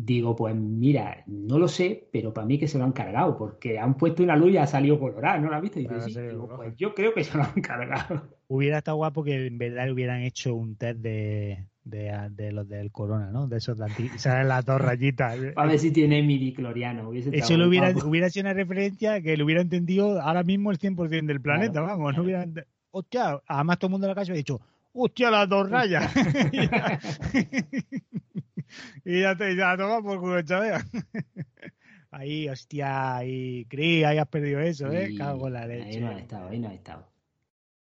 Digo, 0.01 0.37
pues 0.37 0.55
mira, 0.55 1.25
no 1.27 1.59
lo 1.59 1.67
sé, 1.67 2.09
pero 2.13 2.33
para 2.33 2.47
mí 2.47 2.57
que 2.57 2.69
se 2.69 2.79
lo 2.79 2.85
han 2.85 2.93
cargado, 2.93 3.37
porque 3.37 3.81
han 3.81 3.97
puesto 3.97 4.23
una 4.23 4.37
luz 4.37 4.53
y 4.53 4.57
ha 4.57 4.67
salido 4.69 4.99
colorada, 5.01 5.39
¿no 5.39 5.49
lo 5.51 5.57
has 5.57 5.63
visto? 5.63 5.81
Y 5.81 5.83
dice, 5.83 5.95
Claro, 5.95 6.09
sí, 6.09 6.15
sí, 6.15 6.21
digo, 6.21 6.49
pues 6.57 6.77
yo 6.77 6.95
creo 6.95 7.13
que 7.13 7.25
se 7.25 7.37
lo 7.37 7.43
han 7.43 7.61
cargado. 7.61 8.29
Hubiera 8.47 8.79
estado 8.79 8.97
guapo 8.97 9.25
que 9.25 9.47
en 9.47 9.59
verdad 9.59 9.87
le 9.87 9.93
hubieran 9.93 10.23
hecho 10.23 10.55
un 10.55 10.77
test 10.77 11.01
de, 11.01 11.67
de, 11.83 12.17
de 12.31 12.53
los 12.53 12.69
del 12.69 12.93
corona, 12.93 13.33
¿no? 13.33 13.49
De 13.49 13.59
esos 13.59 13.77
de 13.77 13.87
anti... 13.87 14.09
¿Sabes? 14.19 14.47
Las 14.47 14.65
dos 14.65 14.81
rayitas. 14.81 15.37
A 15.57 15.67
ver 15.67 15.79
si 15.81 15.91
tiene 15.91 16.23
midicloriano. 16.23 17.13
Eso 17.13 17.57
lo 17.57 17.67
hubiera, 17.69 17.91
hubiera 18.07 18.31
sido 18.31 18.45
una 18.45 18.55
referencia 18.55 19.21
que 19.21 19.37
lo 19.37 19.45
hubiera 19.47 19.61
entendido 19.61 20.23
ahora 20.23 20.45
mismo 20.45 20.71
el 20.71 20.79
100% 20.79 21.27
del 21.27 21.41
planeta, 21.41 21.81
vamos. 21.81 22.17
No 22.17 22.23
hubiera... 22.23 22.47
ent- 22.47 22.65
Hostia, 22.93 23.41
además 23.49 23.79
todo 23.81 23.89
el 23.89 23.93
mundo 23.93 24.07
en 24.07 24.11
la 24.11 24.15
calle 24.15 24.33
ha 24.33 24.37
dicho, 24.37 24.61
hostia, 24.95 25.29
las 25.31 25.49
dos 25.49 25.69
rayas. 25.69 26.11
y 29.05 29.21
ya, 29.21 29.37
te 29.37 29.55
ya 29.57 29.77
toma 29.77 30.03
por 30.03 30.21
culo, 30.21 30.43
chaval. 30.43 30.83
Ahí, 32.11 32.49
hostia, 32.49 33.17
ahí, 33.17 33.67
Cris, 33.67 34.05
ahí 34.07 34.17
has 34.17 34.29
perdido 34.29 34.61
eso, 34.61 34.91
¿eh? 34.91 35.09
Sí, 35.09 35.17
Cago 35.19 35.49
en 35.49 35.53
la 35.53 35.61
Ahí 35.63 35.69
leche. 35.69 36.01
no 36.01 36.09
ha 36.09 36.19
estado, 36.19 36.49
ahí 36.49 36.59
no 36.59 36.69
ha 36.69 36.75
estado. 36.75 37.07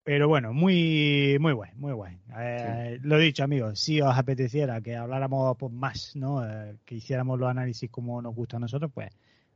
Pero 0.05 0.27
bueno, 0.29 0.55
muy, 0.55 1.37
muy 1.39 1.53
guay, 1.53 1.73
muy 1.75 1.93
guay. 1.93 2.17
Eh, 2.39 2.99
Lo 3.03 3.19
dicho, 3.19 3.45
amigos, 3.45 3.79
si 3.79 4.01
os 4.01 4.17
apeteciera 4.17 4.81
que 4.81 4.97
habláramos 4.97 5.57
pues, 5.59 5.71
más, 5.73 6.17
¿no? 6.17 6.43
Eh, 6.49 6.77
que 6.87 6.95
hiciéramos 6.95 7.39
los 7.39 7.51
análisis 7.51 7.91
como 7.91 8.23
nos 8.23 8.35
gusta 8.35 8.57
a 8.57 8.61
nosotros, 8.61 8.91
pues 8.95 9.11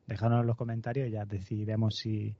dejadnos 0.07 0.41
en 0.43 0.47
los 0.49 0.57
comentarios 0.57 1.09
y 1.09 1.13
ya 1.13 1.25
decidiremos 1.25 1.97
si, 1.97 2.35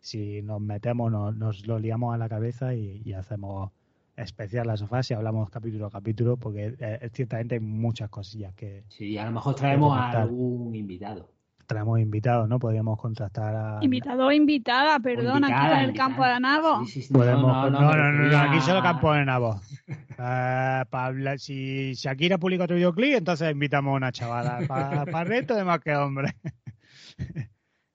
si 0.00 0.42
nos 0.42 0.60
metemos, 0.60 1.10
nos, 1.10 1.34
nos 1.36 1.66
lo 1.66 1.78
liamos 1.78 2.14
a 2.14 2.18
la 2.18 2.28
cabeza 2.28 2.74
y, 2.74 3.00
y 3.04 3.12
hacemos 3.14 3.70
especial 4.16 4.66
las 4.66 4.80
sofás 4.80 5.10
y 5.10 5.14
hablamos 5.14 5.48
capítulo 5.50 5.86
a 5.86 5.90
capítulo, 5.90 6.36
porque 6.36 6.74
eh, 6.78 7.10
ciertamente 7.12 7.54
hay 7.56 7.60
muchas 7.60 8.08
cosillas 8.10 8.52
que 8.54 8.84
Sí, 8.88 9.16
a 9.18 9.24
lo 9.24 9.32
mejor 9.32 9.54
traemos 9.54 9.96
a 9.96 10.10
algún 10.10 10.74
invitado. 10.74 11.28
traemos 11.66 11.98
invitados, 12.00 12.46
¿no? 12.48 12.58
Podríamos 12.58 12.98
contactar 13.00 13.54
a... 13.56 13.78
Invitado 13.80 14.26
o 14.26 14.32
invitada, 14.32 14.98
perdón, 15.00 15.44
aquí 15.44 15.66
en 15.74 15.78
el 15.88 15.94
campo 15.94 16.24
de. 16.24 16.38
Navo. 16.40 16.84
Sí, 16.84 16.90
sí, 16.92 17.02
sí, 17.02 17.12
Podemos, 17.14 17.70
no, 17.70 17.70
no, 17.70 17.92
no, 17.96 18.12
no, 18.12 18.38
aquí 18.38 18.60
solo 18.60 18.82
campo 18.82 19.12
de 19.14 19.24
Nabo. 19.24 19.58
Eh, 19.88 20.84
pa 20.90 21.04
hablar- 21.06 21.38
si 21.38 21.94
Shakira 21.94 22.36
publica 22.36 22.64
otro 22.64 22.76
videoclip, 22.76 23.14
entonces 23.14 23.50
invitamos 23.50 23.92
a 23.94 23.96
una 23.96 24.12
chavala. 24.12 24.60
Para 24.68 25.22
el 25.22 25.26
resto, 25.28 25.54
de 25.54 25.64
más 25.64 25.80
que 25.80 25.96
hombre. 25.96 26.34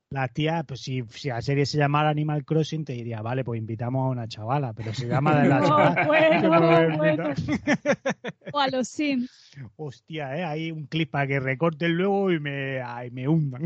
Las 0.09 0.31
tías, 0.31 0.63
pues 0.65 0.79
si, 0.79 1.03
si 1.09 1.27
la 1.27 1.41
serie 1.41 1.65
se 1.65 1.77
llamara 1.77 2.09
Animal 2.09 2.45
Crossing, 2.45 2.85
te 2.85 2.93
diría, 2.93 3.21
vale, 3.21 3.43
pues 3.43 3.59
invitamos 3.59 4.05
a 4.05 4.09
una 4.09 4.27
chavala, 4.27 4.71
pero 4.71 4.93
se 4.93 5.05
llama 5.05 5.41
de 5.41 5.49
la 5.49 5.59
No, 5.59 5.67
chavala. 5.67 7.35
O 8.53 8.59
a 8.59 8.69
los 8.69 8.87
Sims. 8.87 9.51
Hostia, 9.75 10.37
¿eh? 10.37 10.45
Hay 10.45 10.71
un 10.71 10.85
clip 10.85 11.11
para 11.11 11.27
que 11.27 11.41
recorten 11.41 11.97
luego 11.97 12.31
y 12.31 12.39
me, 12.39 12.81
ay, 12.81 13.11
me 13.11 13.27
hundan. 13.27 13.63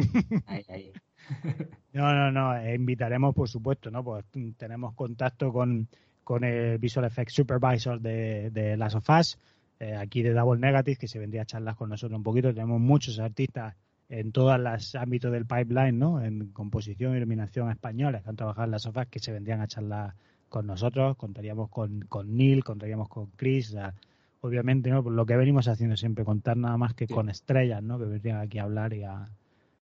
No, 1.94 2.12
no, 2.12 2.32
no, 2.32 2.58
eh, 2.58 2.74
invitaremos, 2.74 3.36
por 3.36 3.48
supuesto, 3.48 3.92
¿no? 3.92 4.04
Pues 4.04 4.26
tenemos 4.58 4.96
contacto 4.96 5.54
con, 5.54 5.88
con 6.24 6.44
el 6.44 6.80
Visual 6.80 7.06
Effects 7.06 7.34
Supervisor 7.34 8.02
de, 8.02 8.50
de 8.50 8.78
Last 8.78 8.96
of 8.96 9.10
Us, 9.10 9.38
eh, 9.80 9.96
aquí 9.96 10.24
de 10.24 10.34
Double 10.34 10.60
Negative, 10.60 10.98
que 10.98 11.08
se 11.08 11.20
vendría 11.20 11.44
a 11.44 11.46
charlar 11.46 11.76
con 11.76 11.90
nosotros 11.90 12.18
un 12.18 12.24
poquito. 12.24 12.52
Tenemos 12.52 12.82
muchos 12.82 13.20
artistas 13.20 13.76
en 14.12 14.34
todos 14.34 14.60
los 14.60 14.94
ámbitos 14.96 15.32
del 15.32 15.46
pipeline, 15.46 15.98
¿no? 15.98 16.22
En 16.22 16.48
composición 16.52 17.14
y 17.14 17.18
iluminación 17.18 17.72
españoles 17.72 18.22
que 18.22 18.30
han 18.30 18.36
trabajado 18.36 18.66
en 18.66 18.72
Last 18.72 18.88
of 18.88 18.98
Us, 18.98 19.08
que 19.10 19.20
se 19.20 19.32
vendrían 19.32 19.62
a 19.62 19.68
charlar 19.68 20.16
con 20.50 20.68
nosotros. 20.68 21.16
Contaríamos 21.16 21.70
con, 21.70 22.02
con 22.02 22.36
Neil, 22.36 22.62
contaríamos 22.66 23.08
con 23.08 23.28
Chris, 23.38 23.70
o 23.70 23.74
sea, 23.74 23.94
obviamente, 24.42 24.90
¿no? 24.90 25.02
Por 25.02 25.14
lo 25.14 25.26
que 25.26 25.38
venimos 25.38 25.70
haciendo 25.70 25.96
siempre, 25.96 26.26
contar 26.26 26.58
nada 26.58 26.76
más 26.76 26.94
que 26.94 27.08
Sí. 27.08 27.14
con 27.14 27.30
estrellas, 27.30 27.82
¿no? 27.82 27.98
Que 27.98 28.04
vendrían 28.06 28.40
aquí 28.40 28.60
a 28.60 28.64
hablar 28.64 28.94
y 28.94 29.04
a, 29.04 29.30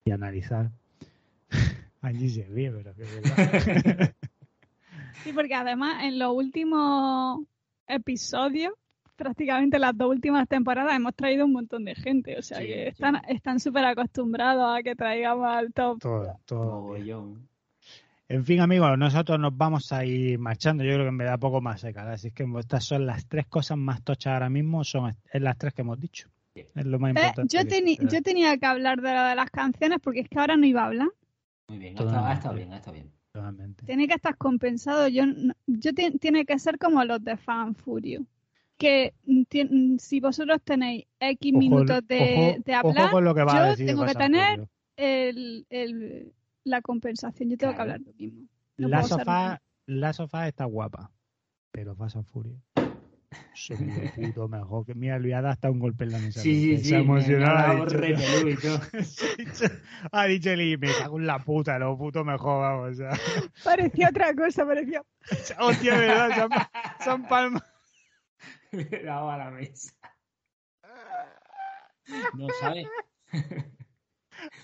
y 0.05 0.13
a 0.13 0.15
analizar. 0.15 0.71
Allí 2.01 2.29
se 2.31 2.45
ríe, 2.45 2.71
pero 2.71 2.95
que 2.95 3.03
verdad. 3.03 4.15
Sí, 5.25 5.33
porque 5.33 5.55
además 5.55 6.03
en 6.05 6.19
los 6.19 6.33
últimos 6.35 7.41
episodios 7.87 8.73
prácticamente 9.23 9.79
las 9.79 9.97
dos 9.97 10.09
últimas 10.11 10.49
temporadas 10.49 10.95
hemos 10.95 11.15
traído 11.15 11.45
un 11.47 11.53
montón 11.53 11.85
de 11.85 11.95
gente, 11.95 12.39
o 12.39 12.43
sea 12.43 12.59
Sí, 12.59 12.67
que 12.67 12.75
sí. 12.75 12.89
están 12.89 13.21
están 13.29 13.61
súper 13.61 13.85
acostumbrados 13.85 14.79
a 14.79 14.83
que 14.83 14.95
traigamos 14.97 15.47
al 15.47 15.73
top. 15.73 16.01
Todo, 16.01 16.39
todo. 16.45 16.81
Mogollón. 16.83 17.49
En 18.29 18.45
fin, 18.45 18.61
amigos, 18.61 18.97
nosotros 18.99 19.39
nos 19.39 19.55
vamos 19.57 19.93
a 19.93 20.05
ir 20.07 20.39
marchando. 20.39 20.83
Yo 20.85 20.95
creo 20.95 21.05
que 21.05 21.11
me 21.13 21.25
da 21.25 21.37
poco 21.37 21.61
más 21.61 21.83
seca. 21.83 22.11
Así 22.11 22.29
es 22.29 22.33
que 22.35 22.47
estas 22.59 22.85
son 22.85 23.05
las 23.05 23.27
tres 23.27 23.47
cosas 23.47 23.77
más 23.77 24.03
tochas 24.03 24.33
ahora 24.33 24.49
mismo. 24.49 24.85
Son 24.85 25.11
es 25.33 25.43
las 25.43 25.59
tres 25.59 25.75
que 25.75 25.83
hemos 25.83 26.01
dicho. 26.01 26.29
Es 26.55 26.87
lo 26.87 26.99
más 26.99 27.11
Eh, 27.11 27.19
importante. 27.19 27.55
yo, 27.57 27.63
que 27.65 27.69
teni- 27.69 27.93
existe. 27.95 28.17
yo 28.17 28.23
tenía 28.23 28.57
que 28.57 28.67
hablar 28.67 29.03
de 29.03 29.13
lo 29.15 29.23
de 29.23 29.35
las 29.35 29.51
canciones 29.51 29.99
porque 30.03 30.21
es 30.21 30.29
que 30.29 30.39
ahora 30.39 30.57
no 30.57 30.65
iba 30.67 30.83
a 30.83 30.87
hablar. 30.87 31.09
Muy 31.69 31.79
bien, 31.79 31.97
ha 31.99 32.01
estado, 32.03 32.09
ha 32.11 32.13
Totalmente. 32.13 32.39
estado 32.39 32.55
bien, 32.57 32.73
ha 32.73 32.77
estado 32.77 32.95
bien. 32.95 33.13
Totalmente. 33.33 33.87
Tiene 33.87 34.09
que 34.09 34.15
estar 34.15 34.37
compensado. 34.37 35.09
Yo, 35.09 35.25
yo 35.67 35.93
ti- 35.95 36.19
tiene 36.19 36.45
que 36.47 36.59
ser 36.59 36.79
como 36.79 37.05
los 37.05 37.23
de 37.25 37.37
Fan 37.37 37.75
Furio. 37.75 38.25
Que 38.83 39.15
si 39.99 40.19
vosotros 40.19 40.61
tenéis 40.65 41.05
X 41.21 41.53
Ojo, 41.53 41.59
minutos 41.61 42.07
de, 42.09 42.19
ojo- 42.57 42.63
de 42.65 42.75
hablar, 42.75 43.11
con 43.13 43.25
lo 43.25 43.33
que 43.33 43.45
va 43.45 43.53
a 43.53 43.65
yo 43.67 43.71
decir 43.71 43.87
tengo 43.87 44.05
que 44.05 44.15
tener 44.15 44.67
el, 44.97 45.67
el- 45.71 46.33
la 46.65 46.81
compensación. 46.83 47.49
Yo 47.51 47.57
tengo 47.57 47.75
que 47.77 47.81
hablar 47.81 48.01
lo 48.01 48.13
mismo. 48.15 48.49
No 48.79 48.89
La 48.89 49.05
sofá, 49.05 49.63
la 49.87 50.13
sofá 50.13 50.49
está 50.49 50.65
guapa, 50.65 51.13
pero 51.71 51.95
Fast 51.95 52.17
and 52.17 52.27
Furious. 52.27 52.59
Soy 53.55 53.77
de 53.77 54.11
puto 54.17 54.49
mejor. 54.49 54.85
Que, 54.85 54.95
mira, 54.95 55.17
le 55.19 55.29
voy 55.29 55.33
a 55.33 55.43
dar 55.43 55.53
hasta 55.53 55.71
un 55.71 55.79
golpe 55.79 56.03
en 56.05 56.11
la 56.13 56.19
mesa. 56.19 56.41
Sí, 56.41 56.55
sí, 56.55 56.79
Se 56.79 56.85
sí. 56.85 56.95
ha 56.95 56.99
me- 56.99 57.05
emocionado. 57.05 57.57
me 57.57 57.63
ha 57.63 57.71
ha 57.71 57.75
dado 57.75 58.45
dicho, 58.45 58.81
ha 60.13 60.27
dicho 60.27 60.51
Eli, 60.51 60.77
me 60.77 60.89
cago 60.89 61.19
en 61.21 61.27
la 61.29 61.39
puta, 61.39 61.79
lo 61.79 61.97
puto 61.97 62.25
mejor, 62.25 62.61
vamos. 62.63 62.91
O 62.91 62.95
sea, 62.95 63.11
Parecía 63.63 64.09
otra 64.09 64.35
cosa, 64.35 64.67
parecía. 64.67 65.03
hostia, 65.61 65.97
verdad, 65.99 66.49
son 67.05 67.23
palmas. 67.29 67.63
Le 68.77 68.89
he 68.91 69.05
dado 69.05 69.31
a 69.31 69.37
la 69.37 69.51
mesa. 69.51 69.93
No 72.35 72.49
sabe. 72.61 72.89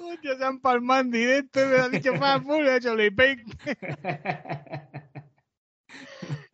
Hostia, 0.00 0.36
se 0.36 0.44
han 0.44 0.60
palmado 0.60 1.02
en 1.02 1.10
directo 1.10 1.60
y 1.60 1.66
me 1.66 1.76
lo 1.76 1.82
ha 1.84 1.88
dicho 1.88 2.12
Fast 2.14 2.36
and 2.36 2.46
Furious, 2.46 2.70
ha 2.70 2.76
hecho 2.76 3.16
Payne. 3.16 3.44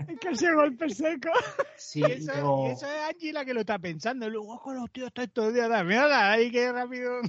Es 0.07 0.19
que 0.21 0.29
ese 0.29 0.53
golpe 0.53 0.89
seco. 0.91 1.31
Sí, 1.77 2.01
Y 2.01 2.05
eso, 2.05 2.33
pero 2.33 2.67
y 2.67 2.71
eso 2.73 2.87
es 2.87 3.11
Angie 3.11 3.33
la 3.33 3.45
que 3.45 3.55
lo 3.55 3.61
está 3.61 3.79
pensando. 3.79 4.27
Y 4.27 4.31
luego, 4.31 4.55
ojo, 4.55 4.75
los 4.75 4.91
tíos 4.93 5.09
están 5.09 5.25
estos 5.25 5.55
días. 5.55 5.69
Mira, 5.85 6.31
ahí 6.31 6.51
que 6.51 6.71
rápido. 6.71 7.21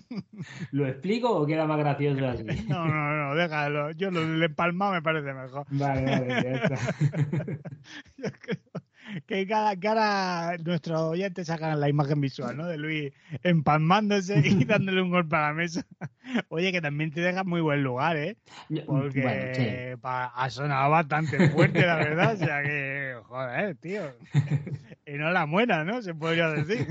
¿lo 0.72 0.88
explico 0.88 1.32
o 1.32 1.46
queda 1.46 1.66
más 1.66 1.80
gracioso 1.80 2.28
así? 2.28 2.44
No, 2.68 2.86
no, 2.86 3.16
no, 3.16 3.36
déjalo. 3.36 3.92
Yo 3.92 4.12
lo 4.12 4.22
del 4.22 4.44
empalmado 4.44 4.94
me 4.94 5.02
parece 5.02 5.34
mejor. 5.34 5.66
Vale, 5.70 6.04
vale, 6.04 6.28
ya 6.28 6.52
está. 6.52 6.76
Yo 8.18 8.30
creo 8.40 8.85
que 9.28 9.48
cada, 9.48 9.80
cada 9.80 10.58
nuestros 10.58 11.00
oyentes 11.02 11.48
sacan 11.48 11.80
la 11.80 11.90
imagen 11.90 12.22
visual, 12.22 12.56
¿no? 12.58 12.66
De 12.68 12.78
Luis 12.78 13.14
empalmándose 13.44 14.40
y 14.44 14.64
dándole 14.66 15.02
un 15.02 15.12
golpe 15.12 15.36
a 15.36 15.42
la 15.42 15.54
mesa. 15.54 15.86
Oye, 16.50 16.72
que 16.72 16.82
también 16.82 17.12
te 17.12 17.22
deja 17.22 17.44
muy 17.44 17.62
buen 17.62 17.84
lugar, 17.84 18.18
¿eh? 18.18 18.38
Porque 18.86 19.22
Bueno, 19.22 19.54
sí. 19.56 20.02
pa- 20.02 20.28
ha 20.36 20.50
sonado 20.50 20.90
bastante 20.92 21.50
fuerte, 21.50 21.86
la 21.86 21.96
verdad. 21.98 22.34
O 22.34 22.38
sea 22.38 22.64
que, 22.64 23.16
joder, 23.24 23.76
tío. 23.78 24.04
Enhorabuena, 25.06 25.84
¿no? 25.84 26.02
Se 26.02 26.14
podría 26.16 26.50
decir. 26.50 26.88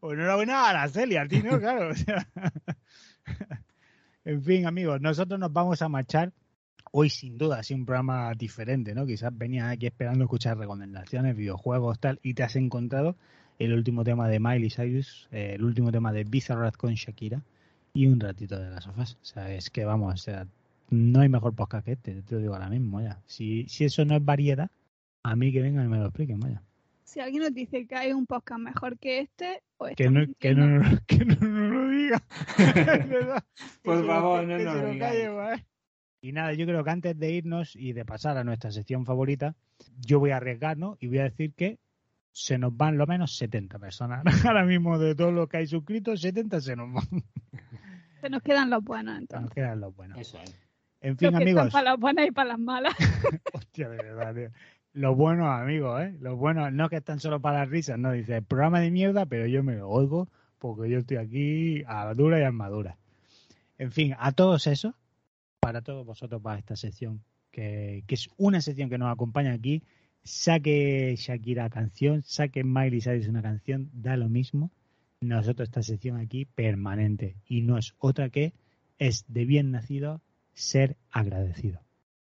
o 0.00 0.12
enhorabuena 0.12 0.66
a 0.66 0.70
Araceli, 0.70 1.16
a 1.16 1.26
ti, 1.26 1.42
¿no? 1.42 1.58
Claro. 1.58 1.90
o 1.90 1.94
sea. 1.94 2.26
en 4.24 4.42
fin, 4.42 4.66
amigos, 4.66 5.00
nosotros 5.00 5.38
nos 5.40 5.52
vamos 5.52 5.82
a 5.82 5.88
marchar. 5.88 6.32
Hoy, 6.96 7.10
sin 7.10 7.36
duda, 7.38 7.58
ha 7.58 7.62
sido 7.64 7.80
un 7.80 7.86
programa 7.86 8.32
diferente, 8.34 8.94
¿no? 8.94 9.04
Quizás 9.04 9.36
venías 9.36 9.68
aquí 9.68 9.86
esperando 9.86 10.22
escuchar 10.22 10.56
recomendaciones, 10.56 11.34
videojuegos, 11.36 11.98
tal, 11.98 12.20
y 12.22 12.34
te 12.34 12.44
has 12.44 12.54
encontrado 12.54 13.16
el 13.58 13.72
último 13.72 14.04
tema 14.04 14.28
de 14.28 14.38
Miley 14.38 14.70
Cyrus, 14.70 15.28
eh, 15.32 15.54
el 15.56 15.64
último 15.64 15.90
tema 15.90 16.12
de 16.12 16.22
Bizarrap 16.22 16.76
con 16.76 16.94
Shakira 16.94 17.42
y 17.94 18.06
un 18.06 18.20
ratito 18.20 18.60
de 18.60 18.70
las 18.70 18.84
sofás. 18.84 19.14
O 19.20 19.24
sea, 19.24 19.52
es 19.52 19.70
que 19.70 19.84
vamos, 19.84 20.14
o 20.14 20.16
sea, 20.16 20.46
no 20.88 21.18
hay 21.18 21.28
mejor 21.28 21.52
podcast 21.56 21.84
que 21.84 21.92
este, 21.94 22.22
te 22.22 22.34
lo 22.36 22.40
digo 22.40 22.54
ahora 22.54 22.68
mismo, 22.68 23.00
ya. 23.00 23.20
Si, 23.26 23.66
si 23.68 23.84
eso 23.86 24.04
no 24.04 24.14
es 24.14 24.24
variedad, 24.24 24.70
a 25.24 25.34
mí 25.34 25.52
que 25.52 25.62
vengan 25.62 25.86
y 25.86 25.88
me 25.88 25.98
lo 25.98 26.04
expliquen, 26.04 26.38
vaya. 26.38 26.62
Si 27.02 27.18
alguien 27.18 27.42
nos 27.42 27.52
dice 27.52 27.88
que 27.88 27.96
hay 27.96 28.12
un 28.12 28.24
podcast 28.24 28.60
mejor 28.60 29.00
que 29.00 29.18
este, 29.18 29.64
o 29.78 29.88
Que 29.96 30.10
no, 30.10 30.20
que 30.38 30.54
mintiendo. 30.54 30.66
no, 30.66 30.98
que 31.08 31.24
no, 31.24 31.34
nos 31.40 31.72
lo 31.72 31.88
diga. 31.88 32.22
Por 33.82 34.00
Que 34.00 34.06
favor, 34.06 34.46
no 34.46 34.56
que 34.58 34.64
nos 34.64 34.76
lo 34.76 35.36
¿vale? 35.36 35.66
Y 36.24 36.32
nada, 36.32 36.54
yo 36.54 36.64
creo 36.64 36.82
que 36.82 36.90
antes 36.90 37.18
de 37.18 37.32
irnos 37.32 37.76
y 37.76 37.92
de 37.92 38.06
pasar 38.06 38.38
a 38.38 38.44
nuestra 38.44 38.70
sección 38.72 39.04
favorita, 39.04 39.56
yo 40.00 40.20
voy 40.20 40.30
a 40.30 40.38
arriesgar, 40.38 40.78
¿no? 40.78 40.96
Y 40.98 41.08
voy 41.08 41.18
a 41.18 41.24
decir 41.24 41.52
que 41.52 41.78
se 42.32 42.56
nos 42.56 42.74
van 42.74 42.96
lo 42.96 43.06
menos 43.06 43.36
70 43.36 43.78
personas. 43.78 44.24
Ahora 44.46 44.64
mismo 44.64 44.98
de 44.98 45.14
todos 45.14 45.34
los 45.34 45.50
que 45.50 45.58
hay 45.58 45.66
suscritos, 45.66 46.22
70 46.22 46.62
se 46.62 46.76
nos 46.76 46.90
van. 46.94 47.22
Se 48.22 48.30
nos 48.30 48.40
quedan 48.42 48.70
los 48.70 48.82
buenos 48.82 49.12
Nos 49.12 49.20
entonces. 49.20 49.50
quedan 49.52 49.80
los 49.80 49.94
buenos. 49.94 50.16
Eso 50.18 50.38
es. 50.38 50.58
En 51.02 51.10
Los 51.10 51.18
fin, 51.18 51.28
que 51.28 51.36
amigos. 51.36 51.66
están 51.66 51.70
para 51.72 51.90
las 51.90 52.00
buenas 52.00 52.26
y 52.26 52.30
para 52.30 52.48
las 52.48 52.58
malas. 52.58 52.94
Hostia, 53.52 53.90
de 53.90 53.96
verdad, 53.98 54.34
tío. 54.34 54.50
Los 54.94 55.14
buenos 55.18 55.46
amigos, 55.46 56.00
¿eh? 56.04 56.16
Los 56.20 56.38
buenos, 56.38 56.72
no 56.72 56.88
que 56.88 56.96
están 56.96 57.20
solo 57.20 57.40
para 57.40 57.58
las 57.58 57.68
risas, 57.68 57.98
no. 57.98 58.12
Dice, 58.12 58.40
programa 58.40 58.80
de 58.80 58.90
mierda, 58.90 59.26
pero 59.26 59.46
yo 59.46 59.62
me 59.62 59.74
lo 59.76 59.90
oigo 59.90 60.28
porque 60.58 60.88
yo 60.88 61.00
estoy 61.00 61.18
aquí 61.18 61.82
a 61.86 62.14
dura 62.14 62.40
y 62.40 62.44
armadura. 62.44 62.96
En 63.76 63.92
fin, 63.92 64.14
a 64.18 64.32
todos 64.32 64.66
esos, 64.66 64.94
para 65.64 65.80
todos 65.80 66.04
vosotros, 66.04 66.42
para 66.42 66.58
esta 66.58 66.76
sección, 66.76 67.24
que, 67.50 68.04
es 68.06 68.28
una 68.36 68.60
sección 68.60 68.90
que 68.90 68.98
nos 68.98 69.10
acompaña 69.10 69.54
aquí, 69.54 69.82
saque 70.22 71.14
Shakira 71.16 71.70
canción, 71.70 72.22
saque 72.22 72.64
Miley 72.64 73.00
Cyrus 73.00 73.28
una 73.28 73.40
canción, 73.40 73.90
da 73.94 74.18
lo 74.18 74.28
mismo. 74.28 74.70
Nosotros 75.20 75.68
esta 75.68 75.82
sección 75.82 76.18
aquí 76.18 76.44
permanente 76.44 77.36
y 77.46 77.62
no 77.62 77.78
es 77.78 77.94
otra 77.98 78.28
que 78.28 78.52
es 78.98 79.24
de 79.28 79.46
bien 79.46 79.70
nacido 79.70 80.20
ser 80.52 80.98
agradecido. 81.10 81.80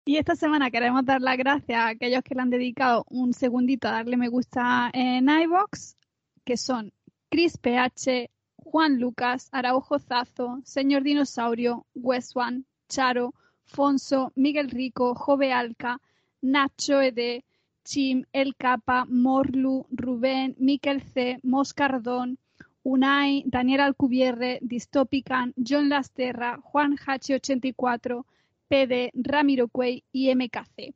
Y 0.05 0.17
esta 0.17 0.35
semana 0.35 0.73
queremos 0.73 1.05
dar 1.05 1.21
las 1.21 1.37
gracias 1.37 1.79
a 1.79 1.89
aquellos 1.91 2.23
que 2.25 2.35
le 2.35 2.41
han 2.41 2.51
dedicado 2.51 3.05
un 3.09 3.35
segundito 3.35 3.87
a 3.87 3.93
darle 3.93 4.17
me 4.17 4.29
gusta 4.29 4.91
en 4.93 5.29
iBox, 5.29 5.97
que 6.45 6.57
son 6.57 6.93
Chris 7.31 7.57
PH, 7.57 8.31
Juan 8.57 8.99
Lucas, 8.99 9.49
Araujo 9.53 10.01
Zazo, 10.01 10.61
Señor 10.65 11.05
Dinosaurio, 11.05 11.87
Wes 11.95 12.35
One, 12.35 12.65
Charo, 12.89 13.35
Fonso, 13.65 14.33
Miguel 14.35 14.71
Rico, 14.71 15.15
Jove 15.15 15.53
Alca, 15.53 16.01
Nacho 16.41 17.01
Ede, 17.01 17.45
Chim, 17.85 18.25
El 18.33 18.57
Capa, 18.57 19.05
Morlu, 19.09 19.87
Rubén, 19.91 20.57
Miquel 20.59 21.03
C, 21.03 21.39
Moscardón, 21.43 22.39
Unai, 22.83 23.45
Daniel 23.47 23.81
Alcubierre, 23.81 24.59
Distopican, 24.63 25.53
John 25.57 25.89
Lasterra, 25.89 26.59
Juan 26.63 26.97
H84, 26.97 28.25
PD, 28.69 29.11
Ramiro 29.15 29.69
Cuey 29.69 30.05
y 30.13 30.35
MKC. 30.35 30.95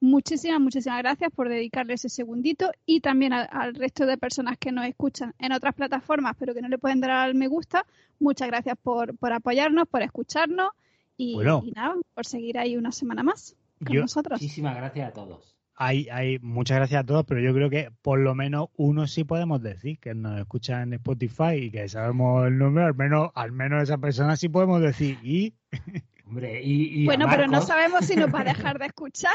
Muchísimas, 0.00 0.60
muchísimas 0.60 0.98
gracias 0.98 1.30
por 1.32 1.48
dedicarle 1.48 1.94
ese 1.94 2.10
segundito 2.10 2.70
y 2.84 3.00
también 3.00 3.32
al 3.32 3.74
resto 3.74 4.04
de 4.04 4.18
personas 4.18 4.58
que 4.58 4.70
nos 4.70 4.84
escuchan 4.86 5.34
en 5.38 5.52
otras 5.52 5.74
plataformas 5.74 6.36
pero 6.38 6.52
que 6.52 6.60
no 6.60 6.68
le 6.68 6.78
pueden 6.78 7.00
dar 7.00 7.10
al 7.10 7.34
me 7.34 7.48
gusta. 7.48 7.86
Muchas 8.18 8.48
gracias 8.48 8.76
por, 8.82 9.16
por 9.16 9.32
apoyarnos, 9.32 9.88
por 9.88 10.02
escucharnos 10.02 10.72
y, 11.16 11.34
Bueno. 11.34 11.62
y 11.64 11.70
nada, 11.72 11.94
por 12.14 12.26
seguir 12.26 12.58
ahí 12.58 12.76
una 12.76 12.92
semana 12.92 13.22
más 13.22 13.56
con 13.84 13.94
Yo- 13.94 14.00
nosotros. 14.02 14.40
Muchísimas 14.40 14.76
gracias 14.76 15.08
a 15.08 15.12
todos. 15.12 15.56
Hay, 15.76 16.08
hay, 16.10 16.38
muchas 16.38 16.76
gracias 16.76 17.02
a 17.02 17.04
todos, 17.06 17.24
pero 17.26 17.40
yo 17.40 17.52
creo 17.52 17.68
que 17.68 17.90
por 18.02 18.20
lo 18.20 18.36
menos 18.36 18.68
uno 18.76 19.08
sí 19.08 19.24
podemos 19.24 19.60
decir 19.60 19.98
que 19.98 20.14
nos 20.14 20.38
escucha 20.38 20.82
en 20.82 20.92
Spotify 20.94 21.54
y 21.54 21.70
que 21.72 21.88
sabemos 21.88 22.46
el 22.46 22.56
nombre, 22.58 22.84
al 22.84 22.94
menos, 22.94 23.30
al 23.34 23.50
menos 23.50 23.82
esa 23.82 23.98
persona 23.98 24.36
sí 24.36 24.48
podemos 24.48 24.80
decir. 24.80 25.18
Y 25.24 25.54
Hombre, 26.26 26.62
y, 26.62 27.02
y 27.02 27.04
Bueno, 27.06 27.26
pero 27.28 27.48
no 27.48 27.60
sabemos 27.60 28.06
si 28.06 28.14
nos 28.16 28.32
va 28.32 28.42
a 28.42 28.44
dejar 28.44 28.78
de 28.78 28.86
escuchar. 28.92 29.34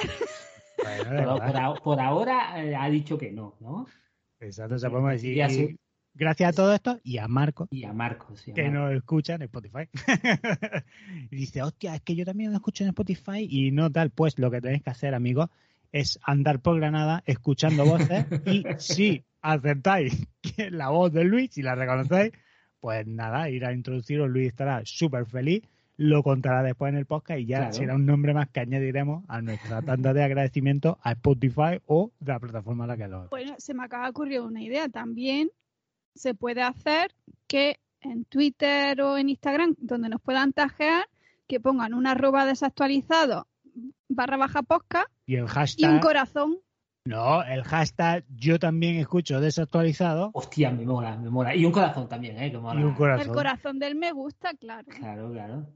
bueno, 0.81 1.75
por, 1.83 1.99
ahora 1.99 2.63
eh, 2.63 2.75
ha 2.75 2.89
dicho 2.89 3.17
que 3.17 3.31
no, 3.31 3.55
¿no? 3.59 3.85
exacto, 4.39 4.75
o 4.75 4.79
sea, 4.79 4.89
podemos 4.89 5.11
decir. 5.11 5.37
Y 5.37 5.49
sí. 5.49 5.77
Gracias 6.13 6.49
a 6.49 6.53
todo 6.53 6.73
esto 6.73 6.99
y 7.03 7.17
a 7.17 7.27
Marco, 7.27 7.67
Y 7.71 7.83
a 7.85 7.93
Marcos. 7.93 8.47
y 8.47 8.51
a 8.51 8.53
que 8.53 8.63
Marcos. 8.63 8.79
nos 8.81 8.93
escucha 8.97 9.35
en 9.35 9.41
Spotify. 9.43 9.89
y 11.31 11.35
dice, 11.35 11.61
hostia, 11.61 11.95
es 11.95 12.01
que 12.01 12.15
yo 12.15 12.25
también 12.25 12.51
lo 12.51 12.57
escucho 12.57 12.83
en 12.83 12.89
Spotify 12.89 13.47
y 13.49 13.71
no 13.71 13.91
tal. 13.91 14.09
Pues 14.11 14.37
lo 14.39 14.51
que 14.51 14.61
tenéis 14.61 14.83
que 14.83 14.89
hacer, 14.89 15.13
amigos, 15.13 15.49
es 15.91 16.19
andar 16.23 16.59
por 16.61 16.77
Granada 16.77 17.23
escuchando 17.25 17.85
voces 17.85 18.25
y 18.45 18.63
si 18.77 19.23
acertáis 19.41 20.27
que 20.41 20.69
la 20.71 20.89
voz 20.89 21.11
de 21.13 21.23
Luis, 21.23 21.51
si 21.53 21.61
la 21.61 21.75
reconocéis, 21.75 22.31
pues 22.79 23.05
nada, 23.07 23.49
ir 23.49 23.65
a 23.65 23.73
introduciros, 23.73 24.29
Luis 24.29 24.47
estará 24.47 24.81
súper 24.85 25.25
feliz, 25.25 25.63
lo 25.97 26.23
contará 26.23 26.63
después 26.63 26.91
en 26.93 26.97
el 26.97 27.05
podcast 27.05 27.39
y 27.41 27.45
ya 27.45 27.57
Claro. 27.57 27.73
será 27.73 27.95
un 27.95 28.05
nombre 28.05 28.33
más 28.33 28.47
que 28.49 28.61
añadiremos 28.61 29.25
a 29.27 29.41
nuestra 29.41 29.81
tanda 29.81 30.13
de 30.13 30.23
agradecimiento 30.23 30.97
a 31.03 31.11
Spotify 31.13 31.81
o 31.87 32.11
de 32.21 32.31
la 32.31 32.39
plataforma 32.39 32.85
a 32.85 32.87
la 32.87 32.97
que 32.97 33.07
lo 33.07 33.27
Bueno, 33.29 33.55
se 33.57 33.73
me 33.73 33.83
acaba 33.83 34.05
de 34.05 34.09
ocurrir 34.11 34.39
una 34.41 34.61
idea. 34.61 34.87
También 34.87 35.49
se 36.15 36.33
puede 36.33 36.61
hacer 36.61 37.13
que 37.47 37.79
en 38.01 38.25
Twitter 38.25 39.01
o 39.01 39.17
en 39.17 39.29
Instagram, 39.29 39.75
donde 39.79 40.09
nos 40.09 40.21
puedan 40.21 40.53
tajear, 40.53 41.05
que 41.47 41.59
pongan 41.59 41.93
una 41.93 42.11
arroba 42.11 42.45
desactualizado 42.45 43.47
barra 44.07 44.37
baja 44.37 44.61
podcast 44.63 45.07
Y 45.25 45.35
el 45.35 45.39
y 45.39 45.41
un 45.41 45.47
hashtag, 45.47 46.01
corazón 46.01 46.57
No, 47.05 47.43
el 47.43 47.63
hashtag 47.63 48.25
yo 48.29 48.59
también 48.59 48.97
escucho 48.97 49.39
desactualizado 49.39 50.31
Hostia, 50.33 50.71
me 50.71 50.85
mola, 50.85 51.17
me 51.17 51.29
mola. 51.29 51.55
Y 51.55 51.65
un 51.65 51.71
corazón 51.71 52.07
también, 52.07 52.41
¿eh? 52.41 52.51
Que 52.51 52.57
mola. 52.57 52.79
y 52.79 52.83
un 52.83 52.93
corazón. 52.93 53.27
El 53.27 53.33
corazón 53.33 53.79
del 53.79 53.95
me 53.95 54.11
gusta, 54.11 54.53
claro. 54.53 54.87
Claro, 54.89 55.31
claro. 55.31 55.67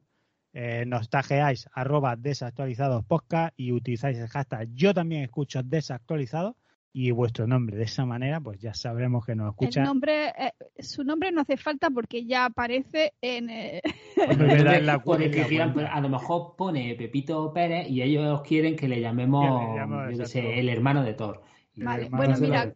Eh, 0.53 0.85
nos 0.85 1.09
tagueáis 1.09 1.67
arroba 1.73 2.15
desactualizados 2.15 3.03
podcast 3.05 3.53
y 3.57 3.71
utilizáis 3.71 4.19
el 4.19 4.27
hashtag 4.27 4.69
yo 4.73 4.93
también 4.93 5.23
escucho 5.23 5.63
desactualizado 5.63 6.55
y 6.95 7.09
vuestro 7.11 7.47
nombre. 7.47 7.75
De 7.75 7.83
esa 7.83 8.05
manera, 8.05 8.39
pues 8.39 8.59
ya 8.61 8.73
sabremos 8.73 9.25
que 9.25 9.35
nos 9.35 9.45
El 9.47 9.49
escucha. 9.49 9.83
nombre, 9.83 10.27
eh, 10.29 10.53
su 10.79 11.03
nombre 11.03 11.31
no 11.31 11.41
hace 11.41 11.57
falta 11.57 11.89
porque 11.89 12.25
ya 12.25 12.45
aparece 12.45 13.13
en... 13.21 13.49
eh, 13.49 13.81
Hombre, 14.29 14.63
la 14.81 14.95
el 14.95 15.31
que 15.31 15.43
cuenta. 15.43 15.91
a 15.91 15.99
lo 16.01 16.09
mejor 16.09 16.55
pone 16.55 16.93
Pepito 16.95 17.51
Pérez 17.51 17.89
y 17.89 18.01
ellos 18.03 18.41
quieren 18.43 18.75
que 18.75 18.87
le 18.87 19.01
llamemos, 19.01 19.43
Que 19.43 19.65
le 19.67 19.75
llamemos, 19.79 20.03
yo 20.03 20.07
qué 20.09 20.13
exacto. 20.23 20.31
sé, 20.31 20.59
el 20.59 20.69
hermano 20.69 21.03
de 21.03 21.13
Thor. 21.15 21.41
Vale, 21.75 22.07
bueno, 22.11 22.35
mira. 22.39 22.71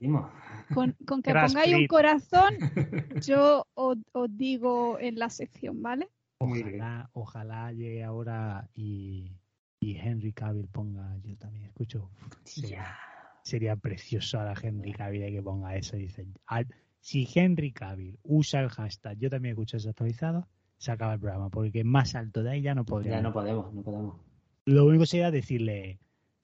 con, 0.74 0.96
con 1.06 1.22
que 1.22 1.32
Crash 1.32 1.54
pongáis 1.54 1.76
un 1.76 1.86
corazón, 1.88 2.56
yo 3.24 3.68
os, 3.76 3.98
os 4.14 4.38
digo 4.38 4.98
en 5.00 5.20
la 5.20 5.30
sección, 5.30 5.84
¿vale? 5.84 6.10
Muy 6.40 6.64
bien. 6.64 6.82
Ojalá, 6.82 7.10
ojalá 7.14 7.72
llegue 7.74 8.04
ahora 8.04 8.68
y, 8.74 9.32
y 9.80 9.98
Henry 9.98 10.34
Cavill 10.34 10.68
ponga 10.70 11.16
yo 11.24 11.38
también 11.38 11.66
escucho. 11.66 12.10
Sería, 12.44 12.96
sería 13.48 13.76
precioso 13.76 14.40
ahora 14.40 14.54
Henry 14.62 14.92
Cavill 14.94 15.32
que 15.32 15.42
ponga 15.42 15.76
eso. 15.76 15.96
Dice, 15.98 16.26
al- 16.46 16.68
si 17.00 17.28
Henry 17.34 17.72
Cavill 17.72 18.18
usa 18.24 18.60
el 18.62 18.70
hashtag 18.70 19.18
yo 19.18 19.30
también 19.30 19.54
escucho 19.54 19.78
desactualizado, 19.78 20.48
se 20.78 20.92
acaba 20.92 21.14
el 21.14 21.20
programa, 21.20 21.50
porque 21.50 21.84
más 21.84 22.16
alto 22.16 22.44
de 22.44 22.52
ahí 22.52 22.62
ya 22.62 22.76
no 22.76 22.86
podría. 22.86 23.12
Ya 23.14 23.22
no 23.22 23.32
podemos, 23.34 23.74
no 23.74 23.82
podemos. 23.82 24.16
Lo 24.66 24.86
único 24.86 25.06
sería 25.06 25.32
decirle, 25.32 25.98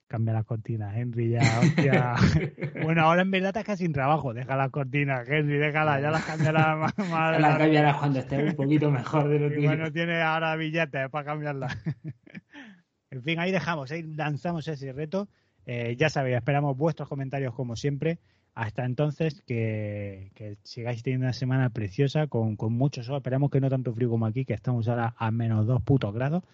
cambia 0.06 0.32
las 0.32 0.44
cortinas, 0.46 0.96
Henry, 0.96 1.28
ya, 1.30 1.42
hostia. 1.60 2.14
bueno, 2.82 3.02
ahora 3.02 3.22
en 3.22 3.30
verdad 3.30 3.48
estás 3.50 3.64
casi 3.64 3.84
sin 3.84 3.92
trabajo, 3.92 4.32
deja 4.32 4.56
las 4.56 4.70
cortinas, 4.70 5.28
Henry, 5.28 5.58
déjala, 5.58 6.00
ya 6.00 6.10
las 6.10 6.24
cambiará 6.24 6.74
más, 6.76 6.96
más 6.96 7.08
Ya 7.08 7.12
la 7.12 7.28
adelante. 7.28 7.58
cambiarás 7.64 7.96
cuando 7.98 8.18
esté 8.20 8.38
un 8.42 8.56
poquito 8.56 8.90
mejor 8.90 9.28
de 9.28 9.38
lo 9.40 9.48
tuyo. 9.48 9.68
bueno, 9.68 9.92
tiene 9.92 10.22
ahora 10.22 10.56
billetes 10.56 11.10
para 11.10 11.24
cambiarla. 11.26 11.68
en 13.10 13.22
fin, 13.22 13.38
ahí 13.38 13.52
dejamos, 13.52 13.90
ahí 13.90 14.02
lanzamos 14.02 14.66
ese 14.68 14.92
reto. 14.92 15.28
Eh, 15.66 15.96
ya 15.98 16.08
sabéis, 16.10 16.36
esperamos 16.36 16.76
vuestros 16.76 17.08
comentarios 17.08 17.54
como 17.54 17.76
siempre. 17.76 18.18
Hasta 18.54 18.84
entonces, 18.84 19.42
que, 19.46 20.30
que 20.34 20.56
sigáis 20.62 21.02
teniendo 21.02 21.24
una 21.26 21.32
semana 21.32 21.70
preciosa 21.70 22.28
con, 22.28 22.54
con 22.56 22.72
mucho 22.72 23.02
sol. 23.02 23.16
Esperamos 23.16 23.50
que 23.50 23.60
no 23.60 23.68
tanto 23.68 23.92
frío 23.92 24.08
como 24.10 24.26
aquí, 24.26 24.44
que 24.44 24.54
estamos 24.54 24.86
ahora 24.88 25.14
a 25.18 25.30
menos 25.32 25.66
dos 25.66 25.82
putos 25.82 26.14
grados. 26.14 26.44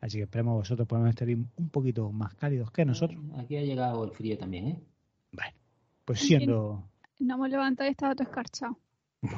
Así 0.00 0.16
que 0.18 0.24
esperemos 0.24 0.54
vosotros 0.54 0.88
podemos 0.88 1.10
estar 1.10 1.28
un 1.28 1.68
poquito 1.70 2.10
más 2.10 2.34
cálidos 2.34 2.70
que 2.70 2.84
nosotros. 2.84 3.20
Aquí 3.38 3.56
ha 3.56 3.62
llegado 3.62 4.02
el 4.04 4.10
frío 4.12 4.36
también, 4.38 4.66
¿eh? 4.68 4.78
Bueno, 5.32 5.52
pues 6.04 6.20
siendo... 6.20 6.82
No 7.18 7.34
hemos 7.34 7.50
levantado 7.50 7.88
y 7.88 7.92
estaba 7.92 8.14
todo 8.14 8.26
escarchado. 8.28 8.78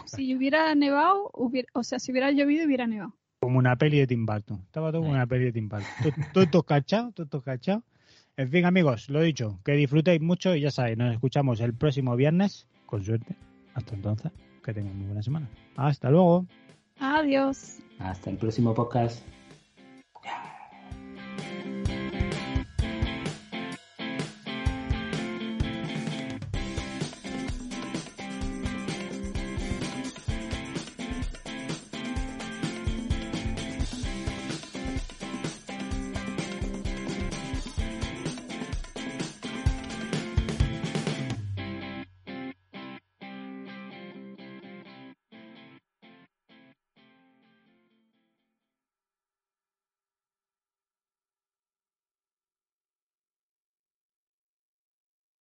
Si 0.06 0.34
hubiera 0.34 0.74
nevado, 0.74 1.30
hubiera, 1.34 1.68
o 1.74 1.82
sea, 1.82 1.98
si 1.98 2.12
hubiera 2.12 2.30
llovido, 2.30 2.64
hubiera 2.64 2.86
nevado. 2.86 3.12
como 3.40 3.59
una 3.59 3.76
peli 3.76 3.98
de 3.98 4.06
Tim 4.06 4.24
Burton. 4.24 4.60
Estaba 4.64 4.90
todo 4.90 5.02
como 5.02 5.12
una 5.12 5.26
peli 5.26 5.46
de 5.46 5.52
Tim 5.52 5.68
Burton. 5.68 5.88
Todo- 6.32 6.46
Todo 6.46 6.62
cachado, 6.62 7.12
todo 7.12 7.42
cachado. 7.42 7.82
En 8.36 8.51
fin, 8.51 8.65
amigos, 8.65 9.09
lo 9.11 9.20
dicho, 9.20 9.61
que 9.65 9.73
disfrutéis 9.73 10.20
mucho 10.20 10.56
y 10.56 10.61
ya 10.62 10.73
sabéis, 10.73 10.98
nos 10.98 11.12
escuchamos 11.12 11.61
el 11.61 11.73
próximo 11.73 12.16
viernes, 12.16 12.66
con 12.86 13.05
suerte. 13.05 13.36
Hasta 13.74 13.94
entonces, 13.94 14.32
que 14.65 14.74
tengan 14.74 14.97
muy 14.97 15.06
buena 15.06 15.23
semana. 15.23 15.48
Hasta 15.77 16.11
luego. 16.11 16.44
Adiós. 16.98 17.78
Hasta 18.01 18.31
el 18.31 18.36
próximo 18.36 18.74
podcast. 18.74 19.24